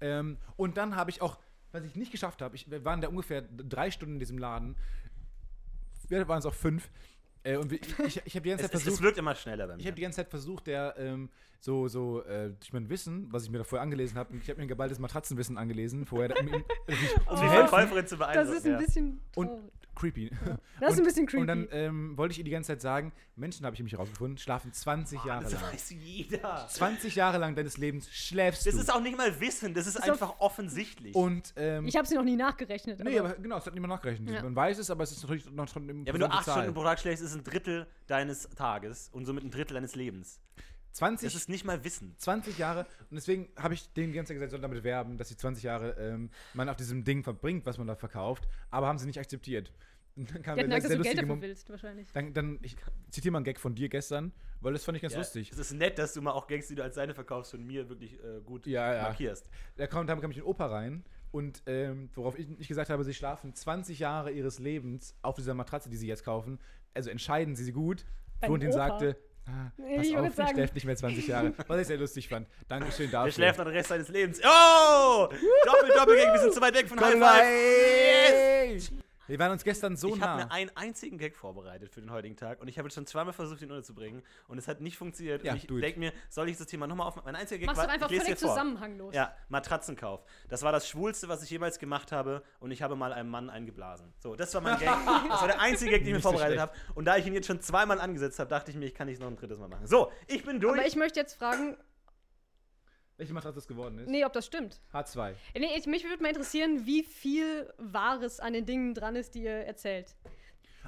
Ähm, 0.00 0.38
und 0.56 0.76
dann 0.76 0.96
habe 0.96 1.10
ich 1.10 1.20
auch, 1.20 1.38
was 1.72 1.84
ich 1.84 1.94
nicht 1.96 2.12
geschafft 2.12 2.40
habe, 2.40 2.56
ich, 2.56 2.70
wir 2.70 2.84
waren 2.84 3.00
da 3.00 3.08
ungefähr 3.08 3.42
drei 3.42 3.90
Stunden 3.90 4.14
in 4.14 4.20
diesem 4.20 4.38
Laden. 4.38 4.76
Wir 6.08 6.26
waren 6.28 6.38
es 6.38 6.46
auch 6.46 6.54
fünf. 6.54 6.88
Äh, 7.42 7.56
und 7.56 7.70
wir- 7.70 7.80
ich, 8.06 8.20
ich 8.24 8.34
habe 8.34 8.42
die 8.42 8.50
ganze 8.50 8.64
Es, 8.64 8.70
Zeit 8.70 8.74
es, 8.74 8.74
es 8.80 8.82
versucht, 8.84 9.02
wirkt 9.02 9.18
immer 9.18 9.34
schneller 9.34 9.66
bei 9.66 9.74
mir. 9.76 9.80
ich 9.80 9.86
habe 9.86 9.94
die 9.96 10.02
ganze 10.02 10.16
Zeit 10.16 10.28
versucht, 10.30 10.66
der 10.66 10.94
ähm, 10.98 11.30
so, 11.60 11.88
so 11.88 12.22
äh, 12.24 12.50
durch 12.50 12.72
mein 12.72 12.88
Wissen, 12.88 13.26
was 13.32 13.44
ich 13.44 13.50
mir 13.50 13.58
da 13.58 13.64
vorher 13.64 13.82
angelesen 13.82 14.16
habe, 14.16 14.36
ich 14.36 14.48
habe 14.48 14.58
mir 14.58 14.62
ein 14.66 14.68
geballtes 14.68 14.98
Matratzenwissen 14.98 15.58
angelesen, 15.58 16.06
vorher, 16.06 16.30
um 16.40 16.46
richtig 16.46 17.16
um 17.26 17.36
zu 17.36 17.50
helfen. 17.50 18.06
Zu 18.06 18.16
Das 18.16 18.48
ist 18.48 18.64
ein 18.64 18.72
ja. 18.72 18.78
bisschen 18.78 19.20
Und 19.34 19.50
creepy. 19.94 20.30
Das 20.80 20.92
ist 20.92 20.98
und, 20.98 21.02
ein 21.02 21.06
bisschen 21.08 21.26
creepy. 21.26 21.40
Und 21.40 21.46
dann 21.48 21.66
ähm, 21.72 22.16
wollte 22.16 22.30
ich 22.30 22.38
ihr 22.38 22.44
die 22.44 22.52
ganze 22.52 22.68
Zeit 22.68 22.80
sagen, 22.80 23.12
Menschen, 23.34 23.66
habe 23.66 23.74
ich 23.74 23.80
nämlich 23.80 23.94
herausgefunden, 23.94 24.38
schlafen 24.38 24.72
20 24.72 25.24
Jahre 25.24 25.42
Das 25.42 25.54
lang. 25.54 25.62
weiß 25.72 25.90
jeder. 25.90 26.68
20 26.68 27.16
Jahre 27.16 27.38
lang 27.38 27.56
deines 27.56 27.76
Lebens 27.78 28.08
schläfst 28.08 28.64
Das 28.64 28.74
du. 28.76 28.80
ist 28.80 28.94
auch 28.94 29.00
nicht 29.00 29.16
mal 29.18 29.40
Wissen, 29.40 29.74
das 29.74 29.88
ist 29.88 29.96
Ist 29.96 30.04
doch- 30.06 30.12
einfach 30.12 30.38
offensichtlich. 30.38 31.16
und 31.16 31.52
ähm, 31.56 31.88
ich 31.88 31.96
habe 31.96 32.06
sie 32.06 32.14
noch 32.14 32.22
nie 32.22 32.36
nachgerechnet. 32.36 33.02
Nee, 33.02 33.18
aber 33.18 33.34
genau, 33.34 33.56
es 33.58 33.66
hat 33.66 33.74
niemand 33.74 33.92
nachgerechnet. 33.94 34.30
Ja. 34.32 34.42
Man 34.44 34.54
weiß 34.54 34.78
es, 34.78 34.88
aber 34.90 35.02
es 35.02 35.10
ist 35.10 35.22
natürlich 35.24 35.50
noch 35.50 35.66
schon 35.66 35.88
im 35.88 36.04
ja, 36.06 36.12
wenn 36.12 36.20
du 36.20 36.30
acht 36.30 36.44
Zahl. 36.44 36.58
Stunden 36.58 36.74
pro 36.74 36.84
Tag 36.84 37.00
schläfst, 37.00 37.24
ist 37.24 37.30
es 37.32 37.36
ein 37.36 37.42
Drittel 37.42 37.88
deines 38.06 38.48
Tages 38.50 39.08
und 39.12 39.24
somit 39.24 39.42
ein 39.42 39.50
Drittel 39.50 39.74
deines 39.74 39.96
Lebens. 39.96 40.40
20, 40.92 41.26
Das 41.32 41.40
ist 41.40 41.48
nicht 41.48 41.64
mal 41.64 41.84
Wissen. 41.84 42.14
20 42.18 42.58
Jahre 42.58 42.86
und 43.10 43.14
deswegen 43.16 43.48
habe 43.56 43.74
ich 43.74 43.92
denen 43.92 44.12
die 44.12 44.16
ganze 44.16 44.28
Zeit 44.30 44.36
gesagt, 44.36 44.50
soll 44.52 44.60
damit 44.60 44.82
werben, 44.84 45.16
dass 45.16 45.28
sie 45.28 45.36
20 45.36 45.62
Jahre 45.64 45.90
ähm, 45.98 46.30
man 46.54 46.68
auf 46.68 46.76
diesem 46.76 47.04
Ding 47.04 47.22
verbringt, 47.22 47.66
was 47.66 47.78
man 47.78 47.86
da 47.86 47.94
verkauft, 47.94 48.48
aber 48.70 48.86
haben 48.88 48.98
sie 48.98 49.06
nicht 49.06 49.18
akzeptiert. 49.18 49.72
Und 50.16 50.28
dann 50.34 50.42
kam 50.42 50.56
Die 50.56 50.62
hatten 50.62 50.72
Angst, 50.72 50.86
dass 50.90 50.96
du 50.96 51.02
Geld 51.02 51.18
dafür 51.18 51.40
willst, 51.40 51.70
wahrscheinlich. 51.70 52.10
Dann, 52.12 52.32
dann 52.34 52.58
ich 52.62 52.74
zitiere 53.10 53.32
mal 53.32 53.38
einen 53.38 53.44
Gag 53.44 53.60
von 53.60 53.74
dir 53.76 53.88
gestern, 53.88 54.32
weil 54.60 54.72
das 54.72 54.84
fand 54.84 54.96
ich 54.96 55.02
ganz 55.02 55.12
Ja, 55.14 55.20
lustig. 55.20 55.52
Es 55.52 55.58
ist 55.58 55.72
nett, 55.74 55.98
dass 55.98 56.12
du 56.14 56.22
mal 56.22 56.32
auch 56.32 56.48
Gags, 56.48 56.66
die 56.66 56.74
du 56.74 56.82
als 56.82 56.96
deine 56.96 57.14
verkaufst, 57.14 57.52
von 57.52 57.64
mir 57.64 57.88
wirklich 57.88 58.14
äh, 58.24 58.40
gut 58.44 58.66
Ja, 58.66 58.92
ja. 58.94 59.02
markierst. 59.02 59.48
Da 59.76 59.86
kam, 59.86 60.06
da 60.08 60.16
kam 60.16 60.30
ich 60.32 60.38
in 60.38 60.42
Opa 60.42 60.66
rein 60.66 61.04
und 61.30 61.62
ähm, 61.66 62.10
worauf 62.14 62.36
ich, 62.36 62.48
ich 62.58 62.66
gesagt 62.66 62.90
habe, 62.90 63.04
sie 63.04 63.14
schlafen 63.14 63.54
20 63.54 64.00
Jahre 64.00 64.32
ihres 64.32 64.58
Lebens 64.58 65.14
auf 65.22 65.36
dieser 65.36 65.54
Matratze, 65.54 65.88
die 65.88 65.96
sie 65.96 66.08
jetzt 66.08 66.24
kaufen. 66.24 66.58
Also 66.94 67.10
entscheiden 67.10 67.54
sie 67.54 67.62
sie 67.62 67.72
gut. 67.72 68.04
Beim 68.40 68.48
Florentin 68.48 68.70
Opa? 68.70 68.76
sagte, 68.88 69.16
ah, 69.48 69.72
pass 69.96 70.06
ich 70.06 70.16
auf, 70.16 70.26
ich 70.28 70.34
sagen- 70.34 70.54
schläft 70.54 70.74
nicht 70.74 70.84
mehr 70.86 70.96
20 70.96 71.26
Jahre. 71.26 71.52
Was 71.66 71.80
ich 71.80 71.86
sehr 71.86 71.96
lustig 71.96 72.28
fand. 72.28 72.46
Dankeschön 72.68 73.10
dafür. 73.10 73.24
Der 73.26 73.32
schläft 73.32 73.58
noch 73.58 73.64
den 73.64 73.74
Rest 73.74 73.88
seines 73.88 74.08
Lebens. 74.08 74.40
Oh! 74.44 75.28
Doppel, 75.64 75.90
Doppelgag, 75.96 76.32
wir 76.34 76.40
sind 76.40 76.54
zu 76.54 76.60
weit 76.60 76.74
weg 76.74 76.88
von 76.88 77.00
High 77.00 77.18
Five. 77.18 78.74
Yes! 78.74 78.92
Wir 79.28 79.38
waren 79.38 79.52
uns 79.52 79.62
gestern 79.62 79.96
so 79.96 80.08
ich 80.08 80.16
nah. 80.16 80.26
habe 80.26 80.44
mir 80.44 80.50
einen 80.50 80.70
einzigen 80.74 81.18
Gag 81.18 81.36
vorbereitet 81.36 81.92
für 81.92 82.00
den 82.00 82.10
heutigen 82.10 82.34
Tag 82.34 82.60
und 82.62 82.68
ich 82.68 82.78
habe 82.78 82.88
jetzt 82.88 82.94
schon 82.94 83.06
zweimal 83.06 83.34
versucht, 83.34 83.60
ihn 83.60 83.70
unterzubringen 83.70 84.22
und 84.48 84.56
es 84.56 84.66
hat 84.66 84.80
nicht 84.80 84.96
funktioniert. 84.96 85.44
Ja, 85.44 85.52
und 85.52 85.58
ich 85.58 85.66
denke 85.66 86.00
mir, 86.00 86.12
soll 86.30 86.48
ich 86.48 86.56
das 86.56 86.66
Thema 86.66 86.86
nochmal 86.86 87.08
aufmachen? 87.08 87.26
Mein 87.26 87.36
einziger 87.36 87.58
Gag 87.58 87.66
Machst 87.66 87.78
war, 87.78 87.86
du 87.86 87.92
einfach 87.92 88.10
ich 88.10 88.22
völlig 88.22 88.38
zusammenhanglos. 88.38 89.14
Ja, 89.14 89.36
Matratzenkauf. 89.50 90.24
Das 90.48 90.62
war 90.62 90.72
das 90.72 90.88
Schwulste, 90.88 91.28
was 91.28 91.42
ich 91.42 91.50
jemals 91.50 91.78
gemacht 91.78 92.10
habe 92.10 92.42
und 92.58 92.70
ich 92.70 92.80
habe 92.80 92.96
mal 92.96 93.12
einem 93.12 93.28
Mann 93.28 93.50
eingeblasen. 93.50 94.14
So, 94.18 94.34
das 94.34 94.54
war 94.54 94.62
mein 94.62 94.78
Gag. 94.78 94.88
Das 95.28 95.40
war 95.42 95.48
der 95.48 95.60
einzige 95.60 95.90
Gag, 95.90 96.00
den 96.00 96.08
ich 96.08 96.14
mir 96.14 96.20
vorbereitet 96.20 96.58
habe. 96.58 96.72
Und 96.94 97.04
da 97.04 97.16
ich 97.16 97.26
ihn 97.26 97.34
jetzt 97.34 97.46
schon 97.46 97.60
zweimal 97.60 98.00
angesetzt 98.00 98.38
habe, 98.38 98.48
dachte 98.48 98.70
ich 98.70 98.76
mir, 98.76 98.86
ich 98.86 98.94
kann 98.94 99.08
nicht 99.08 99.20
noch 99.20 99.28
ein 99.28 99.36
drittes 99.36 99.58
Mal 99.58 99.68
machen. 99.68 99.86
So, 99.86 100.10
ich 100.26 100.42
bin 100.44 100.58
durch. 100.58 100.78
Aber 100.78 100.86
ich 100.86 100.96
möchte 100.96 101.20
jetzt 101.20 101.34
fragen, 101.34 101.76
Welche 103.18 103.34
Matratze 103.34 103.56
das 103.56 103.66
geworden 103.66 103.98
ist? 103.98 104.08
nee, 104.08 104.24
ob 104.24 104.32
das 104.32 104.46
stimmt. 104.46 104.80
H2. 104.92 105.34
Nee, 105.58 105.76
ich, 105.76 105.86
mich 105.86 106.04
würde 106.04 106.22
mal 106.22 106.28
interessieren, 106.28 106.86
wie 106.86 107.02
viel 107.02 107.72
Wahres 107.76 108.38
an 108.38 108.52
den 108.52 108.64
Dingen 108.64 108.94
dran 108.94 109.16
ist, 109.16 109.34
die 109.34 109.42
ihr 109.42 109.50
erzählt. 109.50 110.14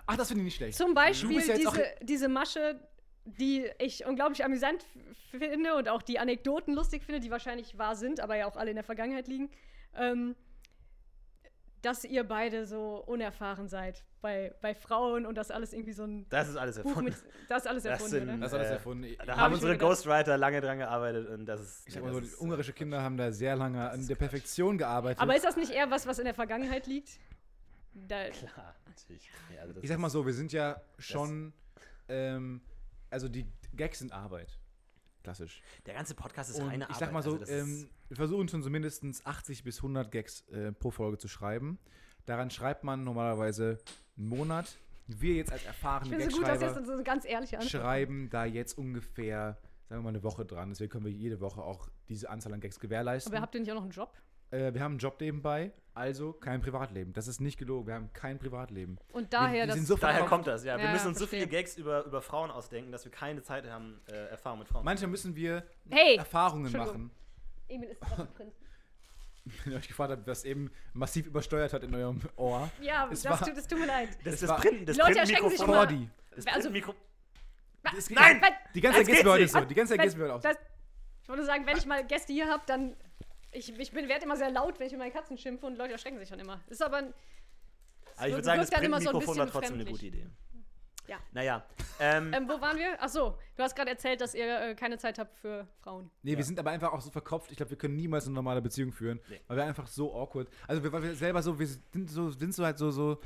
Ach, 0.07 0.17
das 0.17 0.29
finde 0.29 0.43
ich 0.43 0.45
nicht 0.47 0.57
schlecht. 0.57 0.79
Zum 0.79 0.95
Beispiel 0.95 1.41
ja 1.41 1.57
diese, 1.57 1.85
diese 2.03 2.29
Masche, 2.29 2.81
die 3.25 3.69
ich 3.79 4.07
unglaublich 4.07 4.45
amüsant 4.45 4.87
finde 5.31 5.75
und 5.75 5.89
auch 5.89 6.03
die 6.03 6.21
Anekdoten 6.21 6.73
lustig 6.73 7.03
finde, 7.05 7.21
die 7.21 7.33
wahrscheinlich 7.33 7.77
wahr 7.79 7.97
sind, 7.97 8.21
aber 8.21 8.37
ja 8.37 8.47
auch 8.47 8.57
alle 8.57 8.71
in 8.71 8.77
der 8.77 8.85
Vergangenheit 8.85 9.27
liegen. 9.27 9.51
Ähm, 9.97 10.37
dass 11.83 12.05
ihr 12.05 12.25
beide 12.25 12.67
so 12.67 12.97
unerfahren 13.07 13.69
seid 13.69 14.05
bei, 14.21 14.55
bei 14.61 14.75
Frauen 14.75 15.25
und 15.25 15.35
das 15.37 15.51
alles 15.51 15.73
irgendwie 15.73 15.93
so 15.95 16.05
ein 16.05 16.27
das 16.29 16.49
ist 16.49 16.57
alles 16.57 16.77
erfunden. 16.77 17.05
mit. 17.05 17.15
Das 17.49 17.63
ist 17.63 17.67
alles 17.69 17.83
Das 17.85 17.93
erfunden, 17.93 18.11
sind- 18.11 18.29
oder? 18.29 18.39
Das 18.39 18.53
hat 18.53 18.59
alles 18.61 18.71
Äh, 18.71 18.75
erfunden. 18.75 19.05
Ich, 19.05 19.17
Da 19.19 19.27
Hab 19.33 19.37
haben 19.39 19.55
unsere. 19.55 19.79
Ghostwriter 19.79 20.37
lange 20.37 20.61
dran 20.61 20.79
gearbeitet 20.79 21.29
und 21.31 21.47
das 21.47 21.61
ist. 21.61 21.89
ich 21.89 21.95
sag 21.95 22.03
das 22.03 22.09
mal 22.09 22.15
so, 22.15 22.21
die 22.21 22.27
ist- 22.27 22.39
ungarische 22.41 22.73
Kinder 22.75 23.03
haben 23.03 23.17
da 23.17 23.33
sehr 23.33 23.57
lange 23.57 23.89
an 23.91 24.07
der 24.07 24.15
Perfektion 24.17 24.77
gearbeitet. 24.77 25.21
Aber 25.23 25.35
ist 25.35 25.45
das 25.45 25.57
nicht 25.57 25.71
eher 25.73 25.91
was, 25.91 26.07
was 26.07 26.19
in 26.19 26.27
der 26.27 26.35
Vergangenheit 26.35 26.87
liegt? 26.87 27.19
Da, 27.95 28.29
Klar, 28.29 28.75
natürlich. 28.87 29.31
Ja, 29.55 29.63
also 29.63 29.73
das 29.75 29.83
ich 29.83 29.89
sag 29.89 29.99
mal 29.99 30.07
ist- 30.09 30.13
so, 30.13 30.25
wir 30.27 30.35
sind 30.35 30.53
ja 30.53 30.81
schon, 30.99 31.53
ähm, 32.09 32.61
also 33.09 33.29
die 33.29 33.47
Gags 33.75 33.99
sind 34.01 34.13
Arbeit. 34.13 34.59
Klassisch. 35.23 35.63
Der 35.87 35.95
ganze 35.95 36.15
Podcast 36.15 36.51
ist 36.51 36.61
Und 36.61 36.69
reine 36.69 36.85
ich 36.85 36.91
Arbeit. 36.91 36.99
sag 36.99 37.13
mal 37.13 37.23
so, 37.23 37.39
also 37.39 37.53
ähm, 37.53 37.89
wir 38.09 38.17
versuchen 38.17 38.49
schon 38.49 38.63
so 38.63 38.71
mindestens 38.71 39.25
80 39.27 39.65
bis 39.65 39.79
100 39.79 40.11
Gags 40.11 40.49
äh, 40.49 40.73
pro 40.73 40.91
Folge 40.91 41.19
zu 41.19 41.29
schreiben. 41.29 41.79
Daran 42.27 42.51
schreibt 42.51 42.85
man 42.85 43.05
normalerweise 43.05 43.79
einen 44.17 44.29
Monat. 44.29 44.79
Wir 45.07 45.35
jetzt 45.35 45.53
als 45.53 45.63
ich 45.63 45.67
erfahrene 45.67 46.11
so 46.11 46.17
Gagschreiber 46.41 46.53
jetzt 46.53 46.61
so 46.61 46.63
Antwort 46.63 47.65
schreiben 47.65 48.31
da 48.31 48.45
jetzt 48.45 48.79
ungefähr, 48.79 49.59
sagen 49.89 50.01
wir 50.01 50.05
mal, 50.05 50.09
eine 50.11 50.23
Woche 50.23 50.45
dran. 50.45 50.69
Deswegen 50.71 50.91
können 50.91 51.05
wir 51.05 51.13
jede 51.13 51.41
Woche 51.41 51.63
auch 51.63 51.89
diese 52.09 52.31
Anzahl 52.31 52.53
an 52.55 52.61
Gags 52.61 52.79
gewährleisten. 52.79 53.33
Aber 53.33 53.43
habt 53.43 53.55
ihr 53.55 53.61
nicht 53.61 53.71
auch 53.71 53.77
noch 53.77 53.83
einen 53.83 53.91
Job? 53.91 54.13
Äh, 54.51 54.75
wir 54.75 54.81
haben 54.83 54.93
einen 54.93 54.99
Job 54.99 55.21
nebenbei, 55.21 55.73
also 55.95 56.33
kein 56.33 56.61
Privatleben. 56.61 57.13
Das 57.13 57.29
ist 57.29 57.41
nicht 57.41 57.59
gelogen. 57.59 57.87
Wir 57.87 57.95
haben 57.95 58.13
kein 58.13 58.39
Privatleben. 58.39 58.99
Und 59.13 59.33
daher, 59.33 59.63
wir 59.63 59.67
das. 59.69 59.77
sind 59.77 59.87
so 59.87 59.97
Daher 59.97 60.25
kommt 60.25 60.47
das, 60.47 60.65
ja. 60.65 60.77
Wir 60.77 60.85
Ja, 60.87 60.93
müssen 60.93 61.09
uns 61.09 61.19
so 61.19 61.27
verstehe. 61.27 61.47
viele 61.49 61.63
Gags 61.63 61.77
über, 61.77 62.05
über 62.05 62.21
Frauen 62.23 62.51
ausdenken, 62.51 62.91
dass 62.93 63.05
wir 63.05 63.13
keine 63.13 63.43
Zeit 63.43 63.69
haben, 63.71 64.01
äh, 64.11 64.15
Erfahrung 64.29 64.61
mit 64.61 64.69
Frauen. 64.69 64.85
Manchmal 64.85 65.11
müssen 65.11 65.37
wir 65.37 65.65
Hey! 65.89 66.17
Erfahrungen 66.17 66.73
machen. 66.73 67.11
Emil 67.69 67.89
ist 67.91 68.01
gerade 68.01 68.27
Prinz. 68.27 68.55
Wenn 69.65 69.73
ihr 69.73 69.79
euch 69.79 69.89
gefragt 69.89 70.11
habt, 70.13 70.27
was 70.27 70.45
eben 70.45 70.71
massiv 70.93 71.27
übersteuert 71.27 71.73
hat 71.73 71.83
in 71.83 71.95
eurem 71.95 72.21
Ohr. 72.37 72.71
Ja, 72.81 73.09
Es 73.11 73.23
das, 73.23 73.41
war- 73.41 73.47
tut, 73.47 73.57
das 73.57 73.67
tut 73.67 73.79
mir 73.81 73.87
leid. 73.87 74.11
das, 74.25 74.35
es 74.35 74.41
das, 74.41 74.61
Print, 74.61 74.89
das 74.89 74.97
Leute 74.97 75.19
erschrecken 75.21 75.49
sich 75.51 75.61
immer. 75.61 75.73
Cordy. 75.75 76.09
Das 76.35 76.47
Also- 76.47 76.61
Printmikro. 76.71 76.95
Das- 77.83 78.11
Nein! 78.11 78.41
Die 78.75 78.81
ganze 78.81 78.99
Das 78.99 79.07
Gäste 79.07 79.23
geht's 79.23 79.33
heute 79.33 79.45
ist 79.45 79.53
so. 79.53 79.61
Die 79.63 79.75
ganze 79.75 79.97
Was? 79.97 80.03
Gäste 80.05 80.19
wird 80.19 80.31
auch. 80.31 80.41
Das, 80.41 80.57
ich 81.23 81.29
wollte 81.29 81.45
sagen, 81.47 81.65
wenn 81.67 81.77
ich 81.79 81.87
mal 81.87 82.05
Gäste 82.07 82.33
hier 82.33 82.49
habe, 82.49 82.63
dann. 82.67 82.95
Ich, 83.53 83.77
ich 83.79 83.91
bin, 83.93 84.09
werde 84.09 84.25
immer 84.25 84.37
sehr 84.37 84.51
laut, 84.51 84.79
wenn 84.79 84.87
ich 84.87 84.93
mit 84.93 85.01
meinen 85.01 85.13
Katzen 85.13 85.37
schimpfe 85.37 85.67
und 85.67 85.77
Leute 85.77 85.93
erschrecken 85.93 86.19
sich 86.19 86.29
dann 86.29 86.39
immer. 86.39 86.61
Ist 86.69 86.83
aber. 86.83 86.99
ein- 86.99 87.15
Aber 88.17 88.27
ich 88.29 88.33
würde 88.35 88.45
sagen, 88.45 88.61
das 88.61 88.71
immer 88.83 89.01
so 89.01 89.09
ein 89.11 89.13
Printmikrofon 89.15 89.39
war 89.39 89.47
trotzdem 89.51 89.75
eine 89.75 89.85
gute. 89.85 90.07
Idee. 90.07 90.27
Ja. 91.09 91.19
Naja. 91.33 91.65
Ähm, 91.99 92.33
Ähm, 92.33 92.49
wo 92.49 92.61
waren 92.61 92.79
wir? 92.79 92.97
Ach 93.01 93.09
so, 93.09 93.37
du 93.57 93.63
hast 93.65 93.75
gerade 93.75 93.91
erzählt, 93.91 94.21
dass 94.21 94.33
ihr 94.35 94.61
äh, 94.61 94.75
keine 94.77 94.97
Zeit 94.99 95.19
habt 95.19 95.37
für 95.39 95.67
Frauen. 95.83 96.09
Nee, 96.23 96.33
Ja. 96.33 96.37
wir 96.37 96.45
sind 96.45 96.57
aber 96.61 96.71
einfach 96.71 96.93
auch 96.93 97.01
so 97.01 97.11
verkopft. 97.11 97.51
Ich 97.51 97.57
glaube, 97.57 97.71
wir 97.71 97.79
können 97.79 97.97
niemals 97.97 98.27
eine 98.27 98.35
normale 98.35 98.63
Beziehung 98.63 98.93
führen, 98.93 99.19
Nee. 99.29 99.41
weil 99.49 99.57
wir 99.57 99.65
einfach 99.65 99.89
so 99.89 100.15
awkward. 100.15 100.49
Also, 100.69 100.85
wir, 100.85 100.93
weil 100.93 101.03
wir 101.03 101.15
selber 101.17 101.43
so, 101.43 101.59
wir 101.59 101.67
sind 101.67 102.09
so, 102.09 102.31
sind 102.31 102.55
so 102.55 102.65
halt 102.65 102.79
so, 102.79 102.93
so 102.93 103.21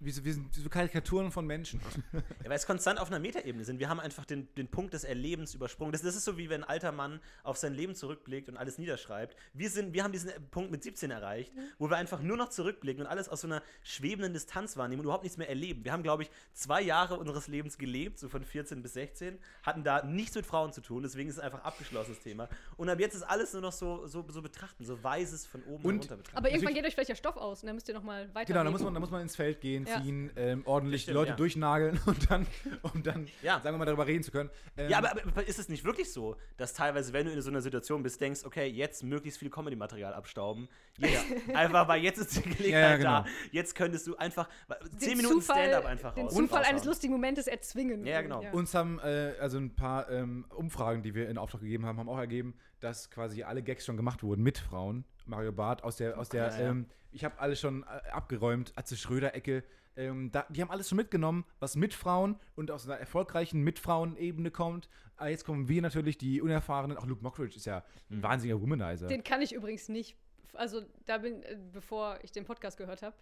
wir, 0.00 0.24
wir 0.24 0.34
sind 0.34 0.54
so 0.54 0.68
Karikaturen 0.68 1.30
von 1.32 1.46
Menschen. 1.46 1.80
Ja, 2.12 2.50
weil 2.50 2.56
es 2.58 2.66
konstant 2.66 3.00
auf 3.00 3.08
einer 3.08 3.18
Metaebene 3.18 3.64
sind. 3.64 3.80
Wir 3.80 3.88
haben 3.88 3.98
einfach 3.98 4.24
den, 4.24 4.52
den 4.54 4.68
Punkt 4.68 4.94
des 4.94 5.02
Erlebens 5.04 5.54
übersprungen. 5.54 5.90
Das, 5.92 6.02
das 6.02 6.14
ist 6.14 6.24
so, 6.24 6.38
wie 6.38 6.48
wenn 6.48 6.62
ein 6.62 6.68
alter 6.68 6.92
Mann 6.92 7.20
auf 7.42 7.56
sein 7.56 7.74
Leben 7.74 7.94
zurückblickt 7.96 8.48
und 8.48 8.56
alles 8.56 8.78
niederschreibt. 8.78 9.36
Wir, 9.52 9.68
sind, 9.68 9.92
wir 9.94 10.04
haben 10.04 10.12
diesen 10.12 10.30
Punkt 10.50 10.70
mit 10.70 10.82
17 10.84 11.10
erreicht, 11.10 11.52
wo 11.78 11.90
wir 11.90 11.96
einfach 11.96 12.22
nur 12.22 12.36
noch 12.36 12.50
zurückblicken 12.50 13.04
und 13.04 13.10
alles 13.10 13.28
aus 13.28 13.40
so 13.40 13.48
einer 13.48 13.62
schwebenden 13.82 14.32
Distanz 14.32 14.76
wahrnehmen 14.76 15.00
und 15.00 15.04
überhaupt 15.06 15.24
nichts 15.24 15.38
mehr 15.38 15.48
erleben. 15.48 15.84
Wir 15.84 15.92
haben, 15.92 16.04
glaube 16.04 16.22
ich, 16.22 16.30
zwei 16.52 16.82
Jahre 16.82 17.18
unseres 17.18 17.48
Lebens 17.48 17.76
gelebt, 17.78 18.18
so 18.18 18.28
von 18.28 18.44
14 18.44 18.82
bis 18.82 18.92
16, 18.94 19.38
hatten 19.64 19.82
da 19.82 20.04
nichts 20.04 20.36
mit 20.36 20.46
Frauen 20.46 20.72
zu 20.72 20.80
tun, 20.80 21.02
deswegen 21.02 21.28
ist 21.28 21.36
es 21.36 21.40
einfach 21.42 21.64
abgeschlossenes 21.64 22.20
Thema. 22.20 22.48
Und 22.76 22.88
ab 22.88 23.00
jetzt 23.00 23.14
ist 23.14 23.22
alles 23.22 23.52
nur 23.54 23.62
noch 23.62 23.72
so, 23.72 24.06
so, 24.06 24.24
so 24.28 24.40
betrachten, 24.40 24.84
so 24.84 25.02
weises 25.02 25.46
von 25.46 25.62
oben 25.64 25.84
Und- 25.84 26.00
runter 26.02 26.16
betrachten. 26.16 26.38
Aber 26.38 26.48
irgendwann 26.50 26.70
ich- 26.72 26.76
geht 26.76 26.86
euch 26.86 26.94
vielleicht 26.94 27.10
der 27.10 27.16
Stoff 27.16 27.36
aus 27.36 27.62
und 27.62 27.66
dann 27.66 27.74
müsst 27.74 27.88
ihr 27.88 27.94
nochmal 27.94 28.32
weiter. 28.34 28.52
Genau, 28.52 28.62
da 28.64 28.70
muss, 28.70 28.82
man, 28.82 28.94
da 28.94 29.00
muss 29.00 29.10
man 29.10 29.22
ins 29.22 29.34
Feld 29.36 29.60
gehen, 29.60 29.75
Ja. 29.84 30.00
ziehen, 30.00 30.30
ähm, 30.36 30.62
ordentlich 30.64 31.02
Stimmt, 31.02 31.12
die 31.12 31.18
Leute 31.18 31.30
ja. 31.30 31.36
durchnageln 31.36 32.00
und 32.06 32.30
dann, 32.30 32.46
um 32.82 33.02
dann, 33.02 33.26
Ja. 33.42 33.60
sagen 33.60 33.74
wir 33.74 33.78
mal, 33.78 33.84
darüber 33.84 34.06
reden 34.06 34.22
zu 34.22 34.30
können. 34.30 34.48
Ähm, 34.76 34.88
Ja, 34.90 34.98
aber, 34.98 35.10
aber 35.10 35.46
ist 35.46 35.58
es 35.58 35.68
nicht 35.68 35.84
wirklich 35.84 36.12
so, 36.12 36.36
dass 36.56 36.72
teilweise, 36.72 37.12
wenn 37.12 37.26
du 37.26 37.32
in 37.32 37.42
so 37.42 37.50
einer 37.50 37.60
Situation 37.60 38.02
bist, 38.02 38.20
denkst, 38.20 38.44
okay, 38.44 38.66
jetzt 38.66 39.02
möglichst 39.02 39.38
viel 39.38 39.50
Comedy-Material 39.50 40.14
abstauben. 40.14 40.68
Jetzt, 40.98 41.24
Einfach, 41.54 41.88
weil 41.88 42.02
jetzt 42.02 42.18
ist 42.18 42.36
die 42.36 42.42
Gelegenheit 42.42 42.72
Ja, 42.72 42.80
ja, 42.90 42.96
genau. 42.96 43.10
da. 43.22 43.26
Jetzt 43.52 43.74
könntest 43.74 44.06
du 44.06 44.16
einfach 44.16 44.48
Den 44.92 44.98
10 44.98 45.16
Minuten 45.18 45.42
Stand-up 45.42 45.84
einfach 45.84 46.14
Den 46.14 46.24
raus. 46.26 46.34
Zufall 46.34 46.62
eines 46.64 46.84
lustigen 46.84 47.12
Momentes 47.12 47.46
erzwingen. 47.46 48.06
Ja, 48.06 48.22
genau. 48.22 48.42
Uns 48.52 48.74
haben 48.74 48.98
äh, 49.00 49.34
also 49.40 49.58
ein 49.58 49.74
paar 49.74 50.10
ähm, 50.10 50.44
Umfragen, 50.54 51.02
die 51.02 51.14
wir 51.14 51.28
in 51.28 51.36
Auftrag 51.38 51.60
gegeben 51.60 51.84
haben, 51.86 51.98
haben 51.98 52.08
auch 52.08 52.18
ergeben, 52.18 52.54
dass 52.80 53.10
quasi 53.10 53.42
alle 53.42 53.62
Gags 53.62 53.84
schon 53.84 53.96
gemacht 53.96 54.22
wurden 54.22 54.42
mit 54.42 54.58
Frauen. 54.58 55.04
Mario 55.26 55.50
Barth 55.52 55.82
aus 55.82 55.96
der, 55.96 56.18
aus 56.18 56.28
der, 56.28 56.46
ja. 56.48 56.58
ähm, 56.70 56.86
ich 57.16 57.24
habe 57.24 57.38
alles 57.38 57.58
schon 57.58 57.82
äh, 57.82 58.10
abgeräumt, 58.10 58.72
Atze 58.76 58.96
Schröder-Ecke. 58.96 59.64
Ähm, 59.96 60.30
da, 60.30 60.44
die 60.50 60.60
haben 60.60 60.70
alles 60.70 60.90
schon 60.90 60.96
mitgenommen, 60.96 61.46
was 61.58 61.74
mit 61.74 61.94
Frauen 61.94 62.38
und 62.54 62.70
aus 62.70 62.86
einer 62.86 62.98
erfolgreichen 62.98 63.62
Mit-Frauen-Ebene 63.62 64.50
kommt. 64.50 64.90
Aber 65.16 65.30
jetzt 65.30 65.46
kommen 65.46 65.66
wir 65.66 65.80
natürlich, 65.80 66.18
die 66.18 66.42
Unerfahrenen. 66.42 66.98
Auch 66.98 67.06
Luke 67.06 67.22
Mockridge 67.22 67.56
ist 67.56 67.64
ja 67.64 67.82
ein 68.10 68.22
wahnsinniger 68.22 68.60
Womanizer. 68.60 69.06
Den 69.06 69.24
kann 69.24 69.40
ich 69.40 69.54
übrigens 69.54 69.88
nicht. 69.88 70.18
Also 70.52 70.82
da 71.06 71.16
bin, 71.16 71.42
äh, 71.42 71.56
bevor 71.72 72.18
ich 72.22 72.32
den 72.32 72.44
Podcast 72.44 72.76
gehört 72.76 73.00
habe. 73.00 73.16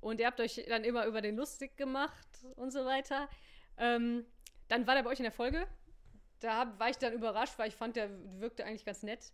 Und 0.00 0.18
ihr 0.18 0.26
habt 0.26 0.40
euch 0.40 0.64
dann 0.66 0.82
immer 0.84 1.04
über 1.04 1.20
den 1.20 1.36
lustig 1.36 1.76
gemacht 1.76 2.46
und 2.56 2.72
so 2.72 2.86
weiter. 2.86 3.28
Ähm, 3.76 4.24
dann 4.68 4.86
war 4.86 4.94
der 4.94 5.02
bei 5.02 5.10
euch 5.10 5.20
in 5.20 5.24
der 5.24 5.32
Folge. 5.32 5.66
Da 6.38 6.56
hab, 6.56 6.80
war 6.80 6.88
ich 6.88 6.96
dann 6.96 7.12
überrascht, 7.12 7.58
weil 7.58 7.68
ich 7.68 7.76
fand, 7.76 7.96
der 7.96 8.08
wirkte 8.40 8.64
eigentlich 8.64 8.86
ganz 8.86 9.02
nett. 9.02 9.30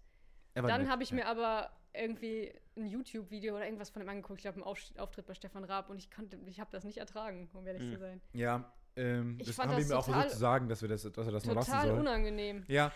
Dann 0.55 0.89
habe 0.89 1.05
ich 1.05 1.11
ja. 1.11 1.17
mir 1.17 1.27
aber 1.27 1.71
irgendwie 2.01 2.53
ein 2.77 2.87
YouTube-Video 2.87 3.55
oder 3.57 3.65
irgendwas 3.65 3.91
von 3.91 4.03
ihm 4.03 4.09
angeguckt. 4.09 4.39
Ich 4.39 4.43
glaube, 4.43 4.57
einen 4.57 4.65
Auf 4.65 4.79
Auftritt 4.99 5.27
bei 5.27 5.35
Stefan 5.35 5.65
Raab 5.65 5.91
und 5.91 5.99
ich 5.99 6.11
konnte, 6.11 6.39
ich 6.47 6.61
habe 6.61 6.71
das 6.73 6.85
nicht 6.85 6.99
ertragen, 6.99 7.49
um 7.53 7.67
ehrlich 7.67 7.83
Mhm. 7.83 7.93
zu 7.93 7.99
sein. 7.99 8.21
Ja, 8.33 8.73
ähm, 8.97 9.37
Ich 9.41 9.47
das 9.47 9.57
fand 9.57 9.71
haben 9.71 9.77
wir 9.79 9.83
das 9.83 9.91
ihm 9.91 9.97
auch 9.97 10.05
total- 10.07 10.21
versucht 10.23 10.33
zu 10.35 10.39
sagen, 10.41 10.69
dass, 10.69 10.83
wir 10.83 10.89
das, 10.89 11.03
dass 11.03 11.27
er 11.27 11.33
das 11.33 11.45
mal 11.47 11.55
lassen 11.55 11.71
Total 11.71 11.87
soll. 11.89 11.99
unangenehm. 11.99 12.65
Ja. 12.69 12.93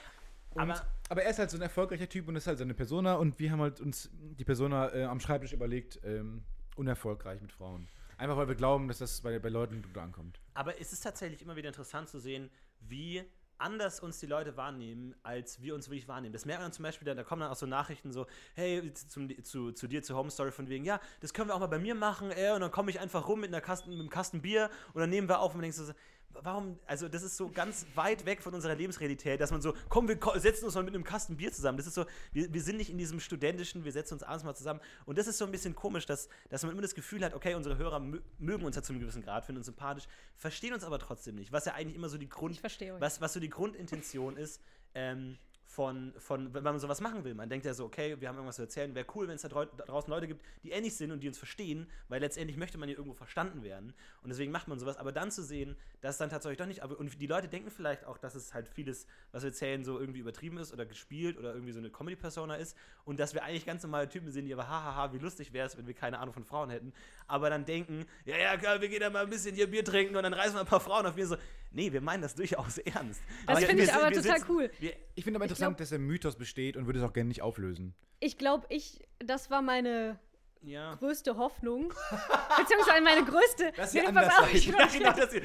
Und, 0.50 0.62
Aber- 0.62 0.86
aber, 1.08 1.22
er 1.22 1.30
ist 1.30 1.38
halt 1.38 1.50
so 1.50 1.56
ein 1.58 1.62
erfolgreicher 1.62 2.08
Typ 2.08 2.26
und 2.26 2.34
ist 2.36 2.46
halt 2.48 2.58
seine 2.58 2.74
Persona 2.74 3.14
und 3.14 3.38
wir 3.38 3.52
haben 3.52 3.60
halt 3.60 3.80
uns 3.80 4.10
die 4.12 4.44
Persona 4.44 4.92
äh, 4.92 5.04
am 5.04 5.20
Schreibtisch 5.20 5.52
überlegt, 5.52 6.00
ähm, 6.04 6.42
unerfolgreich 6.76 7.40
mit 7.40 7.52
Frauen. 7.52 7.88
Einfach 8.18 8.36
weil 8.36 8.48
wir 8.48 8.54
glauben, 8.56 8.88
dass 8.88 8.98
das 8.98 9.20
bei, 9.20 9.38
bei 9.38 9.48
Leuten 9.48 9.80
gut 9.82 9.96
ankommt. 9.96 10.40
Aber 10.54 10.78
es 10.80 10.92
ist 10.92 11.00
tatsächlich 11.00 11.40
immer 11.42 11.54
wieder 11.56 11.68
interessant 11.68 12.08
zu 12.08 12.18
sehen, 12.18 12.50
wie 12.80 13.22
anders 13.60 14.00
uns 14.00 14.18
die 14.18 14.26
Leute 14.26 14.56
wahrnehmen, 14.56 15.14
als 15.22 15.60
wir 15.62 15.74
uns 15.74 15.88
wirklich 15.88 16.08
wahrnehmen. 16.08 16.32
Das 16.32 16.44
merkt 16.44 16.62
man 16.62 16.72
zum 16.72 16.82
Beispiel, 16.82 17.14
da, 17.14 17.22
kommen 17.22 17.40
dann 17.40 17.50
auch 17.50 17.56
so 17.56 17.66
Nachrichten 17.66 18.12
so, 18.12 18.26
hey, 18.54 18.92
zum, 18.94 19.28
zu, 19.44 19.72
zu 19.72 19.86
dir, 19.86 20.02
zur 20.02 20.16
Home 20.16 20.30
Story 20.30 20.52
von 20.52 20.68
wegen, 20.68 20.84
ja, 20.84 21.00
das 21.20 21.34
können 21.34 21.48
wir 21.48 21.54
auch 21.54 21.60
mal 21.60 21.66
bei 21.66 21.78
mir 21.78 21.94
machen, 21.94 22.30
ey, 22.30 22.52
und 22.52 22.60
dann 22.60 22.70
komme 22.70 22.90
ich 22.90 23.00
einfach 23.00 23.28
rum 23.28 23.40
mit, 23.40 23.48
einer 23.48 23.60
Kasten, 23.60 23.90
mit 23.90 24.00
einem 24.00 24.10
Kasten 24.10 24.42
Bier 24.42 24.70
und 24.92 25.00
dann 25.00 25.10
nehmen 25.10 25.28
wir 25.28 25.40
auf 25.40 25.52
und 25.52 25.58
man 25.58 25.62
denkt 25.62 25.76
so, 25.76 25.92
warum, 26.34 26.78
also 26.86 27.08
das 27.08 27.22
ist 27.22 27.36
so 27.36 27.50
ganz 27.50 27.86
weit 27.94 28.24
weg 28.26 28.42
von 28.42 28.54
unserer 28.54 28.74
Lebensrealität, 28.74 29.40
dass 29.40 29.50
man 29.50 29.60
so, 29.60 29.74
komm, 29.88 30.08
wir 30.08 30.18
setzen 30.40 30.64
uns 30.64 30.74
mal 30.74 30.82
mit 30.82 30.94
einem 30.94 31.04
Kasten 31.04 31.36
Bier 31.36 31.52
zusammen. 31.52 31.78
Das 31.78 31.86
ist 31.86 31.94
so, 31.94 32.06
wir, 32.32 32.52
wir 32.52 32.62
sind 32.62 32.76
nicht 32.76 32.90
in 32.90 32.98
diesem 32.98 33.20
studentischen, 33.20 33.84
wir 33.84 33.92
setzen 33.92 34.14
uns 34.14 34.22
abends 34.22 34.44
mal 34.44 34.54
zusammen. 34.54 34.80
Und 35.06 35.18
das 35.18 35.26
ist 35.26 35.38
so 35.38 35.44
ein 35.44 35.50
bisschen 35.50 35.74
komisch, 35.74 36.06
dass, 36.06 36.28
dass 36.48 36.62
man 36.62 36.72
immer 36.72 36.82
das 36.82 36.94
Gefühl 36.94 37.24
hat, 37.24 37.34
okay, 37.34 37.54
unsere 37.54 37.76
Hörer 37.76 37.98
mö- 37.98 38.22
mögen 38.38 38.64
uns 38.64 38.76
ja 38.76 38.82
zu 38.82 38.92
einem 38.92 39.00
gewissen 39.00 39.22
Grad, 39.22 39.44
finden 39.44 39.58
uns 39.58 39.66
sympathisch, 39.66 40.06
verstehen 40.36 40.72
uns 40.72 40.84
aber 40.84 40.98
trotzdem 40.98 41.34
nicht. 41.34 41.52
Was 41.52 41.64
ja 41.64 41.74
eigentlich 41.74 41.96
immer 41.96 42.08
so 42.08 42.18
die 42.18 42.28
Grund, 42.28 42.60
was, 42.98 43.20
was 43.20 43.32
so 43.32 43.40
die 43.40 43.50
Grundintention 43.50 44.36
ist, 44.36 44.60
ähm, 44.94 45.36
von, 45.80 46.12
von, 46.18 46.52
wenn 46.52 46.62
man 46.62 46.78
sowas 46.78 47.00
machen 47.00 47.24
will. 47.24 47.32
Man 47.32 47.48
denkt 47.48 47.64
ja 47.64 47.72
so, 47.72 47.86
okay, 47.86 48.14
wir 48.20 48.28
haben 48.28 48.36
irgendwas 48.36 48.56
zu 48.56 48.62
erzählen, 48.62 48.94
wäre 48.94 49.06
cool, 49.14 49.28
wenn 49.28 49.36
es 49.36 49.40
da, 49.40 49.48
drau- 49.48 49.64
da 49.64 49.86
draußen 49.86 50.10
Leute 50.10 50.26
gibt, 50.26 50.44
die 50.62 50.72
ähnlich 50.72 50.94
sind 50.94 51.10
und 51.10 51.20
die 51.20 51.28
uns 51.28 51.38
verstehen, 51.38 51.86
weil 52.08 52.20
letztendlich 52.20 52.58
möchte 52.58 52.76
man 52.76 52.90
ja 52.90 52.96
irgendwo 52.96 53.14
verstanden 53.14 53.62
werden. 53.62 53.94
Und 54.22 54.28
deswegen 54.28 54.52
macht 54.52 54.68
man 54.68 54.78
sowas. 54.78 54.98
Aber 54.98 55.10
dann 55.10 55.30
zu 55.30 55.42
sehen, 55.42 55.76
dass 56.02 56.18
dann 56.18 56.28
tatsächlich 56.28 56.58
doch 56.58 56.66
nicht, 56.66 56.84
und 56.84 57.18
die 57.18 57.26
Leute 57.26 57.48
denken 57.48 57.70
vielleicht 57.70 58.04
auch, 58.04 58.18
dass 58.18 58.34
es 58.34 58.52
halt 58.52 58.68
vieles, 58.68 59.06
was 59.32 59.42
wir 59.42 59.48
erzählen, 59.48 59.82
so 59.82 59.98
irgendwie 59.98 60.20
übertrieben 60.20 60.58
ist 60.58 60.70
oder 60.70 60.84
gespielt 60.84 61.38
oder 61.38 61.54
irgendwie 61.54 61.72
so 61.72 61.78
eine 61.78 61.88
Comedy-Persona 61.88 62.56
ist 62.56 62.76
und 63.06 63.18
dass 63.18 63.32
wir 63.32 63.42
eigentlich 63.42 63.64
ganz 63.64 63.82
normale 63.82 64.06
Typen 64.06 64.30
sind, 64.30 64.44
die 64.44 64.52
aber 64.52 64.68
hahaha, 64.68 65.14
wie 65.14 65.18
lustig 65.18 65.54
wäre 65.54 65.66
es, 65.66 65.78
wenn 65.78 65.86
wir 65.86 65.94
keine 65.94 66.18
Ahnung 66.18 66.34
von 66.34 66.44
Frauen 66.44 66.68
hätten, 66.68 66.92
aber 67.26 67.48
dann 67.48 67.64
denken, 67.64 68.04
ja, 68.26 68.36
ja, 68.36 68.80
wir 68.82 68.88
gehen 68.90 69.00
da 69.00 69.08
mal 69.08 69.22
ein 69.22 69.30
bisschen 69.30 69.54
hier 69.54 69.70
Bier 69.70 69.82
trinken 69.82 70.14
und 70.14 70.24
dann 70.24 70.34
reißen 70.34 70.56
wir 70.56 70.60
ein 70.60 70.66
paar 70.66 70.80
Frauen 70.80 71.06
auf 71.06 71.16
mir 71.16 71.26
so, 71.26 71.36
nee, 71.72 71.92
wir 71.92 72.00
meinen 72.00 72.22
das 72.22 72.34
durchaus 72.34 72.78
ernst. 72.78 73.20
Das 73.46 73.64
finde 73.64 73.84
ich 73.84 73.92
aber 73.92 74.10
total 74.10 74.38
sitzen- 74.38 74.44
cool. 74.50 74.70
Wir, 74.78 74.94
Ich 75.14 75.24
finde 75.24 75.38
aber 75.38 75.44
interessant, 75.44 75.76
glaub- 75.76 75.78
dass 75.78 75.90
der 75.90 75.98
Mythos 75.98 76.36
besteht 76.36 76.76
und 76.76 76.86
würde 76.86 76.98
es 76.98 77.04
auch 77.04 77.12
gerne 77.12 77.28
nicht 77.28 77.42
auflösen. 77.42 77.94
Ich 78.20 78.36
glaube, 78.38 78.66
ich, 78.68 79.02
das 79.18 79.50
war 79.50 79.62
meine 79.62 80.18
ja. 80.62 80.94
größte 80.96 81.36
Hoffnung. 81.36 81.88
Beziehungsweise 82.58 83.00
meine 83.02 83.24
größte. 83.24 83.72
Dass 83.76 83.94
ihr 83.94 84.02
Nee, 84.02 84.08
anders 84.08 84.26
auf, 84.38 84.44
seid. 84.46 84.54
ich 84.54 84.66
ja, 84.68 84.86
genau, 84.86 85.12
dass 85.12 85.32
ihr, 85.34 85.42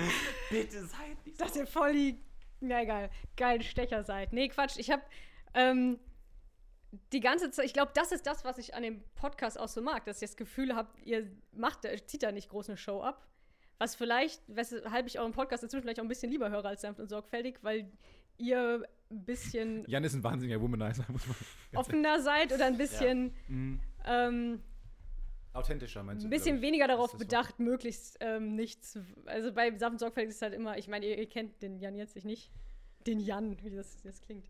bitte 0.50 0.86
seid 0.86 1.26
nicht 1.26 1.38
so. 1.38 1.44
dass 1.46 1.56
ihr 1.56 1.68
voll 1.68 1.94
die, 1.94 2.20
na 2.60 2.82
egal, 2.84 3.10
geilen 3.38 3.62
Stecher 3.64 4.04
seid. 4.04 4.34
Nee, 4.34 4.50
Quatsch. 4.50 4.78
Ich 4.78 4.92
habe 4.92 5.04
ähm, 5.54 6.00
die 7.14 7.20
ganze 7.22 7.52
Zeit, 7.52 7.66
ich 7.66 7.74
glaube, 7.74 7.92
das 7.96 8.12
ist 8.12 8.26
das, 8.26 8.44
was 8.44 8.58
ich 8.58 8.74
an 8.76 8.84
dem 8.84 9.04
Podcast 9.16 9.60
auch 9.60 9.68
so 9.70 9.82
mag, 9.82 10.06
dass 10.06 10.22
ich 10.22 10.30
das 10.30 10.38
Gefühl 10.38 10.76
habe, 10.76 10.90
ihr 11.04 11.30
macht, 11.54 11.88
zieht 12.08 12.24
da 12.24 12.32
nicht 12.32 12.50
groß 12.50 12.70
eine 12.70 12.78
Show 12.78 13.02
ab. 13.02 13.26
Was 13.78 13.96
vielleicht, 13.96 14.42
weshalb 14.48 15.06
ich 15.08 15.20
euren 15.20 15.34
Podcast 15.34 15.64
inzwischen 15.64 15.82
vielleicht 15.84 16.00
auch 16.00 16.04
ein 16.06 16.08
bisschen 16.10 16.32
lieber 16.32 16.50
höre 16.50 16.66
als 16.66 16.82
sanft 16.82 17.00
und 17.00 17.10
sorgfältig, 17.10 17.58
weil 17.62 17.92
ihr 18.38 18.86
ein 19.12 19.26
bisschen 19.26 19.84
Jan 19.88 20.04
ist 20.04 20.14
ein 20.14 20.24
wahnsinniger 20.24 20.62
Womanizer, 20.62 21.06
muss 21.12 21.28
man. 21.28 21.36
offener 21.76 22.20
seid 22.22 22.54
oder 22.54 22.66
ein 22.66 22.78
bisschen, 22.78 23.34
Mhm. 23.48 23.80
ähm, 24.06 24.62
Authentischer, 25.54 26.04
meinst 26.04 26.24
du? 26.24 26.28
ein 26.28 26.32
bisschen 26.32 26.62
weniger 26.62 26.88
Das 26.88 26.96
darauf 26.98 27.12
das 27.12 27.20
bedacht, 27.20 27.60
möglichst 27.60 28.18
ähm, 28.20 28.56
nichts. 28.56 29.00
Also 29.26 29.54
bei 29.54 29.70
sanft 29.78 29.94
und 29.94 30.00
sorgfältig 30.00 30.30
ist 30.32 30.36
es 30.38 30.42
halt 30.42 30.54
immer, 30.54 30.78
ich 30.78 30.88
meine, 30.90 31.06
ihr, 31.06 31.18
ihr 31.18 31.30
kennt 31.30 31.62
den 31.62 31.78
Jan 31.80 31.96
jetzt 31.96 32.16
ich 32.18 32.26
nicht. 32.26 32.52
Den 33.08 33.20
Jan, 33.20 33.56
wie 33.64 33.70
das 33.70 34.04
jetzt 34.04 34.22
klingt. 34.24 34.46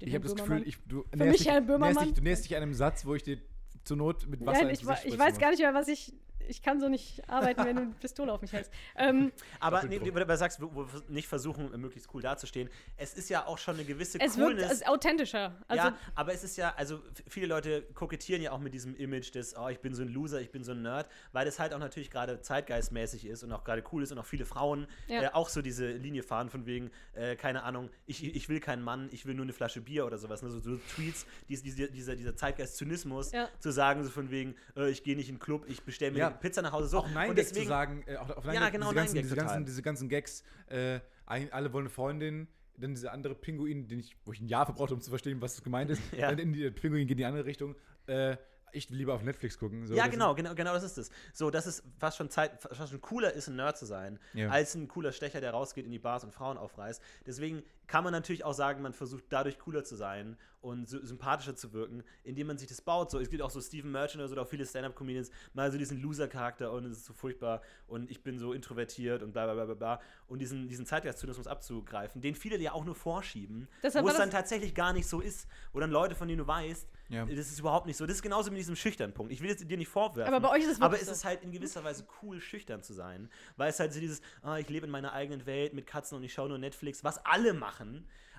Den 0.00 0.08
Ich 0.08 0.14
habe 0.14 0.24
das 0.24 0.34
Gefühl, 0.34 0.66
ich, 0.66 0.78
du 0.86 0.98
mich 0.98 1.14
näherst 1.16 1.40
dich, 1.40 1.48
Herr 1.48 1.60
Böhmermann. 1.60 1.92
näherst 1.94 2.06
dich, 2.06 2.14
du 2.14 2.22
näherst 2.22 2.44
dich 2.46 2.56
einem 2.56 2.72
Satz, 2.72 3.04
wo 3.04 3.14
ich 3.14 3.22
dir 3.22 3.38
zur 3.84 3.96
Not 3.98 4.26
mit 4.28 4.44
Wasser 4.46 4.68
ins 4.70 4.80
ich, 4.80 4.86
ich 5.04 5.18
weiß 5.18 5.32
muss. 5.32 5.38
gar 5.40 5.50
nicht 5.50 5.60
mehr, 5.60 5.74
was 5.74 5.88
ich. 5.88 6.14
Ich 6.50 6.62
kann 6.62 6.80
so 6.80 6.88
nicht 6.88 7.28
arbeiten, 7.28 7.64
wenn 7.64 7.76
du 7.76 7.82
eine 7.82 7.92
Pistole 7.92 8.32
auf 8.32 8.40
mich 8.42 8.52
hältst. 8.52 8.72
Ähm, 8.96 9.32
Aber 9.60 9.84
nee, 9.84 9.98
du 9.98 10.36
sagst, 10.36 10.60
wo, 10.60 10.74
wo 10.74 10.92
wir 10.92 11.02
nicht 11.08 11.28
versuchen, 11.28 11.70
möglichst 11.80 12.12
cool 12.12 12.22
dazustehen. 12.22 12.68
Es 12.96 13.14
ist 13.14 13.28
ja 13.30 13.46
auch 13.46 13.58
schon 13.58 13.76
eine 13.76 13.84
gewisse 13.84 14.18
es 14.20 14.36
wirkt 14.36 14.50
Coolness. 14.50 14.72
es 14.72 14.80
ist 14.80 14.88
authentischer. 14.88 15.56
Also, 15.68 15.88
ja, 15.88 15.98
aber 16.14 16.32
es 16.34 16.42
ist 16.44 16.56
ja, 16.56 16.74
also 16.76 17.00
viele 17.28 17.46
Leute 17.46 17.82
kokettieren 17.94 18.42
ja 18.42 18.52
auch 18.52 18.58
mit 18.58 18.74
diesem 18.74 18.96
Image 18.96 19.34
des, 19.34 19.56
oh, 19.56 19.68
ich 19.68 19.80
bin 19.80 19.94
so 19.94 20.02
ein 20.02 20.08
Loser, 20.08 20.40
ich 20.40 20.50
bin 20.50 20.64
so 20.64 20.72
ein 20.72 20.82
Nerd, 20.82 21.08
weil 21.32 21.44
das 21.44 21.58
halt 21.58 21.72
auch 21.72 21.78
natürlich 21.78 22.10
gerade 22.10 22.40
zeitgeistmäßig 22.40 23.26
ist 23.26 23.42
und 23.44 23.52
auch 23.52 23.64
gerade 23.64 23.82
cool 23.92 24.02
ist 24.02 24.12
und 24.12 24.18
auch 24.18 24.26
viele 24.26 24.44
Frauen 24.44 24.86
Ja. 25.06 25.22
äh, 25.22 25.28
auch 25.32 25.48
so 25.48 25.62
diese 25.62 25.90
Linie 25.92 26.22
fahren 26.22 26.50
von 26.50 26.66
wegen, 26.66 26.90
äh, 27.14 27.36
keine 27.36 27.62
Ahnung, 27.62 27.90
ich, 28.06 28.24
ich 28.24 28.48
will 28.48 28.60
keinen 28.60 28.82
Mann, 28.82 29.08
ich 29.12 29.26
will 29.26 29.34
nur 29.34 29.44
eine 29.44 29.52
Flasche 29.52 29.80
Bier 29.80 30.06
oder 30.06 30.18
sowas. 30.18 30.42
Ne? 30.42 30.50
So, 30.50 30.58
so 30.58 30.76
Tweets, 30.76 31.26
dies, 31.48 31.62
diese, 31.62 31.90
dieser, 31.90 32.16
dieser 32.16 32.34
Zeitgeist-Zynismus 32.36 33.32
Ja. 33.32 33.48
zu 33.58 33.70
sagen, 33.70 34.02
so 34.04 34.10
von 34.10 34.30
wegen, 34.30 34.54
äh, 34.76 34.90
ich 34.90 35.02
gehe 35.04 35.16
nicht 35.16 35.28
in 35.28 35.36
den 35.36 35.40
Club, 35.40 35.64
ich 35.68 35.82
bestelle 35.82 36.12
mir 36.12 36.18
Ja. 36.18 36.30
Pizza 36.40 36.62
nach 36.62 36.72
Hause. 36.72 36.88
So. 36.88 36.98
Auch 36.98 37.10
Nein 37.10 37.30
und 37.30 37.36
Gag 37.36 37.46
zu 37.46 37.52
deswegen, 37.54 37.68
sagen, 37.68 38.02
äh, 38.06 38.16
auch, 38.16 38.30
auch 38.30 38.44
Nein 38.44 38.54
Ja, 38.54 38.68
genau, 38.70 38.86
diese, 38.90 38.96
ganzen, 38.96 39.14
diese, 39.22 39.36
ganzen, 39.36 39.64
diese 39.66 39.82
ganzen 39.82 40.08
Gags, 40.08 40.42
äh, 40.68 41.00
alle 41.26 41.72
wollen 41.72 41.84
eine 41.84 41.90
Freundin, 41.90 42.48
dann 42.76 42.94
dieser 42.94 43.12
andere 43.12 43.34
Pinguin, 43.34 43.86
den 43.88 44.00
ich, 44.00 44.16
wo 44.24 44.32
ich 44.32 44.40
ein 44.40 44.48
Jahr 44.48 44.64
verbraucht 44.64 44.90
um 44.92 45.00
zu 45.00 45.10
verstehen, 45.10 45.40
was 45.40 45.62
gemeint 45.62 45.90
ist, 45.90 46.02
Ja. 46.16 46.28
dann 46.30 46.38
in 46.38 46.52
die 46.52 46.70
Pinguin 46.70 47.02
geht 47.06 47.12
in 47.12 47.18
die 47.18 47.24
andere 47.24 47.44
Richtung, 47.44 47.76
äh, 48.06 48.36
ich 48.72 48.88
lieber 48.88 49.14
auf 49.14 49.22
Netflix 49.24 49.58
gucken. 49.58 49.84
So, 49.86 49.94
ja, 49.94 50.04
das 50.04 50.12
genau, 50.12 50.32
genau, 50.34 50.54
genau, 50.54 50.72
das 50.72 50.84
ist 50.84 50.96
es. 50.96 51.10
So, 51.32 51.50
dass 51.50 51.66
es 51.66 51.82
fast 51.98 52.16
schon 52.16 52.30
Zeit, 52.30 52.52
fast 52.60 52.90
schon 52.90 53.00
cooler 53.00 53.32
ist, 53.32 53.48
ein 53.48 53.56
Nerd 53.56 53.76
zu 53.76 53.84
sein, 53.84 54.18
Ja. 54.32 54.48
als 54.48 54.76
ein 54.76 54.86
cooler 54.86 55.10
Stecher, 55.10 55.40
der 55.40 55.50
rausgeht 55.50 55.84
in 55.84 55.90
die 55.90 55.98
Bars 55.98 56.22
und 56.22 56.32
Frauen 56.32 56.56
aufreißt. 56.56 57.02
Deswegen 57.26 57.64
kann 57.90 58.04
man 58.04 58.12
natürlich 58.12 58.44
auch 58.44 58.52
sagen, 58.54 58.82
man 58.82 58.92
versucht 58.92 59.24
dadurch 59.30 59.58
cooler 59.58 59.82
zu 59.82 59.96
sein 59.96 60.36
und 60.60 60.88
sy- 60.88 61.04
sympathischer 61.04 61.56
zu 61.56 61.72
wirken, 61.72 62.04
indem 62.22 62.46
man 62.46 62.56
sich 62.56 62.68
das 62.68 62.80
baut. 62.80 63.10
So, 63.10 63.18
es 63.18 63.30
gibt 63.30 63.42
auch 63.42 63.50
so 63.50 63.60
Steven 63.60 63.90
Merchant 63.90 64.20
oder 64.20 64.28
so, 64.28 64.34
oder 64.34 64.42
auch 64.42 64.48
viele 64.48 64.64
Stand-Up-Comedians, 64.64 65.30
mal 65.54 65.72
so 65.72 65.76
diesen 65.78 66.00
Loser-Charakter 66.00 66.70
und 66.70 66.84
es 66.84 66.98
ist 66.98 67.06
so 67.06 67.12
furchtbar 67.14 67.62
und 67.88 68.08
ich 68.10 68.22
bin 68.22 68.38
so 68.38 68.52
introvertiert 68.52 69.24
und 69.24 69.32
bla 69.32 69.44
bla 69.46 69.54
bla 69.54 69.64
bla 69.64 69.74
bla. 69.74 70.00
Und 70.28 70.38
diesen, 70.38 70.68
diesen 70.68 70.86
Zeitgeist-Zynismus 70.86 71.48
abzugreifen, 71.48 72.20
den 72.22 72.36
viele 72.36 72.56
ja 72.58 72.72
auch 72.72 72.84
nur 72.84 72.94
vorschieben, 72.94 73.66
Deshalb 73.82 74.04
wo 74.04 74.10
es 74.10 74.16
dann 74.18 74.30
tatsächlich 74.30 74.72
gar 74.74 74.92
nicht 74.92 75.08
so 75.08 75.20
ist, 75.20 75.48
wo 75.72 75.80
dann 75.80 75.90
Leute, 75.90 76.14
von 76.14 76.28
denen 76.28 76.38
du 76.38 76.46
weißt, 76.46 76.86
Ja. 77.08 77.24
Das 77.24 77.50
ist 77.50 77.58
überhaupt 77.58 77.86
nicht 77.86 77.96
so. 77.96 78.06
Das 78.06 78.14
ist 78.16 78.22
genauso 78.22 78.50
mit 78.52 78.60
diesem 78.60 78.76
schüchternen 78.76 79.12
Punkt. 79.14 79.32
Ich 79.32 79.40
will 79.40 79.48
jetzt 79.50 79.68
dir 79.68 79.76
nicht 79.76 79.88
vorwerfen. 79.88 80.32
Aber 80.32 80.46
bei 80.48 80.54
euch 80.54 80.62
ist 80.62 80.72
es 80.74 80.80
Aber 80.80 80.94
es 81.00 81.08
ist 81.08 81.24
halt 81.24 81.42
in 81.42 81.50
gewisser 81.50 81.82
Weise 81.82 82.04
cool, 82.22 82.40
schüchtern 82.40 82.82
zu 82.84 82.92
sein. 82.92 83.28
Weil 83.56 83.70
es 83.70 83.80
halt 83.80 83.92
so 83.92 83.98
dieses, 83.98 84.20
ah, 84.42 84.58
ich 84.58 84.68
lebe 84.68 84.86
in 84.86 84.92
meiner 84.92 85.12
eigenen 85.12 85.44
Welt 85.46 85.74
mit 85.74 85.88
Katzen 85.88 86.16
und 86.18 86.22
ich 86.22 86.32
schaue 86.32 86.48
nur 86.48 86.58
Netflix, 86.58 87.02
was 87.02 87.18
alle 87.26 87.52
machen. 87.52 87.79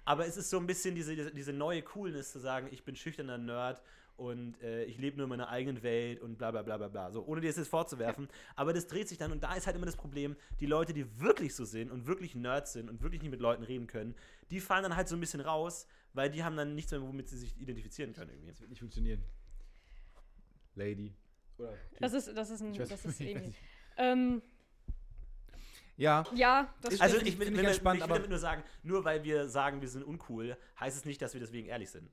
Aber 0.06 0.26
es 0.26 0.38
ist 0.38 0.50
so 0.50 0.58
ein 0.58 0.68
bisschen 0.68 0.96
diese, 0.96 1.16
diese, 1.32 1.54
neue 1.54 1.82
Coolness 1.84 2.32
zu 2.32 2.40
sagen, 2.40 2.68
ich 2.72 2.84
bin 2.84 2.96
schüchterner 2.96 3.38
Nerd 3.38 3.82
und 4.18 4.60
äh, 4.62 4.84
ich 4.86 4.98
lebe 4.98 5.18
nur 5.18 5.26
in 5.26 5.30
meiner 5.30 5.50
eigenen 5.50 5.84
Welt 5.84 6.20
und 6.22 6.38
bla 6.38 6.52
bla 6.52 6.64
bla 6.64 6.78
bla 6.78 6.88
bla. 6.88 7.12
So, 7.12 7.24
ohne 7.26 7.42
dir 7.42 7.48
das 7.48 7.58
jetzt 7.58 7.70
vorzuwerfen. 7.70 8.28
Aber 8.56 8.74
das 8.74 8.88
dreht 8.88 9.08
sich 9.10 9.18
dann 9.18 9.32
und 9.32 9.42
da 9.44 9.54
ist 9.56 9.68
halt 9.68 9.76
immer 9.76 9.86
das 9.86 9.96
Problem, 9.96 10.36
die 10.60 10.66
Leute, 10.66 10.94
die 10.94 11.20
wirklich 11.20 11.56
so 11.56 11.66
sind 11.66 11.92
und 11.92 12.08
wirklich 12.08 12.34
Nerds 12.36 12.74
sind 12.74 12.90
und 12.90 13.02
wirklich 13.02 13.22
nicht 13.22 13.32
mit 13.32 13.40
Leuten 13.42 13.64
reden 13.64 13.88
können, 13.88 14.16
die 14.50 14.60
fallen 14.60 14.84
dann 14.84 14.96
halt 14.96 15.08
so 15.08 15.16
ein 15.16 15.20
bisschen 15.20 15.42
raus, 15.42 15.88
weil 16.14 16.30
die 16.30 16.44
haben 16.44 16.56
dann 16.58 16.74
nichts 16.76 16.92
mehr, 16.92 17.02
womit 17.02 17.30
sie 17.30 17.38
sich 17.38 17.56
identifizieren 17.60 18.14
können 18.14 18.32
irgendwie. 18.32 18.50
Das 18.50 18.60
wird 18.60 18.70
nicht 18.70 18.80
funktionieren. 18.80 19.24
Lady. 20.76 21.14
Oder 21.58 21.74
Das 22.00 22.14
ist, 22.14 22.36
das 22.36 22.50
ist 22.50 22.62
ein, 22.62 22.74
Ich 22.74 22.82
weiß- 22.82 22.88
das 22.90 23.06
ist 23.06 23.20
ich 23.22 23.28
weiß 23.28 23.36
Emil. 23.36 23.48
nicht. 23.48 23.60
Ähm, 23.98 24.42
Ja, 25.98 26.24
ja, 26.34 26.74
das 26.82 27.00
Also 27.00 27.16
Finde 27.18 27.30
ich, 27.30 27.36
ich- 27.36 27.40
will- 27.40 27.56
will- 27.56 27.74
spannend, 27.74 28.04
ich 28.04 28.10
will 28.10 28.16
damit 28.16 28.30
nur 28.30 28.40
sagen, 28.40 28.64
nur 28.84 29.04
weil 29.04 29.24
wir 29.24 29.48
sagen, 29.48 29.82
wir 29.82 29.88
sind 29.90 30.04
uncool, 30.04 30.58
heißt 30.80 30.98
es 30.98 31.06
nicht, 31.06 31.22
dass 31.22 31.34
wir 31.34 31.42
deswegen 31.42 31.68
ehrlich 31.68 31.90
sind. 31.92 32.10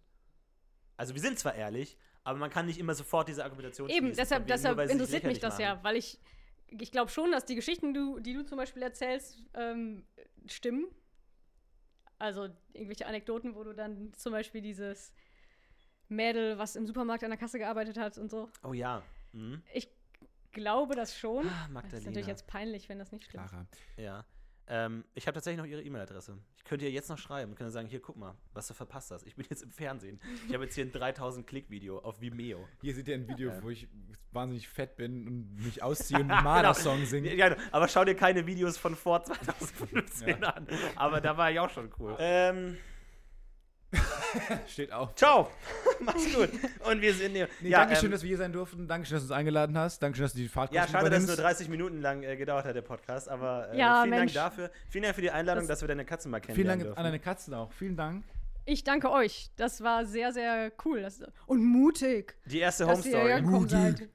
Also 0.96 1.14
wir 1.14 1.20
sind 1.20 1.38
zwar 1.38 1.54
ehrlich, 1.54 1.96
aber 2.24 2.38
man 2.38 2.50
kann 2.50 2.66
nicht 2.66 2.78
immer 2.78 2.94
sofort 2.94 3.28
diese 3.28 3.44
Argumentation 3.44 3.88
Eben, 3.88 4.08
schließen, 4.08 4.16
deshalb, 4.16 4.42
wegen, 4.42 4.48
nur 4.48 4.56
deshalb 4.56 4.78
sich 4.80 4.90
interessiert 4.92 5.24
mich 5.24 5.38
das 5.40 5.58
ja, 5.58 5.74
machen. 5.74 5.84
weil 5.84 5.96
ich, 5.96 6.18
ich 6.66 6.90
glaube 6.90 7.10
schon, 7.10 7.30
dass 7.30 7.44
die 7.46 7.54
Geschichten, 7.54 7.94
du, 7.94 8.18
die 8.20 8.34
du 8.34 8.44
zum 8.44 8.58
Beispiel 8.58 8.82
erzählst, 8.82 9.42
ähm, 9.54 10.04
stimmen. 10.46 10.86
Also 12.18 12.48
irgendwelche 12.72 13.06
Anekdoten, 13.06 13.54
wo 13.54 13.62
du 13.62 13.72
dann 13.72 14.12
zum 14.14 14.32
Beispiel 14.32 14.60
dieses 14.60 15.12
Mädel, 16.08 16.58
was 16.58 16.74
im 16.74 16.86
Supermarkt 16.86 17.22
an 17.22 17.30
der 17.30 17.38
Kasse 17.38 17.58
gearbeitet 17.58 17.96
hat 17.96 18.18
und 18.18 18.28
so. 18.30 18.50
Oh 18.64 18.72
ja. 18.72 19.02
Mhm. 19.32 19.62
Ich 19.72 19.88
glaube 20.58 20.94
das 20.94 21.16
schon. 21.16 21.46
Ah, 21.46 21.50
Das 21.50 21.66
ist 21.66 21.72
Magdalena. 21.72 22.06
natürlich 22.10 22.26
jetzt 22.28 22.46
peinlich, 22.46 22.88
wenn 22.88 22.98
das 22.98 23.12
nicht 23.12 23.24
stimmt. 23.24 23.48
Clara. 23.48 23.66
Ja. 23.96 24.24
Ähm, 24.70 25.02
ich 25.14 25.26
habe 25.26 25.34
tatsächlich 25.34 25.56
noch 25.58 25.64
ihre 25.64 25.82
E-Mail-Adresse. 25.82 26.36
Ich 26.58 26.64
könnte 26.64 26.84
ihr 26.84 26.90
jetzt 26.90 27.08
noch 27.08 27.16
schreiben 27.16 27.52
und 27.52 27.56
könnte 27.56 27.70
sagen, 27.70 27.88
hier, 27.88 28.02
guck 28.02 28.16
mal, 28.18 28.34
was 28.52 28.66
du 28.68 28.74
verpasst 28.74 29.10
hast. 29.10 29.26
Ich 29.26 29.34
bin 29.34 29.46
jetzt 29.48 29.62
im 29.62 29.70
Fernsehen. 29.70 30.20
Ich 30.46 30.52
habe 30.52 30.64
jetzt 30.64 30.74
hier 30.74 30.84
ein 30.84 30.92
3000-Klick-Video 30.92 32.00
auf 32.00 32.20
Vimeo. 32.20 32.68
Hier 32.82 32.94
seht 32.94 33.08
ihr 33.08 33.14
ein 33.14 33.26
Video, 33.26 33.48
Ja. 33.48 33.62
wo 33.62 33.70
ich 33.70 33.88
wahnsinnig 34.32 34.68
fett 34.68 34.96
bin 34.96 35.26
und 35.26 35.54
mich 35.64 35.82
ausziehe 35.82 36.20
und 36.20 36.30
einen 36.30 36.44
Marder-Song 36.44 37.06
singe. 37.06 37.34
Ja, 37.34 37.56
aber 37.72 37.88
schau 37.88 38.04
dir 38.04 38.14
keine 38.14 38.46
Videos 38.46 38.76
von 38.76 38.94
vor 38.94 39.22
2015 39.24 40.44
an. 40.44 40.66
Aber 40.96 41.22
da 41.22 41.38
war 41.38 41.50
ich 41.50 41.58
auch 41.60 41.70
schon 41.70 41.90
cool. 41.98 42.14
Ähm, 42.18 42.76
Steht 44.66 44.92
auch. 44.92 45.14
ciao. 45.14 45.50
Mach's 46.00 46.34
gut. 46.34 46.50
Und 46.90 47.00
wir 47.00 47.14
sind 47.14 47.32
hier. 47.32 47.48
Nee, 47.60 47.70
ja, 47.70 47.80
Dankeschön, 47.80 48.06
ähm, 48.06 48.12
dass 48.12 48.22
wir 48.22 48.28
hier 48.28 48.36
sein 48.38 48.52
durften. 48.52 48.86
Dankeschön, 48.88 49.16
dass 49.16 49.22
du 49.26 49.32
uns 49.32 49.38
eingeladen 49.38 49.76
hast. 49.78 50.02
Dankeschön, 50.02 50.24
dass 50.24 50.32
du 50.32 50.38
die 50.38 50.48
Fahrtkosten 50.48 50.76
Ja, 50.76 50.86
schade, 50.86 51.10
dass 51.10 51.20
es 51.22 51.26
nur 51.26 51.34
übernimmst. 51.34 51.60
30 51.60 51.68
Minuten 51.68 52.00
lang 52.00 52.22
äh, 52.22 52.36
gedauert 52.36 52.64
hat, 52.64 52.74
der 52.76 52.82
Podcast. 52.82 53.28
Aber 53.28 53.72
äh, 53.72 53.78
Ja, 53.78 54.02
vielen 54.02 54.10
Mensch. 54.10 54.32
Dank 54.34 54.50
dafür. 54.56 54.70
Vielen 54.88 55.04
Dank 55.04 55.14
für 55.14 55.22
die 55.22 55.30
Einladung, 55.30 55.62
Das- 55.66 55.78
dass 55.78 55.80
wir 55.82 55.88
deine 55.88 56.04
Katzen 56.04 56.30
mal 56.30 56.38
Vielen 56.40 56.46
kennenlernen 56.56 56.78
Dank 56.80 56.88
dürfen. 56.88 56.98
an 56.98 57.04
deine 57.04 57.18
Katzen 57.18 57.54
auch. 57.54 57.72
Vielen 57.72 57.96
Dank. 57.96 58.24
Ich 58.64 58.84
danke 58.84 59.10
euch. 59.10 59.50
Das 59.56 59.82
war 59.82 60.04
sehr, 60.04 60.32
sehr 60.32 60.70
cool. 60.84 61.00
Das, 61.00 61.22
und 61.46 61.64
mutig, 61.64 62.36
Die 62.44 62.58
erste 62.58 62.84
dass 62.84 62.98
Home 63.04 63.10
ihr 63.10 63.18
hergekommen 63.18 63.60
Mutig. 63.60 63.70
seid. 63.98 64.08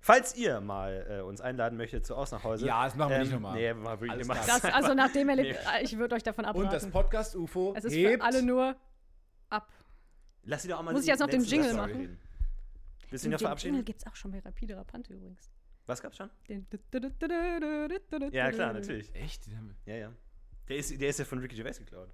Falls 0.00 0.36
ihr 0.36 0.60
mal 0.60 1.04
äh, 1.10 1.22
uns 1.22 1.40
einladen 1.40 1.76
möchtet 1.76 2.06
zu 2.06 2.14
Ausnachhäuse. 2.14 2.64
Ja, 2.64 2.84
das 2.84 2.94
machen 2.94 3.10
wir 3.10 3.18
nicht 3.18 3.32
nochmal. 3.32 3.54
Nee, 3.54 3.62
wir 3.66 3.74
machen 3.74 4.08
Alles 4.08 4.28
nicht. 4.28 4.48
Das, 4.48 4.64
also 4.66 4.94
nach 4.94 5.10
dem 5.12 5.28
Erlebnis, 5.28 5.56
Nee. 5.76 5.82
ich 5.84 5.98
würde 5.98 6.14
euch 6.14 6.22
davon 6.22 6.44
Und 6.44 6.66
das 6.72 6.84
abraten. 6.84 6.92
Podcast-UFO 6.92 7.74
Es 7.76 7.84
ist 7.84 7.92
hebt. 7.94 8.22
für 8.22 8.24
alle 8.24 8.42
nur. 8.44 8.76
Lass 10.48 10.62
sie 10.62 10.68
doch 10.68 10.78
auch 10.78 10.82
mal 10.82 10.92
Muss 10.92 11.02
ich 11.02 11.08
jetzt 11.08 11.20
noch 11.20 11.26
den 11.28 11.44
Jingle 11.44 11.68
Satz 11.68 11.76
machen? 11.76 11.92
reden. 11.92 12.18
Willst 13.10 13.24
du 13.24 13.28
ihn 13.28 13.30
Den 13.30 13.34
noch 13.34 13.40
verabschieden? 13.40 13.74
Jingle 13.74 13.84
gibt 13.84 14.00
es 14.00 14.06
auch 14.06 14.16
schon 14.16 14.30
bei 14.32 14.38
Rapide 14.40 14.76
Rapante 14.76 15.12
übrigens. 15.12 15.50
Was 15.86 16.00
gab's 16.02 16.16
schon? 16.16 16.30
Den 16.48 16.66
Ja, 18.32 18.50
klar, 18.50 18.72
natürlich. 18.72 19.14
Echt? 19.14 19.46
Den 19.46 19.56
haben 19.58 19.76
wir- 19.84 19.94
Ja, 19.94 20.00
ja. 20.00 20.12
Der 20.68 20.76
ist, 20.76 21.00
der 21.00 21.08
ist 21.08 21.18
ja 21.18 21.24
von 21.24 21.38
Ricky 21.38 21.56
Gervais 21.56 21.78
geklaut. 21.78 22.08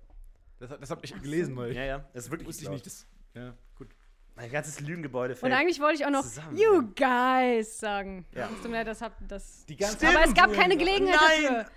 Das, 0.59 0.71
das 0.79 0.91
habe 0.91 1.01
ich 1.05 1.13
gelesen, 1.23 1.57
weil 1.57 1.71
ich 1.71 1.77
Ja, 1.77 1.85
ja. 1.85 2.09
Das 2.13 2.25
ist 2.25 2.31
wirklich 2.31 2.49
wusste 2.49 2.65
ich 2.65 2.71
nicht. 2.71 2.87
Das, 2.87 3.07
ja, 3.35 3.55
gut. 3.77 3.89
Mein 4.37 4.51
ganzes 4.51 4.81
Lügengebäude 4.81 5.35
Und 5.35 5.41
fällt. 5.41 5.53
eigentlich 5.53 5.81
wollte 5.81 5.97
ich 6.01 6.07
auch 6.07 6.11
noch 6.11 6.23
zusammen, 6.23 6.57
You 6.57 6.83
ja. 6.99 7.55
guys 7.57 7.79
sagen. 7.79 8.27
Ja. 8.33 8.49
Tut 8.49 8.65
mir 8.65 8.79
leid, 8.79 8.87
das 8.89 9.01
hab 9.01 9.17
das. 9.29 9.65
Die 9.67 9.77
ganzen, 9.77 10.07
Aber 10.07 10.25
es 10.25 10.35
gab 10.35 10.53
keine 10.53 10.77
Gelegenheit 10.77 11.15
Nein! 11.21 11.43
dafür. 11.55 11.73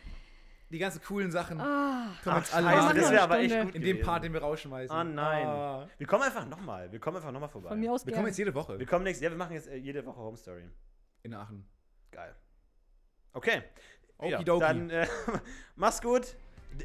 Die 0.70 0.80
ganzen 0.80 1.02
coolen 1.02 1.32
Sachen 1.32 1.62
Ah, 1.62 2.10
können 2.24 2.36
wir 2.36 2.40
jetzt 2.40 2.54
alle 2.54 2.68
Scheiße, 2.68 2.82
machen 2.84 2.98
das 2.98 3.12
wäre 3.12 3.22
aber 3.24 3.40
echt 3.40 3.62
gut 3.62 3.76
in 3.76 3.82
dem. 3.84 4.02
Part, 4.02 4.24
den 4.26 4.34
wir 4.34 4.42
rausschmeißen. 4.42 4.96
Oh 4.98 5.04
nein. 5.04 5.48
Ah. 5.48 5.88
Wir 5.98 6.08
kommen 6.08 6.24
einfach 6.24 6.46
nochmal. 6.46 6.92
Wir 6.92 7.00
kommen 7.00 7.16
einfach 7.18 7.32
nochmal 7.32 7.48
vorbei. 7.50 7.70
von 7.70 7.80
mir 7.80 7.92
aus 7.92 8.06
Wir 8.06 8.12
gerne. 8.12 8.18
kommen 8.18 8.28
jetzt 8.28 8.38
jede 8.38 8.54
Woche 8.54 8.78
Wir 8.78 8.86
kommen 8.86 9.04
nächstes 9.06 9.24
Ja, 9.24 9.30
wir 9.32 9.38
machen 9.38 9.54
jetzt 9.54 9.68
äh, 9.70 9.76
jede 9.78 10.06
Woche 10.06 10.18
Home 10.20 10.36
Story. 10.38 10.70
in 11.24 11.34
Aachen. 11.34 11.66
Geil. 12.12 12.36
Okay. 13.32 13.62
Ja, 14.22 14.42
dann 14.44 14.90
äh, 14.90 15.08
mach's 15.76 16.02
gut. 16.02 16.36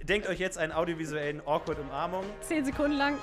Denkt 0.05 0.28
euch 0.28 0.39
jetzt 0.39 0.59
einen 0.59 0.72
audiovisuellen 0.72 1.41
Awkward 1.41 1.78
Umarmung. 1.80 2.24
Zehn 2.41 2.64
Sekunden 2.64 2.97
lang. 2.97 3.18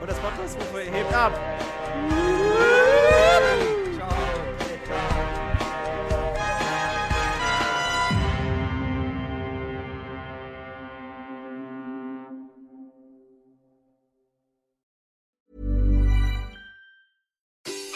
Und 0.00 0.08
das 0.10 0.18
Podcast 0.18 0.58
hebt 0.90 1.12
ab. 1.14 1.32